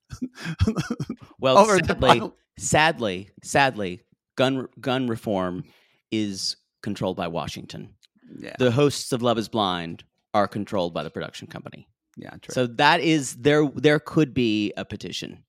Well, 1.38 1.58
Over 1.58 1.78
sadly, 1.84 2.30
sadly, 2.58 3.30
sadly, 3.42 4.00
gun 4.36 4.68
gun 4.80 5.06
reform 5.06 5.64
is 6.10 6.56
controlled 6.82 7.16
by 7.16 7.28
Washington. 7.28 7.94
Yeah, 8.38 8.56
The 8.58 8.70
hosts 8.70 9.12
of 9.12 9.22
Love 9.22 9.38
Is 9.38 9.48
Blind 9.48 10.04
are 10.34 10.46
controlled 10.48 10.92
by 10.92 11.02
the 11.02 11.10
production 11.10 11.46
company. 11.46 11.88
yeah. 12.16 12.30
True. 12.42 12.52
So 12.52 12.66
that 12.66 13.00
is 13.00 13.36
there. 13.36 13.66
There 13.74 13.98
could 14.00 14.34
be 14.34 14.72
a 14.76 14.84
petition 14.84 15.44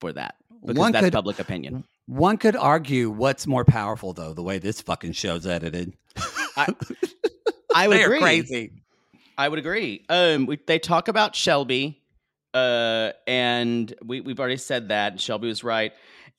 for 0.00 0.12
that 0.12 0.36
because 0.60 0.76
One 0.76 0.92
that's 0.92 1.06
could- 1.06 1.12
public 1.12 1.38
opinion. 1.38 1.84
One 2.08 2.36
could 2.38 2.54
argue 2.54 3.10
what's 3.10 3.48
more 3.48 3.64
powerful, 3.64 4.12
though, 4.12 4.32
the 4.32 4.42
way 4.42 4.58
this 4.60 4.80
fucking 4.80 5.10
show's 5.12 5.44
edited. 5.44 5.92
I, 6.56 6.72
I 7.74 7.88
would 7.88 7.96
They're 7.96 8.06
agree. 8.06 8.20
crazy. 8.20 8.72
I 9.36 9.48
would 9.48 9.58
agree. 9.58 10.04
Um, 10.08 10.46
we, 10.46 10.60
they 10.68 10.78
talk 10.78 11.08
about 11.08 11.34
Shelby, 11.34 12.00
uh, 12.54 13.10
and 13.26 13.92
we 14.04 14.20
we've 14.20 14.38
already 14.38 14.56
said 14.56 14.88
that 14.90 15.20
Shelby 15.20 15.48
was 15.48 15.64
right. 15.64 15.92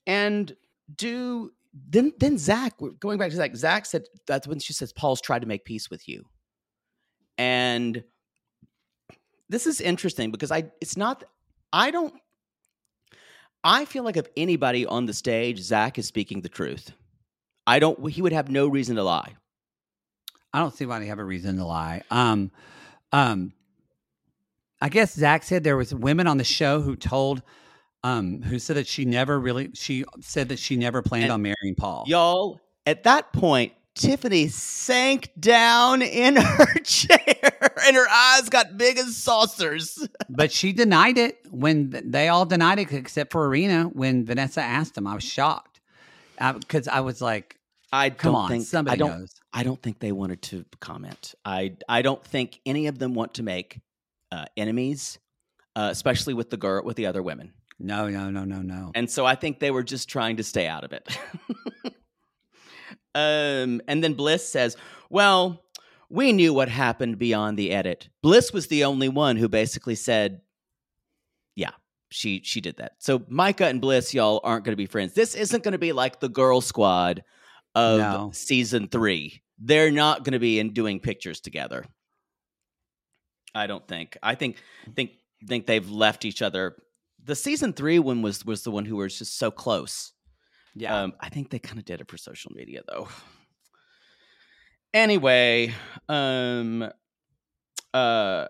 And 0.07 0.55
do 0.95 1.51
then 1.73 2.13
then 2.17 2.37
Zach 2.37 2.79
we're 2.79 2.91
going 2.91 3.17
back 3.19 3.31
to 3.31 3.35
Zach. 3.35 3.53
Zach 3.55 3.85
said 3.85 4.05
that's 4.25 4.47
when 4.47 4.59
she 4.59 4.71
says 4.71 4.93
Paul's 4.93 5.19
tried 5.19 5.39
to 5.41 5.47
make 5.47 5.65
peace 5.65 5.89
with 5.89 6.07
you, 6.07 6.25
and 7.37 8.03
this 9.49 9.67
is 9.67 9.81
interesting 9.81 10.31
because 10.31 10.51
I 10.51 10.65
it's 10.81 10.97
not 10.97 11.23
I 11.71 11.91
don't 11.91 12.13
I 13.63 13.85
feel 13.85 14.03
like 14.03 14.17
if 14.17 14.27
anybody 14.37 14.85
on 14.85 15.05
the 15.07 15.13
stage, 15.13 15.59
Zach 15.59 15.97
is 15.97 16.07
speaking 16.07 16.41
the 16.41 16.49
truth. 16.49 16.91
I 17.65 17.79
don't. 17.79 18.09
He 18.09 18.21
would 18.21 18.31
have 18.31 18.49
no 18.49 18.67
reason 18.67 18.95
to 18.95 19.03
lie. 19.03 19.35
I 20.53 20.59
don't 20.59 20.73
see 20.73 20.85
why 20.85 20.99
they 20.99 21.07
have 21.07 21.19
a 21.19 21.23
reason 21.23 21.57
to 21.57 21.65
lie. 21.65 22.01
Um, 22.09 22.51
um, 23.11 23.51
I 24.81 24.89
guess 24.89 25.13
Zach 25.13 25.43
said 25.43 25.63
there 25.63 25.75
was 25.75 25.93
women 25.93 26.27
on 26.27 26.37
the 26.37 26.43
show 26.43 26.79
who 26.79 26.95
told, 26.95 27.41
um, 28.03 28.41
who 28.41 28.57
said 28.57 28.77
that 28.77 28.87
she 28.87 29.03
never 29.03 29.37
really, 29.37 29.71
she 29.73 30.05
said 30.21 30.49
that 30.49 30.59
she 30.59 30.77
never 30.77 31.01
planned 31.01 31.25
And 31.25 31.33
on 31.33 31.41
marrying 31.41 31.75
Paul. 31.75 32.05
Y'all, 32.07 32.61
at 32.85 33.03
that 33.03 33.33
point, 33.33 33.73
Tiffany 33.97 34.47
sank 34.47 35.31
down 35.39 36.01
in 36.01 36.35
her 36.37 36.73
chair 36.83 37.69
and 37.85 37.95
her 37.95 38.07
eyes 38.09 38.49
got 38.49 38.77
big 38.77 38.97
as 38.97 39.15
saucers. 39.15 40.07
But 40.29 40.51
she 40.51 40.73
denied 40.73 41.17
it 41.17 41.39
when 41.49 41.89
they 42.11 42.27
all 42.27 42.45
denied 42.45 42.79
it 42.79 42.91
except 42.91 43.31
for 43.31 43.45
Irina. 43.45 43.85
When 43.85 44.25
Vanessa 44.25 44.61
asked 44.61 44.97
him, 44.97 45.07
I 45.07 45.15
was 45.15 45.23
shocked 45.23 45.79
because 46.59 46.87
I 46.87 46.99
was 46.99 47.21
like, 47.21 47.57
I 47.91 48.09
"Come 48.09 48.33
don't 48.33 48.41
on, 48.43 48.49
think 48.49 48.65
somebody 48.65 48.93
I 48.93 48.97
don't 48.97 49.19
knows." 49.19 49.33
I 49.53 49.63
don't 49.63 49.81
think 49.81 49.99
they 49.99 50.11
wanted 50.11 50.41
to 50.43 50.65
comment. 50.81 51.33
I 51.45 51.77
I 51.87 52.01
don't 52.01 52.23
think 52.23 52.59
any 52.65 52.87
of 52.87 52.99
them 52.99 53.13
want 53.13 53.35
to 53.35 53.43
make 53.43 53.79
uh, 54.31 54.45
enemies, 54.57 55.17
uh, 55.75 55.89
especially 55.91 56.33
with 56.33 56.49
the 56.49 56.57
girl 56.57 56.83
with 56.83 56.97
the 56.97 57.05
other 57.05 57.23
women. 57.23 57.53
No, 57.79 58.09
no, 58.09 58.29
no, 58.29 58.43
no, 58.43 58.61
no. 58.61 58.91
And 58.95 59.09
so 59.09 59.25
I 59.25 59.35
think 59.35 59.59
they 59.59 59.71
were 59.71 59.83
just 59.83 60.09
trying 60.09 60.37
to 60.37 60.43
stay 60.43 60.67
out 60.67 60.83
of 60.83 60.93
it. 60.93 61.07
um, 63.17 63.81
and 63.87 64.03
then 64.03 64.13
Bliss 64.13 64.47
says, 64.47 64.77
Well, 65.09 65.63
we 66.09 66.31
knew 66.31 66.53
what 66.53 66.69
happened 66.69 67.17
beyond 67.17 67.57
the 67.57 67.71
edit. 67.71 68.09
Bliss 68.21 68.53
was 68.53 68.67
the 68.67 68.83
only 68.83 69.09
one 69.09 69.35
who 69.37 69.49
basically 69.49 69.95
said, 69.95 70.41
Yeah, 71.55 71.71
she 72.09 72.41
she 72.43 72.61
did 72.61 72.77
that. 72.77 72.93
So 72.99 73.23
Micah 73.27 73.65
and 73.67 73.81
Bliss, 73.81 74.13
y'all 74.13 74.39
aren't 74.43 74.63
gonna 74.65 74.77
be 74.77 74.85
friends. 74.85 75.13
This 75.13 75.35
isn't 75.35 75.63
gonna 75.63 75.77
be 75.77 75.93
like 75.93 76.19
the 76.19 76.29
girl 76.29 76.61
squad 76.61 77.23
of 77.75 77.99
No. 77.99 78.31
season 78.33 78.87
three. 78.87 79.41
They're 79.59 79.91
not 79.91 80.23
gonna 80.23 80.39
be 80.39 80.59
in 80.59 80.73
doing 80.73 80.99
pictures 80.99 81.39
together. 81.39 81.85
I 83.55 83.65
don't 83.65 83.87
think. 83.87 84.17
I 84.21 84.35
think 84.35 84.57
think 84.95 85.11
think 85.47 85.65
they've 85.65 85.89
left 85.89 86.25
each 86.25 86.41
other. 86.43 86.75
The 87.23 87.35
season 87.35 87.73
three 87.73 87.97
one 87.99 88.21
was 88.21 88.45
was 88.45 88.63
the 88.63 88.71
one 88.71 88.85
who 88.85 88.97
was 88.97 89.17
just 89.17 89.37
so 89.37 89.49
close. 89.49 90.13
Yeah. 90.77 91.01
Um, 91.01 91.13
I 91.19 91.29
think 91.29 91.49
they 91.49 91.59
kind 91.59 91.79
of 91.79 91.85
did 91.85 92.01
it 92.01 92.07
for 92.07 92.17
social 92.17 92.51
media 92.53 92.81
though. 92.87 93.07
Anyway, 94.93 95.73
um, 96.07 96.89
uh, 97.93 98.45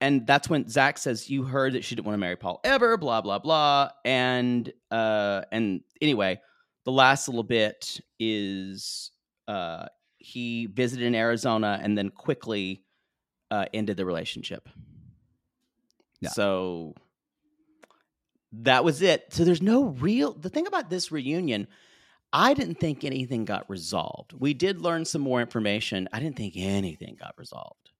and 0.00 0.26
that's 0.26 0.48
when 0.48 0.68
Zach 0.68 0.98
says, 0.98 1.28
"You 1.28 1.42
heard 1.44 1.74
that 1.74 1.84
she 1.84 1.94
didn't 1.94 2.06
want 2.06 2.14
to 2.14 2.20
marry 2.20 2.36
Paul 2.36 2.60
ever." 2.64 2.96
Blah 2.96 3.20
blah 3.20 3.38
blah. 3.38 3.90
And 4.04 4.72
uh, 4.90 5.42
and 5.50 5.80
anyway, 6.00 6.40
the 6.84 6.92
last 6.92 7.28
little 7.28 7.42
bit 7.42 8.00
is 8.18 9.10
uh, 9.48 9.86
he 10.18 10.66
visited 10.66 11.06
in 11.06 11.14
Arizona 11.14 11.80
and 11.82 11.96
then 11.98 12.10
quickly 12.10 12.84
uh, 13.50 13.66
ended 13.74 13.96
the 13.96 14.06
relationship. 14.06 14.68
Yeah. 16.20 16.30
So 16.30 16.94
that 18.62 18.84
was 18.84 19.02
it. 19.02 19.26
So 19.32 19.44
there's 19.44 19.62
no 19.62 19.84
real. 19.84 20.32
The 20.32 20.48
thing 20.48 20.66
about 20.66 20.90
this 20.90 21.10
reunion, 21.12 21.66
I 22.32 22.54
didn't 22.54 22.80
think 22.80 23.04
anything 23.04 23.44
got 23.44 23.68
resolved. 23.70 24.32
We 24.32 24.54
did 24.54 24.80
learn 24.80 25.04
some 25.04 25.22
more 25.22 25.40
information. 25.40 26.08
I 26.12 26.20
didn't 26.20 26.36
think 26.36 26.54
anything 26.56 27.16
got 27.18 27.34
resolved. 27.38 27.90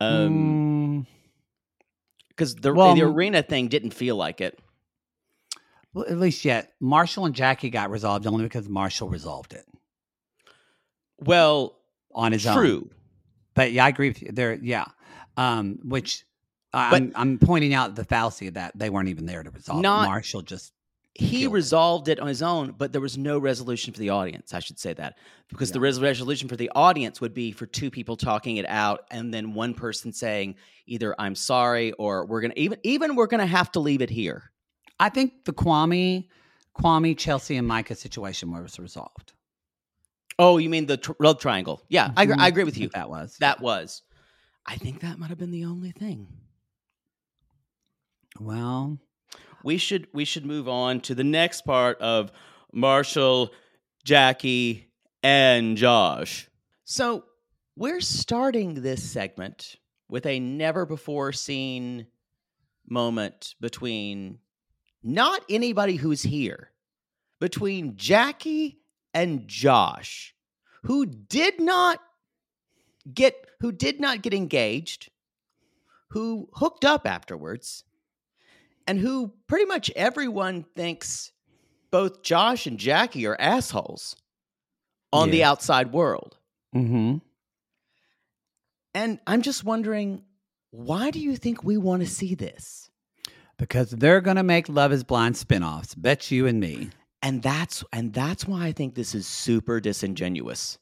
Um, 0.00 1.04
Mm, 1.04 1.06
because 2.28 2.54
the 2.54 2.72
Well, 2.72 2.94
the 2.94 3.00
Irina 3.00 3.42
thing 3.42 3.68
didn't 3.68 3.90
feel 3.94 4.14
like 4.16 4.40
it. 4.40 4.58
well, 5.92 6.04
at 6.08 6.18
least 6.18 6.44
yet, 6.44 6.72
Marshall 6.80 7.26
and 7.26 7.34
Jackie 7.34 7.70
got 7.70 7.90
resolved 7.90 8.26
only 8.26 8.44
because 8.44 8.68
Marshall 8.68 9.08
resolved 9.08 9.52
it 9.54 9.64
Well, 11.18 11.76
on 12.14 12.30
his 12.32 12.46
own. 12.46 12.54
true. 12.56 12.90
But 13.54 13.72
yeah, 13.72 13.84
I 13.84 13.88
agree 13.88 14.08
with 14.08 14.22
you. 14.22 14.30
There, 14.32 14.54
yeah. 14.54 14.84
Um, 15.36 15.80
which 15.82 16.24
I'm, 16.72 17.12
I'm 17.14 17.38
pointing 17.38 17.72
out 17.74 17.94
the 17.94 18.04
fallacy 18.04 18.48
of 18.48 18.54
that. 18.54 18.72
They 18.78 18.90
weren't 18.90 19.08
even 19.08 19.26
there 19.26 19.42
to 19.42 19.50
resolve. 19.50 19.80
it. 19.80 19.82
Not- 19.82 20.08
Marshall 20.08 20.42
just 20.42 20.72
he 21.14 21.40
killed 21.40 21.52
it. 21.52 21.54
resolved 21.54 22.08
it 22.08 22.20
on 22.20 22.28
his 22.28 22.42
own, 22.42 22.74
but 22.78 22.92
there 22.92 23.00
was 23.00 23.18
no 23.18 23.38
resolution 23.40 23.92
for 23.92 23.98
the 23.98 24.10
audience. 24.10 24.54
I 24.54 24.60
should 24.60 24.78
say 24.78 24.92
that 24.92 25.18
because 25.48 25.72
the 25.72 25.80
res- 25.80 26.00
resolution 26.00 26.48
for 26.48 26.54
the 26.54 26.70
audience 26.76 27.20
would 27.20 27.34
be 27.34 27.50
for 27.50 27.66
two 27.66 27.90
people 27.90 28.16
talking 28.16 28.58
it 28.58 28.66
out, 28.68 29.00
and 29.10 29.34
then 29.34 29.52
one 29.52 29.74
person 29.74 30.12
saying 30.12 30.54
either 30.86 31.16
"I'm 31.18 31.34
sorry" 31.34 31.90
or 31.92 32.24
"We're 32.26 32.40
gonna 32.42 32.54
even 32.56 32.78
even 32.84 33.16
we're 33.16 33.26
gonna 33.26 33.46
have 33.46 33.72
to 33.72 33.80
leave 33.80 34.00
it 34.00 34.10
here." 34.10 34.52
I 35.00 35.08
think 35.08 35.44
the 35.44 35.52
Kwame, 35.52 36.28
Kwame, 36.78 37.18
Chelsea, 37.18 37.56
and 37.56 37.66
Micah 37.66 37.96
situation 37.96 38.52
was 38.52 38.78
resolved. 38.78 39.32
Oh, 40.38 40.58
you 40.58 40.70
mean 40.70 40.86
the 40.86 40.98
tr- 40.98 41.12
love 41.18 41.40
triangle? 41.40 41.82
Yeah, 41.88 42.12
I, 42.16 42.22
agree- 42.22 42.34
mm-hmm. 42.34 42.42
I 42.42 42.46
agree 42.48 42.64
with 42.64 42.76
I 42.76 42.80
you. 42.80 42.90
That 42.90 43.10
was 43.10 43.36
That 43.40 43.60
was. 43.60 44.02
I 44.66 44.76
think 44.76 45.00
that 45.00 45.18
might 45.18 45.30
have 45.30 45.38
been 45.38 45.50
the 45.50 45.64
only 45.64 45.90
thing. 45.90 46.28
Well. 48.40 48.98
we 49.64 49.78
should 49.78 50.06
we 50.12 50.24
should 50.24 50.46
move 50.46 50.68
on 50.68 51.00
to 51.00 51.14
the 51.14 51.24
next 51.24 51.62
part 51.62 52.00
of 52.00 52.32
Marshall, 52.72 53.50
Jackie, 54.04 54.88
and 55.22 55.76
Josh. 55.76 56.48
So 56.84 57.24
we're 57.76 58.00
starting 58.00 58.74
this 58.74 59.02
segment 59.02 59.76
with 60.08 60.26
a 60.26 60.40
never 60.40 60.86
before 60.86 61.32
seen 61.32 62.06
moment 62.88 63.54
between 63.60 64.38
not 65.02 65.42
anybody 65.48 65.96
who's 65.96 66.22
here, 66.22 66.70
between 67.40 67.96
Jackie 67.96 68.80
and 69.14 69.46
Josh, 69.46 70.34
who 70.84 71.06
did 71.06 71.60
not 71.60 72.00
get 73.12 73.34
who 73.60 73.72
did 73.72 74.00
not 74.00 74.22
get 74.22 74.34
engaged, 74.34 75.10
who 76.10 76.48
hooked 76.54 76.84
up 76.84 77.06
afterwards 77.06 77.84
and 78.88 78.98
who 78.98 79.32
pretty 79.46 79.66
much 79.66 79.90
everyone 79.94 80.64
thinks 80.74 81.30
both 81.90 82.22
Josh 82.22 82.66
and 82.66 82.78
Jackie 82.78 83.26
are 83.26 83.36
assholes 83.38 84.16
on 85.12 85.30
the 85.30 85.44
outside 85.44 85.92
world. 85.92 86.38
Mm-hmm. 86.74 87.18
And 88.94 89.20
I'm 89.26 89.42
just 89.42 89.62
wondering, 89.62 90.24
why 90.70 91.10
do 91.10 91.20
you 91.20 91.36
think 91.36 91.62
we 91.62 91.76
want 91.76 92.02
to 92.02 92.08
see 92.08 92.34
this? 92.34 92.90
Because 93.58 93.90
they're 93.90 94.20
gonna 94.20 94.42
make 94.42 94.68
Love 94.68 94.92
Is 94.92 95.04
Blind 95.04 95.34
spinoffs. 95.34 95.94
Bet 95.96 96.30
you 96.30 96.46
and 96.46 96.58
me. 96.58 96.90
And 97.22 97.42
that's 97.42 97.84
and 97.92 98.12
that's 98.14 98.46
why 98.46 98.66
I 98.66 98.72
think 98.72 98.94
this 98.94 99.14
is 99.14 99.26
super 99.26 99.80
disingenuous. 99.80 100.78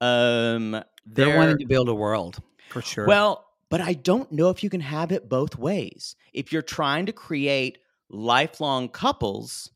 Um 0.00 0.72
They're 0.72 0.84
they're 1.06 1.36
wanting 1.36 1.58
to 1.58 1.66
build 1.66 1.88
a 1.88 1.94
world 1.94 2.38
for 2.70 2.82
sure. 2.82 3.06
Well, 3.06 3.44
but 3.72 3.80
I 3.80 3.94
don't 3.94 4.30
know 4.30 4.50
if 4.50 4.62
you 4.62 4.68
can 4.68 4.82
have 4.82 5.12
it 5.12 5.30
both 5.30 5.56
ways. 5.56 6.14
If 6.34 6.52
you're 6.52 6.60
trying 6.60 7.06
to 7.06 7.12
create 7.12 7.78
lifelong 8.10 8.90
couples, 8.90 9.70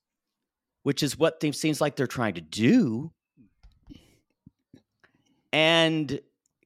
which 0.82 1.02
is 1.02 1.18
what 1.18 1.39
it 1.43 1.55
seems 1.55 1.81
like 1.81 1.97
they're 1.97 2.06
trying 2.06 2.35
to 2.35 2.43
do, 2.43 3.10
and 5.52 6.20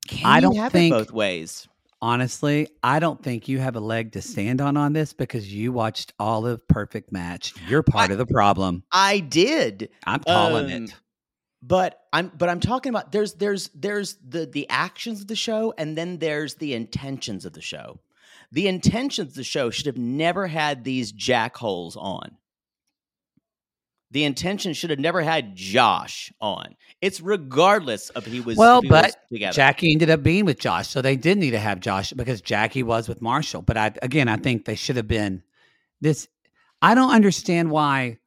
can 0.09 0.27
I 0.27 0.36
you 0.39 0.40
don't 0.43 0.57
have 0.57 0.73
think- 0.73 0.93
it 0.93 0.98
both 0.98 1.12
ways? 1.12 1.69
honestly, 2.02 2.66
I 2.82 2.98
don't 2.98 3.23
think 3.23 3.47
you 3.47 3.59
have 3.61 3.77
a 3.77 3.81
leg 3.81 4.12
to 4.12 4.23
stand 4.23 4.61
on 4.61 4.77
on 4.77 4.93
this 4.94 5.12
because 5.12 5.52
you 5.52 5.70
watched 5.70 6.12
all 6.19 6.47
of 6.47 6.66
Perfect 6.66 7.12
Match. 7.12 7.55
You're 7.69 7.82
part 7.85 8.11
of 8.11 8.19
the 8.19 8.27
problem. 8.27 8.82
I 8.90 9.20
did. 9.20 9.90
I'm 10.05 10.20
calling 10.24 10.65
Um, 10.73 10.85
it. 10.85 10.94
But 11.62 12.01
I'm 12.12 12.32
but 12.37 12.49
I'm 12.49 12.61
talking 12.61 12.91
about 12.91 13.12
there's 13.12 13.35
there's 13.35 13.69
there's 13.74 14.16
the 14.27 14.47
the 14.47 14.69
actions 14.70 15.20
of 15.20 15.27
the 15.27 15.37
show 15.37 15.74
and 15.77 15.97
then 15.97 16.19
there's 16.19 16.55
the 16.55 16.74
intentions 16.74 17.45
of 17.45 17.53
the 17.53 17.61
show. 17.61 18.01
The 18.53 18.66
intentions 18.66 19.28
of 19.28 19.35
the 19.35 19.45
show 19.45 19.70
should 19.70 19.87
have 19.87 19.99
never 19.99 20.47
had 20.47 20.85
these 20.85 21.12
jackholes 21.12 21.97
on. 21.97 22.37
The 24.12 24.24
intention 24.24 24.73
should 24.73 24.91
have 24.91 24.99
never 24.99 25.23
had 25.23 25.55
Josh 25.55 26.32
on. 26.41 26.74
It's 27.01 27.20
regardless 27.20 28.11
of 28.11 28.27
he 28.27 28.41
was 28.41 28.57
Well, 28.57 28.81
he 28.81 28.89
was 28.89 29.03
but 29.03 29.16
together. 29.32 29.55
Jackie 29.55 29.93
ended 29.93 30.11
up 30.11 30.24
being 30.24 30.45
with 30.45 30.59
Josh, 30.59 30.89
so 30.89 31.01
they 31.01 31.15
did 31.15 31.39
need 31.39 31.53
to 31.53 31.61
have 31.61 31.78
Josh 31.78 32.12
because 32.12 32.41
Jackie 32.41 32.82
was 32.82 33.09
with 33.09 33.23
Marshall. 33.23 33.62
But 33.62 33.77
I 33.77 33.93
again, 34.03 34.28
I 34.28 34.37
think 34.37 34.65
they 34.65 34.74
should 34.74 34.97
have 34.97 35.07
been 35.07 35.45
this. 36.01 36.27
I 36.82 36.97
don't 36.97 37.12
understand 37.12 37.70
why. 37.70 38.19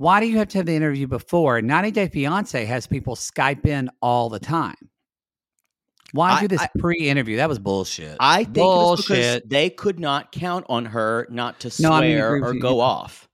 Why 0.00 0.20
do 0.20 0.26
you 0.26 0.38
have 0.38 0.48
to 0.48 0.58
have 0.58 0.64
the 0.66 0.74
interview 0.74 1.06
before? 1.06 1.60
90 1.60 1.90
Day 1.90 2.08
Fiance 2.08 2.64
has 2.64 2.86
people 2.86 3.14
Skype 3.16 3.66
in 3.66 3.90
all 4.00 4.30
the 4.30 4.38
time. 4.38 4.74
Why 6.12 6.30
I- 6.30 6.40
do 6.40 6.48
this 6.48 6.62
I- 6.62 6.70
pre-interview? 6.78 7.36
That 7.36 7.50
was 7.50 7.58
bullshit. 7.58 8.16
I 8.18 8.44
think 8.44 8.56
it 8.56 8.60
was 8.62 9.02
because 9.02 9.08
bullshit. 9.18 9.50
they 9.50 9.68
could 9.68 10.00
not 10.00 10.32
count 10.32 10.64
on 10.70 10.86
her 10.86 11.26
not 11.28 11.60
to 11.60 11.82
No, 11.82 11.92
I 11.92 12.00
mean, 12.00 12.16
swear 12.16 12.42
or 12.42 12.54
you. 12.54 12.60
go 12.62 12.80
off. 12.80 13.28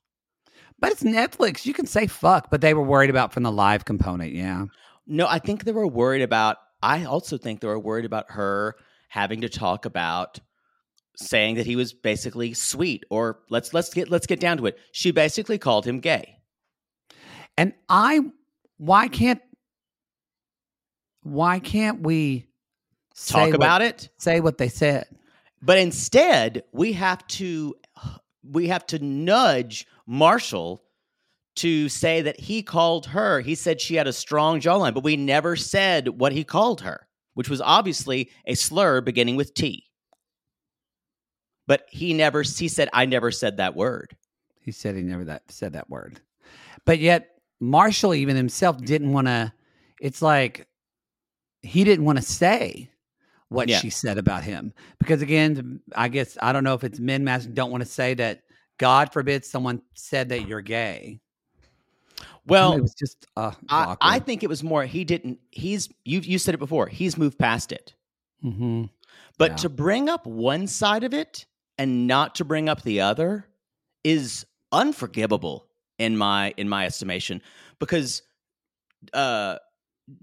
But 0.80 0.90
it's 0.90 1.04
Netflix. 1.04 1.66
You 1.66 1.72
can 1.72 1.86
say 1.86 2.08
fuck, 2.08 2.50
but 2.50 2.62
they 2.62 2.74
were 2.74 2.82
worried 2.82 3.10
about 3.10 3.32
from 3.32 3.44
the 3.44 3.52
live 3.52 3.84
component. 3.84 4.32
Yeah. 4.32 4.64
No, 5.06 5.28
I 5.28 5.38
think 5.38 5.62
they 5.62 5.72
were 5.72 5.86
worried 5.86 6.22
about. 6.22 6.56
I 6.82 7.04
also 7.04 7.38
think 7.38 7.60
they 7.60 7.68
were 7.68 7.78
worried 7.78 8.04
about 8.06 8.24
her 8.30 8.74
having 9.08 9.42
to 9.42 9.48
talk 9.48 9.84
about 9.84 10.40
saying 11.16 11.54
that 11.54 11.66
he 11.66 11.76
was 11.76 11.92
basically 11.92 12.54
sweet, 12.54 13.04
or 13.08 13.38
let's 13.50 13.72
let's 13.72 13.94
get 13.94 14.10
let's 14.10 14.26
get 14.26 14.40
down 14.40 14.56
to 14.56 14.66
it. 14.66 14.76
She 14.90 15.12
basically 15.12 15.58
called 15.58 15.86
him 15.86 16.00
gay. 16.00 16.35
And 17.56 17.72
I, 17.88 18.20
why 18.78 19.08
can't, 19.08 19.40
why 21.22 21.58
can't 21.58 22.00
we 22.02 22.46
Talk 23.26 23.54
about 23.54 23.80
what, 23.80 23.88
it, 23.88 24.10
Say 24.18 24.40
what 24.40 24.58
they 24.58 24.68
said. 24.68 25.06
but 25.62 25.78
instead 25.78 26.64
we 26.72 26.92
have 26.92 27.26
to 27.28 27.74
we 28.44 28.68
have 28.68 28.86
to 28.88 28.98
nudge 28.98 29.86
Marshall 30.06 30.82
to 31.56 31.88
say 31.88 32.20
that 32.20 32.38
he 32.38 32.62
called 32.62 33.06
her. 33.06 33.40
He 33.40 33.54
said 33.54 33.80
she 33.80 33.94
had 33.94 34.06
a 34.06 34.12
strong 34.12 34.60
jawline, 34.60 34.92
but 34.92 35.02
we 35.02 35.16
never 35.16 35.56
said 35.56 36.08
what 36.08 36.32
he 36.32 36.44
called 36.44 36.82
her, 36.82 37.08
which 37.32 37.48
was 37.48 37.62
obviously 37.62 38.30
a 38.44 38.54
slur 38.54 39.00
beginning 39.00 39.36
with 39.36 39.54
T. 39.54 39.86
But 41.66 41.86
he 41.88 42.12
never. 42.12 42.42
He 42.42 42.68
said, 42.68 42.90
"I 42.92 43.06
never 43.06 43.32
said 43.32 43.56
that 43.56 43.74
word." 43.74 44.14
He 44.60 44.72
said 44.72 44.94
he 44.94 45.02
never 45.02 45.24
that 45.24 45.50
said 45.50 45.72
that 45.72 45.88
word, 45.88 46.20
but 46.84 46.98
yet 46.98 47.35
Marshall 47.60 48.14
even 48.14 48.36
himself 48.36 48.78
didn't 48.78 49.12
want 49.12 49.26
to. 49.26 49.52
It's 50.00 50.20
like 50.22 50.66
he 51.62 51.84
didn't 51.84 52.04
want 52.04 52.18
to 52.18 52.24
say 52.24 52.90
what 53.48 53.68
Yeah. 53.68 53.78
she 53.78 53.90
said 53.90 54.18
about 54.18 54.42
him 54.44 54.72
because 54.98 55.22
again, 55.22 55.80
I 55.94 56.08
guess 56.08 56.36
I 56.42 56.52
don't 56.52 56.64
know 56.64 56.74
if 56.74 56.84
it's 56.84 56.98
men 57.00 57.24
masking 57.24 57.54
don't 57.54 57.70
want 57.70 57.82
to 57.82 57.88
say 57.88 58.14
that. 58.14 58.42
God 58.78 59.10
forbid 59.12 59.42
someone 59.44 59.80
said 59.94 60.28
that 60.28 60.46
you're 60.46 60.60
gay. 60.60 61.20
Well, 62.46 62.74
it 62.74 62.80
was 62.80 62.94
just 62.94 63.26
uh, 63.36 63.52
I, 63.68 63.96
I 64.00 64.18
think 64.18 64.42
it 64.42 64.48
was 64.48 64.62
more 64.62 64.84
he 64.84 65.04
didn't. 65.04 65.38
He's 65.50 65.88
you. 66.04 66.20
You 66.20 66.38
said 66.38 66.54
it 66.54 66.58
before. 66.58 66.86
He's 66.86 67.16
moved 67.16 67.38
past 67.38 67.72
it. 67.72 67.94
hmm 68.42 68.84
But 69.38 69.52
Yeah. 69.52 69.56
to 69.56 69.68
bring 69.70 70.08
up 70.08 70.26
one 70.26 70.66
side 70.66 71.04
of 71.04 71.14
it 71.14 71.46
and 71.78 72.06
not 72.06 72.34
to 72.36 72.44
bring 72.44 72.68
up 72.68 72.82
the 72.82 73.00
other 73.00 73.46
is 74.04 74.46
unforgivable 74.72 75.65
in 75.98 76.16
my 76.16 76.52
in 76.56 76.68
my 76.68 76.84
estimation 76.86 77.40
because 77.78 78.22
uh 79.12 79.56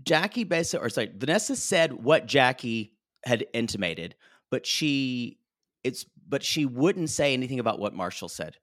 Jackie 0.03 0.43
basically 0.43 0.85
or 0.85 0.89
sorry 0.89 1.11
Vanessa 1.15 1.55
said 1.55 1.93
what 1.93 2.25
Jackie 2.25 2.93
had 3.25 3.45
intimated 3.53 4.15
but 4.51 4.65
she 4.67 5.37
it's 5.83 6.05
but 6.27 6.43
she 6.43 6.65
wouldn't 6.65 7.09
say 7.09 7.33
anything 7.33 7.59
about 7.59 7.79
what 7.79 7.93
Marshall 7.93 8.29
said 8.29 8.57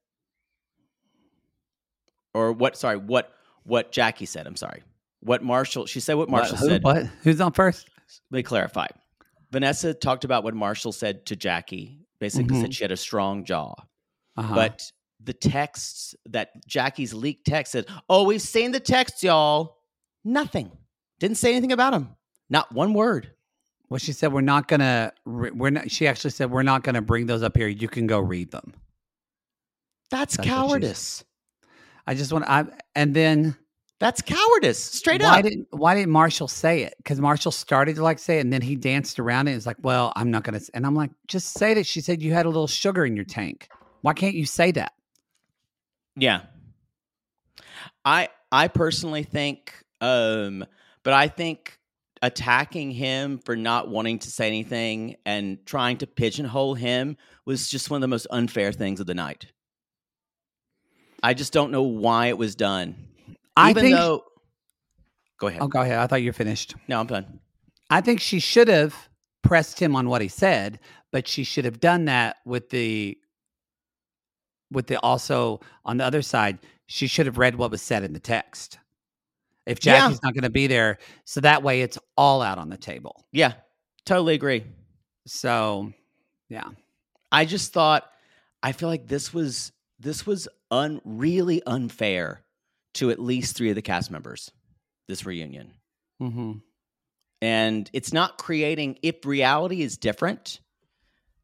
or 2.35 2.53
what 2.53 2.77
sorry 2.77 2.97
what 2.97 3.33
what 3.65 3.93
Jackie 3.93 4.27
said 4.27 4.47
I'm 4.47 4.57
sorry 4.57 4.83
what 5.21 5.43
Marshall 5.43 5.87
she 5.87 6.01
said 6.01 6.15
what 6.15 6.29
Marshall 6.29 6.57
Who- 6.57 6.69
said 6.69 6.83
What? 6.83 7.05
Who's 7.23 7.41
on 7.41 7.53
first? 7.53 7.89
let 8.31 8.39
me 8.39 8.43
clarify. 8.43 8.87
Vanessa 9.53 9.93
talked 9.95 10.25
about 10.25 10.43
what 10.45 10.55
Marshall 10.55 10.93
said 10.93 11.27
to 11.27 11.37
Jackie. 11.37 11.99
Basically, 12.21 12.55
Mhm. 12.57 12.61
said 12.63 12.75
she 12.75 12.85
had 12.85 12.93
a 12.93 12.97
strong 12.97 13.45
jaw. 13.45 13.75
Uh-huh. 14.37 14.55
But 14.55 14.91
the 15.23 15.33
texts 15.33 16.15
that 16.27 16.67
Jackie's 16.67 17.13
leaked 17.15 17.47
text 17.47 17.73
said, 17.73 17.87
"Oh, 18.09 18.25
we've 18.25 18.43
seen 18.43 18.73
the 18.73 18.81
texts, 18.81 19.23
y'all." 19.23 19.79
Nothing. 20.25 20.71
Didn't 21.19 21.39
say 21.39 21.51
anything 21.53 21.73
about 21.73 21.95
him. 21.95 22.09
Not 22.49 22.73
one 22.73 22.95
word. 22.95 23.33
Well, 23.89 23.99
she 23.99 24.13
said 24.13 24.33
we're 24.33 24.41
not 24.41 24.69
gonna. 24.69 25.13
We're 25.25 25.71
not. 25.71 25.91
She 25.91 26.07
actually 26.07 26.31
said 26.31 26.51
we're 26.51 26.63
not 26.63 26.85
gonna 26.85 27.03
bring 27.03 27.27
those 27.27 27.43
up 27.43 27.57
here. 27.57 27.69
You 27.69 27.89
can 27.89 28.07
go 28.07 28.19
read 28.21 28.51
them. 28.51 28.73
That's, 30.11 30.37
That's 30.37 30.49
cowardice. 30.49 31.25
I 32.07 32.15
just 32.15 32.33
want. 32.33 32.45
I 32.49 32.67
and 32.95 33.15
then 33.15 33.57
That's 33.99 34.23
cowardice. 34.23 34.83
Straight 34.83 35.23
why 35.23 35.39
up. 35.39 35.45
didn't 35.45 35.69
Why 35.71 35.95
didn't 35.95 36.11
Marshall 36.11 36.49
say 36.49 36.83
it? 36.83 36.95
Because 36.99 37.21
Marshall 37.21 37.53
started 37.53 37.97
to 37.97 38.03
like 38.03 38.19
say 38.19 38.39
it, 38.39 38.41
and 38.41 38.53
then 38.53 38.63
he 38.63 38.77
danced 38.77 39.19
around 39.19 39.49
it. 39.49 39.53
It's 39.53 39.67
like, 39.67 39.79
well, 39.83 40.13
I'm 40.17 40.31
not 40.31 40.45
gonna. 40.45 40.61
And 40.73 40.87
I'm 40.87 40.95
like, 40.95 41.11
just 41.27 41.53
say 41.55 41.75
that. 41.75 41.87
She 41.87 42.01
said 42.01 42.23
you 42.23 42.33
had 42.33 42.47
a 42.47 42.49
little 42.49 42.67
sugar 42.67 43.05
in 43.05 43.17
your 43.17 43.25
tank. 43.25 43.69
Why 44.03 44.15
can't 44.15 44.35
you 44.35 44.47
say 44.47 44.71
that? 44.73 44.93
Yeah. 46.17 46.43
I 48.05 48.29
I 48.51 48.69
personally 48.69 49.23
think 49.23 49.75
um 50.01 50.65
but 51.03 51.13
I 51.13 51.29
think 51.29 51.79
attacking 52.23 52.91
him 52.91 53.39
for 53.39 53.57
not 53.57 53.89
wanting 53.89 54.19
to 54.21 54.31
say 54.31 54.47
anything 54.47 55.17
and 55.25 55.65
trying 55.65 55.97
to 55.99 56.07
pigeonhole 56.07 56.75
him 56.75 57.17
was 57.47 57.69
just 57.69 57.91
one 57.91 57.99
of 57.99 58.03
the 58.03 58.09
most 58.09 58.27
unfair 58.31 58.73
things 58.73 59.01
of 59.01 59.07
the 59.07 59.15
night. 59.15 59.47
I 61.23 61.35
just 61.35 61.53
don't 61.53 61.71
know 61.71 61.83
why 61.83 62.27
it 62.27 62.39
was 62.39 62.55
done. 62.55 62.95
I 63.57 63.71
Even 63.71 63.83
think. 63.85 63.97
though 63.97 64.25
Go 65.39 65.47
ahead. 65.47 65.63
oh, 65.63 65.69
go 65.69 65.81
ahead. 65.81 65.99
I 65.99 66.07
thought 66.07 66.21
you 66.23 66.29
were 66.29 66.35
finished. 66.35 66.75
No, 66.89 67.01
I'm 67.01 67.07
done. 67.07 67.41
I 67.89 68.03
think 68.03 68.21
she 68.21 68.41
should 68.41 68.69
have 68.69 68.95
pressed 69.43 69.81
him 69.81 69.97
on 69.97 70.09
what 70.09 70.21
he 70.21 70.29
said, 70.29 70.79
but 71.13 71.27
she 71.27 71.45
should 71.45 71.65
have 71.65 71.81
done 71.81 72.05
that 72.05 72.37
with 72.45 72.69
the 72.71 73.17
with 74.71 74.87
the 74.87 74.99
also 75.01 75.61
on 75.85 75.97
the 75.99 76.05
other 76.05 76.23
side, 76.23 76.59
she 76.87 77.07
should 77.07 77.27
have 77.27 77.39
read 77.39 77.57
what 77.57 77.71
was 77.71 77.83
said 77.83 78.03
in 78.03 78.13
the 78.13 78.21
text. 78.21 78.79
If 79.67 79.85
Yeah. 79.85 79.99
Jackie's 80.01 80.23
not 80.23 80.35
going 80.35 80.45
to 80.45 80.51
be 80.51 80.67
there, 80.67 80.99
so 81.25 81.41
that 81.43 81.63
way 81.63 81.83
it's 81.83 81.99
all 82.17 82.43
out 82.43 82.59
on 82.59 82.69
the 82.71 82.77
table. 82.77 83.25
Yeah. 83.33 83.53
Totally 84.07 84.35
agree. 84.35 84.65
So, 85.27 85.93
yeah. 86.49 86.69
I 87.31 87.45
just 87.45 87.73
thought 87.73 88.11
I 88.63 88.73
feel 88.73 88.89
like 88.89 89.07
this 89.07 89.33
was 89.33 89.73
this 89.99 90.27
was 90.27 90.49
un 90.71 91.01
really 91.05 91.63
unfair 91.67 92.43
to 92.95 93.11
at 93.11 93.19
least 93.21 93.57
three 93.57 93.69
of 93.71 93.77
the 93.77 93.83
cast 93.83 94.11
members. 94.11 94.51
This 95.09 95.27
reunion, 95.27 95.73
Mm-hmm. 96.23 96.53
and 97.43 97.91
it's 97.93 98.13
not 98.13 98.39
creating. 98.39 98.99
If 99.03 99.25
reality 99.27 99.83
is 99.83 99.97
different, 99.99 100.61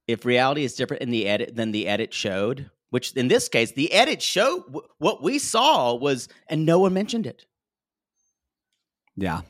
if 0.07 0.24
reality 0.24 0.65
is 0.65 0.74
different 0.74 1.03
in 1.03 1.11
the 1.11 1.27
edit 1.27 1.55
than 1.57 1.73
the 1.73 1.86
edit 1.89 2.15
showed, 2.15 2.70
which 2.91 3.13
in 3.13 3.29
this 3.29 3.49
case 3.49 3.73
the 3.73 3.93
edit 3.93 4.23
showed 4.23 4.63
wh- 4.73 5.01
what 5.01 5.23
we 5.23 5.39
saw 5.39 5.95
was, 5.95 6.29
and 6.49 6.65
no 6.67 6.79
one 6.79 6.95
mentioned 6.95 7.27
it. 7.27 7.47
Yeah. 9.17 9.43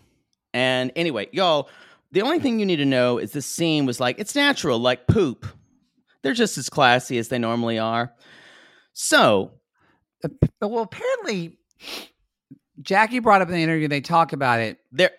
And 0.55 0.93
anyway, 0.97 1.29
y'all, 1.33 1.69
the 2.13 2.23
only 2.23 2.39
thing 2.39 2.59
you 2.61 2.67
need 2.67 2.77
to 2.77 2.85
know 2.85 3.19
is 3.19 3.33
this 3.33 3.47
scene 3.47 3.85
was 3.85 4.01
like, 4.01 4.19
it's 4.19 4.35
natural, 4.35 4.79
like 4.79 5.07
poop. 5.07 5.47
They're 6.23 6.35
just 6.35 6.57
as 6.57 6.69
classy 6.71 7.19
as 7.19 7.29
they 7.29 7.39
normally 7.39 7.79
are. 7.79 8.13
So, 8.93 9.53
Well, 10.61 10.81
apparently, 10.83 11.59
Jackie 12.81 13.19
brought 13.19 13.43
up 13.43 13.49
in 13.49 13.55
the 13.55 13.63
interview. 13.63 13.89
They 13.89 14.01
talk 14.01 14.33
about 14.33 14.61
it. 14.61 14.79
there, 14.93 15.11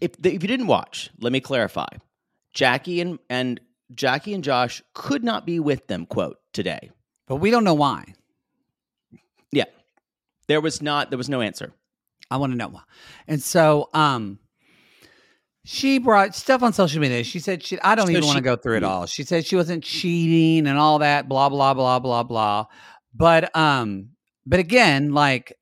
if, 0.00 0.12
if 0.24 0.42
you 0.42 0.48
didn't 0.48 0.66
watch, 0.66 1.10
let 1.20 1.32
me 1.32 1.40
clarify. 1.40 1.88
Jackie 2.54 3.00
and, 3.00 3.18
and 3.28 3.60
Jackie 3.94 4.34
and 4.34 4.42
Josh 4.42 4.82
could 4.94 5.22
not 5.22 5.46
be 5.46 5.60
with 5.60 5.86
them, 5.86 6.06
quote, 6.06 6.38
today. 6.52 6.90
But 7.28 7.36
we 7.36 7.50
don't 7.50 7.64
know 7.64 7.74
why. 7.74 8.14
Yeah. 9.52 9.64
There 10.46 10.60
was 10.60 10.80
not, 10.82 11.10
there 11.10 11.18
was 11.18 11.28
no 11.28 11.40
answer. 11.40 11.72
I 12.30 12.36
want 12.38 12.52
to 12.52 12.56
know 12.58 12.68
why. 12.68 12.82
And 13.26 13.42
so, 13.42 13.88
um, 13.94 14.38
she 15.64 15.98
brought 15.98 16.34
stuff 16.34 16.62
on 16.62 16.72
social 16.72 17.00
media. 17.00 17.22
She 17.24 17.40
said 17.40 17.62
she. 17.62 17.78
I 17.80 17.94
don't 17.94 18.06
So 18.06 18.12
even 18.12 18.24
want 18.24 18.36
to 18.38 18.42
go 18.42 18.56
through 18.56 18.78
it 18.78 18.84
all. 18.84 19.04
She 19.04 19.22
said 19.22 19.44
she 19.44 19.54
wasn't 19.54 19.84
cheating 19.84 20.66
and 20.66 20.78
all 20.78 21.00
that. 21.00 21.28
Blah 21.28 21.50
blah 21.50 21.74
blah 21.74 21.98
blah 21.98 22.22
blah. 22.22 22.64
But 23.14 23.54
um, 23.54 24.10
but 24.46 24.60
again, 24.60 25.12
like 25.12 25.52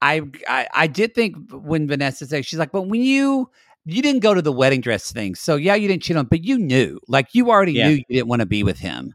I 0.00 0.22
I, 0.48 0.68
I 0.72 0.86
did 0.86 1.16
think 1.16 1.36
when 1.50 1.88
Vanessa 1.88 2.24
said 2.26 2.46
she's 2.46 2.58
like, 2.60 2.70
but 2.70 2.82
when 2.82 3.02
you 3.02 3.50
you 3.84 4.00
didn't 4.00 4.20
go 4.20 4.32
to 4.32 4.42
the 4.42 4.52
wedding 4.52 4.80
dress 4.80 5.10
thing, 5.10 5.34
so 5.34 5.56
yeah, 5.56 5.74
you 5.74 5.88
didn't 5.88 6.04
cheat 6.04 6.16
on, 6.16 6.26
but 6.26 6.44
you 6.44 6.56
knew, 6.56 7.00
like 7.08 7.28
you 7.32 7.50
already 7.50 7.72
Yeah. 7.72 7.88
knew 7.88 7.94
you 7.96 8.04
didn't 8.08 8.28
want 8.28 8.40
to 8.40 8.46
be 8.46 8.62
with 8.62 8.78
him. 8.78 9.12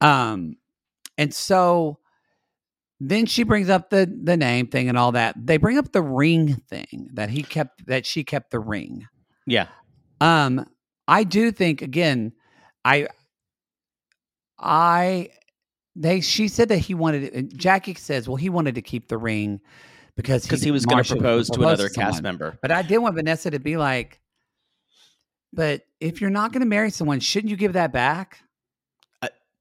Um, 0.00 0.56
and 1.18 1.32
so 1.32 1.98
then 3.00 3.26
she 3.26 3.42
brings 3.42 3.68
up 3.68 3.90
the 3.90 4.10
the 4.22 4.36
name 4.36 4.66
thing 4.68 4.88
and 4.88 4.96
all 4.96 5.12
that. 5.12 5.34
They 5.36 5.56
bring 5.58 5.76
up 5.78 5.92
the 5.92 6.02
ring 6.02 6.54
thing 6.68 7.10
that 7.14 7.28
he 7.30 7.42
kept 7.42 7.86
that 7.86 8.06
she 8.06 8.24
kept 8.24 8.50
the 8.50 8.58
ring. 8.60 9.06
Yeah. 9.46 9.68
Um, 10.20 10.66
I 11.06 11.24
do 11.24 11.52
think 11.52 11.82
again, 11.82 12.32
I, 12.84 13.08
I, 14.58 15.28
they. 15.94 16.20
She 16.20 16.48
said 16.48 16.68
that 16.70 16.78
he 16.78 16.94
wanted. 16.94 17.24
it- 17.24 17.34
and 17.34 17.56
Jackie 17.58 17.94
says, 17.94 18.28
well, 18.28 18.36
he 18.36 18.48
wanted 18.48 18.74
to 18.76 18.82
keep 18.82 19.08
the 19.08 19.18
ring 19.18 19.60
because 20.16 20.44
Because 20.44 20.62
he 20.62 20.70
was 20.70 20.86
going 20.86 21.02
to 21.02 21.08
propose 21.14 21.50
to 21.50 21.60
another 21.60 21.88
cast 21.88 22.16
someone. 22.16 22.22
member. 22.22 22.58
But 22.62 22.72
I 22.72 22.82
did 22.82 22.98
want 22.98 23.14
Vanessa 23.14 23.50
to 23.50 23.58
be 23.58 23.76
like, 23.76 24.20
but 25.52 25.82
if 26.00 26.20
you're 26.20 26.30
not 26.30 26.52
going 26.52 26.60
to 26.62 26.66
marry 26.66 26.90
someone, 26.90 27.20
shouldn't 27.20 27.50
you 27.50 27.56
give 27.56 27.74
that 27.74 27.92
back 27.92 28.38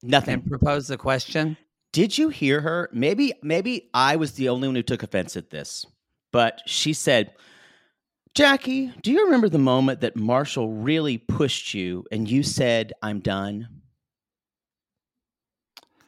Nothing. 0.07 0.35
and 0.35 0.45
propose 0.47 0.87
the 0.87 0.97
question? 0.97 1.57
Did 1.93 2.17
you 2.17 2.29
hear 2.29 2.61
her? 2.61 2.89
Maybe 2.91 3.33
maybe 3.41 3.89
I 3.93 4.15
was 4.17 4.33
the 4.33 4.49
only 4.49 4.67
one 4.67 4.75
who 4.75 4.83
took 4.83 5.03
offense 5.03 5.35
at 5.37 5.49
this. 5.49 5.85
But 6.33 6.61
she 6.65 6.91
said, 6.93 7.33
"Jackie, 8.33 8.91
do 9.01 9.11
you 9.11 9.23
remember 9.25 9.47
the 9.47 9.57
moment 9.57 10.01
that 10.01 10.15
Marshall 10.17 10.71
really 10.73 11.17
pushed 11.17 11.73
you 11.73 12.05
and 12.11 12.29
you 12.29 12.43
said, 12.43 12.91
"I'm 13.01 13.19
done?" 13.21 13.69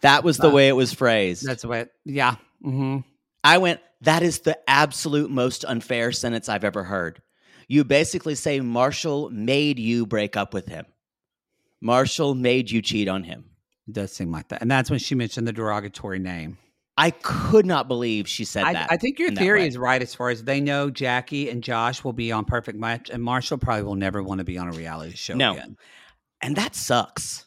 That 0.02 0.24
was 0.24 0.38
the 0.38 0.50
Uh, 0.50 0.54
way 0.54 0.68
it 0.68 0.74
was 0.76 0.94
phrased. 0.94 1.46
That's 1.46 1.66
what. 1.66 1.90
Yeah. 2.06 2.36
hmm 2.62 2.98
I 3.44 3.58
went, 3.60 3.80
"That 4.02 4.24
is 4.24 4.40
the 4.40 4.58
absolute 4.70 5.32
most 5.32 5.64
unfair 5.66 6.12
sentence 6.12 6.50
I've 6.50 6.64
ever 6.66 6.84
heard." 6.84 7.22
You 7.70 7.84
basically 7.84 8.36
say 8.36 8.60
Marshall 8.60 9.30
made 9.30 9.80
you 9.80 10.06
break 10.06 10.36
up 10.38 10.54
with 10.54 10.68
him. 10.68 10.86
Marshall 11.82 12.34
made 12.36 12.72
you 12.72 12.82
cheat 12.82 13.08
on 13.08 13.24
him. 13.24 13.46
It 13.88 13.94
does 13.94 14.12
seem 14.12 14.32
like 14.32 14.50
that, 14.50 14.62
and 14.62 14.70
that's 14.70 14.90
when 14.90 15.00
she 15.00 15.16
mentioned 15.16 15.48
the 15.48 15.54
derogatory 15.54 16.20
name. 16.20 16.58
I 17.00 17.12
could 17.12 17.66
not 17.66 17.88
believe 17.88 18.28
she 18.28 18.44
said 18.44 18.64
I, 18.66 18.74
that. 18.74 18.92
I 18.92 18.98
think 18.98 19.20
your 19.20 19.32
theory 19.32 19.68
is 19.68 19.78
right 19.78 20.02
as 20.02 20.16
far 20.16 20.30
as 20.30 20.44
they 20.44 20.60
know 20.60 20.90
Jackie 20.90 21.48
and 21.50 21.64
Josh 21.64 22.04
will 22.04 22.14
be 22.14 22.32
on 22.32 22.44
Perfect 22.44 22.80
Match, 22.80 23.10
and 23.12 23.22
Marshall 23.24 23.60
probably 23.60 23.84
will 23.84 23.96
never 23.96 24.24
want 24.24 24.40
to 24.40 24.44
be 24.44 24.58
on 24.58 24.68
a 24.68 24.72
reality 24.72 25.16
show 25.16 25.36
No. 25.36 25.54
again. 25.54 25.78
and 26.42 26.56
that 26.56 26.76
sucks 26.76 27.46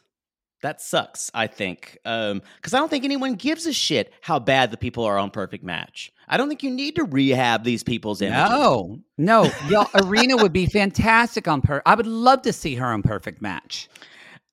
that 0.61 0.79
sucks 0.79 1.31
i 1.33 1.47
think 1.47 1.97
um 2.05 2.39
because 2.57 2.73
i 2.75 2.77
don't 2.77 2.89
think 2.89 3.03
anyone 3.03 3.33
gives 3.33 3.65
a 3.65 3.73
shit 3.73 4.13
how 4.21 4.37
bad 4.37 4.69
the 4.69 4.77
people 4.77 5.03
are 5.03 5.17
on 5.17 5.31
perfect 5.31 5.63
match 5.63 6.11
i 6.27 6.37
don't 6.37 6.49
think 6.49 6.61
you 6.61 6.69
need 6.69 6.95
to 6.95 7.03
rehab 7.03 7.63
these 7.63 7.81
people's 7.83 8.21
images 8.21 8.47
No, 8.49 8.99
no, 9.17 9.51
y'all, 9.69 9.89
Irina 9.95 10.37
would 10.37 10.53
be 10.53 10.67
fantastic 10.67 11.47
on 11.47 11.61
Per. 11.63 11.81
I 11.85 11.95
would 11.95 12.05
love 12.05 12.43
to 12.43 12.53
see 12.53 12.75
her 12.75 12.85
on 12.85 13.01
Perfect 13.01 13.41
Match. 13.41 13.89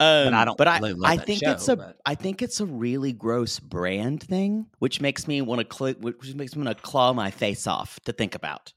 Um, 0.00 0.32
I 0.34 0.44
don't 0.44 0.56
but 0.56 0.68
i, 0.68 0.78
really 0.78 1.00
I 1.04 1.16
think 1.16 1.40
show, 1.40 1.52
it's 1.52 1.68
a 1.68 1.76
but- 1.76 1.96
I 2.06 2.14
think 2.14 2.40
it's 2.42 2.60
a 2.60 2.66
really 2.66 3.12
gross 3.12 3.58
brand 3.58 4.22
thing 4.22 4.66
which 4.78 5.00
makes 5.00 5.26
me 5.26 5.40
want 5.42 5.68
to 5.68 5.76
cl- 5.76 5.94
which 6.00 6.34
makes 6.34 6.54
me 6.54 6.62
want 6.64 6.76
to 6.76 6.82
claw 6.82 7.12
my 7.12 7.30
face 7.30 7.66
off 7.66 7.98
to 8.06 8.12
think 8.12 8.34
about 8.34 8.72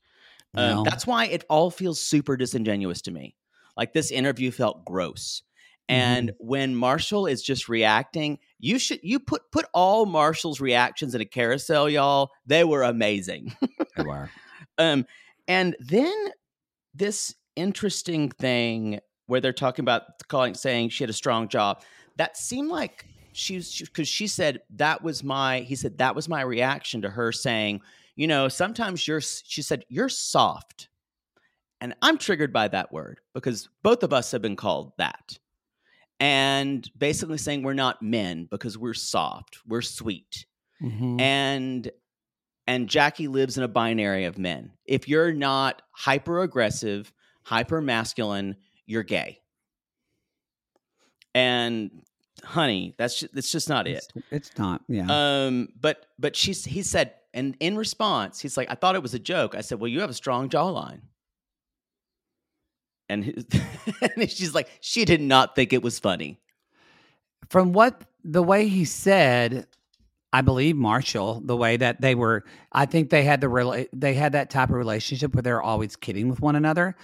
um, 0.56 0.78
No. 0.78 0.84
that's 0.84 1.06
why 1.08 1.26
it 1.28 1.44
all 1.50 1.70
feels 1.72 2.02
super 2.02 2.36
disingenuous 2.38 3.02
to 3.04 3.12
me 3.12 3.36
like 3.78 3.94
this 3.94 4.12
interview 4.12 4.52
felt 4.52 4.84
gross 4.86 5.44
and 5.90 6.30
Mm-hmm. 6.30 6.48
when 6.48 6.76
marshall 6.76 7.26
is 7.28 7.42
just 7.44 7.68
reacting 7.70 8.40
you 8.60 8.80
should 8.80 9.00
you 9.04 9.20
put 9.20 9.42
put 9.52 9.66
all 9.74 10.06
marshall's 10.06 10.60
reactions 10.62 11.14
in 11.16 11.22
a 11.22 11.26
carousel 11.26 11.90
y'all 11.90 12.32
they 12.46 12.64
were 12.64 12.84
amazing 12.84 13.56
They 13.98 14.04
were. 14.04 14.30
um 14.78 15.06
and 15.48 15.76
then 15.80 16.14
this 16.94 17.34
interesting 17.56 18.30
thing 18.30 19.00
where 19.32 19.40
they're 19.40 19.54
talking 19.54 19.82
about 19.82 20.28
calling 20.28 20.54
saying 20.54 20.90
she 20.90 21.04
had 21.06 21.10
a 21.10 21.14
strong 21.14 21.48
job 21.48 21.82
that 22.18 22.36
seemed 22.36 22.70
like 22.70 23.06
she 23.32 23.56
was 23.56 23.80
because 23.80 24.10
she 24.10 24.28
said 24.28 24.62
that 24.70 25.02
was 25.02 25.24
my 25.24 25.62
he 25.62 25.74
said 25.74 25.98
that 25.98 26.14
was 26.14 26.28
my 26.28 26.42
reaction 26.42 27.02
to 27.02 27.10
her 27.10 27.32
saying 27.32 27.80
you 28.18 28.28
know 28.28 28.50
sometimes 28.50 29.08
you're 29.08 29.22
she 29.22 29.62
said 29.62 29.86
you're 29.88 30.10
soft 30.10 30.90
and 31.80 31.96
i'm 32.02 32.18
triggered 32.18 32.52
by 32.52 32.68
that 32.68 32.92
word 32.92 33.22
because 33.34 33.70
both 33.84 34.04
of 34.04 34.12
us 34.12 34.32
have 34.34 34.42
been 34.42 34.58
called 34.58 34.92
that 34.98 35.40
and 36.20 36.92
basically 36.98 37.38
saying 37.38 37.64
we're 37.64 37.74
not 37.74 38.02
men 38.02 38.50
because 38.52 38.78
we're 38.78 38.94
soft 38.94 39.60
we're 39.66 39.82
sweet 39.82 40.46
Mhm. 40.84 41.22
and 41.22 41.90
and 42.68 42.90
Jackie 42.90 43.28
lives 43.28 43.58
in 43.58 43.64
a 43.64 43.68
binary 43.68 44.26
of 44.26 44.38
men. 44.38 44.72
If 44.86 45.08
you're 45.08 45.34
not 45.34 45.82
hyper 45.92 46.42
aggressive, 46.42 47.12
hyper 47.44 47.82
masculine, 47.82 48.56
you're 48.92 49.04
gay. 49.04 49.40
And 51.34 51.90
honey, 52.44 52.94
that's 52.98 53.20
just, 53.22 53.34
that's 53.34 53.52
just 53.52 53.70
not 53.70 53.88
it. 53.88 54.06
It's, 54.16 54.26
it's 54.32 54.58
not. 54.58 54.82
Yeah. 54.88 55.06
Um, 55.10 55.70
but 55.80 56.06
but 56.20 56.36
she's 56.36 56.66
he 56.66 56.82
said, 56.84 57.14
and 57.34 57.56
in 57.60 57.78
response, 57.78 58.40
he's 58.40 58.58
like, 58.58 58.70
I 58.70 58.76
thought 58.76 58.96
it 58.96 59.02
was 59.02 59.14
a 59.14 59.20
joke. 59.20 59.56
I 59.56 59.62
said, 59.62 59.80
well, 59.80 59.88
you 59.88 60.02
have 60.02 60.10
a 60.10 60.14
strong 60.14 60.50
jawline. 60.50 61.02
and, 63.10 63.24
his, 63.24 63.46
and 64.16 64.30
she's 64.30 64.54
like, 64.54 64.70
she 64.82 65.06
did 65.06 65.22
not 65.22 65.56
think 65.56 65.74
it 65.74 65.82
was 65.84 66.00
funny. 66.00 66.40
From 67.50 67.74
what 67.74 68.04
the 68.24 68.44
way 68.44 68.68
he 68.68 68.86
said, 68.86 69.68
I 70.34 70.42
believe 70.42 70.76
Marshall, 70.78 71.42
the 71.44 71.58
way 71.58 71.76
that 71.78 72.00
they 72.02 72.16
were, 72.16 72.46
I 72.72 72.86
think 72.86 73.10
they 73.10 73.24
had 73.24 73.42
the 73.42 73.48
rela- 73.48 73.90
they 73.94 74.14
had 74.14 74.32
that 74.32 74.50
type 74.50 74.70
of 74.70 74.76
relationship 74.76 75.34
where 75.36 75.42
they're 75.42 75.62
always 75.62 75.96
kidding 75.96 76.30
with 76.30 76.40
one 76.42 76.56
another. 76.56 76.96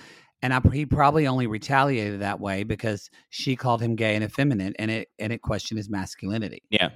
And 0.42 0.54
I, 0.54 0.62
he 0.72 0.86
probably 0.86 1.26
only 1.28 1.48
retaliated 1.48 2.22
that 2.22 2.40
way 2.40 2.64
because 2.64 3.10
she 3.30 3.56
called 3.56 3.82
him 3.82 3.96
gay 3.96 4.14
and 4.16 4.24
effeminate, 4.24 4.76
and 4.78 4.92
it 4.92 5.10
and 5.18 5.34
it 5.34 5.42
questioned 5.42 5.78
his 5.80 5.90
masculinity. 5.90 6.62
Yeah, 6.70 6.90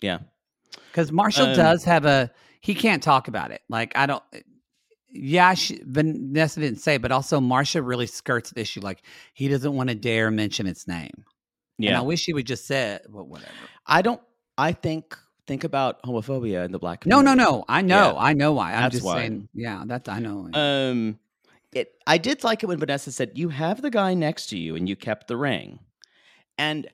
yeah. 0.00 0.20
Because 0.90 1.12
Marshall 1.12 1.48
Um, 1.48 1.56
does 1.56 1.84
have 1.84 2.06
a 2.06 2.30
he 2.60 2.74
can't 2.74 3.02
talk 3.02 3.28
about 3.28 3.50
it. 3.50 3.60
Like 3.68 3.96
I 3.96 4.06
don't. 4.06 4.22
Yeah, 5.16 5.54
she, 5.54 5.80
Vanessa 5.84 6.58
didn't 6.58 6.80
say, 6.80 6.96
but 6.96 7.12
also 7.12 7.38
Marsha 7.38 7.86
really 7.86 8.06
skirts 8.06 8.50
the 8.50 8.60
issue. 8.62 8.80
Like 8.80 9.02
he 9.34 9.46
doesn't 9.48 9.72
want 9.72 9.90
to 9.90 9.94
dare 9.94 10.30
mention 10.30 10.66
its 10.66 10.88
name. 10.88 11.12
And 11.78 11.86
Yeah. 11.86 11.98
I 11.98 12.02
wish 12.02 12.24
he 12.24 12.32
would 12.32 12.46
just 12.46 12.66
say, 12.66 12.94
it, 12.94 13.06
well, 13.10 13.24
whatever. 13.24 13.52
I 13.86 14.02
don't. 14.02 14.20
I 14.56 14.72
think 14.72 15.16
think 15.46 15.62
about 15.64 16.02
homophobia 16.02 16.64
in 16.64 16.72
the 16.72 16.78
black. 16.78 17.04
No, 17.06 17.20
no, 17.20 17.34
no. 17.34 17.64
I 17.68 17.82
know. 17.82 18.14
Yeah. 18.14 18.18
I 18.18 18.32
know 18.32 18.54
why. 18.54 18.72
I'm 18.72 18.82
That's 18.82 18.94
just 18.94 19.04
why. 19.04 19.20
saying. 19.20 19.48
Yeah, 19.52 19.84
that's 19.86 20.08
I 20.08 20.18
know. 20.18 20.48
Um, 20.54 21.18
it. 21.76 21.94
I 22.06 22.18
did 22.18 22.44
like 22.44 22.62
it 22.62 22.66
when 22.66 22.78
Vanessa 22.78 23.12
said, 23.12 23.32
"You 23.34 23.48
have 23.50 23.82
the 23.82 23.90
guy 23.90 24.14
next 24.14 24.46
to 24.48 24.58
you, 24.58 24.76
and 24.76 24.88
you 24.88 24.96
kept 24.96 25.28
the 25.28 25.36
ring." 25.36 25.80
And 26.58 26.88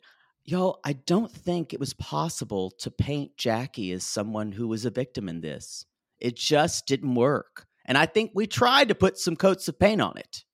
y'all, 0.44 0.81
I 0.85 0.94
don't 0.94 1.31
think 1.31 1.73
it 1.73 1.81
was 1.81 1.94
possible 1.94 2.70
to 2.73 2.90
paint 2.90 3.36
Jackie 3.36 3.93
as 3.93 4.05
someone 4.05 4.52
who 4.52 4.69
was 4.69 4.85
a 4.85 4.90
victim 4.90 5.28
in 5.28 5.40
this. 5.40 5.85
It 6.19 6.36
just 6.36 6.86
didn't 6.86 7.15
work. 7.15 7.66
And 7.86 7.97
I 7.97 8.07
think 8.07 8.32
we 8.35 8.47
tried 8.47 8.89
to 8.89 8.94
put 8.94 9.19
some 9.19 9.36
coats 9.36 9.69
of 9.69 9.78
paint 9.78 10.01
on 10.01 10.16
it. 10.16 10.44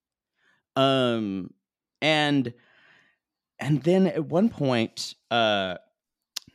Um, 0.77 1.51
and 2.01 2.53
and 3.59 3.83
then 3.83 4.07
at 4.07 4.27
one 4.27 4.49
point, 4.49 5.15
uh, 5.31 5.77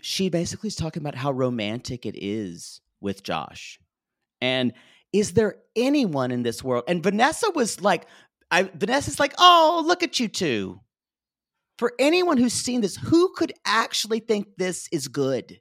she 0.01 0.29
basically 0.29 0.67
is 0.67 0.75
talking 0.75 1.01
about 1.01 1.15
how 1.15 1.31
romantic 1.31 2.05
it 2.05 2.15
is 2.15 2.81
with 2.99 3.23
Josh. 3.23 3.79
And 4.39 4.73
is 5.13 5.33
there 5.33 5.55
anyone 5.75 6.31
in 6.31 6.43
this 6.43 6.63
world? 6.63 6.83
And 6.87 7.03
Vanessa 7.03 7.49
was 7.53 7.81
like, 7.81 8.05
I 8.49 8.63
Vanessa's 8.63 9.19
like, 9.19 9.33
oh, 9.37 9.83
look 9.85 10.03
at 10.03 10.19
you 10.19 10.27
two. 10.27 10.79
For 11.77 11.93
anyone 11.97 12.37
who's 12.37 12.53
seen 12.53 12.81
this, 12.81 12.95
who 12.95 13.33
could 13.35 13.53
actually 13.65 14.19
think 14.19 14.47
this 14.57 14.87
is 14.91 15.07
good? 15.07 15.59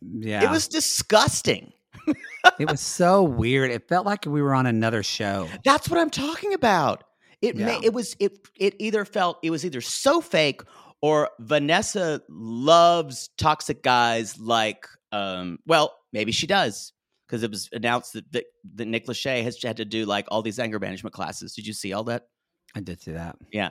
yeah, 0.00 0.44
It 0.44 0.50
was 0.50 0.68
disgusting. 0.68 1.72
it 2.58 2.70
was 2.70 2.80
so 2.80 3.22
weird. 3.22 3.70
It 3.70 3.88
felt 3.88 4.04
like 4.06 4.26
we 4.26 4.42
were 4.42 4.54
on 4.54 4.66
another 4.66 5.02
show. 5.02 5.48
That's 5.64 5.88
what 5.88 5.98
I'm 5.98 6.10
talking 6.10 6.52
about. 6.54 7.04
It 7.40 7.56
Yeah. 7.56 7.66
ma- 7.66 7.80
it 7.82 7.92
was 7.92 8.16
it 8.20 8.38
it 8.58 8.74
either 8.78 9.04
felt 9.04 9.38
it 9.42 9.50
was 9.50 9.64
either 9.64 9.80
so 9.80 10.20
fake 10.20 10.62
or 11.02 11.30
Vanessa 11.40 12.22
loves 12.28 13.28
toxic 13.36 13.82
guys 13.82 14.38
like 14.38 14.86
um 15.12 15.58
well 15.66 15.94
maybe 16.12 16.32
she 16.32 16.46
does 16.46 16.92
because 17.34 17.42
it 17.42 17.50
was 17.50 17.68
announced 17.72 18.12
that 18.12 18.30
that, 18.32 18.44
that 18.76 18.86
Nick 18.86 19.06
Lachey 19.06 19.42
has 19.42 19.60
had 19.60 19.78
to 19.78 19.84
do 19.84 20.06
like 20.06 20.26
all 20.28 20.40
these 20.40 20.60
anger 20.60 20.78
management 20.78 21.14
classes. 21.14 21.52
Did 21.54 21.66
you 21.66 21.72
see 21.72 21.92
all 21.92 22.04
that? 22.04 22.28
I 22.76 22.80
did 22.80 23.02
see 23.02 23.10
that. 23.10 23.36
Yeah. 23.52 23.70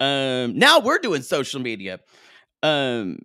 Um 0.00 0.58
now 0.58 0.80
we're 0.80 0.98
doing 0.98 1.22
social 1.22 1.60
media. 1.60 2.00
Um 2.62 3.20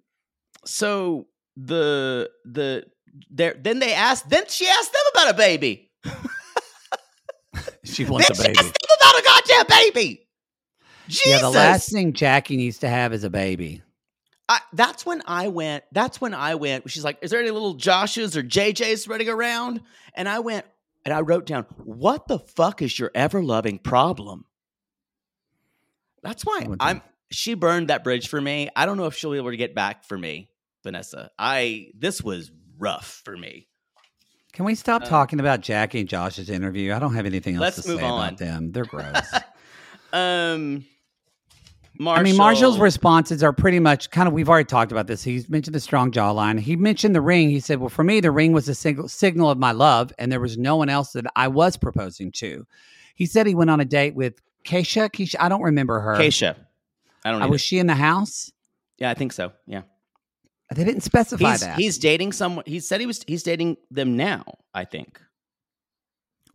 so 0.66 1.28
the 1.58 2.30
the 2.46 2.86
there 3.32 3.56
then 3.60 3.80
they 3.80 3.94
asked 3.94 4.30
then 4.30 4.44
she 4.48 4.68
asked 4.68 4.92
them 4.92 5.02
about 5.14 5.34
a 5.34 5.38
baby. 5.38 5.92
She 7.86 8.06
wants 8.06 8.30
a 8.30 8.34
baby. 8.34 8.54
She 8.54 8.60
asked 8.60 8.78
them 8.80 8.98
about 8.98 9.20
a 9.20 9.24
goddamn 9.24 9.66
baby. 9.68 10.28
Jesus. 11.08 11.28
Yeah, 11.28 11.42
the 11.42 11.50
last 11.50 11.92
thing 11.92 12.14
Jackie 12.14 12.56
needs 12.56 12.80
to 12.80 12.88
have 12.88 13.14
is 13.14 13.26
a 13.26 13.30
baby. 13.30 13.84
I, 14.54 14.60
that's 14.74 15.06
when 15.06 15.22
I 15.26 15.48
went. 15.48 15.84
That's 15.92 16.22
when 16.22 16.34
I 16.34 16.56
went. 16.56 16.90
She's 16.90 17.04
like, 17.04 17.18
"Is 17.22 17.32
there 17.32 17.40
any 17.40 17.52
little 17.52 17.76
Joshes 17.76 18.36
or 18.36 18.44
JJs 18.44 19.10
running 19.10 19.30
around?" 19.30 19.82
And 20.14 20.30
I 20.30 20.40
went 20.40 20.66
and 21.06 21.14
I 21.14 21.22
wrote 21.22 21.46
down, 21.46 21.66
"What 21.84 22.28
the 22.28 22.40
fuck 22.40 22.82
is 22.82 22.98
your 22.98 23.12
ever 23.16 23.44
loving 23.44 23.80
problem?" 23.80 24.46
That's 26.22 26.44
why 26.46 26.68
I'm. 26.80 27.02
She 27.32 27.56
burned 27.56 27.88
that 27.88 28.04
bridge 28.04 28.28
for 28.28 28.40
me. 28.40 28.70
I 28.76 28.86
don't 28.86 28.96
know 28.98 29.08
if 29.08 29.16
she'll 29.16 29.32
be 29.32 29.38
able 29.38 29.50
to 29.52 29.58
get 29.58 29.74
back 29.74 30.06
for 30.06 30.18
me, 30.18 30.50
Vanessa. 30.84 31.32
I 31.40 31.88
this 31.98 32.22
was 32.22 32.52
rough 32.78 33.22
for 33.26 33.36
me. 33.36 33.68
Can 34.54 34.66
we 34.66 34.76
stop 34.76 35.02
Uh, 35.02 35.06
talking 35.08 35.40
about 35.40 35.62
Jackie 35.62 36.02
and 36.02 36.08
Josh's 36.08 36.50
interview? 36.52 36.94
I 36.94 37.00
don't 37.00 37.16
have 37.16 37.26
anything 37.26 37.56
else 37.56 37.62
Let's 37.62 37.82
to 37.84 37.90
move 37.90 38.00
say 38.02 38.06
on. 38.06 38.20
about 38.28 38.38
them. 38.38 38.72
They're 38.72 38.86
gross. 38.96 39.34
Um, 40.14 40.86
Marshall, 42.00 42.20
I 42.20 42.24
mean, 42.24 42.38
Marshall's 42.38 42.80
responses 42.80 43.44
are 43.44 43.54
pretty 43.54 43.80
much 43.80 44.10
kind 44.10 44.28
of. 44.28 44.34
We've 44.34 44.50
already 44.50 44.66
talked 44.66 44.92
about 44.92 45.06
this. 45.06 45.24
He's 45.24 45.48
mentioned 45.48 45.76
the 45.76 45.80
strong 45.80 46.12
jawline. 46.12 46.60
He 46.60 46.76
mentioned 46.76 47.16
the 47.16 47.22
ring. 47.22 47.50
He 47.50 47.60
said, 47.60 47.80
"Well, 47.80 47.90
for 47.90 48.04
me, 48.04 48.20
the 48.20 48.32
ring 48.32 48.52
was 48.52 48.68
a 48.68 48.74
signal, 48.74 49.08
signal 49.08 49.50
of 49.52 49.60
my 49.60 49.72
love, 49.72 50.12
and 50.18 50.32
there 50.32 50.40
was 50.40 50.58
no 50.58 50.76
one 50.76 50.90
else 50.90 51.12
that 51.14 51.26
I 51.36 51.48
was 51.50 51.78
proposing 51.78 52.32
to." 52.34 52.66
He 53.16 53.28
said 53.28 53.46
he 53.46 53.54
went 53.54 53.70
on 53.70 53.80
a 53.80 53.86
date 53.86 54.16
with 54.16 54.42
Keisha. 54.66 55.12
Keisha, 55.12 55.36
I 55.40 55.50
don't 55.50 55.62
remember 55.62 56.00
her. 56.00 56.16
Keisha. 56.16 56.56
I 57.24 57.32
don't. 57.32 57.44
Uh, 57.44 57.48
was 57.48 57.62
she 57.62 57.78
in 57.78 57.86
the 57.88 57.96
house? 57.96 58.52
yeah, 58.98 59.12
I 59.12 59.14
think 59.14 59.32
so. 59.32 59.52
Yeah. 59.68 59.84
They 60.74 60.84
didn't 60.84 61.02
specify 61.02 61.52
he's, 61.52 61.62
that. 61.62 61.78
he's 61.78 61.98
dating 62.00 62.32
someone. 62.32 62.64
He 62.66 62.80
said 62.80 63.00
he 63.00 63.06
was. 63.06 63.24
He's 63.28 63.44
dating 63.44 63.78
them 63.92 64.18
now. 64.18 64.44
I 64.74 64.86
think. 64.86 65.22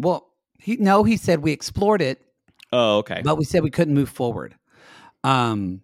well, 0.00 0.30
he 0.58 0.76
no. 0.76 1.04
He 1.04 1.16
said 1.16 1.42
we 1.42 1.52
explored 1.52 2.02
it, 2.02 2.20
Oh, 2.72 2.98
okay. 2.98 3.20
but 3.22 3.38
we 3.38 3.44
said 3.44 3.62
we 3.62 3.70
couldn't 3.70 3.94
move 3.94 4.08
forward. 4.08 4.56
Um, 5.24 5.82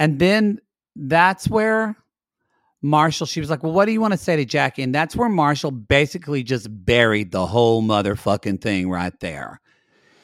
and 0.00 0.18
then 0.18 0.60
that's 0.96 1.48
where 1.48 1.96
Marshall. 2.82 3.26
She 3.26 3.40
was 3.40 3.50
like, 3.50 3.62
"Well, 3.62 3.72
what 3.72 3.86
do 3.86 3.92
you 3.92 4.00
want 4.00 4.12
to 4.12 4.18
say 4.18 4.36
to 4.36 4.44
Jackie?" 4.44 4.82
And 4.82 4.94
that's 4.94 5.16
where 5.16 5.28
Marshall 5.28 5.70
basically 5.70 6.42
just 6.42 6.68
buried 6.84 7.32
the 7.32 7.46
whole 7.46 7.82
motherfucking 7.82 8.60
thing 8.60 8.88
right 8.90 9.18
there, 9.20 9.60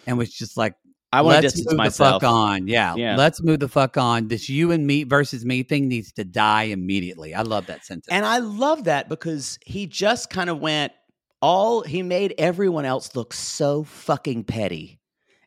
and 0.07 0.17
was 0.19 0.33
just 0.33 0.57
like, 0.57 0.75
I 1.13 1.23
want 1.23 1.37
to 1.37 1.43
let's 1.43 1.55
distance 1.55 1.73
move 1.73 1.79
myself. 1.79 2.21
the 2.21 2.27
fuck 2.27 2.33
on. 2.33 2.67
Yeah, 2.69 2.95
Yeah. 2.97 3.17
let's 3.17 3.41
move 3.43 3.61
the 3.61 3.69
fuck 3.69 3.97
on. 3.97 4.29
This 4.29 4.49
you 4.49 4.73
and 4.73 4.85
me 4.87 5.05
versus 5.05 5.45
me 5.45 5.63
thing 5.63 5.87
needs 5.89 6.13
to 6.15 6.25
die 6.25 6.65
immediately. 6.65 7.35
I 7.35 7.43
love 7.43 7.67
that 7.67 7.85
sentence. 7.85 8.09
And 8.11 8.27
I 8.27 8.39
love 8.39 8.85
that 8.85 9.09
because 9.09 9.59
he 9.65 9.87
just 9.87 10.31
kind 10.31 10.51
of 10.51 10.59
went 10.61 10.93
all. 11.41 11.83
He 11.83 12.03
made 12.03 12.35
everyone 12.39 12.85
else 12.85 13.15
look 13.15 13.33
so 13.33 13.85
fucking 13.85 14.45
petty, 14.45 14.99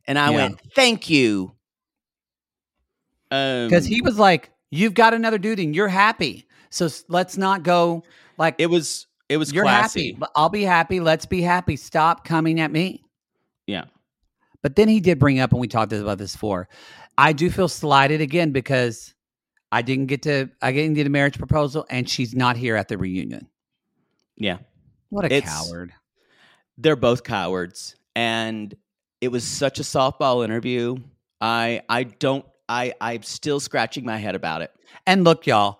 and 0.06 0.18
I 0.18 0.32
Yeah. 0.32 0.36
went, 0.38 0.60
"Thank 0.74 1.10
you." 1.10 1.54
Um, 3.32 3.68
because 3.68 3.86
he 3.86 4.02
was 4.02 4.18
like, 4.18 4.52
"You've 4.72 4.94
got 4.94 5.14
another 5.14 5.38
dude, 5.38 5.60
and 5.60 5.76
you're 5.76 5.88
happy. 5.88 6.48
So 6.70 6.90
let's 7.10 7.38
not 7.38 7.64
go 7.64 8.04
like 8.38 8.56
it 8.58 8.68
was. 8.68 9.08
It 9.30 9.38
was 9.38 9.52
you're 9.52 9.64
classy. 9.64 10.08
happy. 10.10 10.18
But 10.20 10.32
I'll 10.36 10.50
be 10.50 10.64
happy. 10.64 11.00
Let's 11.00 11.26
be 11.26 11.42
happy. 11.42 11.76
Stop 11.76 12.24
coming 12.26 12.60
at 12.60 12.72
me." 12.72 13.04
Yeah. 13.66 13.86
But 14.62 14.76
then 14.76 14.88
he 14.88 15.00
did 15.00 15.20
bring 15.20 15.40
up, 15.40 15.52
and 15.52 15.62
we 15.62 15.68
talked 15.68 15.94
about 15.94 16.18
this 16.18 16.34
before. 16.34 16.68
I 17.18 17.34
do 17.34 17.50
feel 17.50 17.68
slighted 17.68 18.22
again 18.22 18.52
because 18.52 19.14
I 19.72 19.82
didn't 19.82 20.06
get 20.08 20.22
to. 20.24 20.50
I 20.62 20.72
didn't 20.72 20.94
get 20.96 21.08
a 21.08 21.10
marriage 21.10 21.38
proposal, 21.38 21.86
and 21.90 22.10
she's 22.10 22.34
not 22.36 22.56
here 22.58 22.76
at 22.76 22.88
the 22.88 22.98
reunion. 22.98 23.48
Yeah. 24.38 24.58
What 25.10 25.26
a 25.26 25.34
It's- 25.34 25.44
coward! 25.52 25.94
They're 26.78 26.96
both 26.96 27.24
cowards, 27.24 27.96
and 28.16 28.74
it 29.20 29.30
was 29.30 29.44
such 29.44 29.80
a 29.80 29.84
softball 29.84 30.44
interview. 30.46 30.98
I. 31.42 31.82
I 31.90 32.04
don't. 32.04 32.46
I. 32.70 32.94
I'm 33.02 33.24
still 33.24 33.60
scratching 33.60 34.06
my 34.06 34.18
head 34.18 34.36
about 34.36 34.62
it. 34.62 34.72
And 35.06 35.24
look, 35.24 35.48
y'all, 35.48 35.80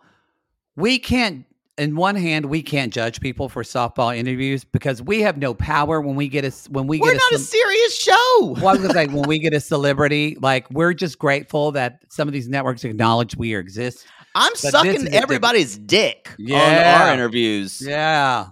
we 0.76 1.00
can't. 1.00 1.46
In 1.78 1.96
one 1.96 2.16
hand, 2.16 2.48
we 2.48 2.64
can't 2.64 2.92
judge 2.92 3.22
people 3.22 3.50
for 3.50 3.62
softball 3.62 4.16
interviews 4.18 4.64
because 4.64 5.00
we 5.00 5.22
have 5.22 5.38
no 5.38 5.54
power 5.54 6.02
when 6.02 6.16
we 6.16 6.28
get 6.28 6.44
a 6.44 6.52
when 6.72 6.88
we 6.88 7.00
We're 7.00 7.12
get 7.12 7.22
not 7.32 7.34
a 7.34 7.38
ce- 7.40 7.50
serious 7.50 7.96
show. 7.96 8.56
well, 8.58 8.70
I 8.70 8.74
was 8.74 8.88
gonna 8.88 9.12
when 9.16 9.28
we 9.30 9.38
get 9.38 9.54
a 9.54 9.60
celebrity, 9.60 10.38
like 10.42 10.68
we're 10.72 10.94
just 10.96 11.20
grateful 11.20 11.72
that 11.74 12.02
some 12.10 12.28
of 12.28 12.34
these 12.34 12.48
networks 12.50 12.84
acknowledge 12.84 13.38
we 13.38 13.56
exist. 13.56 14.08
I'm 14.34 14.54
is 14.54 14.60
sucking 14.62 15.08
everybody's 15.10 15.78
dick 15.78 16.30
Yeah. 16.40 16.58
on 16.96 17.02
our 17.10 17.14
interviews. 17.14 17.80
Yeah. 17.80 18.48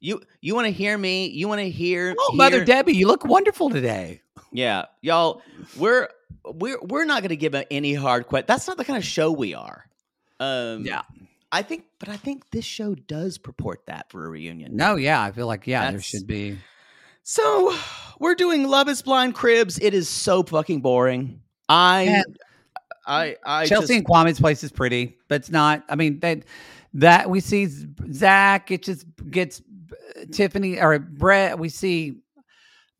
You 0.00 0.20
you 0.42 0.54
want 0.54 0.66
to 0.66 0.72
hear 0.72 0.98
me? 0.98 1.28
You 1.28 1.48
want 1.48 1.62
to 1.62 1.70
hear? 1.70 2.14
Oh, 2.18 2.32
Mother 2.34 2.62
Debbie, 2.62 2.92
you 2.94 3.06
look 3.06 3.24
wonderful 3.24 3.70
today. 3.70 4.20
Yeah, 4.52 4.84
y'all, 5.00 5.40
we're 5.78 6.08
we're 6.44 6.78
we're 6.82 7.04
not 7.04 7.22
going 7.22 7.30
to 7.30 7.36
give 7.36 7.54
any 7.70 7.94
hard 7.94 8.26
question. 8.26 8.46
That's 8.48 8.66
not 8.66 8.76
the 8.76 8.84
kind 8.84 8.96
of 8.96 9.04
show 9.04 9.32
we 9.32 9.54
are. 9.54 9.86
Um, 10.40 10.84
Yeah. 10.84 11.02
I 11.52 11.62
think, 11.62 11.84
but 12.00 12.08
I 12.08 12.16
think 12.16 12.50
this 12.50 12.64
show 12.64 12.94
does 12.94 13.38
purport 13.38 13.86
that 13.86 14.10
for 14.10 14.26
a 14.26 14.28
reunion. 14.28 14.76
No, 14.76 14.96
yeah, 14.96 15.22
I 15.22 15.30
feel 15.30 15.46
like 15.46 15.66
yeah, 15.66 15.90
there 15.90 16.00
should 16.00 16.26
be. 16.26 16.58
So 17.22 17.74
we're 18.18 18.34
doing 18.34 18.68
Love 18.68 18.88
Is 18.88 19.00
Blind 19.00 19.34
Cribs. 19.34 19.78
It 19.78 19.94
is 19.94 20.08
so 20.08 20.42
fucking 20.42 20.80
boring. 20.80 21.40
I 21.68 22.02
And 22.02 22.38
I 23.06 23.36
I 23.44 23.66
Chelsea 23.66 23.86
just, 23.86 23.92
and 23.92 24.04
Kwame's 24.04 24.40
place 24.40 24.62
is 24.64 24.72
pretty, 24.72 25.16
but 25.28 25.36
it's 25.36 25.50
not. 25.50 25.84
I 25.88 25.94
mean, 25.94 26.20
that 26.20 26.44
that 26.94 27.30
we 27.30 27.40
see 27.40 27.68
Zach. 28.12 28.70
It 28.70 28.82
just 28.82 29.06
gets 29.30 29.62
uh, 29.90 30.24
Tiffany 30.32 30.80
or 30.80 30.98
Brett. 30.98 31.58
We 31.58 31.68
see 31.68 32.18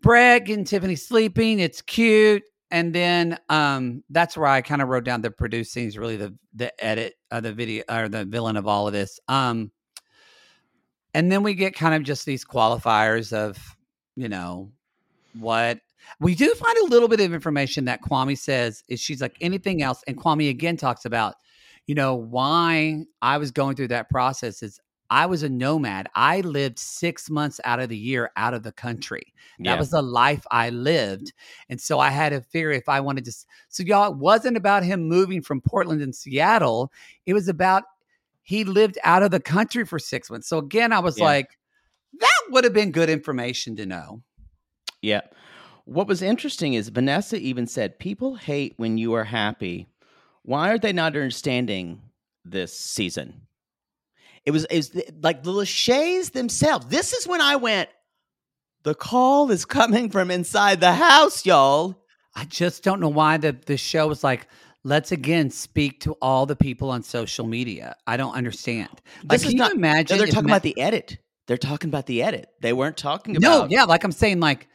Brett 0.03 0.49
and 0.49 0.67
Tiffany 0.67 0.97
sleeping. 0.97 1.59
It's 1.59 1.83
cute. 1.83 2.45
And 2.71 2.95
then 2.95 3.39
um 3.49 4.03
that's 4.11 4.37
where 4.37 4.49
I 4.49 4.61
kind 4.63 4.83
of 4.83 4.89
wrote 4.89 5.05
down 5.05 5.23
the 5.23 5.31
producing 5.31 5.87
is 5.87 5.99
really 5.99 6.17
the 6.17 6.35
the 6.55 6.85
edit 6.85 7.15
of 7.31 7.43
the 7.43 7.53
video 7.53 7.85
or 7.89 8.09
the 8.09 8.25
villain 8.25 8.57
of 8.57 8.67
all 8.67 8.87
of 8.87 8.93
this. 8.93 9.21
Um 9.29 9.71
and 11.15 11.33
then 11.33 11.43
we 11.43 11.55
get 11.55 11.75
kind 11.75 11.95
of 11.95 12.03
just 12.03 12.27
these 12.27 12.45
qualifiers 12.45 13.33
of, 13.33 13.57
you 14.17 14.29
know, 14.29 14.71
what 15.33 15.79
we 16.21 16.35
do 16.35 16.53
find 16.55 16.77
a 16.79 16.85
little 16.85 17.09
bit 17.09 17.21
of 17.21 17.33
information 17.33 17.87
that 17.87 18.03
Kwame 18.03 18.39
says 18.39 18.85
is 18.89 19.01
she's 19.01 19.21
like 19.21 19.37
anything 19.41 19.83
else. 19.83 20.05
And 20.07 20.17
Kwame 20.17 20.51
again 20.51 20.77
talks 20.77 21.05
about, 21.05 21.35
you 21.87 21.95
know, 21.95 22.15
why 22.15 23.05
I 23.23 23.39
was 23.39 23.51
going 23.51 23.77
through 23.77 23.89
that 23.89 24.11
process 24.11 24.63
is 24.63 24.79
I 25.11 25.27
was 25.27 25.43
a 25.43 25.49
nomad. 25.49 26.09
I 26.15 26.41
lived 26.41 26.79
six 26.79 27.31
months 27.31 27.61
out 27.65 27.81
of 27.81 27.89
the 27.89 27.97
year 27.97 28.31
out 28.37 28.55
of 28.55 28.63
the 28.63 28.73
country. 28.73 29.33
That 29.59 29.65
Yeah. 29.73 29.79
was 29.79 29.91
the 29.91 30.03
life 30.03 30.45
I 30.51 30.71
lived. 30.71 31.33
And 31.69 31.81
so 31.81 31.99
I 31.99 32.11
had 32.11 32.31
to 32.31 32.41
figure 32.41 32.73
if 32.73 32.89
I 32.89 33.01
wanted 33.01 33.25
to. 33.27 33.33
So, 33.69 33.83
y'all, 33.83 34.13
it 34.13 34.19
wasn't 34.19 34.57
about 34.57 34.85
him 34.85 35.09
moving 35.09 35.43
from 35.43 35.61
Portland 35.61 36.03
and 36.03 36.15
Seattle. 36.15 36.93
It 37.25 37.35
was 37.35 37.49
about 37.49 37.85
he 38.43 38.65
lived 38.65 38.99
out 39.03 39.23
of 39.23 39.31
the 39.31 39.41
country 39.41 39.85
for 39.85 39.99
six 39.99 40.31
months. 40.31 40.49
So, 40.49 40.59
again, 40.59 40.93
I 40.93 41.01
was 41.01 41.19
Yeah. 41.19 41.25
like, 41.25 41.59
that 42.21 42.41
would 42.51 42.65
have 42.65 42.73
been 42.73 42.93
good 42.93 43.11
information 43.11 43.77
to 43.77 43.87
know. 43.87 44.23
Yeah. 45.03 45.23
What 45.85 46.09
was 46.09 46.23
interesting 46.23 46.75
is 46.75 46.89
Vanessa 46.89 47.37
even 47.39 47.67
said, 47.67 47.99
People 47.99 48.37
hate 48.37 48.75
when 48.77 48.99
you 48.99 49.13
are 49.15 49.25
happy. 49.25 49.87
Why 50.43 50.71
are 50.71 50.79
they 50.79 50.93
not 50.93 51.15
understanding 51.17 52.03
this 52.45 52.77
season? 52.77 53.46
It 54.47 54.53
was, 54.53 54.65
it 54.67 54.77
was 54.77 54.97
like 55.23 55.43
the 55.43 55.51
Lachey's 55.53 56.31
themselves. 56.31 56.87
This 56.87 57.13
is 57.13 57.27
when 57.27 57.41
I 57.41 57.57
went, 57.57 57.89
The 58.85 58.95
call 58.95 59.51
is 59.51 59.65
coming 59.65 60.09
from 60.11 60.31
inside 60.31 60.81
the 60.81 60.93
house, 60.95 61.45
y'all. 61.45 61.97
I 62.35 62.45
just 62.45 62.83
don't 62.85 63.01
know 63.01 63.09
why 63.09 63.37
the 63.39 63.57
the 63.67 63.77
show 63.77 64.07
was 64.07 64.23
like, 64.23 64.47
let's 64.85 65.11
again 65.11 65.51
speak 65.51 66.01
to 66.03 66.13
all 66.23 66.47
the 66.47 66.55
people 66.55 66.91
on 66.91 67.03
social 67.03 67.47
media. 67.47 67.97
I 68.07 68.17
don't 68.17 68.35
understand. 68.35 68.91
Like, 69.23 69.29
This 69.31 69.43
can 69.43 69.49
is 69.49 69.53
you 69.55 69.59
not, 69.59 69.73
no, 69.73 69.77
imagine? 69.79 70.19
they're 70.19 70.27
talking 70.29 70.45
Ma- 70.49 70.53
about 70.55 70.63
the 70.63 70.79
edit. 70.81 71.19
They're 71.49 71.57
talking 71.59 71.89
about 71.91 72.07
the 72.07 72.23
edit. 72.23 72.49
They 72.61 72.73
weren't 72.73 72.97
talking 72.97 73.37
about. 73.37 73.49
no, 73.49 73.67
yeah, 73.71 73.85
like 73.85 74.05
I'm 74.05 74.13
saying, 74.13 74.39
like 74.41 74.69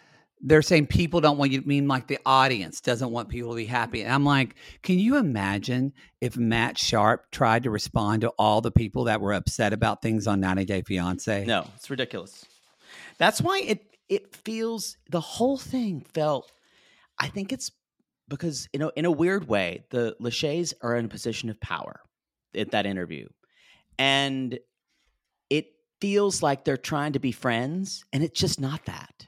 they're 0.44 0.62
saying 0.62 0.88
people 0.88 1.22
don't 1.22 1.38
want 1.38 1.52
you 1.52 1.62
to 1.62 1.68
mean 1.68 1.88
like 1.88 2.08
the 2.08 2.20
audience 2.26 2.82
doesn't 2.82 3.12
want 3.12 3.30
people 3.30 3.52
to 3.52 3.56
be 3.56 3.66
happy. 3.66 4.02
And 4.02 4.12
I'm 4.12 4.26
like, 4.26 4.56
can 4.82 4.98
you 4.98 5.18
imagine 5.18 5.94
if 6.20 6.36
Matt 6.36 6.78
Sharp 6.78 7.30
tried 7.32 7.64
to 7.64 7.70
respond 7.70 8.22
to 8.22 8.30
all 8.40 8.62
the 8.62 8.72
people 8.72 9.04
that 9.06 9.22
were 9.22 9.34
upset 9.34 9.72
about 9.72 10.02
things 10.02 10.28
on 10.28 10.40
90 10.40 10.66
Day 10.66 10.82
Fiance? 10.82 11.46
No, 11.46 11.68
it's 11.76 11.90
ridiculous. 11.90 12.46
That's 13.18 13.42
why 13.42 13.62
it 13.66 13.86
it 14.10 14.36
feels 14.36 14.98
the 15.10 15.22
whole 15.22 15.58
thing 15.58 16.02
felt. 16.14 16.52
I 17.20 17.28
think 17.28 17.54
it's 17.54 17.72
because 18.28 18.68
you 18.74 18.80
know 18.80 18.92
in 18.96 19.06
a 19.06 19.12
weird 19.12 19.48
way 19.48 19.86
the 19.92 20.16
Lachey's 20.20 20.74
are 20.82 20.98
in 20.98 21.06
a 21.06 21.10
position 21.10 21.50
of 21.50 21.62
power 21.62 22.02
at 22.56 22.72
that 22.72 22.86
interview, 22.86 23.28
and 24.00 24.58
it 25.50 25.68
feels 26.00 26.42
like 26.42 26.66
they're 26.66 26.78
trying 26.78 27.14
to 27.14 27.20
be 27.20 27.32
friends, 27.32 28.04
and 28.12 28.24
it's 28.24 28.40
just 28.40 28.60
not 28.60 28.86
that. 28.86 29.28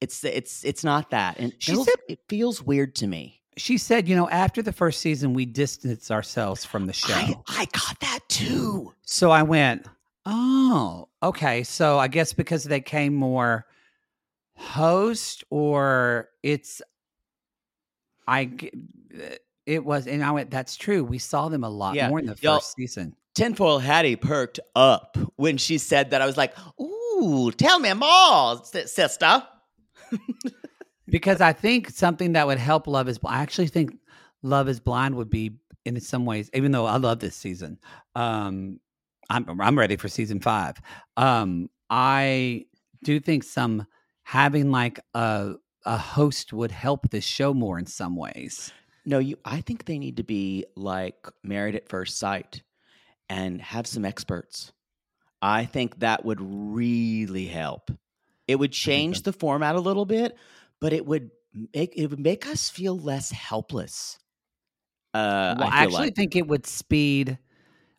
It's 0.00 0.22
it's 0.24 0.64
it's 0.64 0.84
not 0.84 1.10
that, 1.10 1.38
and 1.38 1.52
She 1.58 1.74
said- 1.74 1.94
it 2.08 2.20
feels 2.28 2.62
weird 2.62 2.94
to 2.96 3.06
me. 3.06 3.40
She 3.58 3.78
said, 3.78 4.06
you 4.06 4.14
know, 4.14 4.28
after 4.28 4.60
the 4.60 4.72
first 4.72 5.00
season, 5.00 5.32
we 5.32 5.46
distanced 5.46 6.10
ourselves 6.10 6.62
from 6.66 6.84
the 6.86 6.92
show. 6.92 7.14
I, 7.14 7.34
I 7.48 7.64
got 7.72 7.98
that 8.00 8.20
too. 8.28 8.92
So 9.06 9.30
I 9.30 9.42
went, 9.44 9.86
oh, 10.26 11.08
okay. 11.22 11.62
So 11.62 11.98
I 11.98 12.08
guess 12.08 12.34
because 12.34 12.64
they 12.64 12.82
came 12.82 13.14
more 13.14 13.64
host 14.58 15.42
or 15.48 16.28
it's, 16.42 16.82
I, 18.28 18.50
uh, 19.14 19.36
it 19.64 19.84
was, 19.86 20.06
and 20.06 20.22
I 20.22 20.32
went, 20.32 20.50
that's 20.50 20.76
true. 20.76 21.02
We 21.02 21.18
saw 21.18 21.48
them 21.48 21.64
a 21.64 21.70
lot 21.70 21.94
Yeah, 21.94 22.10
more 22.10 22.18
in 22.18 22.26
the 22.26 22.36
y'all- 22.42 22.58
first 22.58 22.74
season. 22.76 23.16
Tinfoil 23.34 23.78
Hattie 23.78 24.16
perked 24.16 24.60
up 24.74 25.16
when 25.36 25.56
she 25.58 25.78
said 25.78 26.10
that. 26.10 26.20
I 26.22 26.26
was 26.26 26.36
like, 26.38 26.54
"Ooh, 26.80 27.52
tell 27.52 27.78
me 27.78 27.92
more, 27.92 28.62
si- 28.64 28.86
sister." 28.86 29.42
Because 31.08 31.40
I 31.40 31.52
think 31.52 31.90
something 31.90 32.32
that 32.32 32.46
would 32.46 32.58
help 32.58 32.86
Love 32.86 33.08
is, 33.08 33.18
I 33.24 33.40
actually 33.40 33.68
think 33.68 33.96
Love 34.42 34.68
is 34.68 34.80
Blind 34.80 35.14
would 35.14 35.30
be 35.30 35.56
in 35.84 36.00
some 36.00 36.26
ways, 36.26 36.50
even 36.52 36.72
though 36.72 36.86
I 36.86 36.96
love 36.96 37.20
this 37.20 37.36
season. 37.36 37.78
Um, 38.16 38.80
I'm, 39.30 39.60
I'm 39.60 39.78
ready 39.78 39.96
for 39.96 40.08
season 40.08 40.40
five. 40.40 40.80
Um, 41.16 41.70
I 41.90 42.64
do 43.04 43.20
think 43.20 43.44
some 43.44 43.86
having 44.24 44.72
like 44.72 44.98
a, 45.14 45.54
a 45.84 45.96
host 45.96 46.52
would 46.52 46.72
help 46.72 47.10
this 47.10 47.24
show 47.24 47.54
more 47.54 47.78
in 47.78 47.86
some 47.86 48.16
ways. 48.16 48.72
No, 49.04 49.20
you. 49.20 49.38
I 49.44 49.60
think 49.60 49.84
they 49.84 50.00
need 50.00 50.16
to 50.16 50.24
be 50.24 50.64
like 50.74 51.28
Married 51.44 51.76
at 51.76 51.88
First 51.88 52.18
Sight 52.18 52.62
and 53.28 53.62
have 53.62 53.86
some 53.86 54.04
experts. 54.04 54.72
I 55.40 55.64
think 55.66 56.00
that 56.00 56.24
would 56.24 56.40
really 56.40 57.46
help. 57.46 57.92
It 58.48 58.56
would 58.56 58.72
change 58.72 59.22
the 59.22 59.32
format 59.32 59.74
a 59.74 59.80
little 59.80 60.04
bit, 60.04 60.36
but 60.80 60.92
it 60.92 61.04
would 61.06 61.30
make 61.74 61.94
it 61.96 62.06
would 62.08 62.20
make 62.20 62.46
us 62.46 62.68
feel 62.68 62.98
less 62.98 63.30
helpless. 63.30 64.18
Uh, 65.14 65.56
well, 65.58 65.68
I 65.68 65.80
I, 65.80 65.82
actually 65.84 66.06
like. 66.06 66.16
think 66.16 66.36
it 66.36 66.46
would 66.46 66.66
speed 66.66 67.38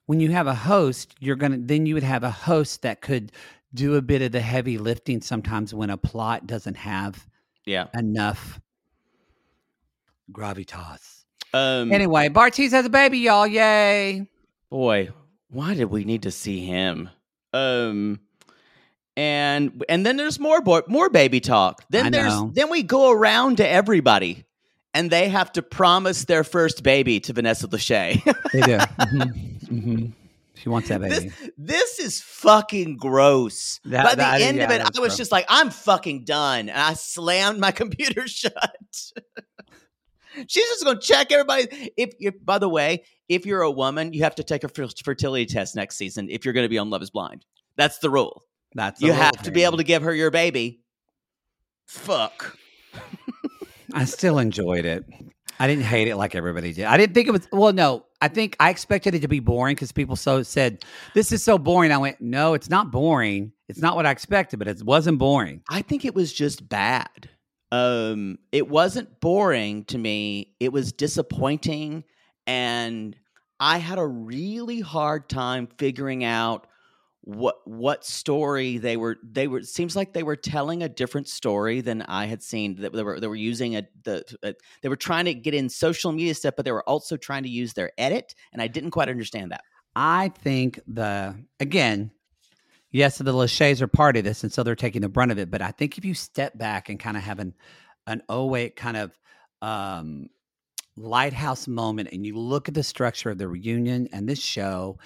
when 0.05 0.19
you 0.19 0.31
have 0.31 0.47
a 0.47 0.55
host. 0.55 1.15
You're 1.19 1.35
gonna 1.35 1.57
then 1.59 1.85
you 1.85 1.95
would 1.95 2.03
have 2.03 2.23
a 2.23 2.31
host 2.31 2.83
that 2.83 3.01
could 3.01 3.31
do 3.73 3.95
a 3.95 4.01
bit 4.01 4.21
of 4.21 4.31
the 4.31 4.41
heavy 4.41 4.77
lifting 4.77 5.21
sometimes 5.21 5.73
when 5.73 5.89
a 5.89 5.97
plot 5.97 6.47
doesn't 6.47 6.77
have 6.77 7.27
yeah. 7.65 7.87
enough 7.93 8.59
gravitas. 10.31 11.25
Um, 11.53 11.91
Anyway, 11.91 12.29
Bartise 12.29 12.71
has 12.71 12.85
a 12.85 12.89
baby, 12.89 13.19
y'all! 13.19 13.47
Yay! 13.47 14.27
boy, 14.69 15.09
why 15.49 15.73
did 15.73 15.85
we 15.85 16.03
need 16.03 16.23
to 16.23 16.31
see 16.31 16.65
him? 16.65 17.09
Um, 17.53 18.19
and 19.17 19.83
and 19.89 20.05
then 20.05 20.15
there's 20.15 20.39
more 20.39 20.61
boy, 20.61 20.81
more 20.87 21.09
baby 21.09 21.41
talk. 21.41 21.83
Then 21.89 22.11
there's 22.13 22.33
then 22.53 22.69
we 22.69 22.83
go 22.83 23.11
around 23.11 23.57
to 23.57 23.67
everybody, 23.67 24.45
and 24.93 25.11
they 25.11 25.27
have 25.27 25.51
to 25.53 25.61
promise 25.61 26.23
their 26.25 26.45
first 26.45 26.83
baby 26.83 27.19
to 27.21 27.33
Vanessa 27.33 27.67
Lachey. 27.67 28.21
They 28.53 28.61
do. 28.61 28.77
Mhm, 28.77 29.61
mhm. 29.67 30.13
She 30.55 30.69
wants 30.69 30.89
that 30.89 31.01
baby. 31.01 31.29
this 31.29 31.49
this 31.57 31.99
is 31.99 32.21
fucking 32.21 32.97
gross. 32.97 33.79
That- 33.85 34.03
By 34.05 34.11
the 34.11 34.15
that- 34.17 34.41
end 34.41 34.59
of 34.59 34.69
yeah, 34.69 34.75
it, 34.77 34.81
I 34.81 34.85
was 34.85 34.97
gross. 35.09 35.17
just 35.17 35.31
like, 35.31 35.45
I'm 35.49 35.69
fucking 35.71 36.23
done, 36.25 36.69
and 36.69 36.79
I 36.79 36.93
slammed 36.93 37.59
my 37.59 37.71
computer 37.81 38.27
shut. 38.27 38.53
She's 40.47 40.65
just 40.65 40.83
gonna 40.83 40.99
check 40.99 41.31
everybody. 41.31 41.91
If, 41.97 42.11
if 42.19 42.35
by 42.45 42.59
the 42.59 42.69
way, 42.69 43.03
if 43.27 43.45
you're 43.45 43.63
a 43.63 43.71
woman, 43.71 44.13
you 44.13 44.23
have 44.23 44.35
to 44.35 44.43
take 44.43 44.63
a 44.63 44.67
fertility 44.69 45.45
test 45.47 45.75
next 45.75 45.97
season 45.97 46.29
if 46.29 46.45
you're 46.45 46.53
going 46.53 46.65
to 46.65 46.69
be 46.69 46.77
on 46.77 46.89
Love 46.91 47.01
Is 47.01 47.09
Blind. 47.09 47.43
That's 47.75 47.97
the 47.99 48.09
rule. 48.09 48.43
That's 48.77 49.01
you 49.01 49.11
have 49.11 49.41
to 49.41 49.51
be 49.51 49.63
able 49.63 49.77
to 49.77 49.83
give 49.83 50.03
her 50.03 50.13
your 50.13 50.29
baby. 50.29 50.81
Fuck. 51.87 52.55
I 53.93 54.05
still 54.05 54.37
enjoyed 54.37 54.85
it. 54.85 55.03
I 55.59 55.65
didn't 55.65 55.85
hate 55.85 56.07
it 56.07 56.15
like 56.15 56.35
everybody 56.35 56.73
did. 56.73 56.85
I 56.85 56.95
didn't 56.95 57.15
think 57.15 57.27
it 57.27 57.31
was. 57.31 57.47
Well, 57.51 57.73
no, 57.73 58.05
I 58.21 58.27
think 58.27 58.55
I 58.59 58.69
expected 58.69 59.15
it 59.15 59.23
to 59.23 59.27
be 59.27 59.39
boring 59.39 59.73
because 59.73 59.91
people 59.91 60.15
so 60.15 60.43
said 60.43 60.85
this 61.15 61.31
is 61.31 61.43
so 61.43 61.57
boring. 61.57 61.91
I 61.91 61.97
went, 61.97 62.21
no, 62.21 62.53
it's 62.53 62.69
not 62.69 62.91
boring. 62.91 63.51
It's 63.67 63.81
not 63.81 63.95
what 63.95 64.05
I 64.05 64.11
expected, 64.11 64.59
but 64.59 64.67
it 64.67 64.83
wasn't 64.83 65.17
boring. 65.17 65.63
I 65.69 65.81
think 65.81 66.05
it 66.05 66.13
was 66.13 66.31
just 66.31 66.69
bad. 66.69 67.29
Um, 67.71 68.37
it 68.51 68.69
wasn't 68.69 69.19
boring 69.19 69.85
to 69.85 69.97
me. 69.97 70.53
It 70.59 70.71
was 70.71 70.93
disappointing, 70.93 72.03
and 72.45 73.15
I 73.59 73.79
had 73.79 73.97
a 73.97 74.05
really 74.05 74.81
hard 74.81 75.29
time 75.29 75.67
figuring 75.79 76.23
out 76.23 76.67
what 77.27 77.57
what 77.65 78.05
story 78.05 78.77
they 78.77 78.95
were. 78.95 79.17
They 79.21 79.49
were. 79.49 79.59
It 79.59 79.67
seems 79.67 79.97
like 79.97 80.13
they 80.13 80.23
were 80.23 80.37
telling 80.37 80.81
a 80.81 80.87
different 80.87 81.27
story 81.27 81.81
than 81.81 82.01
I 82.03 82.25
had 82.25 82.41
seen. 82.41 82.75
That 82.75 82.93
they 82.93 83.03
were 83.03 83.19
they 83.19 83.27
were 83.27 83.35
using 83.35 83.75
a 83.75 83.83
the 84.03 84.23
a, 84.43 84.53
they 84.81 84.87
were 84.87 84.95
trying 84.95 85.25
to 85.25 85.33
get 85.33 85.53
in 85.53 85.67
social 85.67 86.13
media 86.13 86.33
stuff, 86.33 86.53
but 86.55 86.63
they 86.63 86.71
were 86.71 86.87
also 86.87 87.17
trying 87.17 87.43
to 87.43 87.49
use 87.49 87.73
their 87.73 87.91
edit, 87.97 88.33
and 88.53 88.61
I 88.61 88.67
didn't 88.67 88.91
quite 88.91 89.09
understand 89.09 89.51
that. 89.51 89.65
I 89.93 90.29
think 90.29 90.79
the 90.87 91.35
again, 91.59 92.11
yes, 92.91 93.17
the 93.17 93.33
Lachey's 93.33 93.81
are 93.81 93.87
part 93.87 94.15
of 94.15 94.23
this, 94.23 94.43
and 94.43 94.53
so 94.53 94.63
they're 94.63 94.75
taking 94.75 95.01
the 95.01 95.09
brunt 95.09 95.33
of 95.33 95.37
it. 95.37 95.51
But 95.51 95.61
I 95.61 95.71
think 95.71 95.97
if 95.97 96.05
you 96.05 96.13
step 96.13 96.57
back 96.57 96.87
and 96.87 96.97
kind 96.97 97.17
of 97.17 97.23
have 97.23 97.39
an 97.39 97.53
an 98.05 98.21
oh 98.29 98.45
wait 98.45 98.77
kind 98.77 98.95
of 98.95 99.19
um 99.61 100.29
lighthouse 100.95 101.67
moment 101.67 102.09
and 102.11 102.25
you 102.25 102.37
look 102.37 102.69
at 102.69 102.73
the 102.73 102.83
structure 102.83 103.29
of 103.29 103.37
the 103.37 103.47
reunion 103.47 104.07
and 104.13 104.27
this 104.27 104.39
show 104.39 104.97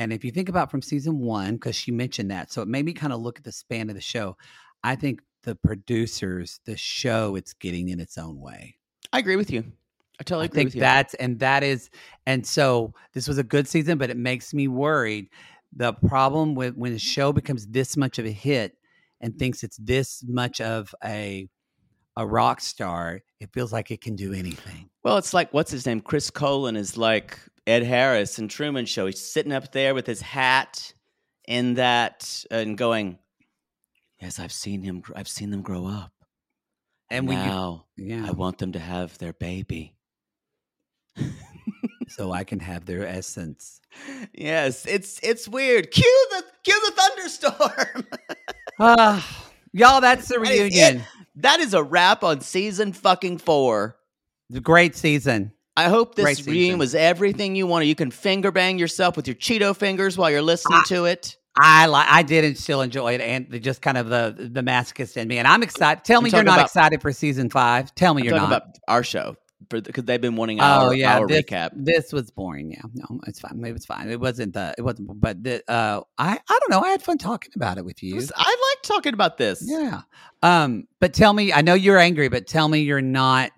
and 0.00 0.12
if 0.12 0.24
you 0.24 0.30
think 0.30 0.48
about 0.48 0.70
from 0.70 0.82
season 0.82 1.18
one 1.20 1.54
because 1.54 1.76
she 1.76 1.90
mentioned 1.92 2.30
that 2.30 2.50
so 2.52 2.62
it 2.62 2.68
made 2.68 2.84
me 2.84 2.92
kind 2.92 3.12
of 3.12 3.20
look 3.20 3.38
at 3.38 3.44
the 3.44 3.52
span 3.52 3.88
of 3.88 3.94
the 3.94 4.00
show 4.00 4.36
i 4.82 4.94
think 4.96 5.20
the 5.42 5.54
producers 5.54 6.60
the 6.66 6.76
show 6.76 7.36
it's 7.36 7.52
getting 7.54 7.88
in 7.88 8.00
its 8.00 8.18
own 8.18 8.40
way 8.40 8.76
I 9.12 9.18
agree 9.18 9.36
with 9.36 9.50
you. 9.50 9.64
I 10.20 10.22
totally 10.22 10.44
I 10.44 10.46
agree 10.46 10.56
think 10.56 10.66
with 10.68 10.74
you. 10.76 10.80
that's 10.80 11.14
and 11.14 11.38
that 11.40 11.62
is 11.62 11.90
and 12.26 12.46
so 12.46 12.92
this 13.14 13.26
was 13.26 13.38
a 13.38 13.42
good 13.42 13.66
season, 13.66 13.98
but 13.98 14.10
it 14.10 14.16
makes 14.16 14.52
me 14.52 14.68
worried. 14.68 15.28
The 15.74 15.92
problem 15.94 16.54
with 16.54 16.76
when 16.76 16.92
a 16.92 16.98
show 16.98 17.32
becomes 17.32 17.66
this 17.66 17.96
much 17.96 18.18
of 18.18 18.26
a 18.26 18.30
hit 18.30 18.76
and 19.20 19.36
thinks 19.38 19.62
it's 19.64 19.78
this 19.78 20.22
much 20.28 20.60
of 20.60 20.94
a 21.04 21.48
a 22.16 22.26
rock 22.26 22.60
star, 22.60 23.22
it 23.40 23.50
feels 23.52 23.72
like 23.72 23.90
it 23.90 24.00
can 24.00 24.14
do 24.14 24.32
anything. 24.32 24.90
Well, 25.02 25.16
it's 25.16 25.32
like 25.32 25.52
what's 25.52 25.70
his 25.70 25.86
name? 25.86 26.00
Chris 26.00 26.30
Coelen 26.30 26.76
is 26.76 26.96
like 26.96 27.38
Ed 27.66 27.82
Harris 27.84 28.38
and 28.38 28.50
Truman 28.50 28.86
Show. 28.86 29.06
He's 29.06 29.20
sitting 29.20 29.52
up 29.52 29.72
there 29.72 29.94
with 29.94 30.06
his 30.06 30.20
hat 30.20 30.92
in 31.46 31.74
that 31.74 32.44
and 32.50 32.76
going, 32.76 33.18
"Yes, 34.20 34.38
I've 34.38 34.52
seen 34.52 34.82
him. 34.82 35.02
I've 35.14 35.28
seen 35.28 35.50
them 35.50 35.62
grow 35.62 35.86
up, 35.86 36.12
And 37.10 37.28
we, 37.28 37.34
now 37.36 37.86
yeah, 37.96 38.26
I 38.26 38.30
want 38.32 38.58
them 38.58 38.72
to 38.72 38.78
have 38.78 39.16
their 39.18 39.32
baby." 39.32 39.94
so 42.08 42.32
I 42.32 42.44
can 42.44 42.60
have 42.60 42.86
their 42.86 43.06
essence. 43.06 43.80
Yes, 44.32 44.86
it's 44.86 45.20
it's 45.22 45.48
weird. 45.48 45.90
Cue 45.90 46.26
the 46.30 46.44
cue 46.64 46.80
the 46.86 46.92
thunderstorm. 47.00 48.06
Ah, 48.82 49.50
y'all, 49.74 50.00
that's 50.00 50.26
the 50.28 50.38
That 50.42 50.52
is 50.52 50.72
reunion. 50.74 51.04
that 51.34 51.60
is 51.60 51.74
a 51.74 51.82
wrap 51.82 52.24
on 52.24 52.40
season 52.40 52.94
fucking 52.94 53.36
four. 53.36 53.98
Great 54.62 54.96
season. 54.96 55.52
I 55.86 55.88
hope 55.88 56.14
this 56.14 56.38
season. 56.38 56.52
reunion 56.52 56.78
was 56.78 56.94
everything 56.94 57.56
you 57.56 57.66
wanted. 57.66 57.86
You 57.86 57.94
can 57.94 58.10
finger 58.10 58.50
bang 58.50 58.78
yourself 58.78 59.16
with 59.16 59.26
your 59.26 59.34
Cheeto 59.36 59.76
fingers 59.76 60.16
while 60.18 60.30
you're 60.30 60.42
listening 60.42 60.78
I- 60.80 60.88
to 60.88 61.04
it. 61.06 61.36
I 61.58 61.86
like. 61.86 62.06
I 62.08 62.22
did 62.22 62.44
and 62.44 62.56
still 62.56 62.80
enjoy 62.80 63.14
it, 63.14 63.20
and 63.20 63.50
the, 63.50 63.58
just 63.58 63.82
kind 63.82 63.98
of 63.98 64.08
the 64.08 64.48
the 64.52 64.62
masochist 64.62 65.16
in 65.16 65.26
me. 65.26 65.38
And 65.38 65.48
I'm 65.48 65.64
excited. 65.64 66.04
Tell 66.04 66.18
I'm 66.18 66.24
me 66.24 66.30
you're 66.30 66.44
not 66.44 66.58
about- 66.58 66.66
excited 66.66 67.02
for 67.02 67.12
season 67.12 67.50
five. 67.50 67.92
Tell 67.96 68.14
me 68.14 68.22
I'm 68.22 68.26
you're 68.28 68.36
not. 68.36 68.46
about 68.46 68.62
our 68.86 69.02
show 69.02 69.36
because 69.68 70.04
they've 70.04 70.20
been 70.20 70.36
wanting 70.36 70.60
oh 70.60 70.62
our, 70.64 70.94
yeah, 70.94 71.18
our 71.18 71.26
this, 71.26 71.42
recap. 71.42 71.70
this 71.74 72.12
was 72.12 72.30
boring. 72.30 72.70
Yeah, 72.70 72.82
no, 72.94 73.20
it's 73.26 73.40
fine. 73.40 73.62
It 73.64 73.72
was 73.72 73.84
fine. 73.84 74.08
It 74.08 74.20
wasn't 74.20 74.54
the. 74.54 74.74
It 74.78 74.82
wasn't. 74.82 75.20
But 75.20 75.42
the, 75.42 75.62
uh, 75.68 76.02
I 76.16 76.38
I 76.48 76.58
don't 76.60 76.70
know. 76.70 76.80
I 76.82 76.90
had 76.90 77.02
fun 77.02 77.18
talking 77.18 77.50
about 77.56 77.78
it 77.78 77.84
with 77.84 77.96
It 78.00 78.06
you. 78.06 78.14
was- 78.14 78.32
I 78.36 78.44
like 78.48 78.82
talking 78.84 79.12
about 79.12 79.36
this. 79.36 79.60
Yeah. 79.66 80.02
Um. 80.42 80.86
But 81.00 81.14
tell 81.14 81.32
me. 81.32 81.52
I 81.52 81.62
know 81.62 81.74
you're 81.74 81.98
angry, 81.98 82.28
but 82.28 82.46
tell 82.46 82.68
me 82.68 82.78
you're 82.82 83.02
not. 83.02 83.50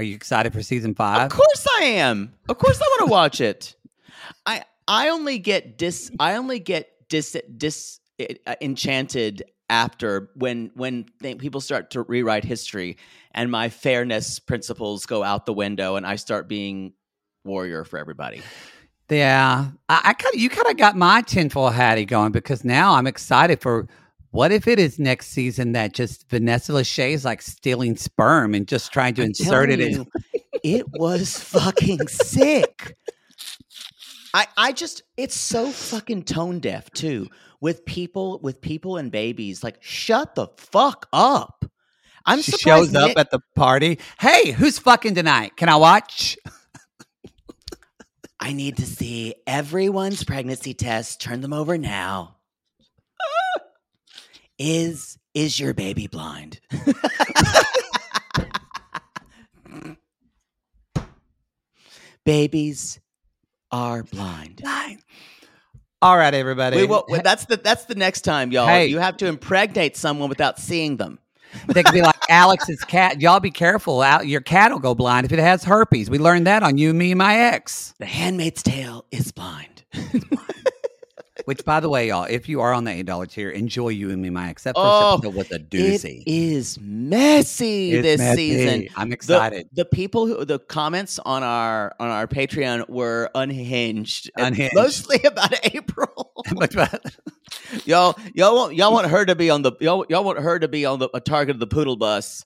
Are 0.00 0.02
you 0.02 0.14
excited 0.14 0.54
for 0.54 0.62
season 0.62 0.94
five? 0.94 1.30
Of 1.30 1.30
course 1.30 1.66
I 1.76 1.82
am. 1.82 2.32
Of 2.48 2.56
course 2.56 2.80
I 2.80 2.84
want 2.84 3.00
to 3.00 3.12
watch 3.12 3.42
it. 3.42 3.76
I 4.46 4.62
I 4.88 5.10
only 5.10 5.38
get 5.38 5.76
dis 5.76 6.10
I 6.18 6.36
only 6.36 6.58
get 6.58 6.88
dis 7.10 7.36
dis 7.54 8.00
uh, 8.18 8.54
enchanted 8.62 9.42
after 9.68 10.30
when 10.36 10.70
when 10.74 11.04
th- 11.20 11.36
people 11.36 11.60
start 11.60 11.90
to 11.90 12.02
rewrite 12.04 12.44
history 12.44 12.96
and 13.32 13.50
my 13.50 13.68
fairness 13.68 14.38
principles 14.38 15.04
go 15.04 15.22
out 15.22 15.44
the 15.44 15.52
window 15.52 15.96
and 15.96 16.06
I 16.06 16.16
start 16.16 16.48
being 16.48 16.94
warrior 17.44 17.84
for 17.84 17.98
everybody. 17.98 18.40
Yeah, 19.10 19.68
I, 19.90 20.00
I 20.02 20.12
kind 20.14 20.34
of 20.34 20.40
you 20.40 20.48
kind 20.48 20.68
of 20.68 20.78
got 20.78 20.96
my 20.96 21.20
tinfoil 21.20 21.68
hattie 21.68 22.06
going 22.06 22.32
because 22.32 22.64
now 22.64 22.94
I'm 22.94 23.06
excited 23.06 23.60
for 23.60 23.86
what 24.30 24.52
if 24.52 24.68
it 24.68 24.78
is 24.78 24.98
next 24.98 25.28
season 25.28 25.72
that 25.72 25.92
just 25.92 26.28
Vanessa 26.30 26.72
Lachey 26.72 27.10
is 27.12 27.24
like 27.24 27.42
stealing 27.42 27.96
sperm 27.96 28.54
and 28.54 28.66
just 28.66 28.92
trying 28.92 29.14
to 29.14 29.22
I'm 29.22 29.28
insert 29.28 29.70
it 29.70 29.78
telling 29.78 29.94
in. 29.94 30.06
you, 30.32 30.40
it 30.62 30.86
was 30.92 31.38
fucking 31.38 32.06
sick. 32.08 32.96
I 34.32 34.46
I 34.56 34.72
just 34.72 35.02
it's 35.16 35.34
so 35.36 35.70
fucking 35.70 36.22
tone 36.24 36.60
deaf 36.60 36.90
too 36.92 37.28
with 37.60 37.84
people 37.84 38.38
with 38.42 38.60
people 38.60 38.96
and 38.96 39.10
babies. 39.10 39.64
Like 39.64 39.78
shut 39.82 40.34
the 40.34 40.48
fuck 40.56 41.08
up. 41.12 41.64
I'm 42.26 42.42
she 42.42 42.52
shows 42.52 42.94
up 42.94 43.08
Nick- 43.08 43.18
at 43.18 43.30
the 43.30 43.40
party. 43.56 43.98
Hey, 44.20 44.52
who's 44.52 44.78
fucking 44.78 45.14
tonight? 45.14 45.56
Can 45.56 45.68
I 45.68 45.76
watch? 45.76 46.36
I 48.38 48.52
need 48.52 48.76
to 48.78 48.86
see 48.86 49.34
everyone's 49.46 50.22
pregnancy 50.24 50.72
tests. 50.74 51.16
Turn 51.16 51.40
them 51.40 51.52
over 51.52 51.76
now. 51.76 52.36
Is 54.60 55.18
is 55.34 55.58
your 55.58 55.74
baby 55.74 56.06
blind? 56.06 56.60
Babies 62.24 63.00
are 63.72 64.02
blind. 64.04 64.62
All 66.02 66.16
right, 66.16 66.32
everybody. 66.32 66.76
We 66.76 66.86
will, 66.86 67.04
that's 67.24 67.46
the 67.46 67.56
that's 67.56 67.86
the 67.86 67.94
next 67.94 68.20
time, 68.20 68.52
y'all. 68.52 68.66
Hey. 68.66 68.86
You 68.86 68.98
have 68.98 69.16
to 69.18 69.26
impregnate 69.26 69.96
someone 69.96 70.28
without 70.28 70.58
seeing 70.58 70.98
them. 70.98 71.18
they 71.66 71.82
could 71.82 71.94
be 71.94 72.02
like 72.02 72.14
Alex's 72.28 72.84
cat. 72.84 73.20
Y'all 73.20 73.40
be 73.40 73.50
careful. 73.50 74.02
Out 74.02 74.28
your 74.28 74.40
cat 74.40 74.70
will 74.70 74.78
go 74.78 74.94
blind 74.94 75.26
if 75.26 75.32
it 75.32 75.40
has 75.40 75.64
herpes. 75.64 76.08
We 76.08 76.18
learned 76.18 76.46
that 76.46 76.62
on 76.62 76.78
you, 76.78 76.94
me, 76.94 77.10
and 77.12 77.18
my 77.18 77.36
ex. 77.36 77.94
The 77.98 78.06
Handmaid's 78.06 78.62
Tale 78.62 79.04
is 79.10 79.32
blind. 79.32 79.84
Which, 81.44 81.64
by 81.64 81.80
the 81.80 81.88
way, 81.88 82.08
y'all, 82.08 82.24
if 82.24 82.48
you 82.48 82.60
are 82.60 82.72
on 82.72 82.84
the 82.84 82.90
eight 82.90 83.06
dollar 83.06 83.26
tier, 83.26 83.50
enjoy 83.50 83.88
you 83.88 84.10
and 84.10 84.20
me, 84.20 84.30
my 84.30 84.48
ex. 84.50 84.62
That 84.64 84.76
first 84.76 84.86
Oh, 85.02 85.14
episode 85.14 85.34
was 85.34 85.50
a 85.50 85.58
doozy. 85.58 86.22
is 86.26 86.78
messy 86.80 87.92
It's 87.92 88.02
this 88.02 88.18
messy. 88.18 88.58
season. 88.58 88.88
I'm 88.96 89.12
excited. 89.12 89.68
The, 89.72 89.84
people 89.84 90.26
who 90.26 90.44
the 90.44 90.58
comments 90.58 91.18
on 91.20 91.42
our 91.42 91.94
on 92.00 92.08
our 92.08 92.26
Patreon 92.26 92.88
were 92.88 93.30
unhinged, 93.34 94.30
Unhinged. 94.36 94.74
mostly 94.74 95.20
about 95.24 95.54
April. 95.74 96.32
Y'all 97.84 98.16
y'all 98.34 98.54
want 98.56 98.74
y'all 98.74 98.92
want 98.92 99.08
her 99.08 99.24
to 99.24 99.34
be 99.34 99.50
on 99.50 99.62
the 99.62 99.72
y'all 99.80 100.04
y'all 100.08 100.24
want 100.24 100.38
her 100.38 100.58
to 100.58 100.68
be 100.68 100.84
on 100.86 100.98
the 100.98 101.08
a 101.14 101.20
target 101.20 101.54
of 101.56 101.60
the 101.60 101.66
poodle 101.66 101.96
bus. 101.96 102.44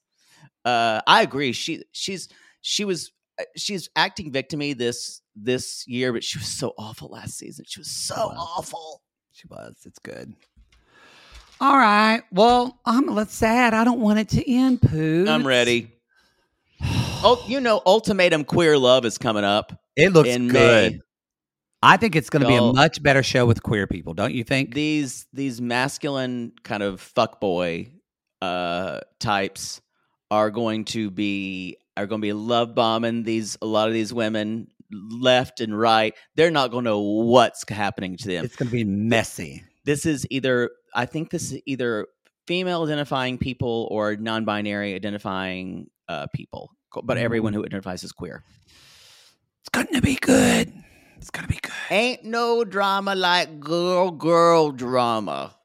Uh, 0.64 1.00
I 1.06 1.22
agree. 1.22 1.52
She 1.52 1.84
she's 1.92 2.28
she 2.62 2.84
was 2.84 3.12
uh, 3.38 3.44
she's 3.56 3.88
acting 3.96 4.32
victimy 4.32 4.76
this 4.76 5.20
this 5.34 5.86
year, 5.86 6.12
but 6.12 6.24
she 6.24 6.38
was 6.38 6.48
so 6.48 6.74
awful 6.78 7.08
last 7.08 7.36
season. 7.36 7.64
She 7.68 7.80
was 7.80 7.90
so 7.90 8.14
awful. 8.14 9.02
She 9.32 9.46
was. 9.48 9.76
It's 9.84 9.98
good. 9.98 10.34
All 11.60 11.76
right. 11.76 12.22
Well, 12.32 12.80
I'm 12.84 13.08
a 13.08 13.12
little 13.12 13.30
sad. 13.30 13.74
I 13.74 13.84
don't 13.84 14.00
want 14.00 14.18
it 14.18 14.28
to 14.30 14.50
end, 14.50 14.82
Pooh. 14.82 15.26
I'm 15.28 15.46
ready. 15.46 15.92
Oh, 17.26 17.42
you 17.48 17.60
know, 17.60 17.80
ultimatum 17.86 18.44
queer 18.44 18.76
love 18.76 19.04
is 19.04 19.18
coming 19.18 19.44
up. 19.44 19.72
It 19.96 20.12
looks 20.12 20.28
in 20.28 20.48
good. 20.48 20.92
May. 20.92 21.00
I 21.82 21.96
think 21.98 22.16
it's 22.16 22.30
going 22.30 22.42
to 22.42 22.48
be 22.48 22.56
a 22.56 22.62
much 22.62 23.02
better 23.02 23.22
show 23.22 23.44
with 23.44 23.62
queer 23.62 23.86
people, 23.86 24.14
don't 24.14 24.32
you 24.32 24.42
think? 24.42 24.74
These 24.74 25.26
these 25.32 25.60
masculine 25.60 26.52
kind 26.62 26.82
of 26.82 27.00
fuckboy 27.14 27.90
uh 28.40 29.00
types 29.20 29.80
are 30.30 30.50
going 30.50 30.84
to 30.86 31.10
be 31.10 31.76
are 31.96 32.06
going 32.06 32.20
to 32.20 32.26
be 32.26 32.32
love 32.32 32.74
bombing 32.74 33.22
these 33.22 33.56
a 33.62 33.66
lot 33.66 33.88
of 33.88 33.94
these 33.94 34.12
women 34.12 34.68
left 34.90 35.60
and 35.60 35.78
right. 35.78 36.14
They're 36.34 36.50
not 36.50 36.70
going 36.70 36.84
to 36.84 36.90
know 36.90 37.00
what's 37.00 37.68
happening 37.68 38.16
to 38.18 38.28
them. 38.28 38.44
it's 38.44 38.56
going 38.56 38.68
to 38.68 38.72
be 38.72 38.84
messy. 38.84 39.64
this 39.84 40.06
is 40.06 40.26
either 40.30 40.70
I 40.94 41.06
think 41.06 41.30
this 41.30 41.52
is 41.52 41.60
either 41.66 42.06
female 42.46 42.84
identifying 42.84 43.38
people 43.38 43.88
or 43.90 44.16
non-binary 44.16 44.94
identifying 44.94 45.88
uh, 46.08 46.26
people, 46.34 46.70
but 47.02 47.16
everyone 47.18 47.52
who 47.52 47.64
identifies 47.64 48.04
as 48.04 48.12
queer. 48.12 48.44
It's 49.60 49.70
going 49.70 49.86
to 49.88 50.02
be 50.02 50.16
good. 50.16 50.72
It's 51.16 51.30
going 51.30 51.46
to 51.46 51.52
be 51.52 51.58
good. 51.62 51.72
Ain't 51.90 52.24
no 52.24 52.64
drama 52.64 53.14
like 53.14 53.58
girl 53.60 54.10
girl 54.10 54.72
drama. 54.72 55.56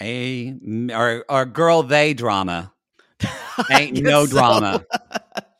A 0.00 0.54
or 0.92 1.24
or 1.28 1.44
girl 1.44 1.82
they 1.82 2.14
drama. 2.14 2.72
Ain't 3.70 4.00
no 4.00 4.26
so. 4.26 4.36
drama. 4.36 4.84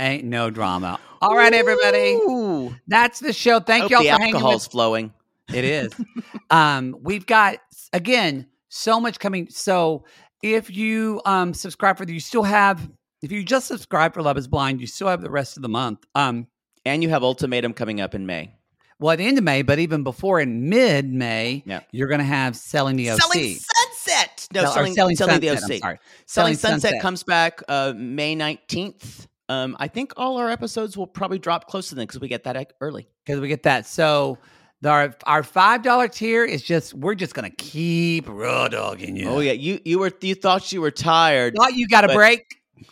Ain't 0.00 0.24
no 0.24 0.48
drama. 0.48 0.98
All 1.20 1.36
right, 1.36 1.52
everybody. 1.52 2.14
Ooh. 2.14 2.74
That's 2.88 3.20
the 3.20 3.34
show. 3.34 3.60
Thank 3.60 3.82
Hope 3.82 3.90
y'all 3.90 4.02
for 4.02 4.08
hanging 4.08 4.32
The 4.32 4.38
alcohol's 4.38 4.64
with 4.66 4.72
flowing. 4.72 5.12
It 5.52 5.64
is. 5.64 5.92
um, 6.50 6.96
we've 7.02 7.26
got 7.26 7.58
again 7.92 8.46
so 8.70 8.98
much 8.98 9.18
coming. 9.18 9.48
So 9.50 10.04
if 10.42 10.74
you 10.74 11.20
um 11.26 11.52
subscribe 11.52 11.98
for 11.98 12.06
the, 12.06 12.14
you 12.14 12.20
still 12.20 12.44
have. 12.44 12.88
If 13.22 13.30
you 13.30 13.44
just 13.44 13.66
subscribe 13.66 14.14
for 14.14 14.22
Love 14.22 14.38
Is 14.38 14.48
Blind, 14.48 14.80
you 14.80 14.86
still 14.86 15.08
have 15.08 15.20
the 15.20 15.30
rest 15.30 15.58
of 15.58 15.62
the 15.62 15.68
month. 15.68 16.06
Um, 16.14 16.46
And 16.86 17.02
you 17.02 17.10
have 17.10 17.22
ultimatum 17.22 17.74
coming 17.74 18.00
up 18.00 18.14
in 18.14 18.24
May. 18.24 18.54
well, 18.98 19.12
at 19.12 19.18
the 19.18 19.26
end 19.26 19.36
of 19.36 19.44
May, 19.44 19.60
but 19.60 19.78
even 19.78 20.02
before 20.04 20.40
in 20.40 20.70
mid 20.70 21.12
May, 21.12 21.62
Yeah. 21.66 21.80
you're 21.92 22.08
going 22.08 22.20
to 22.20 22.24
have 22.24 22.56
selling 22.56 22.96
the 22.96 23.10
OC. 23.10 23.20
Selling 23.20 23.56
Sunset. 23.58 24.48
No, 24.54 24.62
Sell- 24.62 24.72
selling, 24.72 24.94
selling, 24.94 25.16
selling 25.16 25.40
the 25.40 25.48
Sunset, 25.48 25.64
OC. 25.64 25.72
I'm 25.74 25.80
sorry. 25.80 25.98
Selling, 26.24 26.54
Sunset, 26.54 27.02
comes 27.02 27.22
back 27.22 27.62
uh, 27.68 27.92
May 27.94 28.34
19th. 28.34 29.26
Um, 29.50 29.76
I 29.80 29.88
think 29.88 30.12
all 30.16 30.36
our 30.36 30.48
episodes 30.48 30.96
will 30.96 31.08
probably 31.08 31.40
drop 31.40 31.66
close 31.66 31.88
to 31.88 31.96
then 31.96 32.06
because 32.06 32.20
we 32.20 32.28
get 32.28 32.44
that 32.44 32.72
early. 32.80 33.08
because 33.26 33.40
we 33.40 33.48
get 33.48 33.64
that. 33.64 33.84
So 33.86 34.38
our 34.84 35.12
our 35.26 35.42
five 35.42 35.82
dollar 35.82 36.06
tier 36.08 36.44
is 36.44 36.62
just 36.62 36.94
we're 36.94 37.16
just 37.16 37.34
gonna 37.34 37.50
keep 37.50 38.26
raw 38.28 38.68
dogging 38.68 39.16
you. 39.16 39.28
Oh 39.28 39.40
yeah, 39.40 39.52
you 39.52 39.80
you 39.84 39.98
were 39.98 40.12
you 40.20 40.36
thought 40.36 40.70
you 40.72 40.80
were 40.80 40.92
tired, 40.92 41.54
Thought 41.56 41.74
you 41.74 41.88
got 41.88 42.04
a 42.04 42.06
But- 42.06 42.14
break? 42.14 42.42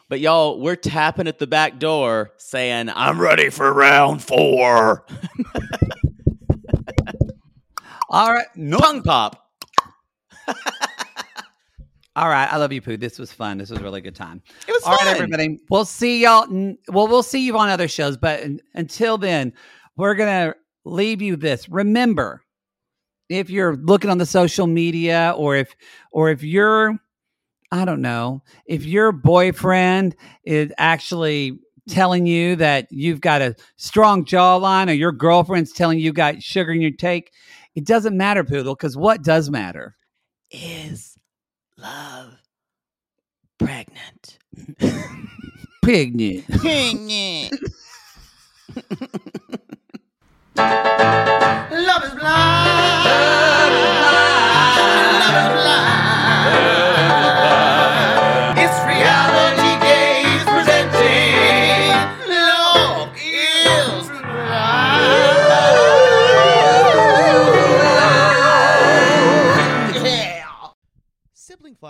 but 0.09 0.21
y'all 0.21 0.61
we're 0.61 0.77
tapping 0.77 1.29
at 1.29 1.39
the 1.39 1.47
back 1.47 1.79
door 1.79 2.33
saying 2.39 2.91
I'm 2.95 3.21
ready 3.21 3.51
for 3.51 3.73
round 3.73 4.23
four. 4.23 5.07
All 8.11 8.33
right, 8.33 8.47
no. 8.57 8.79
Tongue 8.79 9.03
pop. 9.03 9.45
All 12.19 12.29
right, 12.29 12.53
I 12.53 12.57
love 12.57 12.73
you, 12.73 12.83
Pooh. 12.83 12.97
This 12.97 13.17
was 13.17 13.31
fun. 13.31 13.59
This 13.59 13.71
was 13.71 13.79
a 13.79 13.83
really 13.83 14.01
good 14.01 14.17
time. 14.17 14.43
It 14.67 14.73
was 14.73 14.83
All 14.83 14.93
right, 14.97 15.05
fun. 15.05 15.15
everybody. 15.15 15.61
We'll 15.71 15.85
see 15.85 16.23
y'all. 16.23 16.49
Well, 16.89 17.07
we'll 17.07 17.23
see 17.23 17.47
you 17.47 17.57
on 17.57 17.69
other 17.69 17.87
shows, 17.87 18.17
but 18.17 18.43
un- 18.43 18.61
until 18.75 19.19
then, 19.19 19.53
we're 19.97 20.17
gonna 20.17 20.55
leave 20.85 21.23
you 21.23 21.37
this. 21.37 21.69
Remember, 21.69 22.43
if 23.29 23.51
you're 23.51 23.77
looking 23.77 24.11
on 24.11 24.19
the 24.19 24.27
social 24.27 24.67
media, 24.67 25.33
or 25.37 25.55
if 25.55 25.77
or 26.11 26.31
if 26.31 26.43
you're 26.43 26.99
I 27.71 27.85
don't 27.85 28.03
know, 28.03 28.43
if 28.67 28.85
your 28.85 29.13
boyfriend 29.13 30.17
is 30.43 30.73
actually 30.77 31.61
telling 31.89 32.27
you 32.27 32.57
that 32.57 32.89
you've 32.91 33.21
got 33.21 33.43
a 33.43 33.55
strong 33.77 34.25
jawline 34.25 34.89
or 34.89 34.95
your 34.95 35.13
girlfriend's 35.13 35.73
telling 35.73 35.99
you 35.99 36.07
you 36.07 36.13
got 36.13 36.43
sugar 36.43 36.73
in 36.73 36.81
your 36.81 36.91
take, 36.91 37.33
it 37.77 37.87
doesn't 37.87 38.17
matter, 38.17 38.43
Poodle, 38.43 38.75
because 38.75 38.97
what 38.97 39.23
does 39.23 39.51
matter? 39.51 39.95
Is 40.51 41.18
love 41.79 42.35
pregnant? 43.59 44.39
Pregnant. 45.83 46.47
Pregnant. 46.49 47.53
love 50.57 52.05
is 52.05 52.15
blind. 52.15 52.69
Love 53.09 53.73
is 53.73 53.87
blind. 53.99 54.79
Love 55.15 55.35
is 55.35 55.63
blind. 55.63 56.78